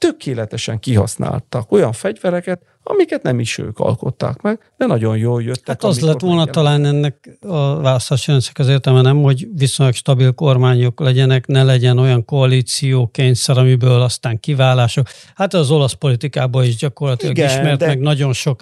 tökéletesen 0.02 0.80
kihasználtak 0.80 1.72
olyan 1.72 1.92
fegyvereket, 1.92 2.62
amiket 2.84 3.24
nem 3.24 3.40
is 3.40 3.58
ők 3.58 3.80
alkották 3.80 4.42
meg, 4.42 4.72
de 4.78 4.86
nagyon 4.86 5.18
jól 5.18 5.44
jöttek. 5.44 5.68
Hát 5.68 5.84
az 5.84 6.00
lett 6.00 6.20
volna 6.20 6.46
megjelent. 6.46 6.52
talán 6.52 6.86
ennek 6.86 7.38
a 7.42 7.82
választási 7.82 8.32
az 8.32 8.68
értelme 8.68 9.02
nem, 9.02 9.22
hogy 9.22 9.48
viszonylag 9.56 9.96
stabil 9.96 10.32
kormányok 10.32 11.00
legyenek, 11.00 11.48
ne 11.48 11.64
legyen 11.64 11.98
olyan 11.98 12.26
koalíció 12.26 13.08
kényszer, 13.08 13.58
amiből 13.58 14.02
aztán 14.02 14.40
kiválások. 14.40 15.08
Hát 15.36 15.54
az 15.54 15.72
olasz 15.72 15.94
politikában 15.94 16.64
is 16.64 16.76
gyakorlatilag 16.76 17.38
Igen, 17.38 17.50
ismert 17.50 17.80
de... 17.80 17.86
meg 17.86 18.00
nagyon 18.00 18.34
sok 18.34 18.62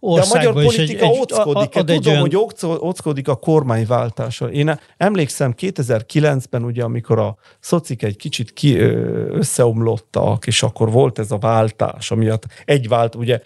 de 0.00 0.20
a 0.20 0.26
magyar 0.28 0.52
politika 0.52 1.04
egy, 1.04 1.18
ockodik. 1.18 1.76
Ad 1.76 1.86
Tudom, 1.86 2.12
olyan... 2.12 2.20
hogy 2.20 2.36
ockodik 2.60 3.28
a 3.28 3.34
kormányváltással. 3.34 4.48
Én 4.48 4.80
emlékszem 4.96 5.54
2009-ben, 5.58 6.64
ugye, 6.64 6.82
amikor 6.82 7.18
a 7.18 7.36
szocik 7.60 8.02
egy 8.02 8.16
kicsit 8.16 8.52
ki, 8.52 8.78
összeomlottak, 8.78 10.46
és 10.46 10.62
akkor 10.62 10.90
volt 10.90 11.18
ez 11.18 11.30
a 11.30 11.38
váltás, 11.38 12.10
amiatt 12.10 12.46
egy 12.64 12.88
vált, 12.88 13.14
ugye 13.14 13.40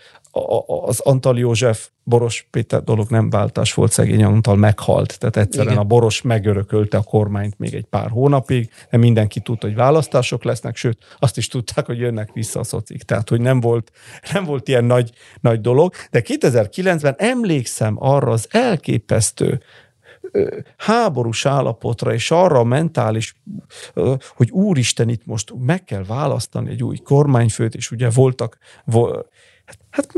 az 0.66 1.00
Antal 1.00 1.38
József 1.38 1.88
Boros 2.02 2.46
Péter 2.50 2.82
dolog 2.82 3.10
nem 3.10 3.30
váltás 3.30 3.74
volt, 3.74 3.92
szegény 3.92 4.24
Antal 4.24 4.56
meghalt, 4.56 5.18
tehát 5.18 5.36
egyszerűen 5.36 5.72
Igen. 5.72 5.84
a 5.84 5.86
Boros 5.86 6.22
megörökölte 6.22 6.96
a 6.96 7.02
kormányt 7.02 7.58
még 7.58 7.74
egy 7.74 7.84
pár 7.84 8.08
hónapig, 8.08 8.70
de 8.90 8.96
mindenki 8.96 9.40
tudta, 9.40 9.66
hogy 9.66 9.76
választások 9.76 10.44
lesznek, 10.44 10.76
sőt, 10.76 11.16
azt 11.18 11.36
is 11.36 11.48
tudták, 11.48 11.86
hogy 11.86 11.98
jönnek 11.98 12.30
vissza 12.32 12.60
a 12.60 12.64
szocik, 12.64 13.02
tehát 13.02 13.28
hogy 13.28 13.40
nem 13.40 13.60
volt, 13.60 13.90
nem 14.32 14.44
volt 14.44 14.68
ilyen 14.68 14.84
nagy, 14.84 15.10
nagy 15.40 15.60
dolog, 15.60 15.92
de 16.10 16.22
2009-ben 16.24 17.14
emlékszem 17.18 17.96
arra 17.98 18.30
az 18.30 18.48
elképesztő 18.50 19.60
háborús 20.76 21.46
állapotra, 21.46 22.12
és 22.12 22.30
arra 22.30 22.58
a 22.58 22.64
mentális, 22.64 23.34
hogy 24.34 24.50
úristen, 24.50 25.08
itt 25.08 25.26
most 25.26 25.52
meg 25.58 25.84
kell 25.84 26.04
választani 26.04 26.70
egy 26.70 26.82
új 26.82 26.96
kormányfőt, 26.96 27.74
és 27.74 27.90
ugye 27.90 28.10
voltak, 28.10 28.58
Hát, 29.64 29.78
hát 29.90 30.12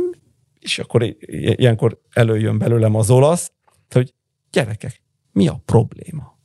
és 0.58 0.78
akkor 0.78 1.16
ilyenkor 1.20 2.00
előjön 2.12 2.58
belőlem 2.58 2.94
az 2.94 3.10
olasz, 3.10 3.52
hogy 3.90 4.14
gyerekek, 4.50 5.02
mi 5.32 5.48
a 5.48 5.60
probléma? 5.64 6.38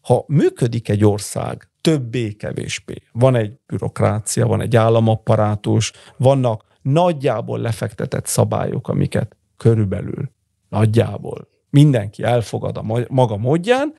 Ha 0.00 0.24
működik 0.26 0.88
egy 0.88 1.04
ország 1.04 1.70
többé-kevésbé, 1.80 2.94
van 3.12 3.34
egy 3.34 3.58
bürokrácia, 3.66 4.46
van 4.46 4.60
egy 4.60 4.76
államapparátus, 4.76 5.92
vannak 6.16 6.64
nagyjából 6.82 7.58
lefektetett 7.58 8.26
szabályok, 8.26 8.88
amiket 8.88 9.36
körülbelül 9.56 10.30
nagyjából 10.68 11.48
mindenki 11.70 12.22
elfogad 12.22 12.76
a 12.76 12.82
maga 13.08 13.36
módján, 13.36 13.94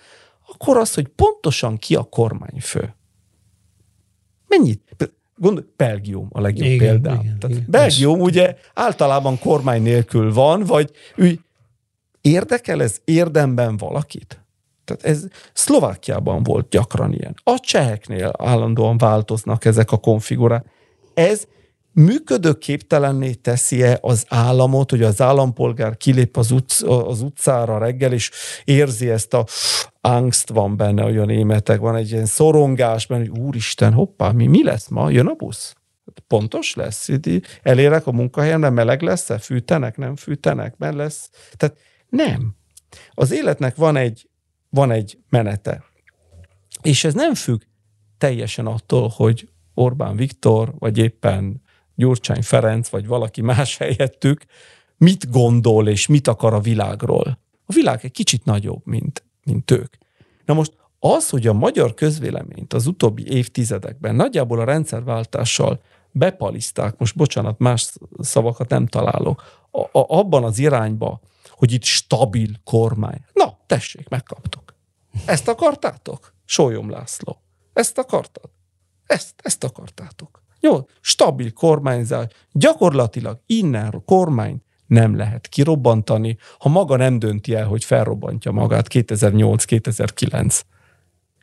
akkor 0.47 0.77
az, 0.77 0.93
hogy 0.93 1.07
pontosan 1.07 1.77
ki 1.77 1.95
a 1.95 2.03
kormányfő. 2.03 2.95
Mennyit? 4.47 4.84
Gond, 5.37 5.63
Belgium 5.75 6.27
a 6.31 6.41
legjobb 6.41 6.67
igen, 6.67 6.77
példám. 6.77 7.19
Igen, 7.19 7.39
Tehát 7.39 7.55
igen, 7.55 7.65
Belgium 7.69 8.19
ez... 8.19 8.25
ugye 8.25 8.55
általában 8.73 9.39
kormány 9.39 9.81
nélkül 9.81 10.33
van, 10.33 10.63
vagy 10.63 10.91
ő, 11.15 11.39
érdekel 12.21 12.81
ez 12.81 13.01
érdemben 13.03 13.77
valakit? 13.77 14.39
Tehát 14.85 15.03
ez 15.03 15.27
Szlovákiában 15.53 16.43
volt 16.43 16.69
gyakran 16.69 17.13
ilyen. 17.13 17.35
A 17.43 17.59
cseheknél 17.59 18.31
állandóan 18.37 18.97
változnak 18.97 19.65
ezek 19.65 19.91
a 19.91 19.97
konfigurák. 19.97 20.65
Ez 21.13 21.47
működőképtelenné 21.91 23.33
teszi-e 23.33 23.97
az 24.01 24.25
államot, 24.27 24.89
hogy 24.89 25.03
az 25.03 25.21
állampolgár 25.21 25.97
kilép 25.97 26.37
az, 26.37 26.51
utc, 26.51 26.81
az 26.83 27.21
utcára 27.21 27.77
reggel, 27.77 28.13
és 28.13 28.31
érzi 28.63 29.09
ezt 29.09 29.33
a 29.33 29.45
angst 30.05 30.49
van 30.49 30.77
benne, 30.77 31.03
hogy 31.03 31.17
a 31.17 31.25
németek 31.25 31.79
van 31.79 31.95
egy 31.95 32.11
ilyen 32.11 32.25
szorongás 32.25 33.05
benne, 33.05 33.27
hogy 33.27 33.39
úristen, 33.39 33.93
hoppá, 33.93 34.31
mi, 34.31 34.47
mi 34.47 34.63
lesz 34.63 34.87
ma? 34.87 35.09
Jön 35.09 35.27
a 35.27 35.33
busz? 35.33 35.75
Pontos 36.27 36.73
lesz? 36.73 37.09
Elérek 37.61 38.07
a 38.07 38.11
munkahelyemre, 38.11 38.69
meleg 38.69 39.01
lesz-e? 39.01 39.37
Fűtenek, 39.37 39.97
nem 39.97 40.15
fűtenek? 40.15 40.77
Men 40.77 40.95
lesz? 40.95 41.29
Tehát 41.57 41.77
nem. 42.09 42.55
Az 43.11 43.31
életnek 43.31 43.75
van 43.75 43.95
egy, 43.95 44.29
van 44.69 44.91
egy 44.91 45.17
menete. 45.29 45.83
És 46.81 47.03
ez 47.03 47.13
nem 47.13 47.33
függ 47.33 47.61
teljesen 48.17 48.65
attól, 48.65 49.11
hogy 49.15 49.49
Orbán 49.73 50.15
Viktor, 50.15 50.73
vagy 50.79 50.97
éppen 50.97 51.61
Gyurcsány 51.95 52.43
Ferenc, 52.43 52.87
vagy 52.87 53.07
valaki 53.07 53.41
más 53.41 53.77
helyettük 53.83 54.45
mit 54.97 55.29
gondol 55.31 55.87
és 55.87 56.07
mit 56.07 56.27
akar 56.27 56.53
a 56.53 56.59
világról. 56.59 57.39
A 57.65 57.73
világ 57.73 57.99
egy 58.03 58.11
kicsit 58.11 58.45
nagyobb, 58.45 58.81
mint, 58.85 59.23
mint 59.45 59.71
ők. 59.71 59.93
Na 60.45 60.53
most 60.53 60.73
az, 60.99 61.29
hogy 61.29 61.47
a 61.47 61.53
magyar 61.53 61.93
közvéleményt 61.93 62.73
az 62.73 62.87
utóbbi 62.87 63.31
évtizedekben 63.31 64.15
nagyjából 64.15 64.59
a 64.59 64.63
rendszerváltással 64.63 65.81
bepaliszták, 66.11 66.97
most 66.97 67.15
bocsánat, 67.15 67.59
más 67.59 67.93
szavakat 68.19 68.69
nem 68.69 68.87
találok, 68.87 69.43
a, 69.71 69.79
a, 69.79 69.89
abban 69.91 70.43
az 70.43 70.59
irányba, 70.59 71.19
hogy 71.49 71.71
itt 71.71 71.83
stabil 71.83 72.49
kormány. 72.63 73.25
Na, 73.33 73.57
tessék, 73.65 74.09
megkaptok. 74.09 74.75
Ezt 75.25 75.47
akartátok? 75.47 76.33
Sólyom 76.45 76.89
László. 76.89 77.41
Ezt 77.73 77.97
akartad? 77.97 78.49
Ezt, 79.05 79.33
ezt 79.37 79.63
akartátok. 79.63 80.43
Jó, 80.59 80.87
stabil 81.01 81.53
kormányzás. 81.53 82.27
Gyakorlatilag 82.51 83.39
innen 83.45 83.87
a 83.87 83.99
kormány 83.99 84.63
nem 84.87 85.15
lehet 85.15 85.47
kirobbantani, 85.47 86.37
ha 86.59 86.69
maga 86.69 86.95
nem 86.95 87.19
dönti 87.19 87.55
el, 87.55 87.65
hogy 87.65 87.83
felrobbantja 87.83 88.51
magát 88.51 88.87
2008-2009. 88.93 90.61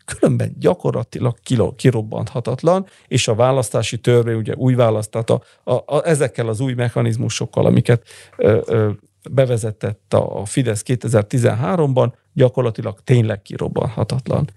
Különben 0.04 0.54
gyakorlatilag 0.58 1.36
kirobbanthatatlan, 1.76 2.86
és 3.08 3.28
a 3.28 3.34
választási 3.34 3.98
törvény 3.98 4.36
ugye 4.36 4.54
új 4.54 4.74
választát 4.74 5.30
a, 5.30 5.42
a, 5.64 5.72
a, 5.72 6.02
ezekkel 6.04 6.48
az 6.48 6.60
új 6.60 6.72
mechanizmusokkal, 6.72 7.66
amiket 7.66 8.06
ö, 8.36 8.60
ö, 8.66 8.90
bevezetett 9.30 10.14
a 10.14 10.44
Fidesz 10.44 10.82
2013-ban, 10.86 12.12
gyakorlatilag 12.32 13.00
tényleg 13.04 13.42
kirobbanhatatlan. 13.42 14.48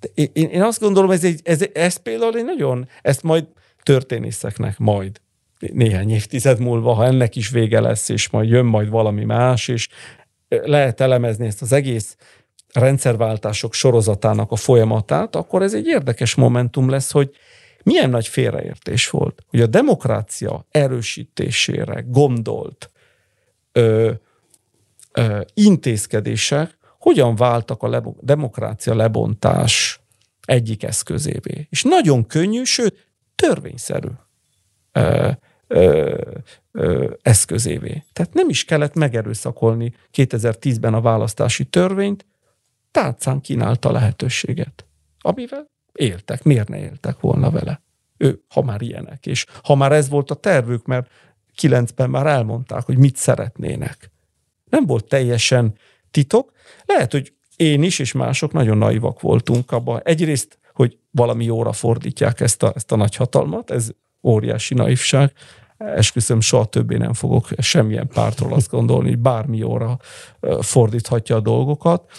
De 0.00 0.08
én, 0.14 0.48
én 0.48 0.62
azt 0.62 0.80
gondolom, 0.80 1.10
ez, 1.10 1.24
egy, 1.24 1.40
ez, 1.44 1.64
ez 1.72 1.96
például 1.96 2.36
egy 2.36 2.44
nagyon, 2.44 2.88
ezt 3.02 3.22
majd 3.22 3.46
történészeknek 3.82 4.78
majd 4.78 5.20
néhány 5.72 6.10
évtized 6.10 6.58
múlva, 6.58 6.92
ha 6.92 7.04
ennek 7.04 7.36
is 7.36 7.48
vége 7.48 7.80
lesz, 7.80 8.08
és 8.08 8.30
majd 8.30 8.48
jön 8.48 8.64
majd 8.64 8.88
valami 8.88 9.24
más, 9.24 9.68
és 9.68 9.88
lehet 10.48 11.00
elemezni 11.00 11.46
ezt 11.46 11.62
az 11.62 11.72
egész 11.72 12.16
rendszerváltások 12.72 13.74
sorozatának 13.74 14.50
a 14.50 14.56
folyamatát, 14.56 15.36
akkor 15.36 15.62
ez 15.62 15.74
egy 15.74 15.86
érdekes 15.86 16.34
momentum 16.34 16.88
lesz, 16.88 17.12
hogy 17.12 17.30
milyen 17.82 18.10
nagy 18.10 18.28
félreértés 18.28 19.10
volt, 19.10 19.44
hogy 19.46 19.60
a 19.60 19.66
demokrácia 19.66 20.66
erősítésére 20.70 22.04
gondolt 22.06 22.90
ö, 23.72 24.10
ö, 25.12 25.40
intézkedések 25.54 26.78
hogyan 26.98 27.36
váltak 27.36 27.82
a 27.82 27.88
lebo- 27.88 28.24
demokrácia 28.24 28.94
lebontás 28.94 30.00
egyik 30.44 30.82
eszközévé. 30.82 31.66
És 31.70 31.82
nagyon 31.82 32.26
könnyű, 32.26 32.62
sőt, 32.62 33.08
törvényszerű 33.34 34.08
ö, 34.92 35.30
ö, 35.72 36.20
ö, 36.72 37.10
eszközévé. 37.22 38.04
Tehát 38.12 38.34
nem 38.34 38.48
is 38.48 38.64
kellett 38.64 38.94
megerőszakolni 38.94 39.94
2010-ben 40.14 40.94
a 40.94 41.00
választási 41.00 41.64
törvényt, 41.64 42.26
tárcán 42.90 43.40
kínálta 43.40 43.92
lehetőséget, 43.92 44.86
amivel 45.18 45.70
éltek, 45.92 46.42
miért 46.42 46.68
ne 46.68 46.78
éltek 46.78 47.20
volna 47.20 47.50
vele? 47.50 47.82
Ő, 48.16 48.42
ha 48.48 48.62
már 48.62 48.82
ilyenek, 48.82 49.26
és 49.26 49.46
ha 49.62 49.74
már 49.74 49.92
ez 49.92 50.08
volt 50.08 50.30
a 50.30 50.34
tervük, 50.34 50.86
mert 50.86 51.10
2009-ben 51.60 52.10
már 52.10 52.26
elmondták, 52.26 52.84
hogy 52.84 52.98
mit 52.98 53.16
szeretnének. 53.16 54.10
Nem 54.70 54.86
volt 54.86 55.08
teljesen 55.08 55.74
titok. 56.10 56.52
Lehet, 56.84 57.12
hogy 57.12 57.32
én 57.56 57.82
is, 57.82 57.98
és 57.98 58.12
mások 58.12 58.52
nagyon 58.52 58.78
naivak 58.78 59.20
voltunk 59.20 59.70
abban. 59.70 60.00
Egyrészt, 60.04 60.58
hogy 60.72 60.98
valami 61.10 61.44
jóra 61.44 61.72
fordítják 61.72 62.40
ezt 62.40 62.62
a, 62.62 62.72
ezt 62.74 62.92
a 62.92 62.96
nagy 62.96 63.16
hatalmat, 63.16 63.70
ez 63.70 63.90
óriási 64.22 64.74
naivság. 64.74 65.32
Esküszöm, 65.86 66.40
soha 66.40 66.64
többé 66.64 66.96
nem 66.96 67.12
fogok 67.12 67.48
semmilyen 67.58 68.08
pártról 68.08 68.52
azt 68.52 68.70
gondolni, 68.70 69.08
hogy 69.08 69.18
bármi 69.18 69.56
jóra 69.56 69.98
fordíthatja 70.60 71.36
a 71.36 71.40
dolgokat. 71.40 72.10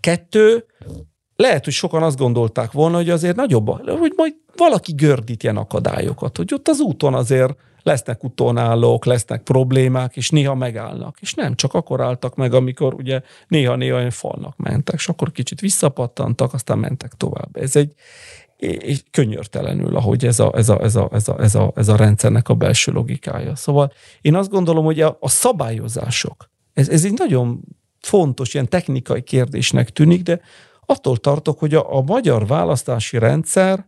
Kettő, 0.00 0.64
lehet, 1.36 1.64
hogy 1.64 1.72
sokan 1.72 2.02
azt 2.02 2.18
gondolták 2.18 2.72
volna, 2.72 2.96
hogy 2.96 3.10
azért 3.10 3.36
nagyobb, 3.36 3.68
hogy 3.98 4.12
majd 4.16 4.34
valaki 4.56 4.92
gördít 4.92 5.42
ilyen 5.42 5.56
akadályokat, 5.56 6.36
hogy 6.36 6.54
ott 6.54 6.68
az 6.68 6.80
úton 6.80 7.14
azért 7.14 7.56
lesznek 7.82 8.24
utonállók, 8.24 9.04
lesznek 9.04 9.42
problémák, 9.42 10.16
és 10.16 10.30
néha 10.30 10.54
megállnak. 10.54 11.16
És 11.20 11.34
nem, 11.34 11.54
csak 11.54 11.74
akkor 11.74 12.00
álltak 12.00 12.34
meg, 12.34 12.54
amikor 12.54 12.94
ugye 12.94 13.20
néha-néha 13.48 13.96
olyan 13.96 14.10
falnak 14.10 14.56
mentek, 14.56 14.94
és 14.94 15.08
akkor 15.08 15.32
kicsit 15.32 15.60
visszapattantak, 15.60 16.52
aztán 16.52 16.78
mentek 16.78 17.12
tovább. 17.12 17.56
Ez 17.56 17.76
egy, 17.76 17.92
egy 18.58 19.04
könyörtelenül, 19.10 19.96
ahogy 19.96 20.24
ez 20.24 20.40
a, 20.40 20.52
ez, 20.54 20.68
a, 20.68 20.82
ez, 20.82 20.96
a, 20.96 21.08
ez, 21.12 21.28
a, 21.28 21.40
ez, 21.40 21.54
a, 21.54 21.72
ez 21.74 21.88
a 21.88 21.96
rendszernek 21.96 22.48
a 22.48 22.54
belső 22.54 22.92
logikája. 22.92 23.54
Szóval 23.54 23.92
én 24.20 24.34
azt 24.34 24.50
gondolom, 24.50 24.84
hogy 24.84 25.00
a, 25.00 25.16
a 25.20 25.28
szabályozások, 25.28 26.50
ez, 26.72 26.88
ez 26.88 27.04
egy 27.04 27.18
nagyon 27.18 27.60
fontos, 28.00 28.54
ilyen 28.54 28.68
technikai 28.68 29.22
kérdésnek 29.22 29.90
tűnik, 29.90 30.22
de 30.22 30.40
attól 30.86 31.16
tartok, 31.16 31.58
hogy 31.58 31.74
a, 31.74 31.96
a 31.96 32.02
magyar 32.02 32.46
választási 32.46 33.18
rendszer 33.18 33.86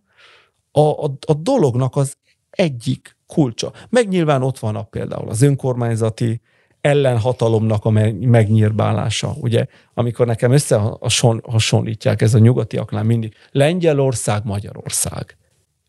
a, 0.71 0.81
a, 0.81 1.17
a 1.27 1.35
dolognak 1.35 1.97
az 1.97 2.17
egyik 2.51 3.17
kulcsa. 3.27 3.73
Meg 3.89 4.09
nyilván 4.09 4.43
ott 4.43 4.59
van 4.59 4.77
a 4.77 4.83
például 4.83 5.29
az 5.29 5.43
önkormányzati 5.43 6.41
ellenhatalomnak 6.81 7.85
a 7.85 7.91
megnyírbálása, 8.21 9.35
ugye, 9.41 9.67
amikor 9.95 10.27
nekem 10.27 10.53
összehasonlítják 10.53 12.23
ez 12.23 12.35
a 12.35 12.39
nyugatiaknál 12.39 13.03
mindig, 13.03 13.35
Lengyelország, 13.51 14.45
Magyarország. 14.45 15.37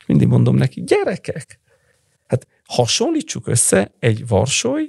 Mindig 0.06 0.28
mondom 0.28 0.56
neki, 0.56 0.84
gyerekek, 0.84 1.60
hát 2.28 2.48
hasonlítsuk 2.66 3.48
össze 3.48 3.92
egy 4.00 4.28
varsói 4.28 4.86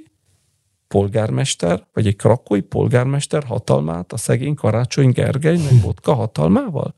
polgármester, 0.87 1.87
vagy 1.93 2.07
egy 2.07 2.15
krakói 2.15 2.61
polgármester 2.61 3.43
hatalmát 3.43 4.13
a 4.13 4.17
szegény 4.17 4.55
Karácsony 4.55 5.11
Gergely, 5.11 5.57
meg 5.57 5.81
Botka 5.81 6.13
hatalmával? 6.13 6.95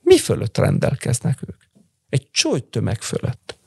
Mi 0.00 0.18
fölött 0.18 0.58
rendelkeznek 0.58 1.38
ők? 1.48 1.62
Egy 2.08 2.30
tömeg 2.70 3.02
fölött. 3.02 3.58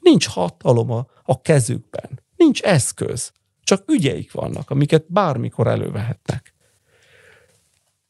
Nincs 0.00 0.26
hatalom 0.26 0.90
a, 0.90 1.06
a 1.22 1.40
kezükben. 1.40 2.20
Nincs 2.36 2.62
eszköz. 2.62 3.32
Csak 3.66 3.90
ügyeik 3.90 4.32
vannak, 4.32 4.70
amiket 4.70 5.04
bármikor 5.08 5.66
elővehetnek. 5.66 6.54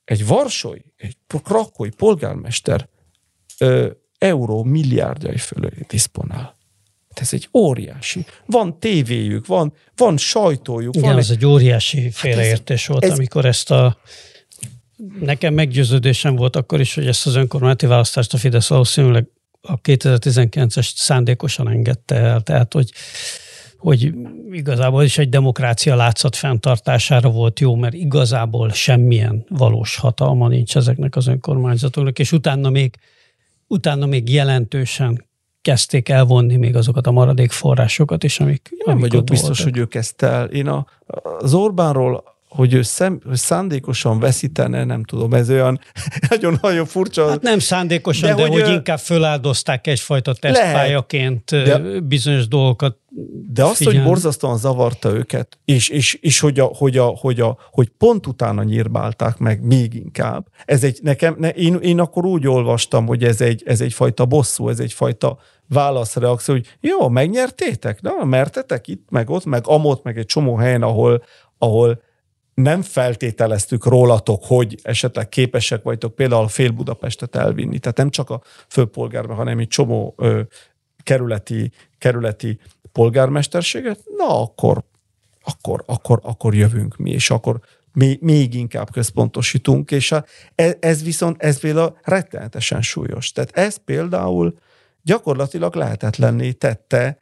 Egy 0.05 0.27
varsói, 0.27 0.81
egy 0.97 1.17
krakói 1.43 1.91
polgármester 1.91 2.89
ö, 3.59 3.91
euró 4.19 4.63
milliárdjai 4.63 5.37
fölé 5.37 5.69
diszponál. 5.89 6.57
Ez 7.09 7.33
egy 7.33 7.49
óriási. 7.53 8.27
Van 8.47 8.79
tévéjük, 8.79 9.47
van, 9.47 9.73
van 9.95 10.17
sajtójuk. 10.17 10.95
Igen, 10.97 11.09
van 11.09 11.19
ez 11.19 11.31
egy, 11.31 11.37
egy 11.37 11.47
óriási 11.47 12.03
hát 12.03 12.15
félreértés 12.15 12.87
hát 12.87 12.89
volt, 12.89 13.05
ez, 13.13 13.19
amikor 13.19 13.45
ezt 13.45 13.71
a 13.71 13.99
Nekem 15.21 15.55
meggyőződésem 15.55 16.37
volt 16.37 16.57
akkor 16.57 16.81
is, 16.81 16.95
hogy 16.95 17.07
ezt 17.07 17.27
az 17.27 17.35
önkormányzati 17.35 17.87
választást 17.87 18.35
a 18.35 18.37
Fidesz 18.37 18.69
valószínűleg 18.69 19.27
a 19.61 19.81
2019-es 19.81 20.91
szándékosan 20.95 21.69
engedte 21.69 22.15
el, 22.15 22.41
tehát 22.41 22.73
hogy 22.73 22.91
hogy 23.79 24.15
igazából 24.51 25.03
is 25.03 25.19
egy 25.19 25.29
demokrácia 25.29 25.97
látszat 25.97 26.37
fenntartására 26.37 27.31
volt 27.31 27.61
jó, 27.61 27.75
mert 27.75 27.95
igazából 27.95 28.71
semmilyen 28.71 29.45
valós 29.49 29.97
hatalma 29.97 30.49
nincs 30.49 30.77
ezeknek 30.77 31.17
az 31.17 31.27
önkormányzatoknak, 31.27 32.19
és 32.19 32.33
utána 32.33 32.71
még, 32.71 32.95
utána 33.67 34.07
még 34.07 34.33
jelentősen 34.33 35.25
kezdték 35.63 36.09
elvonni 36.09 36.57
még 36.57 36.77
azokat 36.77 37.07
a 37.07 37.11
maradék 37.11 37.51
forrásokat 37.51 38.25
is, 38.25 38.41
amik, 38.41 38.69
Én 38.71 38.79
nem 38.85 38.97
amik 38.97 39.11
vagyok 39.11 39.25
biztos, 39.25 39.59
voltak. 39.59 39.65
hogy 39.65 39.79
ő 39.79 39.87
kezdte 39.87 40.27
el. 40.27 40.47
Én 40.47 40.67
a, 40.67 40.87
az 41.39 41.55
Orbánról 41.55 42.37
hogy 42.57 42.73
ő 42.75 42.83
szem, 42.83 43.21
hogy 43.27 43.37
szándékosan 43.37 44.19
veszítene, 44.19 44.85
nem 44.85 45.05
tudom, 45.05 45.35
ez 45.35 45.51
olyan 45.51 45.81
nagyon-nagyon 46.31 46.87
furcsa. 46.87 47.29
Hát 47.29 47.43
nem 47.43 47.59
szándékosan, 47.59 48.29
de, 48.29 48.35
de 48.43 48.49
hogy, 48.49 48.61
hogy 48.61 48.73
inkább 48.73 48.99
föláldozták 48.99 49.87
egyfajta 49.87 50.35
tesztpályaként 50.35 51.51
de, 51.51 52.01
bizonyos 52.01 52.49
dolgokat. 52.49 52.97
De 53.53 53.65
azt, 53.65 53.77
figyelni. 53.77 53.99
hogy 53.99 54.09
borzasztóan 54.09 54.59
zavarta 54.59 55.13
őket, 55.13 55.59
és, 55.65 55.89
és, 55.89 56.15
és 56.15 56.41
hogy, 56.41 56.61
a, 56.61 56.65
hogy, 56.65 56.97
a, 56.97 57.05
hogy, 57.05 57.41
a, 57.41 57.59
hogy 57.71 57.89
pont 57.89 58.27
utána 58.27 58.63
nyírbálták 58.63 59.39
meg 59.39 59.63
még 59.63 59.95
inkább. 59.95 60.47
Ez 60.65 60.85
egy, 60.85 60.99
nekem, 61.03 61.37
ne, 61.39 61.49
én, 61.49 61.75
én 61.75 62.01
akkor 62.01 62.25
úgy 62.25 62.47
olvastam, 62.47 63.07
hogy 63.07 63.25
ez 63.25 63.41
egy, 63.41 63.63
ez 63.67 63.81
egyfajta 63.81 64.27
bosszú, 64.27 64.69
ez 64.69 64.81
egyfajta 64.81 65.39
válaszreakció, 65.69 66.55
hogy 66.55 66.77
jó, 66.81 67.09
megnyertétek? 67.09 68.01
Na, 68.01 68.25
mertetek 68.25 68.89
itt, 68.89 69.07
meg 69.11 69.31
ott, 69.31 69.45
meg 69.45 69.67
amott, 69.67 70.03
meg 70.03 70.19
egy 70.19 70.27
csomó 70.27 70.57
helyen, 70.57 70.83
ahol, 70.83 71.23
ahol 71.59 72.03
nem 72.55 72.83
feltételeztük 72.83 73.85
rólatok, 73.85 74.45
hogy 74.45 74.79
esetleg 74.83 75.29
képesek 75.29 75.83
vagytok 75.83 76.15
például 76.15 76.49
fél 76.49 76.71
Budapestet 76.71 77.37
elvinni. 77.37 77.79
Tehát 77.79 77.97
nem 77.97 78.11
csak 78.11 78.31
a 78.31 78.43
főpolgárba, 78.69 79.35
hanem 79.35 79.59
egy 79.59 79.69
csomó 79.69 80.15
ö, 80.17 80.41
kerületi, 81.03 81.71
kerületi 81.99 82.59
polgármesterséget, 82.97 84.01
na 84.17 84.41
akkor, 84.43 84.83
akkor, 85.45 85.83
akkor, 85.87 86.21
akkor 86.23 86.55
jövünk 86.55 86.97
mi, 86.97 87.11
és 87.11 87.31
akkor 87.31 87.61
mi, 87.93 88.19
még 88.21 88.55
inkább 88.55 88.91
központosítunk, 88.91 89.91
és 89.91 90.13
a, 90.13 90.25
ez, 90.55 90.75
ez 90.81 91.03
viszont, 91.03 91.43
ez 91.43 91.61
például 91.61 91.99
rettenetesen 92.03 92.83
súlyos. 92.83 93.33
Tehát 93.33 93.57
ez 93.57 93.77
például 93.77 94.59
gyakorlatilag 95.03 95.75
lehetetlenné 95.75 96.53
tette 96.53 97.19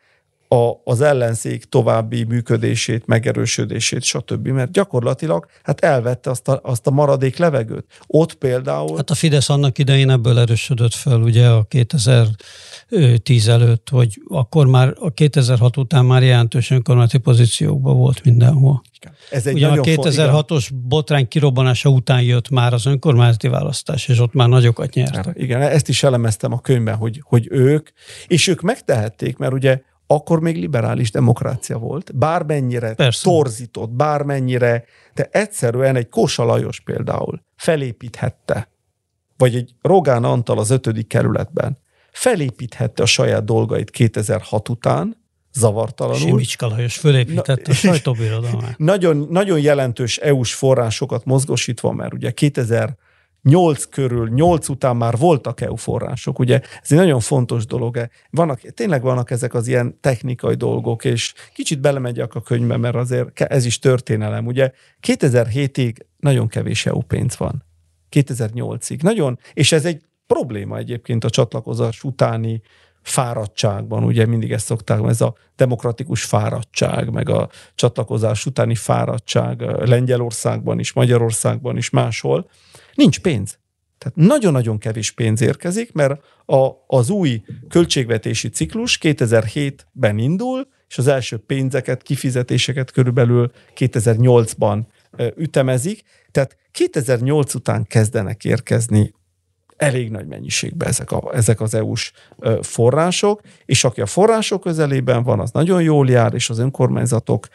a, 0.55 0.81
az 0.85 1.01
ellenzék 1.01 1.65
további 1.65 2.25
működését, 2.25 3.07
megerősödését, 3.07 4.03
stb. 4.03 4.47
Mert 4.49 4.71
gyakorlatilag 4.73 5.47
hát 5.63 5.81
elvette 5.81 6.31
azt 6.31 6.49
a, 6.49 6.61
azt 6.63 6.87
a 6.87 6.91
maradék 6.91 7.37
levegőt. 7.37 7.85
Ott 8.07 8.35
például... 8.35 8.97
Hát 8.97 9.11
a 9.11 9.15
Fidesz 9.15 9.49
annak 9.49 9.79
idején 9.79 10.11
ebből 10.11 10.39
erősödött 10.39 10.95
fel, 10.95 11.21
ugye 11.21 11.49
a 11.49 11.67
2010 11.69 13.49
előtt, 13.49 13.89
hogy 13.91 14.23
akkor 14.29 14.67
már 14.67 14.95
a 14.99 15.11
2006 15.11 15.77
után 15.77 16.05
már 16.05 16.23
jelentős 16.23 16.71
önkormányzati 16.71 17.19
pozíciókban 17.19 17.97
volt 17.97 18.25
mindenhol. 18.25 18.83
Ez 19.31 19.47
egy 19.47 19.55
Ugye 19.55 19.69
a 19.69 19.75
2006-os 19.75 20.69
botrány 20.73 21.29
kirobbanása 21.29 21.89
után 21.89 22.23
jött 22.23 22.51
már 22.51 22.73
az 22.73 22.87
önkormányzati 22.87 23.49
választás, 23.49 24.09
és 24.09 24.21
ott 24.21 24.33
már 24.33 24.49
nagyokat 24.49 24.95
nyertek. 24.95 25.37
Igen, 25.39 25.61
ezt 25.61 25.89
is 25.89 26.03
elemeztem 26.03 26.53
a 26.53 26.61
könyvben, 26.61 26.97
hogy, 26.97 27.21
hogy 27.25 27.47
ők, 27.51 27.89
és 28.27 28.47
ők 28.47 28.61
megtehették, 28.61 29.37
mert 29.37 29.53
ugye 29.53 29.81
akkor 30.15 30.41
még 30.41 30.57
liberális 30.57 31.11
demokrácia 31.11 31.79
volt, 31.79 32.17
bármennyire 32.17 32.95
Persze. 32.95 33.23
torzított, 33.23 33.91
bármennyire, 33.91 34.85
de 35.15 35.29
egyszerűen 35.33 35.97
egy 35.97 36.09
Kósa 36.09 36.45
Lajos 36.45 36.81
például 36.81 37.43
felépíthette, 37.57 38.69
vagy 39.37 39.55
egy 39.55 39.75
Rogán 39.83 40.25
Antal 40.25 40.59
az 40.59 40.71
ötödik 40.71 41.07
kerületben 41.07 41.83
felépíthette 42.15 43.03
a 43.03 43.07
saját 43.07 43.45
dolgait 43.45 43.91
2006 43.91 44.69
után, 44.69 45.23
zavartalanul. 45.53 46.19
Simicska 46.19 46.67
Lajos 46.67 46.97
fölépítette 46.97 47.63
Na, 47.65 47.73
a 47.73 47.75
sajtóbirodalmát. 47.75 48.79
Nagyon, 48.93 49.27
nagyon 49.31 49.61
jelentős 49.61 50.17
EU-s 50.17 50.55
forrásokat 50.55 51.25
mozgosítva, 51.25 51.93
mert 51.93 52.13
ugye 52.15 52.31
2000 52.31 52.97
nyolc 53.45 53.85
körül, 53.85 54.29
nyolc 54.29 54.69
után 54.69 54.97
már 54.97 55.17
voltak 55.17 55.61
EU 55.61 55.77
források, 55.77 56.39
ugye 56.39 56.61
ez 56.83 56.93
egy 56.93 56.99
nagyon 56.99 57.21
fontos 57.21 57.67
dolog. 57.67 58.09
Vannak, 58.31 58.61
tényleg 58.61 59.03
vannak 59.03 59.31
ezek 59.31 59.55
az 59.55 59.67
ilyen 59.67 60.01
technikai 60.01 60.55
dolgok, 60.55 61.05
és 61.05 61.35
kicsit 61.55 61.81
belemegyek 61.81 62.35
a 62.35 62.41
könyvbe, 62.41 62.77
mert 62.77 62.95
azért 62.95 63.41
ez 63.41 63.65
is 63.65 63.79
történelem. 63.79 64.47
Ugye 64.47 64.71
2007-ig 65.07 65.97
nagyon 66.19 66.49
kevés 66.49 66.87
EU 66.87 67.01
pénz 67.01 67.37
van. 67.37 67.65
2008-ig. 68.11 69.03
Nagyon, 69.03 69.39
és 69.53 69.73
ez 69.73 69.85
egy 69.85 70.03
probléma 70.27 70.77
egyébként 70.77 71.25
a 71.25 71.31
csatlakozás 71.31 72.05
utáni 72.05 72.63
fáradtságban, 73.03 74.05
ugye 74.05 74.27
mindig 74.27 74.53
ezt 74.53 74.67
szokták, 74.67 75.01
ez 75.07 75.21
a 75.21 75.35
demokratikus 75.57 76.25
fáradtság, 76.25 77.11
meg 77.11 77.29
a 77.29 77.49
csatlakozás 77.75 78.47
utáni 78.47 78.75
fáradtság 78.75 79.61
Lengyelországban 79.61 80.79
is, 80.79 80.93
Magyarországban 80.93 81.77
is, 81.77 81.91
máshol, 81.91 82.51
Nincs 82.95 83.21
pénz. 83.21 83.59
Tehát 83.99 84.31
nagyon-nagyon 84.31 84.79
kevés 84.79 85.11
pénz 85.11 85.41
érkezik, 85.41 85.93
mert 85.93 86.21
a, 86.47 86.69
az 86.87 87.11
új 87.11 87.43
költségvetési 87.69 88.49
ciklus 88.49 88.99
2007-ben 89.03 90.19
indul, 90.19 90.69
és 90.89 90.99
az 90.99 91.07
első 91.07 91.37
pénzeket, 91.37 92.03
kifizetéseket 92.03 92.91
körülbelül 92.91 93.51
2008-ban 93.77 94.85
ütemezik. 95.37 96.03
Tehát 96.31 96.57
2008 96.71 97.55
után 97.55 97.85
kezdenek 97.85 98.45
érkezni 98.45 99.15
elég 99.77 100.11
nagy 100.11 100.27
mennyiségben 100.27 100.89
ezek, 100.89 101.13
a, 101.13 101.35
ezek 101.35 101.61
az 101.61 101.75
EU-s 101.75 102.13
források, 102.61 103.41
és 103.65 103.85
aki 103.85 104.01
a 104.01 104.07
források 104.07 104.61
közelében 104.61 105.23
van, 105.23 105.41
az 105.41 105.51
nagyon 105.51 105.83
jól 105.83 106.09
jár, 106.09 106.35
és 106.35 106.51
az 106.51 106.59
önkormányzatok, 106.59 107.49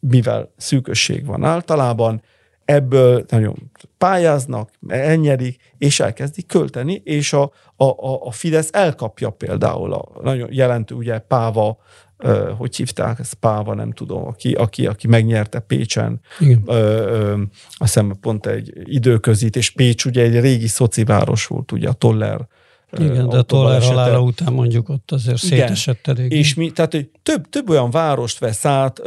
mivel 0.00 0.52
szűkösség 0.56 1.26
van 1.26 1.44
általában, 1.44 2.22
ebből 2.66 3.24
nagyon 3.28 3.70
pályáznak, 3.98 4.70
elnyerik, 4.88 5.60
és 5.78 6.00
elkezdik 6.00 6.46
költeni, 6.46 7.00
és 7.04 7.32
a, 7.32 7.42
a, 7.76 7.86
a 8.26 8.30
Fidesz 8.30 8.68
elkapja 8.72 9.30
például 9.30 9.92
a 9.92 10.20
nagyon 10.22 10.48
jelentő, 10.52 10.94
ugye 10.94 11.18
Páva, 11.18 11.78
uh, 12.18 12.48
hogy 12.48 12.76
hívták, 12.76 13.18
ez 13.18 13.32
Páva, 13.32 13.74
nem 13.74 13.92
tudom, 13.92 14.26
aki, 14.26 14.52
aki, 14.52 14.86
aki 14.86 15.06
megnyerte 15.06 15.58
Pécsen, 15.58 16.20
Igen. 16.38 16.62
Uh, 16.66 17.40
azt 17.76 17.94
hiszem 17.94 18.16
pont 18.20 18.46
egy 18.46 18.72
időközít, 18.84 19.56
és 19.56 19.70
Pécs 19.70 20.04
ugye 20.04 20.22
egy 20.22 20.40
régi 20.40 20.68
város 21.04 21.46
volt, 21.46 21.72
ugye 21.72 21.88
a 21.88 21.92
Toller 21.92 22.46
igen, 22.92 23.28
de 23.28 23.38
a 23.38 23.42
Toller 23.42 23.82
halála 23.82 24.20
után 24.20 24.52
mondjuk 24.52 24.88
ott 24.88 25.10
azért 25.10 25.36
szétesett 25.36 26.06
elég. 26.06 26.32
És 26.32 26.54
mi, 26.54 26.70
tehát 26.70 26.92
hogy 26.92 27.10
több, 27.22 27.48
több 27.48 27.70
olyan 27.70 27.90
várost 27.90 28.38
vesz 28.38 28.64
át, 28.64 29.02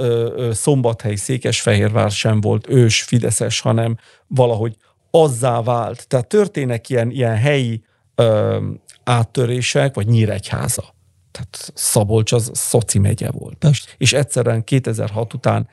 Szombathely, 0.51 1.15
Székesfehérvár 1.15 2.11
sem 2.11 2.41
volt 2.41 2.69
ős 2.69 3.01
Fideszes, 3.01 3.59
hanem 3.59 3.97
valahogy 4.27 4.75
azzá 5.11 5.61
vált. 5.61 6.07
Tehát 6.07 6.27
történnek 6.27 6.89
ilyen, 6.89 7.11
ilyen 7.11 7.35
helyi 7.35 7.83
ö, 8.15 8.57
áttörések, 9.03 9.95
vagy 9.95 10.07
Nyíregyháza. 10.07 10.93
Tehát 11.31 11.71
Szabolcs 11.73 12.31
az 12.31 12.51
szoci 12.53 12.99
megye 12.99 13.31
volt. 13.31 13.55
Persze. 13.57 13.89
És 13.97 14.13
egyszerűen 14.13 14.63
2006 14.63 15.33
után 15.33 15.67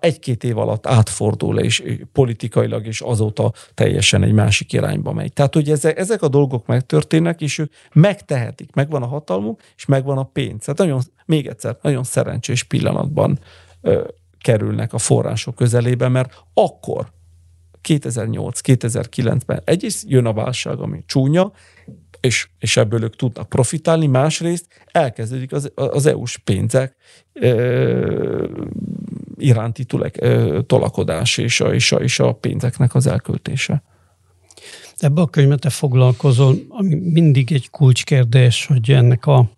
egy-két 0.00 0.44
év 0.44 0.58
alatt 0.58 0.86
átfordul, 0.86 1.58
és 1.58 1.82
politikailag, 2.12 2.86
és 2.86 3.00
azóta 3.00 3.52
teljesen 3.74 4.22
egy 4.22 4.32
másik 4.32 4.72
irányba 4.72 5.12
megy. 5.12 5.32
Tehát, 5.32 5.54
hogy 5.54 5.70
ezek, 5.70 5.98
ezek 5.98 6.22
a 6.22 6.28
dolgok 6.28 6.66
megtörténnek, 6.66 7.40
és 7.40 7.58
ők 7.58 7.72
megtehetik, 7.92 8.74
megvan 8.74 9.02
a 9.02 9.06
hatalmuk, 9.06 9.60
és 9.76 9.84
megvan 9.84 10.18
a 10.18 10.24
pénz. 10.24 10.64
Tehát 10.64 10.78
nagyon, 10.78 11.00
még 11.26 11.46
egyszer, 11.46 11.76
nagyon 11.82 12.04
szerencsés 12.04 12.62
pillanatban 12.62 13.38
ö, 13.80 14.04
kerülnek 14.40 14.92
a 14.92 14.98
források 14.98 15.54
közelébe, 15.54 16.08
mert 16.08 16.44
akkor 16.54 17.12
2008-2009-ben 17.88 19.62
egyrészt 19.64 20.04
jön 20.08 20.26
a 20.26 20.32
válság, 20.32 20.78
ami 20.78 21.02
csúnya, 21.06 21.52
és, 22.20 22.48
és 22.58 22.76
ebből 22.76 23.02
ők 23.02 23.16
tudnak 23.16 23.48
profitálni, 23.48 24.06
másrészt 24.06 24.66
elkezdődik 24.92 25.52
az, 25.52 25.72
az 25.74 26.06
EU-s 26.06 26.38
pénzek 26.38 26.96
ö, 27.32 28.46
iránti 29.36 29.84
tulek, 29.84 30.26
tolakodás 30.66 31.38
és 31.38 31.60
a, 31.60 31.74
és, 31.74 31.92
a, 31.92 31.96
és 31.96 32.18
a 32.18 32.32
pénzeknek 32.32 32.94
az 32.94 33.06
elköltése. 33.06 33.82
Ebbe 34.96 35.20
a 35.20 35.26
könyvben 35.26 35.58
te 35.58 35.70
foglalkozol, 35.70 36.56
ami 36.68 36.94
mindig 36.94 37.52
egy 37.52 37.70
kulcskérdés, 37.70 38.66
hogy 38.66 38.90
ennek 38.90 39.26
a 39.26 39.50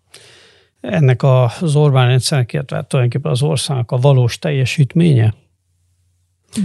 ennek 0.81 1.23
az 1.23 1.75
Orbán 1.75 2.07
rendszernek, 2.07 2.53
illetve 2.53 2.85
tulajdonképpen 2.87 3.31
az 3.31 3.41
országnak 3.41 3.91
a 3.91 3.97
valós 3.97 4.39
teljesítménye 4.39 5.33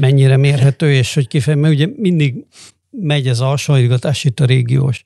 mennyire 0.00 0.36
mérhető, 0.36 0.92
és 0.92 1.14
hogy 1.14 1.28
kifejezetten, 1.28 1.70
mert 1.70 1.88
ugye 1.88 2.00
mindig 2.02 2.46
megy 2.90 3.28
ez 3.28 3.40
a 3.40 3.44
hasonlítgatás 3.44 4.24
itt 4.24 4.40
a 4.40 4.44
régiós 4.44 5.02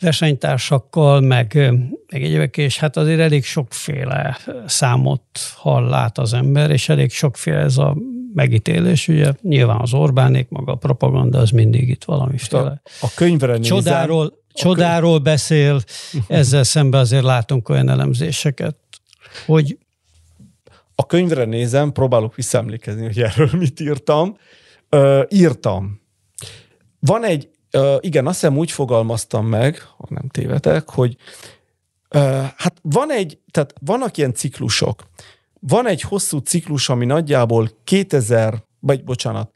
versenytársakkal, 0.00 1.20
meg, 1.20 1.54
meg 2.10 2.22
egyébek, 2.22 2.56
és 2.56 2.78
hát 2.78 2.96
azért 2.96 3.20
elég 3.20 3.44
sokféle 3.44 4.38
számot 4.66 5.22
hall 5.56 5.88
lát 5.88 6.18
az 6.18 6.32
ember, 6.32 6.70
és 6.70 6.88
elég 6.88 7.10
sokféle 7.10 7.58
ez 7.58 7.76
a 7.76 7.96
megítélés, 8.34 9.08
ugye 9.08 9.32
nyilván 9.42 9.80
az 9.80 9.94
Orbánék, 9.94 10.48
maga 10.48 10.72
a 10.72 10.76
propaganda, 10.76 11.38
az 11.38 11.50
mindig 11.50 11.88
itt 11.88 12.04
valamiféle. 12.04 12.82
A, 12.84 12.90
a 13.00 13.10
könyvre 13.14 13.56
nézem, 13.56 13.76
csodáról, 13.76 14.32
csodáról 14.52 15.18
beszél, 15.18 15.80
ezzel 16.28 16.64
szemben 16.64 17.00
azért 17.00 17.24
látunk 17.24 17.68
olyan 17.68 17.88
elemzéseket, 17.88 18.76
hogy 19.46 19.78
a 20.94 21.06
könyvre 21.06 21.44
nézem, 21.44 21.92
próbálok 21.92 22.34
visszaemlékezni, 22.34 23.04
hogy 23.04 23.20
erről 23.20 23.50
mit 23.52 23.80
írtam. 23.80 24.36
Ö, 24.88 25.22
írtam. 25.28 26.00
Van 26.98 27.24
egy 27.24 27.48
Igen, 28.00 28.26
azt 28.26 28.40
hiszem 28.40 28.56
úgy 28.56 28.70
fogalmaztam 28.70 29.46
meg, 29.46 29.80
ha 29.80 30.06
nem 30.08 30.28
tévedek, 30.28 30.90
hogy 30.90 31.16
hát 32.56 32.74
van 32.82 33.12
egy, 33.12 33.38
tehát 33.50 33.74
vannak 33.80 34.16
ilyen 34.16 34.34
ciklusok. 34.34 35.02
Van 35.60 35.86
egy 35.88 36.00
hosszú 36.00 36.38
ciklus, 36.38 36.88
ami 36.88 37.04
nagyjából 37.04 37.70
2000, 37.84 38.64
vagy 38.80 39.04
bocsánat, 39.04 39.52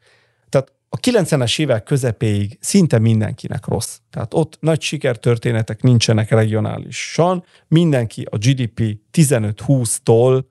tehát 0.48 0.72
a 0.88 0.96
90-es 0.96 1.60
évek 1.60 1.82
közepéig 1.82 2.58
szinte 2.60 2.98
mindenkinek 2.98 3.66
rossz. 3.66 3.96
Tehát 4.10 4.34
ott 4.34 4.56
nagy 4.60 4.80
sikertörténetek 4.80 5.82
nincsenek 5.82 6.30
regionálisan. 6.30 7.44
Mindenki 7.68 8.26
a 8.30 8.36
GDP 8.36 8.98
15-20-tól 9.12 10.44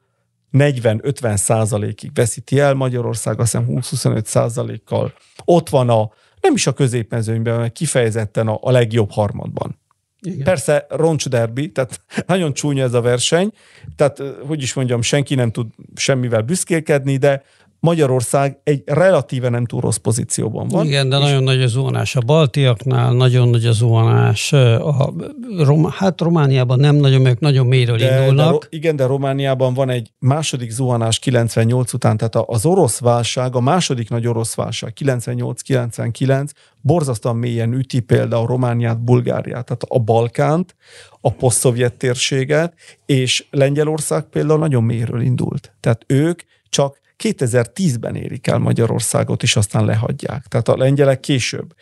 40-50 0.52 1.36
százalékig 1.36 2.12
veszíti 2.14 2.60
el, 2.60 2.74
Magyarország 2.74 3.40
azt 3.40 3.52
hiszem 3.52 3.68
20-25 3.70 4.26
százalékkal. 4.26 5.14
Ott 5.46 5.70
van 5.70 5.90
a 5.90 6.12
nem 6.42 6.54
is 6.54 6.68
a 6.68 6.74
középmezőnyben, 6.74 7.54
hanem 7.54 7.72
kifejezetten 7.72 8.48
a, 8.48 8.58
a 8.62 8.72
legjobb 8.72 9.12
harmadban. 9.12 9.80
Igen. 10.22 10.44
Persze 10.44 10.86
roncsderbi, 10.90 11.72
tehát 11.72 12.02
nagyon 12.28 12.54
csúnya 12.54 12.84
ez 12.84 12.94
a 12.94 13.02
verseny, 13.02 13.52
tehát 13.96 14.24
hogy 14.48 14.62
is 14.62 14.74
mondjam, 14.74 15.02
senki 15.02 15.36
nem 15.36 15.52
tud 15.52 15.68
semmivel 15.96 16.42
büszkélkedni, 16.42 17.18
de 17.18 17.44
Magyarország 17.82 18.60
egy 18.64 18.82
relatíve 18.86 19.50
nem 19.50 19.66
túl 19.66 19.82
rossz 19.82 19.96
pozícióban 19.96 20.68
van. 20.68 20.86
Igen, 20.86 21.10
de 21.10 21.18
nagyon 21.18 21.44
nagy 21.44 21.62
a 21.62 21.68
zuhanás 21.68 22.16
a 22.16 22.20
baltiaknál, 22.20 23.14
nagyon 23.14 23.50
nagy 23.50 23.66
a 23.66 23.72
zuhanás, 23.72 24.54
a 24.54 25.14
Rom, 25.58 25.90
hát 25.92 26.22
Romániában 26.22 26.80
nem 26.80 26.96
nagyon, 26.96 27.26
ők 27.26 27.40
nagyon 27.40 27.68
mélyről 27.68 27.98
de, 27.98 28.20
indulnak. 28.20 28.62
De, 28.62 28.68
igen, 28.70 28.96
de 28.96 29.06
Romániában 29.06 29.74
van 29.74 29.90
egy 29.90 30.12
második 30.20 30.70
zuhanás 30.70 31.20
98 31.20 31.94
után, 31.94 32.18
tehát 32.18 32.36
az 32.36 32.66
orosz 32.66 33.00
válság, 33.00 33.56
a 33.56 33.60
második 33.60 34.10
nagy 34.10 34.28
orosz 34.28 34.56
válság 34.56 34.94
98-99 35.00 36.50
borzasztóan 36.82 37.36
mélyen 37.36 37.74
üti 37.74 38.00
például 38.00 38.48
Romániát, 38.48 39.04
Bulgáriát, 39.04 39.66
tehát 39.66 39.84
a 39.88 40.00
Balkánt, 40.00 40.76
a 41.22 41.32
posztszovjet 41.32 41.94
térséget, 41.94 42.74
és 43.06 43.46
Lengyelország 43.50 44.24
például 44.24 44.60
nagyon 44.60 44.84
mélyről 44.84 45.22
indult. 45.22 45.74
Tehát 45.80 46.04
ők 46.08 46.42
csak 46.70 47.00
2010-ben 47.24 48.16
érik 48.16 48.48
el 48.48 48.58
Magyarországot, 48.58 49.44
és 49.44 49.56
aztán 49.56 49.86
lehagyják. 49.86 50.46
Tehát 50.46 50.68
a 50.68 50.78
lengyelek 50.78 51.20
később. 51.20 51.74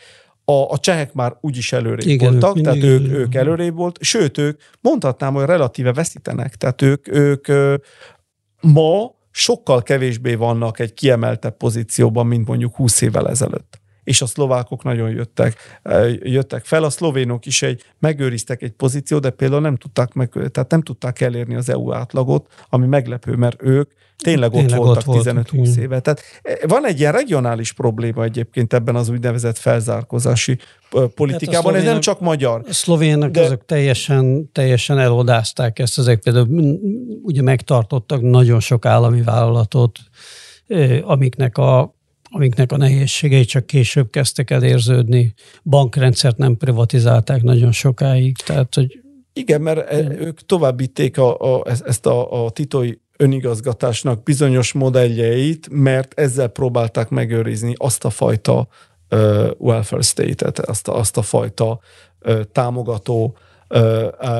A, 0.46 0.72
a 0.72 0.78
csehek 0.78 1.14
már 1.14 1.38
úgyis 1.42 1.74
előrébb 1.74 2.08
Igen, 2.08 2.32
voltak, 2.32 2.58
ők 2.58 2.64
tehát 2.64 2.84
ők, 2.84 3.08
ők 3.12 3.36
előrébb 3.36 3.76
volt, 3.76 3.98
sőt, 4.02 4.38
ők 4.38 4.62
mondhatnám, 4.82 5.34
hogy 5.34 5.46
relatíve 5.46 5.94
veszítenek, 5.94 6.56
tehát 6.56 6.82
ők, 6.82 7.08
ők 7.08 7.48
ma 8.62 9.12
sokkal 9.32 9.84
kevésbé 9.84 10.34
vannak 10.34 10.80
egy 10.80 10.94
kiemeltebb 10.94 11.58
pozícióban, 11.58 12.28
mint 12.28 12.48
mondjuk 12.48 12.76
20 12.76 13.02
évvel 13.02 13.30
ezelőtt 13.30 13.80
és 14.04 14.22
a 14.22 14.26
szlovákok 14.26 14.84
nagyon 14.84 15.10
jöttek, 15.10 15.82
jöttek 16.20 16.66
fel. 16.66 16.84
A 16.84 16.90
szlovénok 16.90 17.46
is 17.46 17.62
egy, 17.62 17.84
megőriztek 18.00 18.62
egy 18.62 18.72
pozíciót, 18.72 19.22
de 19.22 19.30
például 19.30 19.62
nem 19.62 19.76
tudták, 19.76 20.14
meg, 20.14 20.30
tehát 20.30 20.72
nem 20.72 20.82
tudták 20.82 21.22
elérni 21.22 21.56
az 21.56 21.70
EU 21.70 21.94
átlagot, 21.94 22.48
ami 22.70 22.88
meglepő, 22.88 23.36
mert 23.36 23.62
ők 23.62 23.92
tényleg, 24.18 24.52
tényleg 24.52 24.80
ott 24.80 24.86
voltak 24.86 25.08
ott 25.08 25.24
15-20 25.24 25.78
éve. 25.78 26.00
Tehát 26.00 26.22
eh, 26.42 26.56
van 26.68 26.86
egy 26.86 27.00
ilyen 27.00 27.12
regionális 27.12 27.74
probléma 27.74 28.24
egyébként 28.24 28.74
ebben 28.74 28.96
az 28.96 29.10
úgynevezett 29.10 29.58
felzárkozási 29.58 30.58
politikában, 31.16 31.74
hát 31.74 31.82
ez 31.82 31.88
nem 31.88 32.00
csak 32.00 32.20
magyar. 32.20 32.64
A 32.68 32.74
szlovének 32.74 33.32
de... 33.32 33.42
azok 33.42 33.66
teljesen, 33.66 34.52
teljesen 34.52 35.00
elodázták 35.00 35.80
ezt, 35.80 35.98
ezek 35.98 36.20
például 36.20 36.80
ugye 37.24 37.42
megtartottak 37.42 38.22
nagyon 38.22 38.60
sok 38.60 38.86
állami 38.86 39.22
vállalatot, 39.22 40.00
amiknek 41.02 41.58
a 41.58 41.98
amiknek 42.30 42.72
a 42.72 42.78
nehézségei 42.78 43.46
csak 43.46 43.66
később 43.66 44.10
kezdtek 44.10 44.52
el 44.52 44.64
érződni. 44.64 45.34
Bankrendszert 45.64 46.38
nem 46.38 46.58
privatizálták 46.58 47.42
nagyon 47.42 47.72
sokáig, 47.72 48.38
tehát 48.38 48.76
hogy 48.76 49.02
igen, 49.34 49.62
mert 49.62 49.92
e, 49.92 49.98
ők 50.20 50.46
továbbíték 50.46 51.18
a, 51.18 51.58
a, 51.58 51.66
ezt 51.86 52.06
a, 52.06 52.46
a 52.46 52.50
titói 52.50 52.92
önigazgatásnak 53.18 54.24
bizonyos 54.24 54.72
modelljeit, 54.72 55.68
mert 55.72 56.20
ezzel 56.20 56.48
próbálták 56.48 57.10
megőrizni 57.10 57.74
azt 57.78 58.06
a 58.06 58.10
fajta 58.10 58.68
uh, 59.12 59.50
welfare 59.58 60.02
state-et, 60.02 60.60
azt 60.60 60.88
a, 60.88 60.98
azt 60.98 61.18
a 61.18 61.22
fajta 61.22 61.80
uh, 62.26 62.42
támogató 62.52 63.38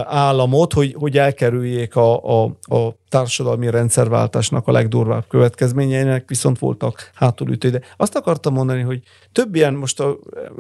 államot, 0.04 0.74
hogy, 0.74 0.96
hogy 0.98 1.18
elkerüljék 1.18 1.96
a, 1.96 2.44
a, 2.44 2.58
a 2.62 2.96
társadalmi 3.10 3.70
rendszerváltásnak 3.70 4.68
a 4.68 4.72
legdurvább 4.72 5.28
következményeinek, 5.28 6.30
viszont 6.30 6.60
voltak 6.60 7.12
hátulütői. 7.14 7.72
De 7.72 7.82
azt 7.98 8.16
akartam 8.16 8.54
mondani, 8.54 8.82
hogy 8.82 9.02
több 9.32 9.56
ilyen, 9.56 9.74
most, 9.74 10.00
a, 10.00 10.18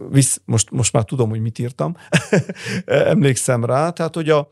visz, 0.09 0.41
most, 0.45 0.71
most 0.71 0.93
már 0.93 1.03
tudom, 1.03 1.29
hogy 1.29 1.41
mit 1.41 1.59
írtam, 1.59 1.95
emlékszem 2.85 3.65
rá, 3.65 3.89
tehát 3.89 4.15
hogy 4.15 4.29
a, 4.29 4.49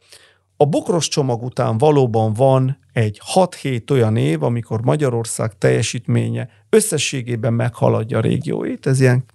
a 0.57 0.65
bokros 0.65 1.07
csomag 1.07 1.43
után 1.43 1.77
valóban 1.77 2.33
van 2.33 2.79
egy 2.93 3.21
6-7 3.33 3.91
olyan 3.91 4.15
év, 4.15 4.43
amikor 4.43 4.81
Magyarország 4.81 5.57
teljesítménye 5.57 6.49
összességében 6.69 7.53
meghaladja 7.53 8.17
a 8.17 8.21
régióit, 8.21 8.87
ez 8.87 8.99
ilyen 8.99 9.25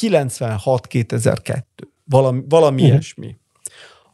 96-2002. 0.00 1.62
Valami, 2.12 2.42
valami 2.48 2.80
uh-huh. 2.80 2.88
ilyesmi. 2.88 3.36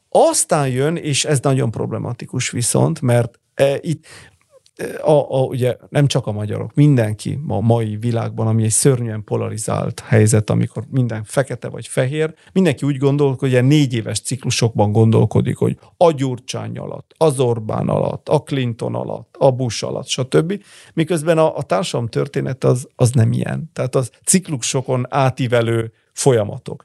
Aztán 0.08 0.68
jön, 0.68 0.96
és 0.96 1.24
ez 1.24 1.40
nagyon 1.40 1.70
problematikus 1.70 2.50
viszont, 2.50 3.00
mert 3.00 3.40
e, 3.54 3.78
itt 3.80 4.06
a, 5.02 5.40
a, 5.40 5.42
ugye 5.42 5.76
nem 5.88 6.06
csak 6.06 6.26
a 6.26 6.32
magyarok, 6.32 6.74
mindenki 6.74 7.38
a 7.48 7.60
mai 7.60 7.96
világban, 7.96 8.46
ami 8.46 8.64
egy 8.64 8.70
szörnyűen 8.70 9.24
polarizált 9.24 10.00
helyzet, 10.00 10.50
amikor 10.50 10.84
minden 10.90 11.24
fekete 11.24 11.68
vagy 11.68 11.86
fehér, 11.86 12.34
mindenki 12.52 12.86
úgy 12.86 12.96
gondolkodik, 12.96 13.40
hogy 13.40 13.50
ilyen 13.50 13.64
négy 13.64 13.94
éves 13.94 14.20
ciklusokban 14.20 14.92
gondolkodik, 14.92 15.56
hogy 15.56 15.78
a 15.96 16.12
Gyurcsány 16.12 16.78
alatt, 16.78 17.14
az 17.16 17.40
Orbán 17.40 17.88
alatt, 17.88 18.28
a 18.28 18.42
Clinton 18.42 18.94
alatt, 18.94 19.34
a 19.38 19.50
Bush 19.50 19.84
alatt, 19.84 20.06
stb. 20.06 20.62
Miközben 20.94 21.38
a, 21.38 21.56
a 21.56 21.62
társadalom 21.62 22.08
történet 22.08 22.64
az, 22.64 22.88
az 22.96 23.10
nem 23.10 23.32
ilyen. 23.32 23.70
Tehát 23.72 23.94
az 23.94 24.10
ciklusokon 24.24 25.06
átívelő 25.08 25.92
folyamatok. 26.12 26.84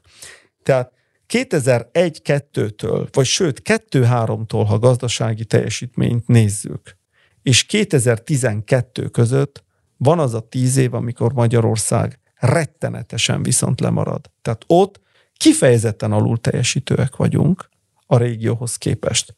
Tehát 0.62 0.92
2001-2-től, 1.28 3.08
vagy 3.12 3.26
sőt 3.26 3.62
2-3-tól, 3.64 4.64
ha 4.68 4.78
gazdasági 4.78 5.44
teljesítményt 5.44 6.26
nézzük, 6.26 6.96
és 7.42 7.64
2012 7.64 9.08
között 9.08 9.64
van 9.96 10.18
az 10.18 10.34
a 10.34 10.40
tíz 10.40 10.76
év, 10.76 10.94
amikor 10.94 11.32
Magyarország 11.32 12.18
rettenetesen 12.34 13.42
viszont 13.42 13.80
lemarad. 13.80 14.30
Tehát 14.42 14.64
ott 14.66 15.00
kifejezetten 15.36 16.12
alul 16.12 16.38
teljesítőek 16.38 17.16
vagyunk 17.16 17.68
a 18.06 18.16
régióhoz 18.16 18.76
képest. 18.76 19.34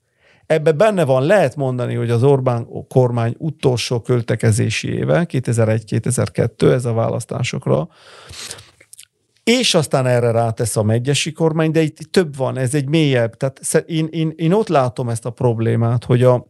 Ebbe 0.47 0.73
benne 0.73 1.05
van, 1.05 1.23
lehet 1.23 1.57
mondani, 1.57 1.95
hogy 1.95 2.11
az 2.11 2.23
Orbán 2.23 2.67
kormány 2.89 3.35
utolsó 3.39 4.01
költekezési 4.01 4.93
éve, 4.93 5.27
2001-2002, 5.29 6.73
ez 6.73 6.85
a 6.85 6.93
választásokra, 6.93 7.89
és 9.51 9.75
aztán 9.75 10.07
erre 10.07 10.31
rátesz 10.31 10.77
a 10.77 10.83
megyesi 10.83 11.33
kormány, 11.33 11.71
de 11.71 11.83
itt 11.83 11.99
több 12.11 12.37
van, 12.37 12.59
ez 12.59 12.75
egy 12.75 12.89
mélyebb. 12.89 13.37
Tehát 13.37 13.85
én, 13.87 14.09
én, 14.11 14.33
én 14.37 14.53
ott 14.53 14.69
látom 14.69 15.09
ezt 15.09 15.25
a 15.25 15.31
problémát, 15.31 16.05
hogy 16.05 16.23
a, 16.23 16.47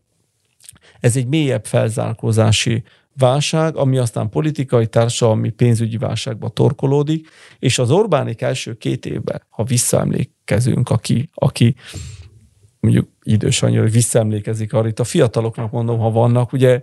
ez 1.00 1.16
egy 1.16 1.26
mélyebb 1.26 1.64
felzárkózási 1.64 2.82
válság, 3.18 3.76
ami 3.76 3.98
aztán 3.98 4.28
politikai, 4.28 4.86
társadalmi, 4.86 5.50
pénzügyi 5.50 5.96
válságba 5.96 6.48
torkolódik, 6.48 7.28
és 7.58 7.78
az 7.78 7.90
Orbánik 7.90 8.42
első 8.42 8.74
két 8.74 9.06
évben, 9.06 9.42
ha 9.48 9.64
visszaemlékezünk, 9.64 10.90
aki, 10.90 11.30
aki 11.34 11.74
mondjuk 12.80 13.08
idős 13.22 13.62
annyira, 13.62 13.82
hogy 13.82 13.92
visszaemlékezik 13.92 14.72
arra, 14.72 14.88
itt 14.88 15.00
a 15.00 15.04
fiataloknak 15.04 15.70
mondom, 15.70 15.98
ha 15.98 16.10
vannak, 16.10 16.52
ugye 16.52 16.80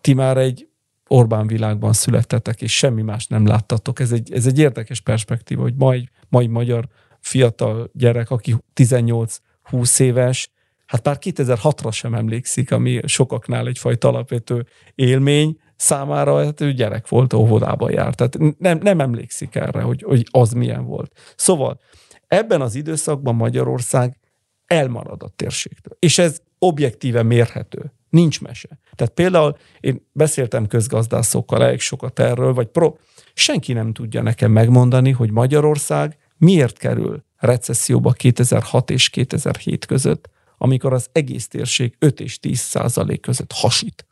ti 0.00 0.14
már 0.14 0.36
egy 0.36 0.67
Orbán 1.08 1.46
világban 1.46 1.92
születtetek, 1.92 2.62
és 2.62 2.76
semmi 2.76 3.02
más 3.02 3.26
nem 3.26 3.46
láttatok. 3.46 4.00
Ez 4.00 4.12
egy, 4.12 4.32
ez 4.32 4.46
egy 4.46 4.58
érdekes 4.58 5.00
perspektíva, 5.00 5.62
hogy 5.62 5.74
mai, 5.74 6.08
mai 6.28 6.46
magyar 6.46 6.88
fiatal 7.20 7.90
gyerek, 7.92 8.30
aki 8.30 8.56
18-20 8.74 10.00
éves, 10.00 10.50
hát 10.86 11.04
már 11.04 11.16
2006-ra 11.20 11.92
sem 11.92 12.14
emlékszik, 12.14 12.72
ami 12.72 13.00
sokaknál 13.04 13.66
egyfajta 13.66 14.08
alapvető 14.08 14.66
élmény, 14.94 15.58
számára 15.76 16.44
hát 16.44 16.60
ő 16.60 16.72
gyerek 16.72 17.08
volt, 17.08 17.32
óvodába 17.32 17.90
járt. 17.90 18.16
Tehát 18.16 18.58
nem, 18.58 18.78
nem 18.78 19.00
emlékszik 19.00 19.54
erre, 19.54 19.80
hogy, 19.80 20.02
hogy 20.02 20.26
az 20.30 20.52
milyen 20.52 20.84
volt. 20.84 21.12
Szóval 21.36 21.80
ebben 22.26 22.60
az 22.60 22.74
időszakban 22.74 23.34
Magyarország 23.34 24.18
elmarad 24.66 25.22
a 25.22 25.28
térségtől. 25.36 25.96
És 25.98 26.18
ez 26.18 26.40
objektíve 26.58 27.22
mérhető. 27.22 27.92
Nincs 28.08 28.40
mese. 28.40 28.78
Tehát 28.94 29.12
például 29.14 29.56
én 29.80 30.06
beszéltem 30.12 30.66
közgazdászokkal 30.66 31.64
elég 31.64 31.80
sokat 31.80 32.18
erről, 32.18 32.52
vagy 32.54 32.66
pro, 32.66 32.94
senki 33.34 33.72
nem 33.72 33.92
tudja 33.92 34.22
nekem 34.22 34.50
megmondani, 34.50 35.10
hogy 35.10 35.30
Magyarország 35.30 36.18
miért 36.36 36.78
kerül 36.78 37.24
recesszióba 37.36 38.12
2006 38.12 38.90
és 38.90 39.10
2007 39.10 39.86
között, 39.86 40.30
amikor 40.58 40.92
az 40.92 41.08
egész 41.12 41.48
térség 41.48 41.96
5 41.98 42.20
és 42.20 42.40
10 42.40 42.58
százalék 42.58 43.20
között 43.20 43.52
hasít. 43.52 44.06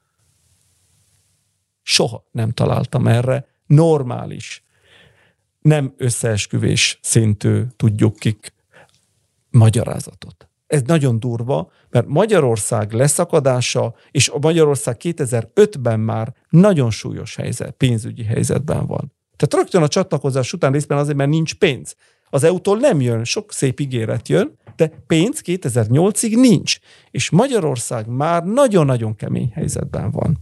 Soha 1.83 2.29
nem 2.31 2.51
találtam 2.51 3.07
erre 3.07 3.47
normális, 3.67 4.65
nem 5.61 5.95
összeesküvés 5.97 6.99
szintű, 7.03 7.63
tudjuk 7.77 8.17
kik, 8.17 8.55
magyarázatot. 9.51 10.46
Ez 10.67 10.83
nagyon 10.83 11.21
durva, 11.21 11.71
mert 11.91 12.07
Magyarország 12.07 12.93
leszakadása, 12.93 13.95
és 14.11 14.29
a 14.29 14.39
Magyarország 14.41 14.97
2005-ben 15.03 16.01
már 16.01 16.35
nagyon 16.49 16.91
súlyos 16.91 17.37
helyzet, 17.37 17.71
pénzügyi 17.71 18.25
helyzetben 18.25 18.87
van. 18.87 19.13
Tehát 19.37 19.55
rögtön 19.65 19.83
a 19.83 19.89
csatlakozás 19.89 20.53
után 20.53 20.73
részben 20.73 20.99
azért, 20.99 21.17
mert 21.17 21.31
nincs 21.31 21.55
pénz. 21.55 21.95
Az 22.31 22.45
EU-tól 22.45 22.79
nem 22.79 23.01
jön, 23.01 23.25
sok 23.25 23.53
szép 23.53 23.81
ígéret 23.81 24.29
jön, 24.29 24.59
de 24.77 24.93
pénz 25.07 25.43
2008-ig 25.45 26.41
nincs. 26.41 26.79
És 27.11 27.31
Magyarország 27.31 28.07
már 28.07 28.45
nagyon-nagyon 28.45 29.17
kemény 29.17 29.51
helyzetben 29.55 30.11
van. 30.11 30.39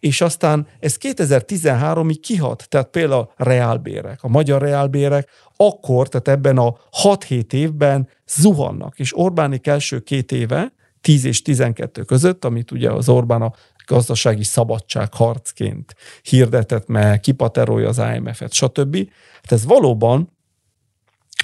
És 0.00 0.20
aztán 0.20 0.66
ez 0.80 0.96
2013-ig 1.00 2.18
kihat, 2.22 2.66
tehát 2.68 2.88
például 2.88 3.20
a 3.20 3.44
reálbérek, 3.44 4.22
a 4.22 4.28
magyar 4.28 4.62
reálbérek 4.62 5.30
akkor, 5.56 6.08
tehát 6.08 6.28
ebben 6.28 6.58
a 6.58 6.74
6-7 7.02 7.52
évben 7.52 8.08
zuhannak, 8.26 8.98
és 8.98 9.18
Orbánik 9.18 9.66
első 9.66 10.00
két 10.00 10.32
éve, 10.32 10.72
10 11.00 11.24
és 11.24 11.42
12 11.42 12.02
között, 12.02 12.44
amit 12.44 12.70
ugye 12.70 12.90
az 12.90 13.08
Orbán 13.08 13.42
a 13.42 13.52
gazdasági 13.86 14.44
szabadság 14.44 15.14
harcként 15.14 15.94
hirdetett, 16.22 16.86
mert 16.86 17.20
kipaterolja 17.20 17.88
az 17.88 18.02
IMF-et, 18.14 18.52
stb. 18.52 18.96
Hát 19.42 19.52
ez 19.52 19.64
valóban 19.64 20.36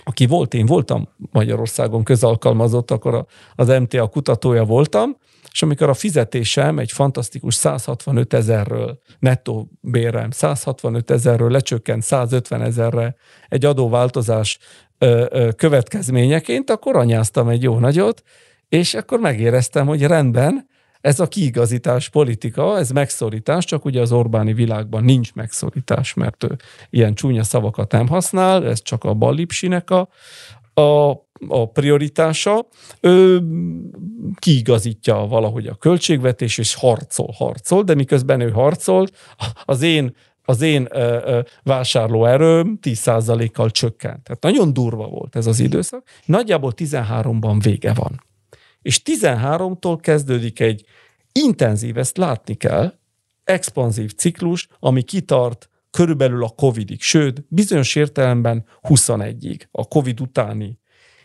aki 0.05 0.27
volt, 0.27 0.55
én 0.55 0.67
voltam 0.67 1.09
Magyarországon 1.31 2.03
közalkalmazott, 2.03 2.91
akkor 2.91 3.27
az 3.55 3.69
MTA 3.69 4.07
kutatója 4.07 4.65
voltam, 4.65 5.17
és 5.55 5.63
amikor 5.63 5.89
a 5.89 5.95
fizetésem 5.95 6.79
egy 6.79 6.93
fantasztikus 6.93 7.55
165 7.55 8.33
ezerről, 8.35 9.01
nettó 9.19 9.71
bérem 9.81 10.31
165 10.31 11.11
ezerről 11.11 11.51
lecsökkent 11.51 12.03
150 12.03 12.63
ezerre 12.63 13.15
egy 13.49 13.65
adóváltozás 13.65 14.59
következményeként, 15.57 16.71
akkor 16.71 16.97
anyáztam 16.97 17.49
egy 17.49 17.63
jó 17.63 17.79
nagyot, 17.79 18.23
és 18.69 18.95
akkor 18.95 19.21
megéreztem, 19.21 19.87
hogy 19.87 20.03
rendben, 20.03 20.67
ez 21.01 21.21
a 21.21 21.27
kiigazítás 21.27 22.09
politika, 22.09 22.79
ez 22.79 22.91
megszorítás, 22.91 23.65
csak 23.65 23.85
ugye 23.85 24.01
az 24.01 24.13
Orbáni 24.13 24.53
világban 24.53 25.05
nincs 25.05 25.33
megszorítás, 25.33 26.15
mert 26.15 26.45
ő 26.45 26.57
ilyen 26.91 27.15
csúnya 27.15 27.43
szavakat 27.43 27.93
nem 27.93 28.09
használ, 28.09 28.67
ez 28.67 28.83
csak 28.83 29.05
a 29.05 29.15
ballipsinek 29.15 29.91
a, 29.91 30.09
a, 30.75 31.11
a 31.49 31.71
prioritása. 31.73 32.67
Ő 33.01 33.43
kiigazítja 34.39 35.17
valahogy 35.17 35.67
a 35.67 35.75
költségvetés, 35.75 36.59
és 36.59 36.75
harcol, 36.75 37.31
harcol, 37.37 37.83
de 37.83 37.95
miközben 37.95 38.41
ő 38.41 38.51
harcol, 38.51 39.07
az 39.65 39.83
én 39.83 40.15
az 40.47 40.61
én 40.61 40.89
ö, 40.91 41.19
ö, 41.25 41.41
vásárlóerőm 41.63 42.79
10%-kal 42.83 43.71
csökkent. 43.71 44.23
Tehát 44.23 44.43
nagyon 44.43 44.73
durva 44.73 45.07
volt 45.07 45.37
ez 45.37 45.47
az 45.47 45.61
időszak. 45.61 46.07
Nagyjából 46.25 46.73
13-ban 46.77 47.59
vége 47.63 47.93
van. 47.93 48.23
És 48.83 49.01
13-tól 49.05 49.99
kezdődik 50.01 50.61
egy 50.61 50.85
intenzív, 51.33 51.99
ezt 51.99 52.17
látni 52.17 52.55
kell, 52.55 52.95
expanzív 53.45 54.13
ciklus, 54.13 54.69
ami 54.81 55.03
kitart 55.03 55.69
körülbelül 55.95 56.45
a 56.45 56.49
Covidig, 56.49 57.03
sőt, 57.03 57.45
bizonyos 57.49 57.95
értelemben 57.95 58.65
21-ig, 58.83 59.61
a 59.71 59.89
Covid 59.89 60.21
utáni. 60.21 60.79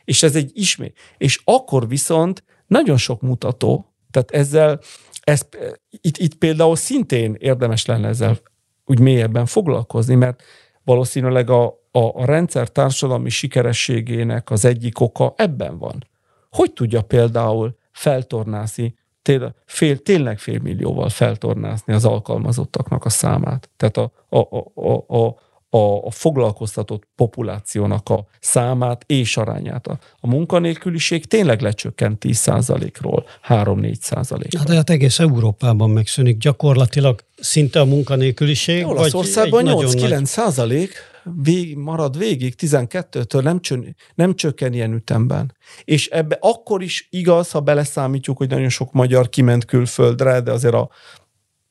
És 0.03 0.23
ez 0.23 0.35
egy 0.35 0.51
ismét. 0.53 0.97
És 1.17 1.41
akkor 1.43 1.87
viszont 1.87 2.43
nagyon 2.67 2.97
sok 2.97 3.21
mutató, 3.21 3.93
tehát 4.11 4.31
ezzel, 4.31 4.79
ez, 5.21 5.47
itt, 5.89 6.17
itt 6.17 6.35
például 6.35 6.75
szintén 6.75 7.35
érdemes 7.39 7.85
lenne 7.85 8.07
ezzel 8.07 8.37
úgy 8.85 8.99
mélyebben 8.99 9.45
foglalkozni, 9.45 10.15
mert 10.15 10.43
valószínűleg 10.83 11.49
a, 11.49 11.65
a, 11.91 11.99
a 11.99 12.25
rendszer 12.25 12.69
társadalmi 12.69 13.29
sikerességének 13.29 14.51
az 14.51 14.65
egyik 14.65 14.99
oka 14.99 15.33
ebben 15.37 15.77
van. 15.77 16.07
Hogy 16.49 16.73
tudja 16.73 17.01
például 17.01 17.77
feltornászni, 17.91 18.95
tényleg 19.21 19.53
fél, 19.65 19.97
tényleg 19.97 20.39
fél 20.39 20.59
millióval 20.63 21.09
feltornázni 21.09 21.93
az 21.93 22.05
alkalmazottaknak 22.05 23.05
a 23.05 23.09
számát. 23.09 23.69
Tehát 23.77 23.97
a, 23.97 24.11
a, 24.29 24.37
a, 24.37 25.17
a, 25.17 25.35
a, 25.77 26.05
a 26.05 26.11
foglalkoztatott 26.11 27.07
populációnak 27.15 28.09
a 28.09 28.25
számát 28.39 29.03
és 29.07 29.37
arányát. 29.37 29.87
A, 29.87 29.99
a 30.19 30.27
munkanélküliség 30.27 31.25
tényleg 31.25 31.61
lecsökkent 31.61 32.23
10%-ról 32.27 33.25
3-4%-ra. 33.47 34.59
Hát, 34.59 34.67
de 34.67 34.75
hát 34.75 34.89
egész 34.89 35.19
Európában 35.19 35.89
megszűnik 35.89 36.37
gyakorlatilag 36.37 37.23
szinte 37.39 37.79
a 37.79 37.85
munkanélküliség. 37.85 38.85
Olaszországban 38.85 39.65
8-9 39.67 40.23
százalék, 40.23 40.93
vég, 41.35 41.77
marad 41.77 42.17
végig, 42.17 42.53
12-től 42.57 43.43
nem, 43.43 43.59
csön, 43.59 43.95
nem 44.15 44.35
csökken 44.35 44.73
ilyen 44.73 44.93
ütemben. 44.93 45.55
És 45.83 46.07
ebbe 46.07 46.37
akkor 46.41 46.83
is 46.83 47.07
igaz, 47.09 47.51
ha 47.51 47.59
beleszámítjuk, 47.59 48.37
hogy 48.37 48.49
nagyon 48.49 48.69
sok 48.69 48.91
magyar 48.91 49.29
kiment 49.29 49.65
külföldre, 49.65 50.41
de 50.41 50.51
azért 50.51 50.73
a 50.73 50.89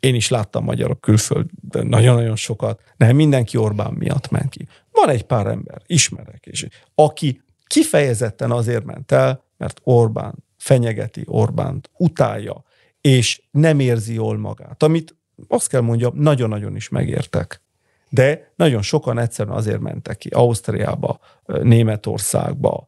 én 0.00 0.14
is 0.14 0.28
láttam 0.28 0.64
magyarok 0.64 1.00
külföldön 1.00 1.86
nagyon-nagyon 1.86 2.36
sokat. 2.36 2.82
Nem 2.96 3.16
mindenki 3.16 3.56
Orbán 3.56 3.92
miatt 3.92 4.30
ment 4.30 4.48
ki. 4.48 4.68
van 4.90 5.08
egy 5.08 5.22
pár 5.22 5.46
ember, 5.46 5.82
ismerek, 5.86 6.46
és 6.46 6.66
aki 6.94 7.42
kifejezetten 7.66 8.50
azért 8.50 8.84
ment 8.84 9.12
el, 9.12 9.44
mert 9.56 9.80
Orbán 9.82 10.34
fenyegeti 10.56 11.22
Orbánt, 11.26 11.90
utálja, 11.96 12.64
és 13.00 13.42
nem 13.50 13.80
érzi 13.80 14.14
jól 14.14 14.38
magát. 14.38 14.82
Amit 14.82 15.16
azt 15.48 15.68
kell 15.68 15.80
mondjam, 15.80 16.12
nagyon-nagyon 16.16 16.76
is 16.76 16.88
megértek. 16.88 17.62
De 18.08 18.52
nagyon 18.56 18.82
sokan 18.82 19.18
egyszerűen 19.18 19.56
azért 19.56 19.80
mentek 19.80 20.16
ki 20.16 20.28
Ausztriába, 20.28 21.18
Németországba, 21.44 22.86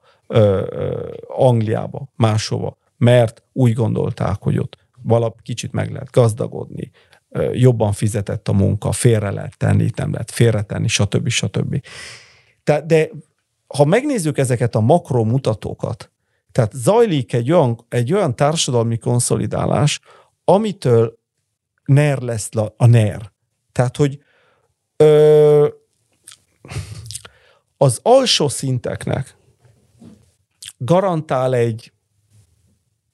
Angliába, 1.26 2.08
máshova, 2.16 2.76
mert 2.96 3.42
úgy 3.52 3.72
gondolták, 3.72 4.36
hogy 4.40 4.58
ott 4.58 4.78
valap 5.02 5.42
kicsit 5.42 5.72
meg 5.72 5.90
lehet 5.90 6.10
gazdagodni, 6.10 6.90
jobban 7.52 7.92
fizetett 7.92 8.48
a 8.48 8.52
munka, 8.52 8.92
félre 8.92 9.30
lehet 9.30 9.56
tenni, 9.56 9.84
itt 9.84 9.96
nem 9.96 10.12
lehet 10.12 10.30
félretenni, 10.30 10.88
stb. 10.88 11.28
stb. 11.28 11.80
Tehát, 12.64 12.86
de 12.86 13.08
ha 13.66 13.84
megnézzük 13.84 14.38
ezeket 14.38 14.74
a 14.74 14.80
makromutatókat, 14.80 16.10
tehát 16.52 16.72
zajlik 16.72 17.32
egy 17.32 17.52
olyan, 17.52 17.84
egy 17.88 18.12
olyan 18.12 18.36
társadalmi 18.36 18.98
konszolidálás, 18.98 20.00
amitől 20.44 21.18
NER 21.84 22.18
lesz 22.18 22.48
a 22.76 22.86
NER. 22.86 23.32
Tehát, 23.72 23.96
hogy 23.96 24.18
ö, 25.00 25.68
az 27.76 28.00
alsó 28.02 28.48
szinteknek 28.48 29.36
garantál 30.78 31.54
egy 31.54 31.92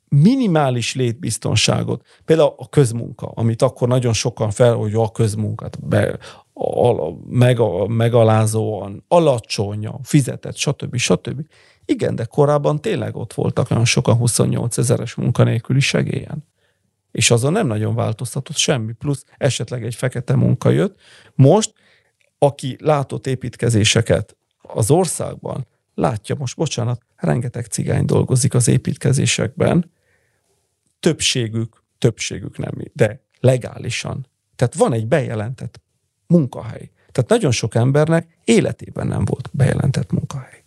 minimális 0.09 0.95
létbiztonságot. 0.95 2.05
Például 2.25 2.55
a 2.57 2.69
közmunka, 2.69 3.27
amit 3.35 3.63
akkor 3.63 3.89
nagyon 3.89 4.13
sokan 4.13 4.51
fel, 4.51 4.75
hogy 4.75 4.95
a 4.95 5.11
közmunkát 5.11 5.87
be, 5.87 6.19
a, 6.53 7.13
meg, 7.29 7.59
megalázóan, 7.87 9.05
alacsonyan 9.09 10.01
fizetett, 10.03 10.57
stb. 10.57 10.97
stb. 10.97 11.47
Igen, 11.85 12.15
de 12.15 12.25
korábban 12.25 12.81
tényleg 12.81 13.17
ott 13.17 13.33
voltak 13.33 13.69
nagyon 13.69 13.85
sokan 13.85 14.17
28 14.17 14.79
ezeres 14.79 15.15
munkanélküli 15.15 15.81
segélyen. 15.81 16.45
És 17.17 17.31
azon 17.31 17.53
nem 17.53 17.67
nagyon 17.67 17.95
változtatott 17.95 18.57
semmi, 18.57 18.93
plusz 18.93 19.25
esetleg 19.37 19.85
egy 19.85 19.95
fekete 19.95 20.35
munka 20.35 20.71
jött. 20.71 21.01
Most, 21.35 21.73
aki 22.39 22.77
látott 22.81 23.27
építkezéseket 23.27 24.37
az 24.63 24.91
országban, 24.91 25.67
látja 25.95 26.35
most, 26.39 26.57
bocsánat, 26.57 27.03
rengeteg 27.17 27.65
cigány 27.65 28.05
dolgozik 28.05 28.55
az 28.55 28.69
építkezésekben, 28.69 29.91
többségük, 31.01 31.83
többségük 31.99 32.59
nem, 32.59 32.73
de 32.93 33.21
legálisan. 33.41 34.27
Tehát 34.57 34.75
van 34.75 34.93
egy 34.93 35.07
bejelentett 35.07 35.81
munkahely. 36.27 36.91
Tehát 37.13 37.31
nagyon 37.31 37.51
sok 37.51 37.75
embernek 37.75 38.39
életében 38.45 39.07
nem 39.07 39.25
volt 39.25 39.51
bejelentett 39.53 40.13
munkahely. 40.13 40.65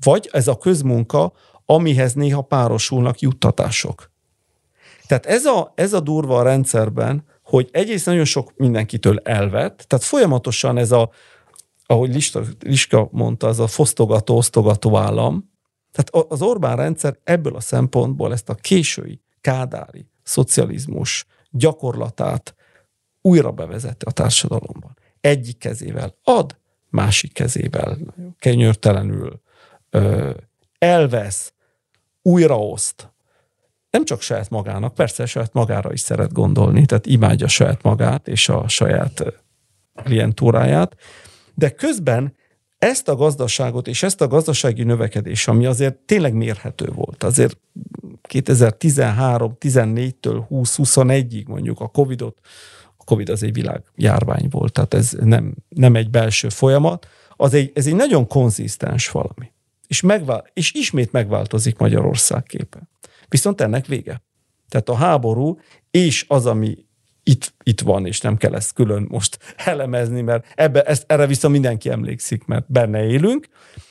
Vagy 0.00 0.28
ez 0.32 0.48
a 0.48 0.58
közmunka, 0.58 1.32
amihez 1.64 2.12
néha 2.12 2.42
párosulnak 2.42 3.20
juttatások. 3.20 4.16
Tehát 5.08 5.26
ez 5.26 5.44
a, 5.44 5.72
ez 5.74 5.92
a 5.92 6.00
durva 6.00 6.38
a 6.38 6.42
rendszerben, 6.42 7.24
hogy 7.42 7.68
egyrészt 7.72 8.06
nagyon 8.06 8.24
sok 8.24 8.52
mindenkitől 8.56 9.18
elvett, 9.18 9.84
tehát 9.86 10.04
folyamatosan 10.04 10.78
ez 10.78 10.92
a, 10.92 11.10
ahogy 11.86 12.14
Lista, 12.14 12.42
Liska 12.60 13.08
mondta, 13.12 13.48
ez 13.48 13.58
a 13.58 13.66
fosztogató, 13.66 14.36
osztogató 14.36 14.96
állam, 14.96 15.50
tehát 15.92 16.30
az 16.30 16.42
Orbán 16.42 16.76
rendszer 16.76 17.18
ebből 17.24 17.56
a 17.56 17.60
szempontból 17.60 18.32
ezt 18.32 18.48
a 18.48 18.54
késői 18.54 19.20
kádári 19.40 20.06
szocializmus 20.22 21.26
gyakorlatát 21.50 22.54
újra 23.20 23.52
bevezette 23.52 24.06
a 24.08 24.12
társadalomban. 24.12 24.96
Egyik 25.20 25.58
kezével 25.58 26.14
ad, 26.22 26.56
másik 26.88 27.32
kezével 27.32 27.98
kenyörtelenül 28.38 29.40
ö, 29.90 30.30
elvesz, 30.78 31.52
újraoszt. 32.22 33.12
Nem 33.90 34.04
csak 34.04 34.20
saját 34.20 34.50
magának, 34.50 34.94
persze 34.94 35.26
saját 35.26 35.52
magára 35.52 35.92
is 35.92 36.00
szeret 36.00 36.32
gondolni, 36.32 36.86
tehát 36.86 37.06
imádja 37.06 37.48
saját 37.48 37.82
magát 37.82 38.28
és 38.28 38.48
a 38.48 38.68
saját 38.68 39.24
klientúráját, 40.04 40.96
de 41.54 41.70
közben 41.70 42.36
ezt 42.78 43.08
a 43.08 43.16
gazdaságot 43.16 43.86
és 43.86 44.02
ezt 44.02 44.20
a 44.20 44.26
gazdasági 44.26 44.82
növekedés, 44.82 45.48
ami 45.48 45.66
azért 45.66 45.94
tényleg 45.94 46.34
mérhető 46.34 46.86
volt, 46.94 47.24
azért 47.24 47.58
2013-14-től 48.28 50.42
20-21-ig 50.50 51.46
mondjuk 51.46 51.80
a 51.80 51.88
Covidot, 51.88 52.38
a 52.96 53.04
Covid 53.04 53.28
az 53.28 53.42
egy 53.42 53.52
világjárvány 53.52 54.48
volt, 54.50 54.72
tehát 54.72 54.94
ez 54.94 55.16
nem, 55.20 55.54
nem 55.68 55.94
egy 55.94 56.10
belső 56.10 56.48
folyamat, 56.48 57.06
az 57.36 57.54
egy, 57.54 57.72
ez 57.74 57.86
egy 57.86 57.94
nagyon 57.94 58.26
konzisztens 58.26 59.10
valami. 59.10 59.52
És, 59.86 60.00
megvál, 60.00 60.44
és 60.52 60.72
ismét 60.72 61.12
megváltozik 61.12 61.78
Magyarország 61.78 62.42
képe. 62.42 62.88
Viszont 63.28 63.60
ennek 63.60 63.86
vége. 63.86 64.22
Tehát 64.68 64.88
a 64.88 64.94
háború 64.94 65.58
és 65.90 66.24
az, 66.28 66.46
ami 66.46 66.86
itt, 67.22 67.54
itt 67.62 67.80
van, 67.80 68.06
és 68.06 68.20
nem 68.20 68.36
kell 68.36 68.54
ezt 68.54 68.72
külön 68.72 69.06
most 69.08 69.38
elemezni, 69.56 70.20
mert 70.20 70.52
ebbe, 70.54 70.82
ezt, 70.82 71.04
erre 71.06 71.26
vissza 71.26 71.48
mindenki 71.48 71.90
emlékszik, 71.90 72.44
mert 72.44 72.72
benne 72.72 73.04
élünk, 73.04 73.48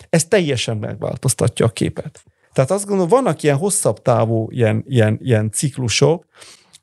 ez 0.09 0.25
teljesen 0.25 0.77
megváltoztatja 0.77 1.65
a 1.65 1.69
képet. 1.69 2.23
Tehát 2.53 2.71
azt 2.71 2.85
gondolom, 2.85 3.09
vannak 3.09 3.43
ilyen 3.43 3.57
hosszabb 3.57 4.01
távú 4.01 4.47
ilyen, 4.51 4.83
ilyen, 4.87 5.19
ilyen 5.21 5.51
ciklusok, 5.51 6.25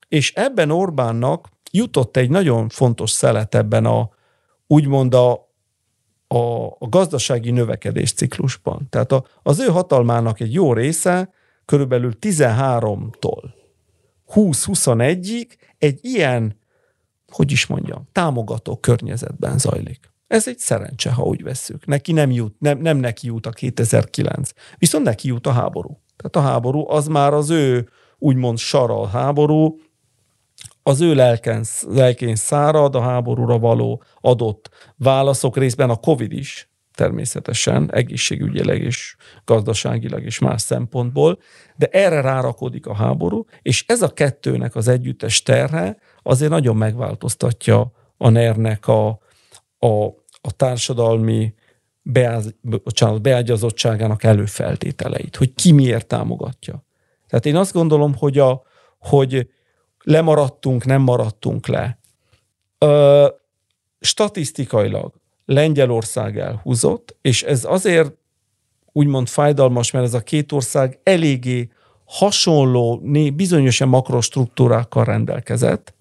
és 0.08 0.32
ebben 0.34 0.70
Orbánnak 0.70 1.48
jutott 1.70 2.16
egy 2.16 2.30
nagyon 2.30 2.68
fontos 2.68 3.10
szelet 3.10 3.54
ebben 3.54 3.84
a, 3.84 4.10
úgymond 4.66 5.14
a, 5.14 5.32
a, 6.26 6.66
a 6.66 6.88
gazdasági 6.88 7.50
növekedés 7.50 8.12
ciklusban. 8.12 8.86
Tehát 8.90 9.12
a, 9.12 9.24
az 9.42 9.58
ő 9.58 9.66
hatalmának 9.66 10.40
egy 10.40 10.52
jó 10.52 10.72
része 10.72 11.32
körülbelül 11.64 12.12
13-tól 12.20 13.52
20-21-ig 14.34 15.46
egy 15.78 15.98
ilyen, 16.02 16.58
hogy 17.28 17.50
is 17.50 17.66
mondjam, 17.66 18.08
támogató 18.12 18.76
környezetben 18.76 19.58
zajlik. 19.58 20.12
Ez 20.26 20.48
egy 20.48 20.58
szerencse, 20.58 21.12
ha 21.12 21.22
úgy 21.22 21.42
vesszük. 21.42 21.86
Neki 21.86 22.12
nem 22.12 22.30
jut, 22.30 22.54
nem, 22.58 22.78
nem 22.78 22.96
neki 22.96 23.26
jut 23.26 23.46
a 23.46 23.50
2009. 23.50 24.50
Viszont 24.76 25.04
neki 25.04 25.28
jut 25.28 25.46
a 25.46 25.52
háború. 25.52 26.00
Tehát 26.16 26.48
a 26.48 26.50
háború 26.50 26.88
az 26.88 27.06
már 27.06 27.32
az 27.32 27.50
ő 27.50 27.88
úgymond 28.18 28.58
saral 28.58 29.06
háború, 29.06 29.78
az 30.82 31.00
ő 31.00 31.14
lelken, 31.14 31.64
lelkén 31.88 32.36
szárad 32.36 32.94
a 32.94 33.00
háborúra 33.00 33.58
való 33.58 34.02
adott 34.20 34.70
válaszok 34.96 35.56
részben 35.56 35.90
a 35.90 35.96
Covid 35.96 36.32
is, 36.32 36.73
természetesen, 36.94 37.92
egészségügyileg 37.92 38.82
és 38.82 39.16
gazdaságilag 39.44 40.24
és 40.24 40.38
más 40.38 40.62
szempontból, 40.62 41.38
de 41.76 41.86
erre 41.86 42.20
rárakodik 42.20 42.86
a 42.86 42.94
háború, 42.94 43.46
és 43.62 43.84
ez 43.88 44.02
a 44.02 44.12
kettőnek 44.12 44.76
az 44.76 44.88
együttes 44.88 45.42
terhe 45.42 45.96
azért 46.22 46.50
nagyon 46.50 46.76
megváltoztatja 46.76 47.92
a 48.16 48.28
NER-nek 48.28 48.88
a, 48.88 49.08
a, 49.78 50.04
a 50.40 50.52
társadalmi 50.56 51.54
beáz, 52.02 52.54
bocsánat, 52.60 53.22
beágyazottságának 53.22 54.22
előfeltételeit, 54.22 55.36
hogy 55.36 55.54
ki 55.54 55.72
miért 55.72 56.06
támogatja. 56.06 56.84
Tehát 57.28 57.46
én 57.46 57.56
azt 57.56 57.72
gondolom, 57.72 58.14
hogy, 58.14 58.38
a, 58.38 58.62
hogy 58.98 59.48
lemaradtunk, 60.02 60.84
nem 60.84 61.02
maradtunk 61.02 61.66
le. 61.66 61.98
Ö, 62.78 63.26
statisztikailag 64.00 65.22
Lengyelország 65.44 66.38
elhúzott, 66.38 67.16
és 67.20 67.42
ez 67.42 67.64
azért 67.64 68.12
úgymond 68.92 69.28
fájdalmas, 69.28 69.90
mert 69.90 70.04
ez 70.04 70.14
a 70.14 70.20
két 70.20 70.52
ország 70.52 70.98
eléggé 71.02 71.70
hasonló, 72.04 73.00
bizonyosan 73.34 73.88
makrostruktúrákkal 73.88 75.04
rendelkezett, 75.04 75.94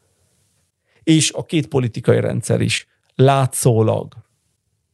és 1.03 1.31
a 1.31 1.43
két 1.43 1.67
politikai 1.67 2.19
rendszer 2.19 2.61
is 2.61 2.87
látszólag 3.15 4.13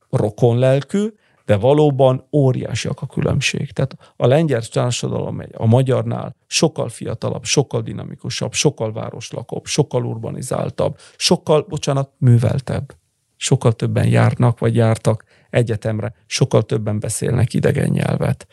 rokonlelkű, 0.09 1.07
de 1.45 1.55
valóban 1.57 2.27
óriásiak 2.31 3.01
a 3.01 3.05
különbség. 3.05 3.71
Tehát 3.71 4.13
a 4.15 4.27
lengyel 4.27 4.61
társadalom 4.61 5.41
a 5.53 5.65
magyarnál 5.65 6.35
sokkal 6.47 6.89
fiatalabb, 6.89 7.43
sokkal 7.43 7.81
dinamikusabb, 7.81 8.53
sokkal 8.53 8.91
városlakóbb, 8.91 9.65
sokkal 9.65 10.05
urbanizáltabb, 10.05 10.97
sokkal, 11.17 11.65
bocsánat, 11.69 12.11
műveltebb 12.17 12.93
sokkal 13.41 13.74
többen 13.74 14.07
járnak, 14.07 14.60
vagy 14.60 14.76
jártak 14.76 15.24
egyetemre, 15.49 16.14
sokkal 16.26 16.64
többen 16.64 16.99
beszélnek 16.99 17.53
idegen 17.53 17.90
nyelvet. 17.90 18.48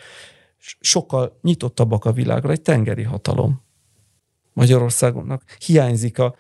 Sokkal 0.81 1.39
nyitottabbak 1.43 2.05
a 2.05 2.13
világra, 2.13 2.51
egy 2.51 2.63
tengeri 2.63 3.03
hatalom. 3.03 3.63
Magyarországonnak 4.53 5.43
hiányzik 5.59 6.19
a, 6.19 6.35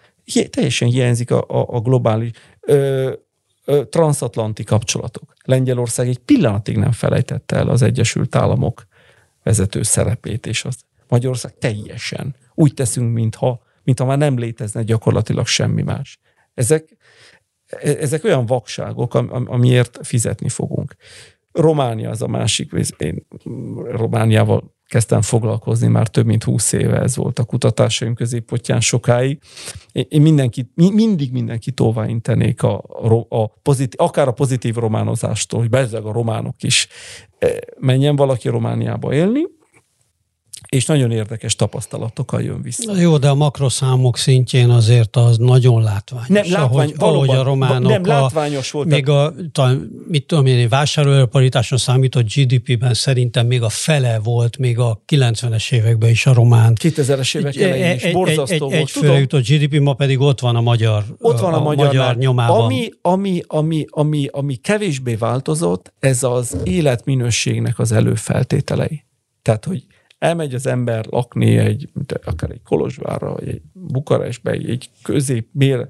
teljesen 0.50 0.88
hiányzik 0.88 1.30
a, 1.30 1.44
a, 1.48 1.66
a 1.68 1.80
globális 1.80 2.30
ö, 2.60 3.12
ö, 3.64 3.84
transatlanti 3.84 4.64
kapcsolatok. 4.64 5.34
Lengyelország 5.44 6.08
egy 6.08 6.18
pillanatig 6.18 6.76
nem 6.76 6.92
felejtette 6.92 7.56
el 7.56 7.68
az 7.68 7.82
Egyesült 7.82 8.34
Államok 8.34 8.86
vezető 9.42 9.82
szerepét, 9.82 10.46
és 10.46 10.64
az 10.64 10.76
Magyarország 11.08 11.58
teljesen 11.58 12.36
úgy 12.54 12.74
teszünk, 12.74 13.12
mintha, 13.12 13.62
mintha 13.82 14.04
már 14.04 14.18
nem 14.18 14.38
létezne 14.38 14.82
gyakorlatilag 14.82 15.46
semmi 15.46 15.82
más. 15.82 16.18
Ezek, 16.54 16.95
ezek 17.80 18.24
olyan 18.24 18.46
vakságok, 18.46 19.14
amiért 19.44 19.98
fizetni 20.02 20.48
fogunk. 20.48 20.96
Románia 21.52 22.10
az 22.10 22.22
a 22.22 22.26
másik, 22.26 22.72
én 22.98 23.26
Romániával 23.90 24.74
kezdtem 24.88 25.22
foglalkozni, 25.22 25.88
már 25.88 26.08
több 26.08 26.26
mint 26.26 26.44
húsz 26.44 26.72
éve 26.72 27.00
ez 27.00 27.16
volt 27.16 27.38
a 27.38 27.44
kutatásaim 27.44 28.14
középpontján 28.14 28.80
sokáig. 28.80 29.38
Én 29.92 30.22
mindenki, 30.22 30.70
mindig 30.74 31.32
mindenki 31.32 31.72
intenék 32.06 32.62
a, 32.62 32.84
a 33.28 33.46
pozitív, 33.46 34.00
akár 34.00 34.28
a 34.28 34.32
pozitív 34.32 34.74
románozástól, 34.74 35.60
hogy 35.60 35.68
bezzeg 35.68 36.04
a 36.04 36.12
románok 36.12 36.62
is 36.62 36.88
e, 37.38 37.48
menjen 37.78 38.16
valaki 38.16 38.48
Romániába 38.48 39.14
élni, 39.14 39.42
és 40.68 40.86
nagyon 40.86 41.10
érdekes 41.10 41.56
tapasztalatokkal 41.56 42.42
jön 42.42 42.62
vissza. 42.62 42.96
Jó, 42.96 43.18
de 43.18 43.28
a 43.28 43.34
makroszámok 43.34 44.16
szintjén 44.16 44.70
azért 44.70 45.16
az 45.16 45.36
nagyon 45.36 45.82
látványos. 45.82 46.28
Nem, 46.28 46.44
látvány, 46.50 46.70
ahogy, 46.70 46.96
valóban, 46.96 47.28
ahogy 47.28 47.38
a 47.38 47.42
románok 47.42 47.90
nem, 47.90 48.06
látványos 48.06 48.70
volt. 48.70 48.88
Még 48.88 49.08
a, 49.08 49.34
talán, 49.52 49.90
mit 50.08 50.26
tudom 50.26 50.46
én, 50.46 50.68
vásárlóerőparításon 50.68 51.78
számított 51.78 52.34
GDP-ben 52.34 52.94
szerintem 52.94 53.46
még 53.46 53.62
a 53.62 53.68
fele 53.68 54.18
volt, 54.18 54.58
még 54.58 54.78
a 54.78 55.02
90-es 55.08 55.72
években 55.72 56.10
is 56.10 56.26
a 56.26 56.32
román. 56.32 56.76
2000-es 56.82 57.36
évek 57.36 57.56
elején 57.56 57.94
is, 57.94 58.12
borzasztó 58.12 58.70
egy, 58.70 58.90
volt. 58.94 59.14
Egy 59.14 59.20
jutott 59.20 59.46
GDP, 59.46 59.80
ma 59.80 59.94
pedig 59.94 60.20
ott 60.20 60.40
van 60.40 60.56
a 60.56 60.60
magyar, 60.60 61.04
ott 61.18 61.40
van 61.40 61.52
a, 61.52 61.56
a 61.56 61.62
magyar, 61.62 61.86
magyar 61.86 62.16
nyomában. 62.16 62.64
Ami, 62.64 62.88
ami, 63.02 63.42
ami, 63.46 63.84
ami, 63.88 64.28
ami 64.30 64.54
kevésbé 64.54 65.14
változott, 65.14 65.92
ez 65.98 66.22
az 66.22 66.56
életminőségnek 66.64 67.78
az 67.78 67.92
előfeltételei. 67.92 69.04
Tehát, 69.42 69.64
hogy 69.64 69.84
elmegy 70.18 70.54
az 70.54 70.66
ember 70.66 71.06
lakni 71.10 71.58
egy, 71.58 71.88
akár 72.24 72.50
egy 72.50 72.62
Kolozsvárra, 72.62 73.32
vagy 73.32 73.48
egy 73.48 73.62
Bukarestbe, 73.72 74.50
egy 74.50 74.90
közép 75.02 75.48
mér, 75.52 75.88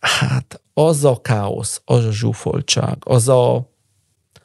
hát 0.00 0.60
az 0.74 1.04
a 1.04 1.20
káosz, 1.20 1.82
az 1.84 2.04
a 2.04 2.12
zsúfoltság, 2.12 2.96
az 3.00 3.28
a 3.28 3.70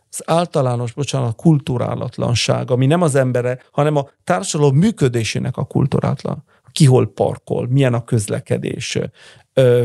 az 0.10 0.24
általános, 0.26 0.94
bocsánat, 0.94 1.36
kulturálatlanság, 1.36 2.72
ami 2.72 2.86
nem 2.86 3.02
az 3.02 3.16
embere, 3.16 3.60
hanem 3.72 3.96
a 3.96 4.10
társadalom 4.24 4.76
működésének 4.76 5.58
a 5.58 5.64
kulturátlan. 5.66 6.44
Ki 6.72 6.86
hol 6.86 7.14
parkol, 7.14 7.68
milyen 7.68 7.94
a 7.94 8.04
közlekedés, 8.04 9.00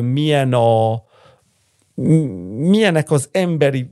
milyen 0.01 0.53
a, 0.53 1.03
milyenek 2.57 3.11
az 3.11 3.29
emberi 3.33 3.91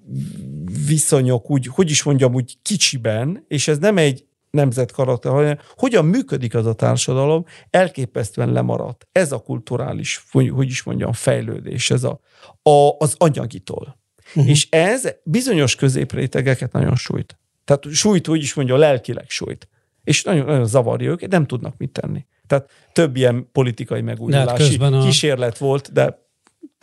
viszonyok, 0.91 1.51
úgy, 1.51 1.67
hogy 1.67 1.91
is 1.91 2.03
mondjam, 2.03 2.35
úgy 2.35 2.57
kicsiben, 2.63 3.45
és 3.49 3.69
ez 3.69 3.79
nem 3.79 3.97
egy 3.97 4.25
nemzet 4.51 4.93
karakter, 4.93 5.33
hanem 5.33 5.59
hogyan 5.77 6.05
működik 6.05 6.55
az 6.55 6.67
a 6.67 6.73
társadalom, 6.73 7.45
elképesztően 7.71 8.53
lemaradt. 8.53 9.09
Ez 9.13 9.33
a 9.33 9.39
kulturális, 9.39 10.25
hogy 10.31 10.69
is 10.69 10.83
mondjam, 10.83 11.13
fejlődés, 11.13 11.91
ez 11.91 12.05
a, 12.05 12.21
a 12.63 12.97
az 12.99 13.15
anyagitól. 13.19 13.99
Uh-huh. 14.29 14.49
És 14.51 14.69
ez 14.71 15.09
bizonyos 15.25 15.75
középrétegeket 15.75 16.73
nagyon 16.73 16.97
sújt. 16.97 17.39
Tehát 17.65 17.87
sújt, 17.91 18.29
úgy 18.29 18.43
is 18.43 18.55
mondja, 18.55 18.77
lelkileg 18.77 19.29
sújt. 19.29 19.69
És 20.05 20.23
nagyon, 20.23 20.47
nagyon 20.47 20.67
zavarja 20.67 21.11
őket, 21.11 21.31
nem 21.31 21.47
tudnak 21.47 21.75
mit 21.77 21.91
tenni. 21.91 22.27
Tehát 22.47 22.71
több 22.93 23.17
ilyen 23.17 23.49
politikai 23.53 23.99
hát 23.99 24.07
megújulási 24.07 24.77
a... 24.81 25.03
kísérlet 25.03 25.59
volt, 25.59 25.93
de 25.93 26.30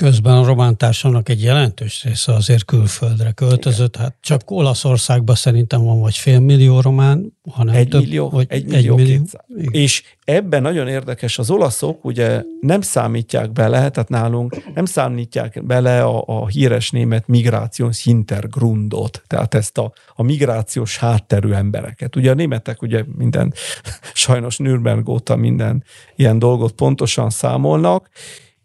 Közben 0.04 0.38
a 0.38 0.46
román 0.46 0.78
társadalomnak 0.78 1.30
egy 1.30 1.42
jelentős 1.42 2.04
része 2.04 2.34
azért 2.34 2.66
külföldre 2.66 3.32
költözött. 3.32 3.96
Igen. 3.96 4.06
Hát 4.06 4.16
csak 4.22 4.52
Olaszországban 4.52 5.36
szerintem 5.36 5.84
van 5.84 6.00
vagy 6.00 6.16
fél 6.16 6.40
millió 6.40 6.80
román, 6.80 7.38
hanem 7.52 7.76
egy 7.76 7.88
több, 7.88 8.02
millió, 8.02 8.30
vagy 8.30 8.46
egy 8.50 8.66
millió, 8.66 8.98
egy 8.98 9.22
millió. 9.48 9.70
És 9.72 10.04
ebben 10.24 10.62
nagyon 10.62 10.88
érdekes, 10.88 11.38
az 11.40 11.50
olaszok 11.50 12.06
ugye 12.06 12.44
nem 12.60 12.82
számítják 12.82 13.52
bele, 13.52 13.90
tehát 13.90 14.10
nálunk 14.10 14.74
nem 14.74 14.86
számítják 14.86 15.66
bele 15.66 16.04
a, 16.04 16.24
a 16.26 16.48
híres 16.48 16.90
német 16.90 17.28
migrációs 17.28 18.04
hintergrundot, 18.04 19.24
tehát 19.28 19.54
ezt 19.54 19.78
a, 19.78 19.94
a 20.16 20.24
migrációs 20.24 20.98
hátterű 20.98 21.52
embereket. 21.52 22.16
Ugye 22.16 22.32
a 22.32 22.34
németek 22.34 22.82
ugye 22.82 23.04
minden, 23.16 23.54
sajnos 24.14 24.58
Nürnberg 24.58 25.10
óta 25.10 25.36
minden 25.36 25.84
ilyen 26.16 26.40
dolgot 26.40 26.72
pontosan 26.72 27.30
számolnak, 27.30 28.10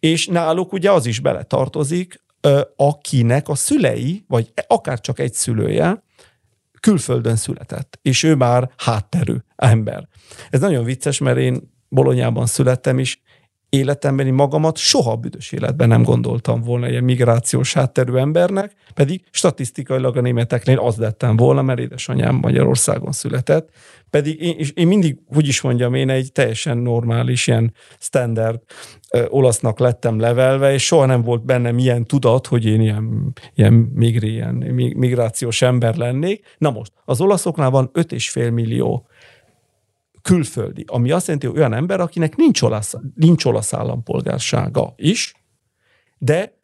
és 0.02 0.26
náluk 0.26 0.72
ugye 0.72 0.90
az 0.90 1.06
is 1.06 1.20
beletartozik, 1.20 2.24
akinek 2.76 3.48
a 3.48 3.54
szülei, 3.54 4.24
vagy 4.28 4.52
akár 4.66 5.00
csak 5.00 5.18
egy 5.18 5.34
szülője 5.34 6.02
külföldön 6.80 7.36
született, 7.36 7.98
és 8.02 8.22
ő 8.22 8.34
már 8.34 8.70
hátterű 8.76 9.36
ember. 9.56 10.08
Ez 10.50 10.60
nagyon 10.60 10.84
vicces, 10.84 11.18
mert 11.18 11.38
én 11.38 11.72
Bolonyában 11.88 12.46
születtem, 12.46 12.98
és 12.98 13.18
életemben 13.72 14.26
én 14.26 14.34
magamat 14.34 14.76
soha 14.76 15.16
büdös 15.16 15.52
életben 15.52 15.88
nem 15.88 16.02
gondoltam 16.02 16.62
volna 16.62 16.88
ilyen 16.88 17.04
migrációs 17.04 17.72
hátterű 17.72 18.14
embernek, 18.14 18.72
pedig 18.94 19.22
statisztikailag 19.30 20.16
a 20.16 20.20
németeknél 20.20 20.78
az 20.78 20.96
lettem 20.96 21.36
volna, 21.36 21.62
mert 21.62 21.78
édesanyám 21.78 22.34
Magyarországon 22.34 23.12
született, 23.12 23.68
pedig 24.10 24.42
én, 24.42 24.54
és 24.58 24.70
én 24.70 24.86
mindig, 24.86 25.18
hogy 25.34 25.48
is 25.48 25.60
mondjam, 25.60 25.94
én 25.94 26.10
egy 26.10 26.32
teljesen 26.32 26.78
normális, 26.78 27.46
ilyen 27.46 27.74
standard 27.98 28.60
ö, 29.10 29.24
olasznak 29.28 29.78
lettem 29.78 30.20
levelve, 30.20 30.72
és 30.72 30.84
soha 30.84 31.06
nem 31.06 31.22
volt 31.22 31.44
bennem 31.44 31.78
ilyen 31.78 32.06
tudat, 32.06 32.46
hogy 32.46 32.64
én 32.64 32.80
ilyen, 32.80 33.32
ilyen, 33.54 33.72
migri, 33.72 34.32
ilyen 34.32 34.54
migrációs 34.96 35.62
ember 35.62 35.96
lennék. 35.96 36.44
Na 36.58 36.70
most, 36.70 36.92
az 37.04 37.20
olaszoknál 37.20 37.70
van 37.70 37.90
5,5 37.94 38.52
millió 38.52 39.06
külföldi, 40.22 40.84
ami 40.86 41.10
azt 41.10 41.26
jelenti, 41.26 41.46
hogy 41.46 41.56
olyan 41.56 41.74
ember, 41.74 42.00
akinek 42.00 42.36
nincs 42.36 42.62
olasz, 42.62 42.94
nincs 43.14 43.44
olasz 43.44 43.72
állampolgársága 43.72 44.94
is, 44.96 45.34
de 46.18 46.58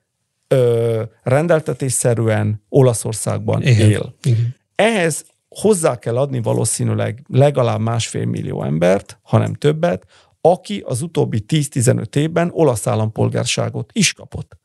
ö, 0.48 1.02
rendeltetésszerűen 1.22 2.64
Olaszországban 2.68 3.62
Igen. 3.62 3.90
él. 3.90 4.14
Igen. 4.22 4.56
Ehhez 4.74 5.24
hozzá 5.48 5.98
kell 5.98 6.16
adni 6.16 6.42
valószínűleg 6.42 7.24
legalább 7.28 7.80
másfél 7.80 8.24
millió 8.24 8.64
embert, 8.64 9.18
hanem 9.22 9.54
többet, 9.54 10.04
aki 10.40 10.82
az 10.86 11.02
utóbbi 11.02 11.44
10-15 11.48 12.16
évben 12.16 12.50
olasz 12.52 12.86
állampolgárságot 12.86 13.90
is 13.92 14.12
kapott. 14.12 14.58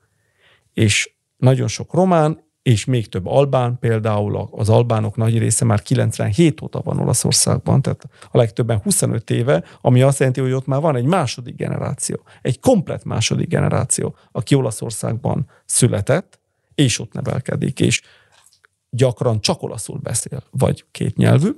És 0.73 1.13
nagyon 1.37 1.67
sok 1.67 1.93
román 1.93 2.42
és 2.63 2.85
még 2.85 3.09
több 3.09 3.25
albán, 3.25 3.79
például 3.79 4.49
az 4.51 4.69
albánok 4.69 5.15
nagy 5.15 5.37
része 5.37 5.65
már 5.65 5.81
97 5.81 6.61
óta 6.61 6.81
van 6.81 6.99
Olaszországban, 6.99 7.81
tehát 7.81 8.03
a 8.31 8.37
legtöbben 8.37 8.79
25 8.79 9.29
éve, 9.29 9.63
ami 9.81 10.01
azt 10.01 10.19
jelenti, 10.19 10.41
hogy 10.41 10.51
ott 10.51 10.65
már 10.65 10.81
van 10.81 10.95
egy 10.95 11.05
második 11.05 11.55
generáció, 11.55 12.23
egy 12.41 12.59
komplet 12.59 13.03
második 13.03 13.47
generáció, 13.47 14.15
aki 14.31 14.55
Olaszországban 14.55 15.49
született, 15.65 16.39
és 16.75 16.99
ott 16.99 17.13
nevelkedik, 17.13 17.79
és 17.79 18.01
gyakran 18.89 19.41
csak 19.41 19.61
olaszul 19.61 19.97
beszél, 19.97 20.43
vagy 20.51 20.85
két 20.91 21.15
nyelvű. 21.15 21.49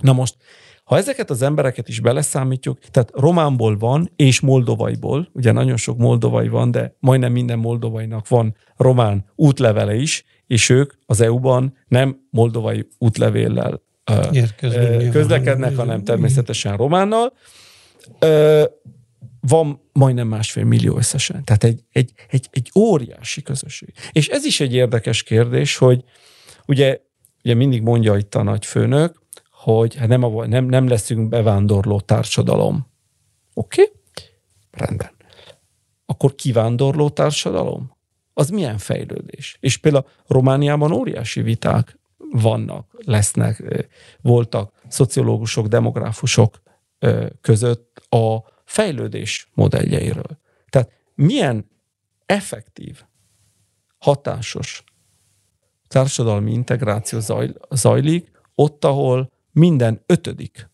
Na 0.00 0.12
most 0.12 0.36
ha 0.84 0.96
ezeket 0.96 1.30
az 1.30 1.42
embereket 1.42 1.88
is 1.88 2.00
beleszámítjuk, 2.00 2.78
tehát 2.78 3.10
románból 3.14 3.76
van, 3.78 4.12
és 4.16 4.40
moldovaiból, 4.40 5.28
ugye 5.32 5.52
nagyon 5.52 5.76
sok 5.76 5.98
moldovai 5.98 6.48
van, 6.48 6.70
de 6.70 6.96
majdnem 6.98 7.32
minden 7.32 7.58
moldovainak 7.58 8.28
van 8.28 8.56
román 8.76 9.24
útlevele 9.34 9.94
is, 9.94 10.24
és 10.46 10.68
ők 10.68 10.92
az 11.06 11.20
EU-ban 11.20 11.76
nem 11.88 12.26
moldovai 12.30 12.88
útlevéllel 12.98 13.82
Érkezünk, 14.32 15.10
közlekednek, 15.10 15.76
hanem 15.76 16.04
természetesen 16.04 16.76
románnal. 16.76 17.32
Van 19.40 19.80
majdnem 19.92 20.28
másfél 20.28 20.64
millió 20.64 20.96
összesen. 20.96 21.44
Tehát 21.44 21.64
egy, 21.64 21.80
egy, 21.92 22.12
egy, 22.28 22.48
egy 22.50 22.70
óriási 22.78 23.42
közösség. 23.42 23.92
És 24.12 24.28
ez 24.28 24.44
is 24.44 24.60
egy 24.60 24.74
érdekes 24.74 25.22
kérdés, 25.22 25.76
hogy 25.76 26.04
ugye, 26.66 26.98
ugye 27.44 27.54
mindig 27.54 27.82
mondja 27.82 28.16
itt 28.16 28.34
a 28.34 28.42
nagyfőnök, 28.42 29.21
hogy 29.62 29.94
hát 29.94 30.08
nem, 30.08 30.22
a, 30.22 30.46
nem, 30.46 30.64
nem 30.64 30.88
leszünk 30.88 31.28
bevándorló 31.28 32.00
társadalom. 32.00 32.86
Oké? 33.54 33.82
Okay? 33.82 33.94
Rendben. 34.70 35.10
Akkor 36.06 36.34
kivándorló 36.34 37.10
társadalom? 37.10 37.96
Az 38.32 38.48
milyen 38.48 38.78
fejlődés? 38.78 39.56
És 39.60 39.76
például 39.76 40.04
Romániában 40.26 40.92
óriási 40.92 41.42
viták 41.42 41.98
vannak, 42.30 42.96
lesznek, 43.04 43.86
voltak 44.20 44.72
szociológusok, 44.88 45.66
demográfusok 45.66 46.62
között 47.40 48.02
a 48.08 48.38
fejlődés 48.64 49.50
modelljeiről. 49.54 50.38
Tehát 50.68 50.90
milyen 51.14 51.70
effektív, 52.26 53.02
hatásos 53.98 54.84
társadalmi 55.88 56.52
integráció 56.52 57.18
zajlik 57.70 58.30
ott, 58.54 58.84
ahol 58.84 59.31
minden 59.52 60.02
ötödik 60.06 60.70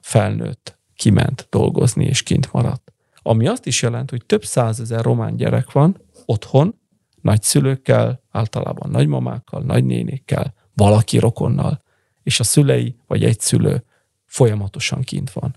felnőtt 0.00 0.78
kiment 0.94 1.46
dolgozni 1.50 2.04
és 2.04 2.22
kint 2.22 2.52
maradt. 2.52 2.92
Ami 3.22 3.46
azt 3.46 3.66
is 3.66 3.82
jelent, 3.82 4.10
hogy 4.10 4.26
több 4.26 4.44
százezer 4.44 5.04
román 5.04 5.36
gyerek 5.36 5.72
van 5.72 6.02
otthon, 6.24 6.78
nagyszülőkkel, 7.20 8.22
általában 8.30 8.90
nagymamákkal, 8.90 9.62
nagynénékkel, 9.62 10.54
valaki 10.74 11.18
rokonnal, 11.18 11.82
és 12.22 12.40
a 12.40 12.44
szülei 12.44 12.96
vagy 13.06 13.24
egy 13.24 13.40
szülő 13.40 13.84
folyamatosan 14.24 15.02
kint 15.02 15.30
van. 15.32 15.54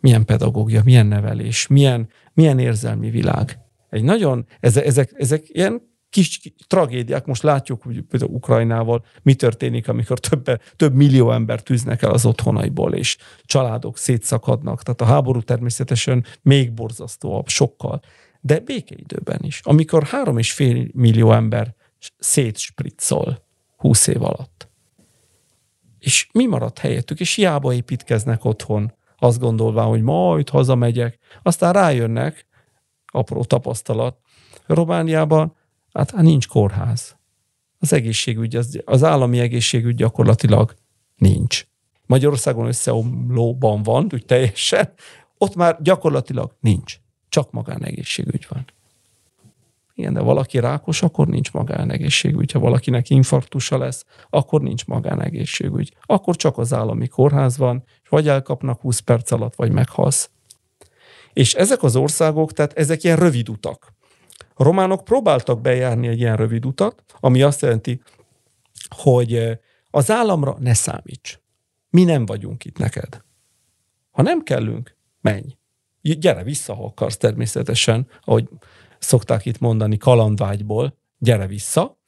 milyen 0.00 0.24
pedagógia, 0.24 0.82
milyen 0.84 1.06
nevelés, 1.06 1.66
milyen, 1.66 2.08
milyen 2.32 2.58
érzelmi 2.58 3.10
világ. 3.10 3.58
Egy 3.90 4.02
nagyon, 4.02 4.46
ezek, 4.60 4.86
ezek, 4.86 5.12
ezek 5.14 5.44
ilyen 5.48 5.93
kis 6.14 6.40
tragédiák, 6.66 7.26
most 7.26 7.42
látjuk, 7.42 7.82
hogy 7.82 8.02
például 8.02 8.32
Ukrajnával 8.32 9.04
mi 9.22 9.34
történik, 9.34 9.88
amikor 9.88 10.18
több, 10.18 10.60
több 10.76 10.94
millió 10.94 11.32
ember 11.32 11.62
tűznek 11.62 12.02
el 12.02 12.10
az 12.10 12.26
otthonaiból, 12.26 12.94
és 12.94 13.16
családok 13.44 13.98
szétszakadnak. 13.98 14.82
Tehát 14.82 15.00
a 15.00 15.04
háború 15.04 15.42
természetesen 15.42 16.24
még 16.42 16.72
borzasztóabb, 16.72 17.48
sokkal. 17.48 18.00
De 18.40 18.60
békeidőben 18.60 19.38
is, 19.42 19.60
amikor 19.64 20.02
három 20.02 20.38
és 20.38 20.52
fél 20.52 20.88
millió 20.92 21.32
ember 21.32 21.74
szétspriccol 22.18 23.46
húsz 23.76 24.06
év 24.06 24.22
alatt. 24.22 24.68
És 25.98 26.28
mi 26.32 26.46
maradt 26.46 26.78
helyettük? 26.78 27.20
És 27.20 27.34
hiába 27.34 27.72
építkeznek 27.72 28.44
otthon, 28.44 28.92
azt 29.18 29.38
gondolva, 29.38 29.82
hogy 29.82 30.02
majd 30.02 30.48
hazamegyek. 30.48 31.18
Aztán 31.42 31.72
rájönnek, 31.72 32.46
apró 33.06 33.44
tapasztalat, 33.44 34.18
Romániában 34.66 35.56
Hát, 35.94 36.10
hát 36.10 36.22
nincs 36.22 36.48
kórház. 36.48 37.16
Az 37.78 37.92
egészségügy, 37.92 38.56
az, 38.56 38.80
az 38.84 39.02
állami 39.02 39.38
egészségügy 39.38 39.94
gyakorlatilag 39.94 40.74
nincs. 41.16 41.66
Magyarországon 42.06 42.66
összeomlóban 42.66 43.82
van, 43.82 44.08
úgy 44.12 44.24
teljesen, 44.24 44.92
ott 45.38 45.54
már 45.54 45.76
gyakorlatilag 45.82 46.56
nincs. 46.60 46.96
Csak 47.28 47.50
magánegészségügy 47.50 48.46
van. 48.48 48.64
Igen, 49.94 50.12
de 50.12 50.20
valaki 50.20 50.58
rákos, 50.58 51.02
akkor 51.02 51.26
nincs 51.26 51.52
magánegészségügy. 51.52 52.52
Ha 52.52 52.58
valakinek 52.58 53.10
infarktusa 53.10 53.78
lesz, 53.78 54.04
akkor 54.30 54.60
nincs 54.60 54.86
magánegészségügy. 54.86 55.96
Akkor 56.02 56.36
csak 56.36 56.58
az 56.58 56.72
állami 56.72 57.08
kórház 57.08 57.56
van, 57.56 57.82
és 58.02 58.08
vagy 58.08 58.28
elkapnak 58.28 58.80
20 58.80 58.98
perc 58.98 59.30
alatt, 59.30 59.54
vagy 59.54 59.72
meghalsz. 59.72 60.30
És 61.32 61.54
ezek 61.54 61.82
az 61.82 61.96
országok, 61.96 62.52
tehát 62.52 62.72
ezek 62.72 63.02
ilyen 63.02 63.16
rövid 63.16 63.48
utak. 63.48 63.93
A 64.54 64.62
románok 64.62 65.04
próbáltak 65.04 65.60
bejárni 65.60 66.08
egy 66.08 66.18
ilyen 66.18 66.36
rövid 66.36 66.66
utat, 66.66 67.04
ami 67.20 67.42
azt 67.42 67.62
jelenti, 67.62 68.02
hogy 68.88 69.34
eh, 69.34 69.58
az 69.90 70.10
államra 70.10 70.56
ne 70.58 70.74
számíts. 70.74 71.40
Mi 71.90 72.04
nem 72.04 72.26
vagyunk 72.26 72.64
itt 72.64 72.78
neked. 72.78 73.24
Ha 74.10 74.22
nem 74.22 74.42
kellünk, 74.42 74.96
menj. 75.20 75.56
Gyere 76.02 76.42
vissza, 76.42 76.74
ha 76.74 76.84
akarsz 76.84 77.16
természetesen, 77.16 78.08
ahogy 78.24 78.48
szokták 78.98 79.44
itt 79.46 79.58
mondani, 79.58 79.96
kalandvágyból, 79.96 80.98
gyere 81.18 81.46
vissza, 81.46 81.98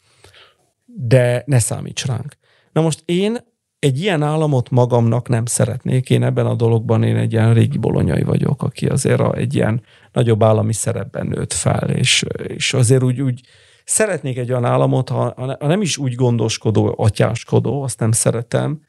de 0.84 1.42
ne 1.46 1.58
számíts 1.58 2.04
ránk. 2.04 2.36
Na 2.72 2.80
most 2.80 3.02
én 3.04 3.38
egy 3.78 4.00
ilyen 4.00 4.22
államot 4.22 4.70
magamnak 4.70 5.28
nem 5.28 5.44
szeretnék. 5.46 6.10
Én 6.10 6.22
ebben 6.22 6.46
a 6.46 6.54
dologban 6.54 7.02
én 7.02 7.16
egy 7.16 7.32
ilyen 7.32 7.54
régi 7.54 7.78
bolonyai 7.78 8.22
vagyok, 8.22 8.62
aki 8.62 8.86
azért 8.86 9.36
egy 9.36 9.54
ilyen 9.54 9.82
nagyobb 10.12 10.42
állami 10.42 10.72
szerepben 10.72 11.26
nőtt 11.26 11.52
fel, 11.52 11.90
és, 11.90 12.24
és 12.46 12.74
azért 12.74 13.02
úgy, 13.02 13.20
úgy 13.20 13.40
szeretnék 13.84 14.38
egy 14.38 14.50
olyan 14.50 14.64
államot, 14.64 15.08
ha, 15.08 15.34
ha 15.36 15.66
nem 15.66 15.82
is 15.82 15.98
úgy 15.98 16.14
gondoskodó, 16.14 16.94
atyáskodó, 16.96 17.82
azt 17.82 17.98
nem 17.98 18.12
szeretem, 18.12 18.80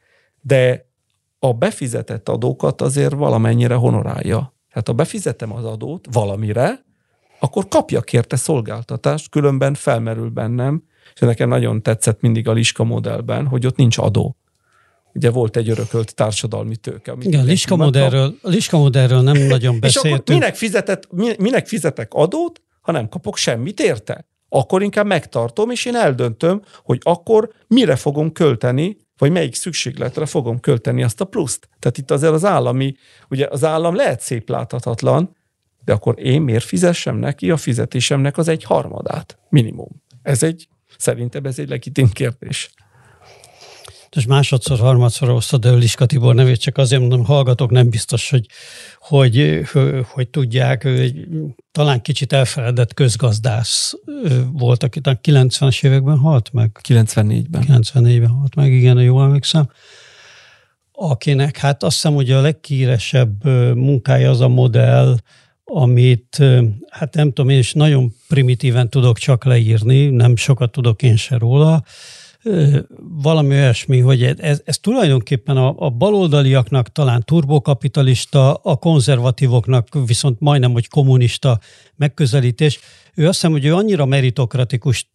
de 0.41 0.85
a 1.39 1.53
befizetett 1.53 2.29
adókat 2.29 2.81
azért 2.81 3.13
valamennyire 3.13 3.75
honorálja. 3.75 4.55
Hát 4.69 4.87
ha 4.87 4.93
befizetem 4.93 5.53
az 5.53 5.65
adót 5.65 6.07
valamire, 6.11 6.85
akkor 7.39 7.67
kapjak 7.67 8.13
érte 8.13 8.35
szolgáltatást, 8.35 9.29
különben 9.29 9.73
felmerül 9.73 10.29
bennem, 10.29 10.83
és 11.13 11.19
nekem 11.19 11.49
nagyon 11.49 11.81
tetszett 11.81 12.21
mindig 12.21 12.47
a 12.47 12.51
Liska 12.51 12.83
modellben, 12.83 13.47
hogy 13.47 13.65
ott 13.65 13.75
nincs 13.75 13.97
adó 13.97 14.37
ugye 15.17 15.29
volt 15.29 15.57
egy 15.57 15.69
örökölt 15.69 16.15
társadalmi 16.15 16.75
tőke. 16.75 17.15
Igen, 17.19 17.39
a 17.39 17.43
Liska, 17.43 17.75
modellről, 17.75 18.35
Liska 18.41 18.77
modellről 18.77 19.21
nem 19.21 19.37
nagyon 19.37 19.79
beszéltünk. 19.79 20.13
És 20.13 20.19
akkor 20.19 20.33
minek, 20.33 20.55
fizetett, 20.55 21.07
minek 21.37 21.67
fizetek 21.67 22.13
adót, 22.13 22.61
ha 22.81 22.91
nem 22.91 23.09
kapok 23.09 23.37
semmit 23.37 23.79
érte? 23.79 24.27
Akkor 24.49 24.83
inkább 24.83 25.05
megtartom, 25.05 25.69
és 25.69 25.85
én 25.85 25.95
eldöntöm, 25.95 26.61
hogy 26.83 26.99
akkor 27.03 27.51
mire 27.67 27.95
fogom 27.95 28.31
költeni, 28.31 28.97
vagy 29.17 29.31
melyik 29.31 29.55
szükségletre 29.55 30.25
fogom 30.25 30.59
költeni 30.59 31.03
azt 31.03 31.21
a 31.21 31.25
pluszt. 31.25 31.69
Tehát 31.79 31.97
itt 31.97 32.11
azért 32.11 32.33
az 32.33 32.45
állami, 32.45 32.95
ugye 33.29 33.47
az 33.49 33.63
állam 33.63 33.95
lehet 33.95 34.21
szép 34.21 34.49
láthatatlan, 34.49 35.35
de 35.85 35.93
akkor 35.93 36.19
én 36.19 36.41
miért 36.41 36.63
fizessem 36.63 37.15
neki 37.15 37.51
a 37.51 37.57
fizetésemnek 37.57 38.37
az 38.37 38.47
egy 38.47 38.63
harmadát, 38.63 39.37
minimum. 39.49 40.03
Ez 40.21 40.43
egy, 40.43 40.67
szerintem 40.97 41.45
ez 41.45 41.59
egy 41.59 41.69
legitim 41.69 42.09
kérdés 42.09 42.71
most 44.15 44.27
másodszor, 44.27 44.79
harmadszor 44.79 45.29
hoztad 45.29 45.65
el 45.65 45.77
Liska 45.77 46.05
Tibor 46.05 46.35
nevét, 46.35 46.59
csak 46.59 46.77
azért 46.77 47.01
mondom, 47.01 47.25
hallgatok, 47.25 47.71
nem 47.71 47.89
biztos, 47.89 48.29
hogy, 48.29 48.45
hogy, 48.99 49.61
hogy, 49.71 50.05
hogy 50.07 50.27
tudják, 50.27 50.83
hogy 50.83 51.27
talán 51.71 52.01
kicsit 52.01 52.33
elfeledett 52.33 52.93
közgazdász 52.93 53.93
volt, 54.51 54.83
aki 54.83 54.99
a 55.03 55.19
90-es 55.21 55.83
években 55.85 56.17
halt 56.17 56.53
meg. 56.53 56.79
94-ben. 56.87 57.65
94-ben 57.67 58.29
halt 58.29 58.55
meg, 58.55 58.71
igen, 58.71 59.01
jól 59.01 59.23
emlékszem 59.23 59.69
akinek 60.99 61.57
hát 61.57 61.83
azt 61.83 61.95
hiszem, 61.95 62.13
hogy 62.13 62.31
a 62.31 62.41
legkíresebb 62.41 63.43
munkája 63.75 64.29
az 64.29 64.41
a 64.41 64.47
modell, 64.47 65.17
amit 65.63 66.43
hát 66.89 67.13
nem 67.13 67.27
tudom, 67.27 67.49
én 67.49 67.57
is 67.57 67.73
nagyon 67.73 68.13
primitíven 68.27 68.89
tudok 68.89 69.17
csak 69.17 69.45
leírni, 69.45 70.09
nem 70.09 70.35
sokat 70.35 70.71
tudok 70.71 71.01
én 71.01 71.15
se 71.15 71.37
róla, 71.37 71.83
valami 72.99 73.55
olyasmi, 73.55 73.99
hogy 73.99 74.23
ez, 74.23 74.61
ez 74.65 74.77
tulajdonképpen 74.77 75.57
a, 75.57 75.75
a 75.77 75.89
baloldaliaknak 75.89 76.91
talán 76.91 77.23
turbokapitalista, 77.25 78.53
a 78.53 78.75
konzervatívoknak 78.75 79.87
viszont 80.05 80.39
majdnem, 80.39 80.71
hogy 80.71 80.87
kommunista 80.87 81.59
megközelítés. 81.95 82.79
Ő 83.15 83.27
azt 83.27 83.33
hiszem, 83.33 83.51
hogy 83.51 83.65
ő 83.65 83.75
annyira 83.75 84.05
meritokratikus 84.05 85.07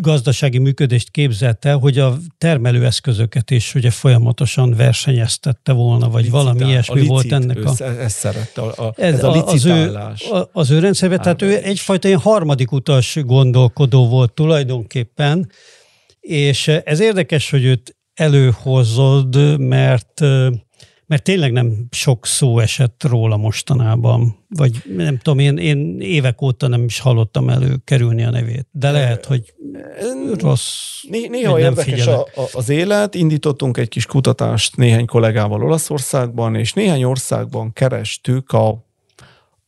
gazdasági 0.00 0.58
működést 0.58 1.10
képzelte, 1.10 1.72
hogy 1.72 1.98
a 1.98 2.16
termelőeszközöket 2.38 3.50
is 3.50 3.74
ugye 3.74 3.90
folyamatosan 3.90 4.74
versenyeztette 4.74 5.72
volna, 5.72 6.08
vagy 6.08 6.22
licitál, 6.22 6.42
valami 6.42 6.64
ilyesmi 6.70 6.94
licit, 6.94 7.08
volt 7.08 7.32
ennek 7.32 7.64
a... 7.64 7.84
Ezt 7.84 8.16
szerette, 8.16 8.60
a, 8.60 8.86
a, 8.86 8.92
ez, 8.96 9.14
ez 9.14 9.24
a 9.24 9.30
licitálás. 9.30 10.22
Az 10.30 10.38
ő, 10.38 10.48
az 10.52 10.70
ő 10.70 10.78
rendszerben, 10.78 11.20
tehát 11.20 11.42
ő 11.42 11.62
egyfajta 11.62 12.08
ilyen 12.08 12.20
harmadik 12.20 12.72
utas 12.72 13.18
gondolkodó 13.24 14.08
volt 14.08 14.32
tulajdonképpen, 14.32 15.50
és 16.28 16.68
ez 16.68 17.00
érdekes, 17.00 17.50
hogy 17.50 17.64
őt 17.64 17.96
előhozod, 18.14 19.58
mert 19.58 20.20
mert 21.06 21.22
tényleg 21.22 21.52
nem 21.52 21.86
sok 21.90 22.26
szó 22.26 22.58
esett 22.58 23.04
róla 23.04 23.36
mostanában, 23.36 24.44
vagy 24.48 24.82
nem 24.96 25.18
tudom, 25.18 25.38
én, 25.38 25.56
én 25.56 26.00
évek 26.00 26.42
óta 26.42 26.68
nem 26.68 26.84
is 26.84 27.00
hallottam 27.00 27.48
előkerülni 27.48 28.24
a 28.24 28.30
nevét, 28.30 28.68
de 28.70 28.90
lehet, 28.90 29.24
hogy 29.24 29.54
rossz. 30.38 31.02
Néha 31.10 31.50
nem 31.50 31.58
érdekes 31.58 32.06
a, 32.06 32.20
a, 32.20 32.48
az 32.52 32.68
élet, 32.68 33.14
indítottunk 33.14 33.76
egy 33.76 33.88
kis 33.88 34.06
kutatást 34.06 34.76
néhány 34.76 35.06
kollégával 35.06 35.62
Olaszországban, 35.62 36.54
és 36.54 36.72
néhány 36.72 37.04
országban 37.04 37.72
kerestük 37.72 38.52
a 38.52 38.86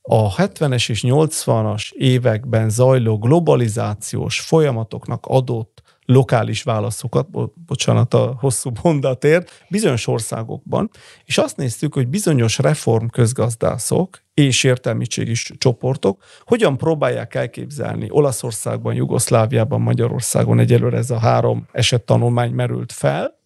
a 0.02 0.34
70-es 0.34 0.90
és 0.90 1.04
80-as 1.06 1.90
években 1.92 2.70
zajló 2.70 3.18
globalizációs 3.18 4.40
folyamatoknak 4.40 5.26
adott 5.26 5.82
lokális 6.04 6.62
válaszokat, 6.62 7.30
bo- 7.30 7.52
bocsánat 7.66 8.14
a 8.14 8.36
hosszú 8.40 8.70
mondatért, 8.82 9.64
bizonyos 9.68 10.06
országokban, 10.06 10.90
és 11.24 11.38
azt 11.38 11.56
néztük, 11.56 11.94
hogy 11.94 12.08
bizonyos 12.08 12.58
reform 12.58 13.06
közgazdászok 13.06 14.22
és 14.34 14.64
értelmiségi 14.64 15.32
csoportok 15.58 16.22
hogyan 16.44 16.76
próbálják 16.76 17.34
elképzelni 17.34 18.06
Olaszországban, 18.10 18.94
Jugoszláviában, 18.94 19.80
Magyarországon 19.80 20.58
egyelőre 20.58 20.96
ez 20.96 21.10
a 21.10 21.18
három 21.18 21.66
eset 21.72 22.02
tanulmány 22.02 22.52
merült 22.52 22.92
fel, 22.92 23.38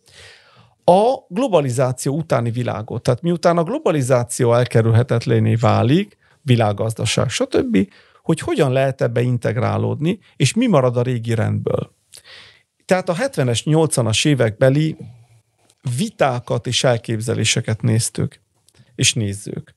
a 0.84 1.14
globalizáció 1.28 2.16
utáni 2.16 2.50
világot. 2.50 3.02
Tehát 3.02 3.22
miután 3.22 3.58
a 3.58 3.62
globalizáció 3.62 4.54
elkerülhetetlené 4.54 5.54
válik, 5.54 6.16
világgazdaság, 6.42 7.28
stb., 7.28 7.88
hogy 8.22 8.40
hogyan 8.40 8.72
lehet 8.72 9.02
ebbe 9.02 9.20
integrálódni, 9.20 10.18
és 10.36 10.54
mi 10.54 10.66
marad 10.66 10.96
a 10.96 11.02
régi 11.02 11.34
rendből. 11.34 11.92
Tehát 12.84 13.08
a 13.08 13.14
70-es, 13.14 13.60
80-as 13.64 14.26
évekbeli 14.26 14.96
vitákat 15.96 16.66
és 16.66 16.84
elképzeléseket 16.84 17.82
néztük, 17.82 18.40
és 18.94 19.14
nézzük. 19.14 19.74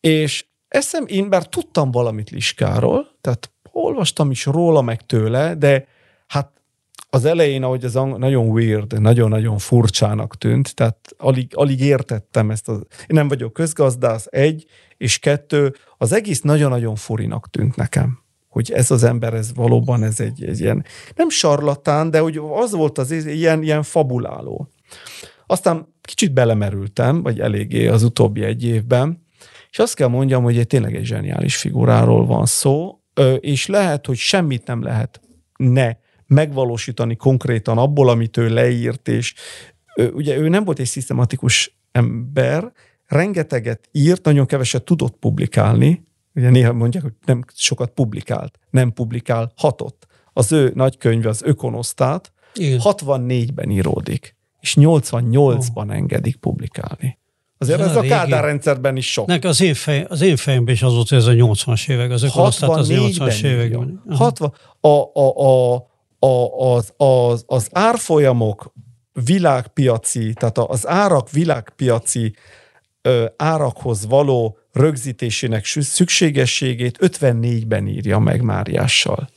És 0.00 0.44
eszem 0.68 1.04
én, 1.06 1.28
bár 1.28 1.46
tudtam 1.46 1.90
valamit 1.90 2.30
Liskáról, 2.30 3.06
tehát 3.20 3.50
olvastam 3.72 4.30
is 4.30 4.44
róla, 4.44 4.80
meg 4.80 5.06
tőle, 5.06 5.54
de 5.54 5.86
hát 6.26 6.52
az 7.10 7.24
elején, 7.24 7.62
ahogy 7.62 7.84
ez 7.84 7.94
nagyon 7.94 8.48
weird, 8.48 9.00
nagyon-nagyon 9.00 9.58
furcsának 9.58 10.38
tűnt, 10.38 10.74
tehát 10.74 11.14
alig, 11.18 11.50
alig 11.54 11.80
értettem 11.80 12.50
ezt. 12.50 12.68
Az, 12.68 12.76
én 12.76 13.06
nem 13.06 13.28
vagyok 13.28 13.52
közgazdász, 13.52 14.26
egy, 14.30 14.66
és 14.96 15.18
kettő, 15.18 15.74
az 15.98 16.12
egész 16.12 16.40
nagyon-nagyon 16.40 16.94
furinak 16.94 17.50
tűnt 17.50 17.76
nekem 17.76 18.18
hogy 18.50 18.70
ez 18.72 18.90
az 18.90 19.04
ember, 19.04 19.34
ez 19.34 19.54
valóban 19.54 20.02
ez 20.02 20.20
egy, 20.20 20.44
egy 20.44 20.60
ilyen, 20.60 20.84
nem 21.16 21.28
sarlatán, 21.28 22.10
de 22.10 22.18
hogy 22.18 22.40
az 22.52 22.72
volt 22.72 22.98
az 22.98 23.10
ilyen, 23.10 23.62
ilyen 23.62 23.82
fabuláló. 23.82 24.68
Aztán 25.46 25.94
kicsit 26.02 26.32
belemerültem, 26.32 27.22
vagy 27.22 27.40
eléggé 27.40 27.86
az 27.86 28.02
utóbbi 28.02 28.42
egy 28.42 28.64
évben, 28.64 29.22
És 29.70 29.78
azt 29.78 29.94
kell 29.94 30.08
mondjam, 30.08 30.42
hogy 30.42 30.58
egy 30.58 30.66
tényleg 30.66 30.96
egy 30.96 31.04
zseniális 31.04 31.56
figuráról 31.56 32.26
van 32.26 32.46
szó, 32.46 33.00
és 33.40 33.66
lehet, 33.66 34.06
hogy 34.06 34.16
semmit 34.16 34.66
nem 34.66 34.82
lehet 34.82 35.20
ne 35.56 35.92
megvalósítani 36.26 37.16
konkrétan 37.16 37.78
abból, 37.78 38.08
amit 38.08 38.36
ő 38.36 38.48
leírt, 38.48 39.08
és 39.08 39.34
ugye 40.12 40.36
ő 40.36 40.48
nem 40.48 40.64
volt 40.64 40.78
egy 40.78 40.86
szisztematikus 40.86 41.78
ember, 41.92 42.72
rengeteget 43.06 43.88
írt, 43.92 44.24
nagyon 44.24 44.46
keveset 44.46 44.84
tudott 44.84 45.16
publikálni, 45.16 46.08
ugye 46.34 46.50
néha 46.50 46.72
mondják, 46.72 47.02
hogy 47.02 47.12
nem 47.24 47.44
sokat 47.54 47.90
publikált, 47.90 48.58
nem 48.70 48.92
publikál, 48.92 49.52
hatott. 49.56 50.06
Az 50.32 50.52
ő 50.52 50.72
nagykönyve, 50.74 51.28
az 51.28 51.42
Ökonosztát, 51.42 52.32
64-ben 52.54 53.70
íródik, 53.70 54.36
és 54.60 54.76
88-ban 54.78 55.88
oh. 55.88 55.94
engedik 55.94 56.36
publikálni. 56.36 57.18
Azért 57.58 57.80
ez 57.80 57.96
a, 57.96 57.98
a 57.98 58.02
Kádár 58.02 58.44
rendszerben 58.44 58.96
is 58.96 59.12
sok. 59.12 59.26
Nek 59.26 59.44
az 59.44 59.60
én, 59.60 59.74
fej, 59.74 60.06
az 60.08 60.20
én 60.20 60.36
fejemben 60.36 60.74
is 60.74 60.82
az 60.82 60.94
volt, 60.94 61.08
hogy 61.08 61.18
ez 61.18 61.26
a 61.26 61.32
80-as 61.32 61.88
évek, 61.88 62.10
az 62.10 62.22
Ökonosztát 62.22 62.70
az 62.70 62.88
80-as 62.92 63.44
években. 63.44 64.02
60, 64.10 64.52
a, 64.80 64.88
a, 64.88 65.10
a, 65.14 65.74
a, 66.18 66.74
az, 66.74 66.92
az, 66.96 67.44
az 67.46 67.68
árfolyamok 67.72 68.72
világpiaci, 69.24 70.32
tehát 70.32 70.58
az 70.58 70.86
árak 70.86 71.30
világpiaci 71.30 72.34
ö, 73.02 73.24
árakhoz 73.36 74.06
való 74.06 74.58
rögzítésének 74.72 75.64
szükségességét 75.64 76.98
54-ben 77.00 77.86
írja 77.86 78.18
meg 78.18 78.42
Máriással. 78.42 79.28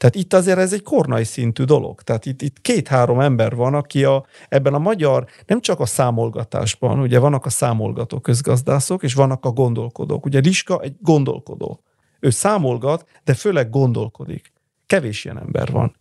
Tehát 0.00 0.14
itt 0.14 0.32
azért 0.32 0.58
ez 0.58 0.72
egy 0.72 0.82
kornai 0.82 1.24
szintű 1.24 1.64
dolog. 1.64 2.02
Tehát 2.02 2.26
itt, 2.26 2.42
itt 2.42 2.60
két-három 2.60 3.20
ember 3.20 3.54
van, 3.54 3.74
aki 3.74 4.04
a, 4.04 4.26
ebben 4.48 4.74
a 4.74 4.78
magyar, 4.78 5.26
nem 5.46 5.60
csak 5.60 5.80
a 5.80 5.86
számolgatásban, 5.86 7.00
ugye 7.00 7.18
vannak 7.18 7.46
a 7.46 7.50
számolgató 7.50 8.20
közgazdászok, 8.20 9.02
és 9.02 9.14
vannak 9.14 9.44
a 9.44 9.50
gondolkodók. 9.50 10.24
Ugye 10.26 10.38
Liska 10.38 10.80
egy 10.80 10.94
gondolkodó. 11.00 11.82
Ő 12.20 12.30
számolgat, 12.30 13.08
de 13.24 13.34
főleg 13.34 13.70
gondolkodik. 13.70 14.52
Kevés 14.86 15.24
ilyen 15.24 15.38
ember 15.38 15.70
van. 15.70 15.96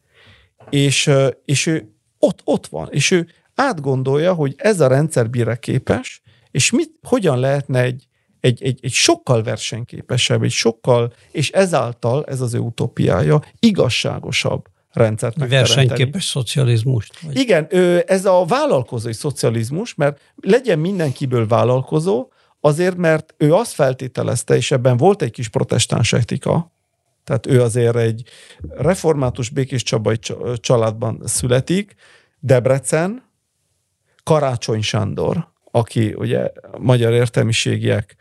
És, 0.70 1.12
és 1.46 1.66
ő 1.66 1.94
ott, 2.20 2.42
ott 2.44 2.68
van, 2.68 2.88
és 2.92 3.12
ő 3.12 3.28
átgondolja, 3.56 4.34
hogy 4.34 4.54
ez 4.58 4.80
a 4.80 4.88
rendszer 4.88 5.28
mire 5.28 5.56
képes, 5.56 6.22
és 6.52 6.72
mit, 6.72 6.92
hogyan 7.02 7.40
lehetne 7.40 7.82
egy, 7.82 8.08
egy, 8.40 8.64
egy, 8.64 8.80
egy 8.82 8.92
sokkal 8.92 9.44
versenyképesebb, 9.44 10.44
egy 10.44 10.52
sokkal, 10.52 11.14
és 11.32 11.50
ezáltal 11.50 12.26
ez 12.26 12.42
az 12.42 12.54
ő 12.54 12.60
utópiája, 12.60 13.42
igazságosabb 13.60 14.68
rendszert 14.92 15.36
megteremteni. 15.38 15.88
Versenyképes 15.88 16.26
szocializmus. 16.26 17.10
Vagy? 17.22 17.38
Igen, 17.38 17.68
ez 18.08 18.26
a 18.26 18.46
vállalkozói 18.46 19.14
szocializmus, 19.14 19.96
mert 19.96 20.20
legyen 20.36 20.80
mindenkiből 20.80 21.48
vállalkozó, 21.48 22.28
azért, 22.60 22.96
mert 22.96 23.34
ő 23.38 23.54
azt 23.54 23.72
feltételezte, 23.72 24.56
és 24.56 24.72
ebben 24.72 24.98
volt 24.98 25.22
egy 25.22 25.32
kis 25.32 25.48
protestáns 25.48 26.14
etika, 26.14 26.72
tehát 27.24 27.48
ő 27.48 27.62
azért 27.62 27.96
egy 27.96 28.24
református 28.70 29.50
békés 29.50 29.84
csabai 29.84 30.20
családban 30.56 31.22
születik, 31.26 31.96
Debrecen, 32.40 33.24
Karácsony 34.24 34.82
Sándor, 34.82 35.48
aki 35.72 36.14
ugye 36.18 36.52
magyar 36.78 37.14
értelmiségiek 37.14 38.16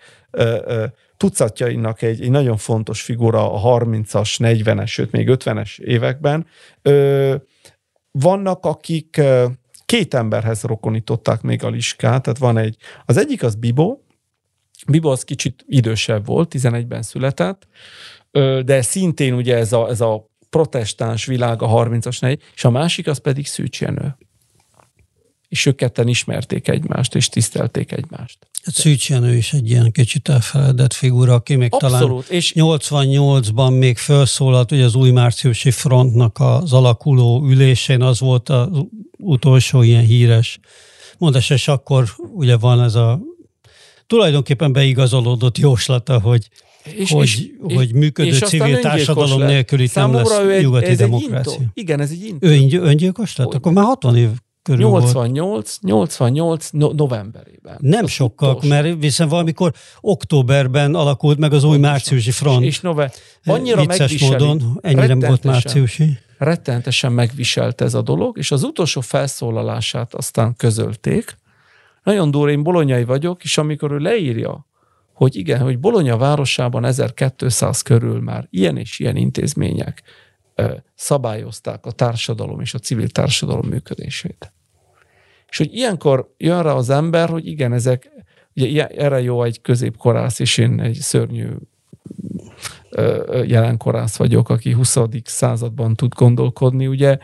tucatjainak 1.16 2.02
egy, 2.02 2.22
egy 2.22 2.30
nagyon 2.30 2.56
fontos 2.56 3.02
figura 3.02 3.52
a 3.52 3.78
30-as, 3.80 4.36
40-es, 4.38 4.86
sőt 4.86 5.10
még 5.10 5.28
50-es 5.30 5.78
években. 5.78 6.46
Vannak, 8.10 8.66
akik 8.66 9.20
két 9.84 10.14
emberhez 10.14 10.62
rokonították 10.62 11.40
még 11.40 11.64
a 11.64 11.68
liskát, 11.68 12.22
tehát 12.22 12.38
van 12.38 12.58
egy, 12.58 12.76
az 13.04 13.16
egyik 13.16 13.42
az 13.42 13.54
Bibo, 13.54 13.98
Bibo 14.88 15.10
az 15.10 15.24
kicsit 15.24 15.64
idősebb 15.66 16.26
volt, 16.26 16.54
11-ben 16.56 17.02
született, 17.02 17.66
de 18.64 18.82
szintén 18.82 19.34
ugye 19.34 19.56
ez 19.56 19.72
a, 19.72 19.88
ez 19.88 20.00
a 20.00 20.26
protestáns 20.50 21.26
világ 21.26 21.62
a 21.62 21.68
30-as, 21.68 22.38
és 22.54 22.64
a 22.64 22.70
másik 22.70 23.06
az 23.06 23.18
pedig 23.18 23.46
Szűcs 23.46 23.80
és 25.48 25.66
ők 25.66 25.76
ketten 25.76 26.08
ismerték 26.08 26.68
egymást, 26.68 27.14
és 27.14 27.28
tisztelték 27.28 27.92
egymást. 27.92 28.38
Hát 28.62 28.74
Szűcs 28.74 29.08
Jenő 29.08 29.36
is 29.36 29.52
egy 29.52 29.70
ilyen 29.70 29.92
kicsit 29.92 30.28
elfeledett 30.28 30.92
figura, 30.92 31.34
aki 31.34 31.54
még 31.54 31.68
Abszolút, 31.72 32.00
talán 32.00 32.24
és 32.28 32.52
88-ban 32.56 33.78
még 33.78 33.98
felszólalt, 33.98 34.68
hogy 34.68 34.80
az 34.80 34.94
új 34.94 35.10
márciusi 35.10 35.70
frontnak 35.70 36.38
az 36.40 36.72
alakuló 36.72 37.44
ülésén 37.44 38.02
az 38.02 38.20
volt 38.20 38.48
az 38.48 38.68
utolsó 39.18 39.82
ilyen 39.82 40.04
híres 40.04 40.58
mondás, 41.18 41.50
és 41.50 41.68
akkor 41.68 42.08
ugye 42.34 42.56
van 42.56 42.82
ez 42.82 42.94
a 42.94 43.20
tulajdonképpen 44.06 44.72
beigazolódott 44.72 45.58
jóslata, 45.58 46.20
hogy 46.20 46.48
és, 46.96 47.10
hogy, 47.10 47.22
és, 47.66 47.74
hogy 47.74 47.92
működő 47.92 48.28
és 48.28 48.38
civil 48.38 48.80
társadalom 48.80 49.42
nélkül 49.42 49.80
itt 49.80 49.94
nem 49.94 50.12
lesz 50.12 50.38
egy, 50.38 50.62
nyugati 50.62 50.86
ez 50.86 50.96
demokrácia. 50.96 51.52
Egy 51.52 51.66
Igen, 51.74 52.00
ez 52.00 52.10
egy 52.10 52.24
intó. 52.24 52.46
Ő 52.46 52.80
öngyilkos 52.80 53.36
lett? 53.36 53.54
Akkor 53.54 53.72
már 53.72 53.84
60 53.84 54.16
év 54.16 54.28
körül 54.68 54.84
88, 54.84 55.78
volt. 55.80 55.92
88 55.92 56.70
no- 56.70 56.94
novemberében. 56.94 57.76
Nem 57.80 58.04
az 58.04 58.10
sokkal, 58.10 58.48
utolsó. 58.48 58.68
mert 58.68 59.00
viszont 59.00 59.30
valamikor 59.30 59.72
októberben 60.00 60.94
alakult 60.94 61.38
meg 61.38 61.52
az 61.52 61.64
új 61.64 61.78
márciusi 61.78 62.30
front. 62.30 62.64
És 62.64 62.80
nove, 62.80 63.12
annyira 63.44 63.86
Vicces 63.86 64.20
módon, 64.20 64.78
ennyire 64.82 65.14
volt 65.14 65.44
márciusi. 65.44 66.18
Rettenetesen 66.38 67.12
megviselt 67.12 67.80
ez 67.80 67.94
a 67.94 68.02
dolog, 68.02 68.38
és 68.38 68.50
az 68.50 68.62
utolsó 68.62 69.00
felszólalását 69.00 70.14
aztán 70.14 70.56
közölték. 70.56 71.36
Nagyon 72.02 72.30
durva, 72.30 72.50
én 72.50 72.62
bolonyai 72.62 73.04
vagyok, 73.04 73.44
és 73.44 73.58
amikor 73.58 73.92
ő 73.92 73.98
leírja, 73.98 74.66
hogy 75.12 75.36
igen, 75.36 75.60
hogy 75.60 75.78
Bolonya 75.78 76.16
városában 76.16 76.84
1200 76.84 77.82
körül 77.82 78.20
már 78.20 78.46
ilyen 78.50 78.76
és 78.76 78.98
ilyen 78.98 79.16
intézmények 79.16 80.02
szabályozták 80.94 81.86
a 81.86 81.90
társadalom 81.90 82.60
és 82.60 82.74
a 82.74 82.78
civil 82.78 83.08
társadalom 83.08 83.66
működését. 83.66 84.52
És 85.48 85.58
hogy 85.58 85.74
ilyenkor 85.74 86.34
jön 86.36 86.62
rá 86.62 86.72
az 86.72 86.90
ember, 86.90 87.28
hogy 87.28 87.46
igen, 87.46 87.72
ezek, 87.72 88.10
ugye 88.54 88.86
erre 88.86 89.20
jó 89.20 89.42
egy 89.42 89.60
középkorász, 89.60 90.38
és 90.38 90.58
én 90.58 90.80
egy 90.80 90.94
szörnyű 90.94 91.46
jelenkorász 93.44 94.16
vagyok, 94.16 94.48
aki 94.48 94.72
20. 94.72 94.96
században 95.24 95.94
tud 95.94 96.14
gondolkodni. 96.14 96.86
Ugye 96.86 97.18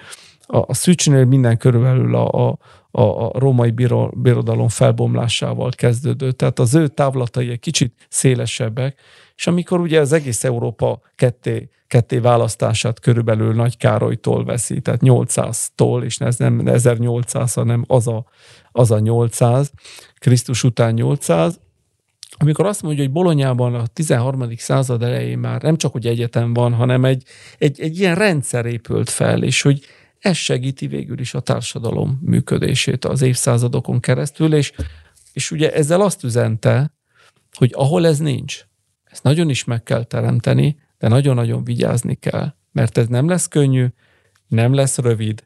a, 0.46 0.56
a 0.56 0.74
Szűcsnél 0.74 1.24
minden 1.24 1.56
körülbelül 1.56 2.14
a, 2.14 2.58
a, 2.90 3.00
a 3.00 3.38
római 3.38 3.70
biro, 3.70 4.08
birodalom 4.12 4.68
felbomlásával 4.68 5.70
kezdődött, 5.70 6.38
tehát 6.38 6.58
az 6.58 6.74
ő 6.74 6.88
távlatai 6.88 7.50
egy 7.50 7.60
kicsit 7.60 8.06
szélesebbek, 8.08 9.00
és 9.36 9.46
amikor 9.46 9.80
ugye 9.80 10.00
az 10.00 10.12
egész 10.12 10.44
Európa 10.44 11.00
ketté 11.16 11.68
ketté 11.94 12.18
választását 12.18 13.00
körülbelül 13.00 13.54
Nagy 13.54 13.76
Károlytól 13.76 14.44
veszi, 14.44 14.80
tehát 14.80 15.00
800-tól, 15.02 16.02
és 16.04 16.18
ez 16.18 16.36
nem 16.36 16.66
1800, 16.66 17.52
hanem 17.54 17.84
az 17.86 18.08
a, 18.08 18.24
az 18.72 18.90
a 18.90 18.98
800, 18.98 19.70
Krisztus 20.18 20.64
után 20.64 20.94
800, 20.94 21.60
amikor 22.38 22.66
azt 22.66 22.82
mondja, 22.82 23.02
hogy 23.02 23.12
Bolonyában 23.12 23.74
a 23.74 23.86
13. 23.86 24.56
század 24.56 25.02
elején 25.02 25.38
már 25.38 25.62
nem 25.62 25.76
csak, 25.76 25.92
hogy 25.92 26.06
egyetem 26.06 26.52
van, 26.52 26.72
hanem 26.72 27.04
egy, 27.04 27.22
egy, 27.58 27.80
egy 27.80 27.98
ilyen 27.98 28.14
rendszer 28.14 28.66
épült 28.66 29.10
fel, 29.10 29.42
és 29.42 29.62
hogy 29.62 29.80
ez 30.18 30.36
segíti 30.36 30.86
végül 30.86 31.18
is 31.18 31.34
a 31.34 31.40
társadalom 31.40 32.20
működését 32.22 33.04
az 33.04 33.22
évszázadokon 33.22 34.00
keresztül, 34.00 34.54
és, 34.54 34.72
és 35.32 35.50
ugye 35.50 35.72
ezzel 35.72 36.00
azt 36.00 36.24
üzente, 36.24 36.92
hogy 37.52 37.72
ahol 37.74 38.06
ez 38.06 38.18
nincs, 38.18 38.64
ezt 39.04 39.22
nagyon 39.22 39.50
is 39.50 39.64
meg 39.64 39.82
kell 39.82 40.04
teremteni, 40.04 40.82
de 40.98 41.08
nagyon-nagyon 41.08 41.64
vigyázni 41.64 42.14
kell, 42.14 42.54
mert 42.72 42.98
ez 42.98 43.06
nem 43.06 43.28
lesz 43.28 43.48
könnyű, 43.48 43.86
nem 44.46 44.74
lesz 44.74 44.98
rövid, 44.98 45.44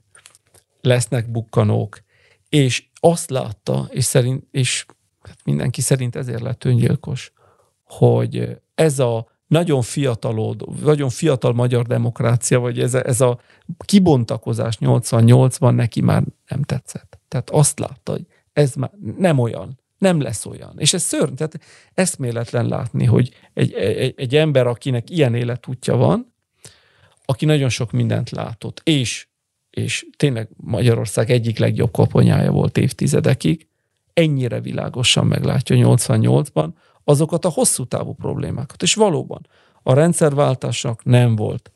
lesznek 0.81 1.31
bukkanók, 1.31 2.01
és 2.49 2.85
azt 3.01 3.31
látta, 3.31 3.89
és, 3.91 4.05
szerint, 4.05 4.45
és 4.51 4.87
hát 5.23 5.39
mindenki 5.45 5.81
szerint 5.81 6.17
ezért 6.17 6.41
lett 6.43 6.65
öngyilkos, 6.65 7.33
hogy 7.85 8.61
ez 8.75 8.99
a 8.99 9.27
nagyon 9.47 9.83
fiatalod, 9.83 10.83
nagyon 10.83 11.09
fiatal 11.09 11.53
magyar 11.53 11.87
demokrácia, 11.87 12.61
vagy 12.61 12.81
ez 12.81 12.95
a, 12.95 13.07
ez 13.07 13.21
a 13.21 13.41
kibontakozás 13.85 14.77
88-ban 14.81 15.75
neki 15.75 16.01
már 16.01 16.23
nem 16.49 16.63
tetszett. 16.63 17.19
Tehát 17.29 17.51
azt 17.51 17.79
látta, 17.79 18.13
hogy 18.13 18.27
ez 18.53 18.75
már 18.75 18.91
nem 19.17 19.39
olyan 19.39 19.79
nem 19.99 20.21
lesz 20.21 20.47
olyan. 20.47 20.73
És 20.77 20.93
ez 20.93 21.03
szörny, 21.03 21.35
tehát 21.35 21.61
eszméletlen 21.95 22.67
látni, 22.67 23.05
hogy 23.05 23.33
egy, 23.55 23.73
egy, 23.73 24.15
egy 24.17 24.37
ember, 24.37 24.67
akinek 24.67 25.11
ilyen 25.11 25.35
életútja 25.35 25.97
van, 25.97 26.33
aki 27.25 27.45
nagyon 27.45 27.69
sok 27.69 27.91
mindent 27.91 28.31
látott, 28.31 28.81
és, 28.85 29.27
és 29.71 30.07
tényleg 30.17 30.49
Magyarország 30.57 31.31
egyik 31.31 31.59
legjobb 31.59 31.91
koponyája 31.91 32.51
volt 32.51 32.79
évtizedekig, 32.79 33.69
ennyire 34.13 34.61
világosan 34.61 35.27
meglátja 35.27 35.77
88-ban 35.79 36.69
azokat 37.05 37.45
a 37.45 37.49
hosszú 37.49 37.85
távú 37.85 38.13
problémákat. 38.13 38.83
És 38.83 38.95
valóban 38.95 39.47
a 39.83 39.95
rendszerváltásnak 39.95 41.05
nem 41.05 41.37
volt, 41.37 41.73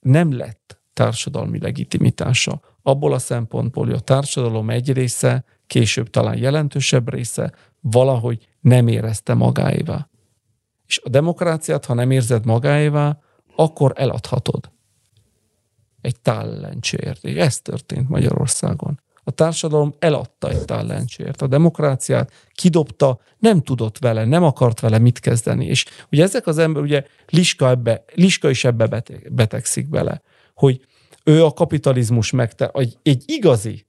nem 0.00 0.36
lett 0.36 0.80
társadalmi 0.92 1.58
legitimitása. 1.58 2.60
Abból 2.82 3.12
a 3.12 3.18
szempontból, 3.18 3.84
hogy 3.84 3.94
a 3.94 4.00
társadalom 4.00 4.70
egy 4.70 4.92
része 4.92 5.44
később 5.66 6.10
talán 6.10 6.38
jelentősebb 6.38 7.12
része 7.12 7.52
valahogy 7.80 8.48
nem 8.60 8.88
érezte 8.88 9.34
magáévá. 9.34 10.08
És 10.86 11.00
a 11.04 11.08
demokráciát, 11.08 11.84
ha 11.84 11.94
nem 11.94 12.10
érzed 12.10 12.44
magáévá, 12.44 13.18
akkor 13.56 13.92
eladhatod. 13.96 14.70
Egy 16.00 16.20
tállencsért. 16.20 17.24
És 17.24 17.36
ez 17.36 17.60
történt 17.60 18.08
Magyarországon. 18.08 19.00
A 19.24 19.30
társadalom 19.30 19.94
eladta 19.98 20.48
egy 20.48 20.64
tállencsért. 20.64 21.42
A 21.42 21.46
demokráciát 21.46 22.32
kidobta, 22.52 23.18
nem 23.38 23.62
tudott 23.62 23.98
vele, 23.98 24.24
nem 24.24 24.42
akart 24.42 24.80
vele 24.80 24.98
mit 24.98 25.18
kezdeni. 25.18 25.66
És 25.66 25.84
ugye 26.12 26.22
ezek 26.22 26.46
az 26.46 26.58
ember, 26.58 26.82
ugye 26.82 27.04
Liska, 27.28 27.68
ebbe, 27.68 28.04
Liska 28.14 28.50
is 28.50 28.64
ebbe 28.64 29.02
betegszik 29.30 29.88
bele, 29.88 30.22
hogy 30.54 30.86
ő 31.24 31.44
a 31.44 31.52
kapitalizmus 31.52 32.30
megte, 32.30 32.70
egy, 32.74 32.98
egy 33.02 33.22
igazi 33.26 33.86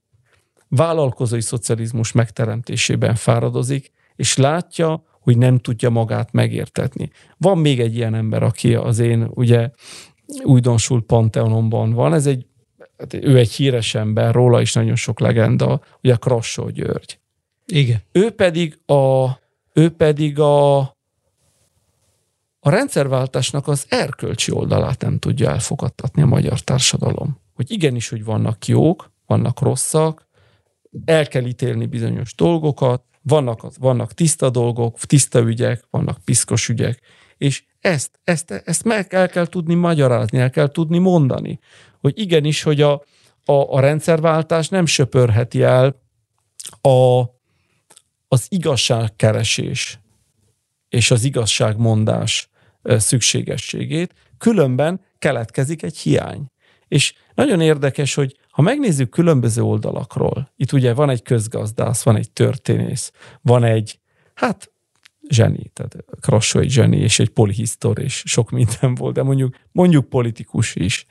vállalkozói 0.76 1.42
szocializmus 1.42 2.12
megteremtésében 2.12 3.16
fáradozik, 3.16 3.92
és 4.16 4.38
látja, 4.38 5.04
hogy 5.22 5.38
nem 5.38 5.58
tudja 5.58 5.90
magát 5.90 6.32
megértetni. 6.32 7.10
Van 7.38 7.58
még 7.58 7.80
egy 7.80 7.96
ilyen 7.96 8.16
ember, 8.16 8.44
aki 8.44 8.76
az 8.76 9.00
én 9.00 9.28
ugye 9.34 9.70
újdonsult 10.44 11.06
panteonomban 11.06 11.94
van, 11.94 12.14
ez 12.14 12.26
egy, 12.26 12.46
hát 12.98 13.14
ő 13.14 13.38
egy 13.38 13.52
híres 13.52 13.96
ember, 13.96 14.34
róla 14.34 14.62
is 14.62 14.74
nagyon 14.74 14.96
sok 14.96 15.20
legenda, 15.20 15.82
ugye 16.02 16.16
Krassó 16.16 16.70
György. 16.70 17.20
Igen. 17.66 18.02
Ő 18.12 18.30
pedig 18.30 18.80
a, 18.86 19.30
ő 19.74 19.90
pedig 19.90 20.40
a, 20.40 20.78
a 22.60 22.70
rendszerváltásnak 22.70 23.68
az 23.68 23.86
erkölcsi 23.90 24.52
oldalát 24.52 25.02
nem 25.02 25.20
tudja 25.20 25.50
elfogadtatni 25.50 26.22
a 26.22 26.26
magyar 26.26 26.60
társadalom. 26.60 27.40
Hogy 27.54 27.72
igenis, 27.72 28.10
hogy 28.10 28.24
vannak 28.24 28.68
jók, 28.68 29.12
vannak 29.26 29.60
rosszak, 29.62 30.28
el 31.06 31.28
kell 31.28 31.46
ítélni 31.46 31.86
bizonyos 31.86 32.36
dolgokat, 32.36 33.04
vannak, 33.22 33.78
vannak 33.78 34.14
tiszta 34.14 34.50
dolgok, 34.50 35.00
tiszta 35.00 35.40
ügyek, 35.40 35.84
vannak 35.90 36.18
piszkos 36.24 36.70
ügyek, 36.70 37.00
és 37.38 37.64
ezt, 37.80 38.20
ezt, 38.24 38.52
ezt 38.52 38.84
meg 38.84 39.14
el 39.14 39.30
kell 39.30 39.46
tudni 39.46 39.74
magyarázni, 39.74 40.40
el 40.40 40.50
kell 40.50 40.68
tudni 40.68 40.98
mondani, 40.98 41.60
hogy 42.02 42.20
igenis, 42.20 42.64
hogy 42.64 42.82
a, 42.82 42.94
a, 43.46 43.52
a 43.52 43.80
rendszerváltás 43.80 44.70
nem 44.70 44.86
söpörheti 44.86 45.62
el 45.62 46.02
a, 46.82 47.24
az 48.28 48.46
igazságkeresés 48.50 50.00
és 50.90 51.12
az 51.12 51.24
igazságmondás 51.24 52.50
szükségességét, 52.84 54.14
különben 54.38 55.02
keletkezik 55.20 55.84
egy 55.84 55.98
hiány. 55.98 56.46
És 56.88 57.14
nagyon 57.34 57.62
érdekes, 57.62 58.14
hogy 58.14 58.38
ha 58.56 58.62
megnézzük 58.62 59.10
különböző 59.10 59.62
oldalakról, 59.62 60.52
itt 60.56 60.72
ugye 60.72 60.94
van 60.94 61.10
egy 61.10 61.22
közgazdász, 61.22 62.04
van 62.04 62.16
egy 62.16 62.32
történész, 62.32 63.12
van 63.42 63.64
egy, 63.64 64.00
hát 64.34 64.72
zseni, 65.28 65.72
tehát 65.74 65.96
Krassó 66.20 66.60
egy 66.60 66.70
zseni, 66.70 66.98
és 66.98 67.20
egy 67.20 67.30
polihisztor, 67.30 68.00
és 68.00 68.24
sok 68.26 68.50
minden 68.50 68.96
volt, 68.96 69.14
de 69.14 69.24
mondjuk, 69.24 69.56
mondjuk 69.72 70.10
politikus 70.10 70.76
is. 70.76 71.06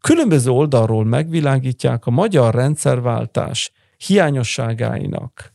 Különböző 0.00 0.50
oldalról 0.50 1.04
megvilágítják 1.04 2.06
a 2.06 2.10
magyar 2.10 2.54
rendszerváltás 2.54 3.72
hiányosságáinak, 3.96 5.54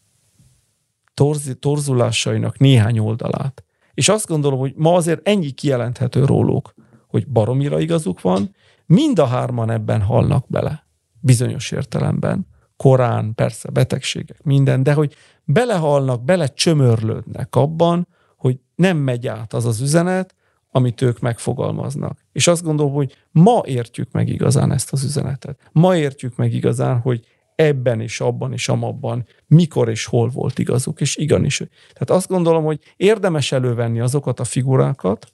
torz, 1.13 1.55
torzulásainak 1.59 2.57
néhány 2.57 2.99
oldalát. 2.99 3.63
És 3.93 4.09
azt 4.09 4.27
gondolom, 4.27 4.59
hogy 4.59 4.73
ma 4.75 4.93
azért 4.93 5.27
ennyi 5.27 5.51
kijelenthető 5.51 6.25
róluk, 6.25 6.73
hogy 7.07 7.27
baromira 7.27 7.79
igazuk 7.79 8.21
van, 8.21 8.55
mind 8.85 9.19
a 9.19 9.25
hárman 9.25 9.69
ebben 9.69 10.01
halnak 10.01 10.45
bele, 10.47 10.85
bizonyos 11.19 11.71
értelemben. 11.71 12.47
Korán, 12.77 13.33
persze, 13.35 13.69
betegségek, 13.69 14.43
minden, 14.43 14.83
de 14.83 14.93
hogy 14.93 15.15
belehalnak, 15.43 16.23
belecsömörlődnek 16.23 17.55
abban, 17.55 18.07
hogy 18.37 18.59
nem 18.75 18.97
megy 18.97 19.27
át 19.27 19.53
az 19.53 19.65
az 19.65 19.81
üzenet, 19.81 20.35
amit 20.71 21.01
ők 21.01 21.19
megfogalmaznak. 21.19 22.25
És 22.31 22.47
azt 22.47 22.63
gondolom, 22.63 22.93
hogy 22.93 23.15
ma 23.31 23.61
értjük 23.65 24.11
meg 24.11 24.29
igazán 24.29 24.71
ezt 24.71 24.93
az 24.93 25.03
üzenetet. 25.03 25.59
Ma 25.71 25.97
értjük 25.97 26.35
meg 26.35 26.53
igazán, 26.53 26.99
hogy 26.99 27.25
ebben 27.55 28.01
és 28.01 28.19
abban 28.21 28.53
és 28.53 28.69
amabban 28.69 29.27
mikor 29.47 29.89
és 29.89 30.05
hol 30.05 30.29
volt 30.29 30.59
igazuk, 30.59 31.01
és 31.01 31.15
igenis. 31.15 31.57
Tehát 31.93 32.09
azt 32.09 32.27
gondolom, 32.27 32.63
hogy 32.63 32.79
érdemes 32.95 33.51
elővenni 33.51 33.99
azokat 33.99 34.39
a 34.39 34.43
figurákat, 34.43 35.33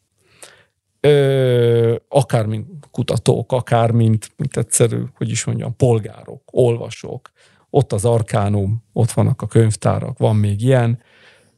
ö, 1.01 1.95
akár 2.07 2.45
mint 2.45 2.67
kutatók, 2.91 3.51
akár 3.51 3.91
mint, 3.91 4.31
mint 4.37 4.57
egyszerű, 4.57 5.03
hogy 5.15 5.29
is 5.29 5.43
mondjam, 5.43 5.75
polgárok, 5.75 6.41
olvasók. 6.45 7.31
Ott 7.69 7.93
az 7.93 8.05
arkánum, 8.05 8.83
ott 8.93 9.11
vannak 9.11 9.41
a 9.41 9.47
könyvtárak, 9.47 10.17
van 10.17 10.35
még 10.35 10.61
ilyen, 10.61 10.99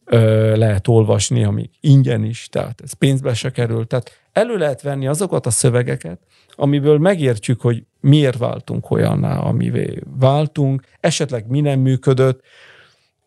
ö, 0.06 0.56
lehet 0.58 0.88
olvasni, 0.88 1.44
ami 1.44 1.70
ingyen 1.80 2.24
is, 2.24 2.48
tehát 2.52 2.82
ez 2.82 2.94
pénzbe 2.94 3.34
se 3.34 3.52
kerül. 3.52 3.88
Tehát 3.88 4.22
elő 4.32 4.58
lehet 4.58 4.82
venni 4.82 5.08
azokat 5.08 5.46
a 5.46 5.50
szövegeket, 5.50 6.20
amiből 6.56 6.98
megértjük, 6.98 7.62
hogy 7.62 7.86
miért 8.00 8.38
váltunk 8.38 8.92
olyanná, 8.92 9.38
amivé 9.38 10.00
váltunk, 10.20 10.84
esetleg 11.00 11.48
mi 11.48 11.62
nem 11.62 11.80
működött, 11.80 12.42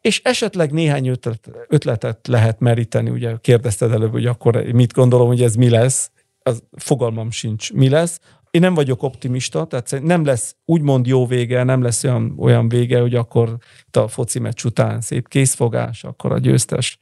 és 0.07 0.21
esetleg 0.25 0.73
néhány 0.73 1.09
ötlet, 1.09 1.51
ötletet 1.69 2.27
lehet 2.27 2.61
meríteni, 2.61 3.11
ugye 3.11 3.35
kérdezted 3.41 3.93
előbb, 3.93 4.11
hogy 4.11 4.27
akkor 4.27 4.57
mit 4.73 4.93
gondolom, 4.93 5.27
hogy 5.27 5.43
ez 5.43 5.55
mi 5.55 5.69
lesz, 5.69 6.11
az 6.43 6.63
fogalmam 6.77 7.31
sincs, 7.31 7.73
mi 7.73 7.89
lesz. 7.89 8.21
Én 8.51 8.61
nem 8.61 8.75
vagyok 8.75 9.03
optimista, 9.03 9.65
tehát 9.65 10.05
nem 10.05 10.25
lesz 10.25 10.57
úgymond 10.65 11.07
jó 11.07 11.27
vége, 11.27 11.63
nem 11.63 11.83
lesz 11.83 12.05
olyan, 12.05 12.35
olyan 12.39 12.69
vége, 12.69 13.01
hogy 13.01 13.15
akkor 13.15 13.57
a 13.91 14.09
foci 14.09 14.39
meccs 14.39 14.65
után 14.65 15.01
szép 15.01 15.29
készfogás, 15.29 16.05
akkor 16.05 16.33
a 16.33 16.39
győztes, 16.39 16.99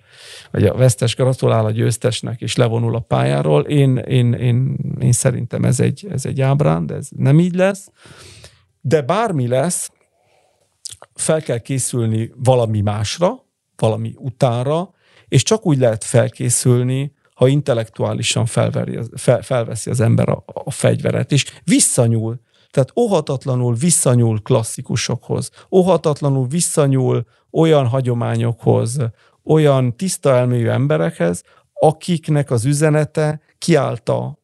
vagy 0.50 0.64
a 0.64 0.74
vesztes 0.74 1.14
gratulál 1.14 1.64
a 1.64 1.70
győztesnek, 1.70 2.40
és 2.40 2.56
levonul 2.56 2.94
a 2.94 3.00
pályáról. 3.00 3.62
Én, 3.62 3.96
én, 3.96 4.32
én, 4.32 4.76
én 5.00 5.12
szerintem 5.12 5.64
ez 5.64 5.80
egy, 5.80 6.06
ez 6.10 6.26
egy 6.26 6.40
ábrán, 6.40 6.86
de 6.86 6.94
ez 6.94 7.08
nem 7.16 7.38
így 7.38 7.54
lesz. 7.54 7.88
De 8.80 9.02
bármi 9.02 9.46
lesz, 9.46 9.90
fel 11.14 11.42
kell 11.42 11.58
készülni 11.58 12.32
valami 12.36 12.80
másra, 12.80 13.44
valami 13.76 14.14
utánra, 14.16 14.90
és 15.28 15.42
csak 15.42 15.66
úgy 15.66 15.78
lehet 15.78 16.04
felkészülni, 16.04 17.12
ha 17.34 17.46
intellektuálisan 17.46 18.46
felveri, 18.46 18.98
fel, 19.16 19.42
felveszi 19.42 19.90
az 19.90 20.00
ember 20.00 20.28
a, 20.28 20.44
a 20.46 20.70
fegyveret, 20.70 21.32
és 21.32 21.44
visszanyúl, 21.64 22.40
tehát 22.70 22.92
óhatatlanul 22.96 23.74
visszanyúl 23.74 24.40
klasszikusokhoz, 24.42 25.50
óhatatlanul 25.70 26.46
visszanyúl 26.46 27.26
olyan 27.50 27.86
hagyományokhoz, 27.86 28.96
olyan 29.44 29.96
tiszta 29.96 30.34
elmélyű 30.34 30.68
emberekhez, 30.68 31.42
akiknek 31.72 32.50
az 32.50 32.64
üzenete 32.64 33.40
kiállta 33.58 34.38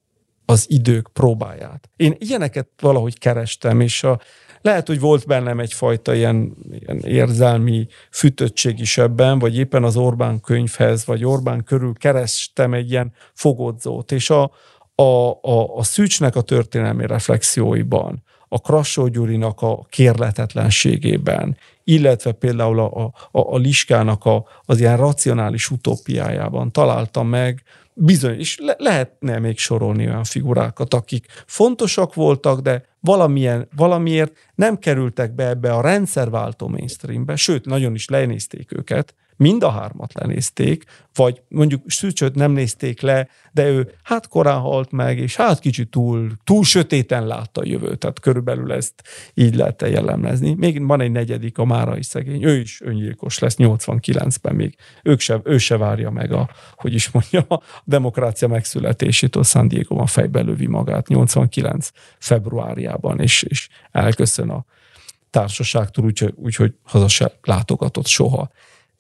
az 0.45 0.65
idők 0.69 1.09
próbáját. 1.13 1.91
Én 1.97 2.15
ilyeneket 2.19 2.69
valahogy 2.81 3.19
kerestem, 3.19 3.81
és 3.81 4.03
a 4.05 4.21
lehet, 4.63 4.87
hogy 4.87 5.01
volt 5.01 5.27
bennem 5.27 5.61
egyfajta 5.61 6.15
ilyen, 6.15 6.57
ilyen 6.71 6.99
érzelmi 6.99 7.87
fütöttség 8.11 8.79
is 8.79 8.99
ebben, 8.99 9.39
vagy 9.39 9.57
éppen 9.57 9.85
az 9.85 9.97
Orbán 9.97 10.41
könyvhez, 10.41 11.07
vagy 11.07 11.25
Orbán 11.25 11.65
körül 11.65 11.93
kerestem 11.99 12.75
egy 12.75 12.91
ilyen 12.91 13.13
fogodzót, 13.35 14.13
és 14.13 14.31
a, 14.31 14.51
a, 14.95 15.31
a, 15.43 15.77
a 15.77 15.83
Szűcsnek 15.83 16.37
a 16.37 16.41
történelmi 16.41 17.07
reflexióiban, 17.07 18.23
a 18.49 18.59
Krassó 18.59 19.07
Gyurinak 19.07 19.63
a 19.63 19.87
kérletetlenségében, 19.89 21.57
illetve 21.85 22.33
például 22.33 22.79
a, 22.81 23.05
a, 23.05 23.13
a 23.31 23.57
Liskának 23.57 24.25
a, 24.25 24.45
az 24.65 24.81
ilyen 24.81 24.97
racionális 24.97 25.71
utópiájában 25.71 26.73
találtam 26.73 27.29
meg 27.29 27.63
bizony, 27.95 28.39
és 28.39 28.59
le, 28.59 28.75
lehetne 28.79 29.39
még 29.39 29.59
sorolni 29.59 30.07
olyan 30.07 30.25
figurákat, 30.25 30.95
akik 30.95 31.27
fontosak 31.47 32.15
voltak, 32.15 32.61
de 32.61 32.85
valamilyen, 33.01 33.69
valamiért 33.77 34.33
nem 34.55 34.79
kerültek 34.79 35.35
be 35.35 35.49
ebbe 35.49 35.73
a 35.73 35.81
rendszerváltó 35.81 36.69
mainstreambe, 36.69 37.37
sőt, 37.37 37.65
nagyon 37.65 37.95
is 37.95 38.09
lenézték 38.09 38.73
őket, 38.73 39.15
mind 39.41 39.63
a 39.63 39.71
hármat 39.71 40.15
lenézték, 40.15 40.85
vagy 41.15 41.43
mondjuk 41.49 41.83
Szűcsöt 41.87 42.35
nem 42.35 42.53
nézték 42.53 43.01
le, 43.01 43.29
de 43.53 43.69
ő 43.69 43.95
hát 44.03 44.29
korán 44.29 44.59
halt 44.59 44.91
meg, 44.91 45.19
és 45.19 45.37
hát 45.37 45.59
kicsit 45.59 45.91
túl, 45.91 46.31
túl 46.45 46.65
sötéten 46.65 47.27
látta 47.27 47.61
a 47.61 47.67
jövőt, 47.67 47.99
tehát 47.99 48.21
körülbelül 48.21 48.73
ezt 48.73 49.03
így 49.35 49.55
lehet 49.55 49.83
jellemezni. 49.83 50.55
Még 50.55 50.87
van 50.87 51.01
egy 51.01 51.11
negyedik, 51.11 51.59
a 51.59 51.65
Márai 51.65 52.03
szegény, 52.03 52.45
ő 52.45 52.59
is 52.59 52.81
öngyilkos 52.81 53.39
lesz 53.39 53.55
89-ben 53.59 54.55
még, 54.55 54.77
ők 55.03 55.21
se, 55.21 55.41
ő 55.45 55.59
se 55.59 55.77
várja 55.77 56.11
meg 56.11 56.33
a, 56.33 56.51
hogy 56.75 56.95
is 56.95 57.11
mondja, 57.11 57.41
a 57.49 57.63
demokrácia 57.85 58.49
megszületésétől 58.49 59.43
San 59.43 59.69
Diego 59.69 59.99
a 59.99 60.07
fejbe 60.07 60.41
lövi 60.41 60.67
magát 60.67 61.09
89 61.09 61.91
februárjában, 62.19 63.21
és, 63.21 63.43
és 63.43 63.69
elköszön 63.91 64.51
a 64.51 64.65
társaságtól, 65.31 66.05
úgyhogy 66.05 66.33
úgy, 66.37 66.55
hogy 66.55 66.75
haza 66.83 67.09
se 67.09 67.33
látogatott 67.43 68.07
soha. 68.07 68.51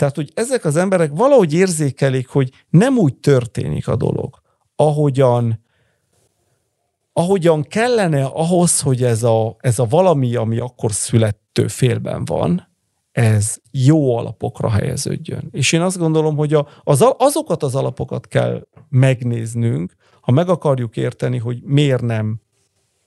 Tehát, 0.00 0.16
hogy 0.16 0.30
ezek 0.34 0.64
az 0.64 0.76
emberek 0.76 1.10
valahogy 1.14 1.54
érzékelik, 1.54 2.28
hogy 2.28 2.50
nem 2.68 2.98
úgy 2.98 3.14
történik 3.14 3.88
a 3.88 3.96
dolog, 3.96 4.42
ahogyan, 4.76 5.64
ahogyan 7.12 7.62
kellene 7.62 8.24
ahhoz, 8.24 8.80
hogy 8.80 9.04
ez 9.04 9.22
a, 9.22 9.56
ez 9.58 9.78
a 9.78 9.84
valami, 9.84 10.34
ami 10.34 10.58
akkor 10.58 10.92
születő 10.92 11.66
félben 11.68 12.24
van, 12.24 12.68
ez 13.12 13.56
jó 13.70 14.16
alapokra 14.16 14.70
helyeződjön. 14.70 15.48
És 15.50 15.72
én 15.72 15.80
azt 15.80 15.98
gondolom, 15.98 16.36
hogy 16.36 16.54
a, 16.54 16.68
az, 16.82 17.04
azokat 17.18 17.62
az 17.62 17.74
alapokat 17.74 18.26
kell 18.26 18.66
megnéznünk, 18.88 19.94
ha 20.20 20.32
meg 20.32 20.48
akarjuk 20.48 20.96
érteni, 20.96 21.38
hogy 21.38 21.62
miért 21.62 22.02
nem 22.02 22.40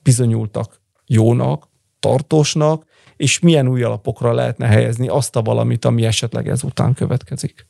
bizonyultak 0.02 0.82
jónak, 1.06 1.68
tartósnak, 1.98 2.84
és 3.16 3.38
milyen 3.38 3.68
új 3.68 3.82
alapokra 3.82 4.32
lehetne 4.32 4.66
helyezni 4.66 5.08
azt 5.08 5.36
a 5.36 5.42
valamit, 5.42 5.84
ami 5.84 6.04
esetleg 6.04 6.48
ezután 6.48 6.94
következik. 6.94 7.66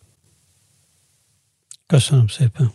Köszönöm 1.86 2.26
szépen. 2.26 2.72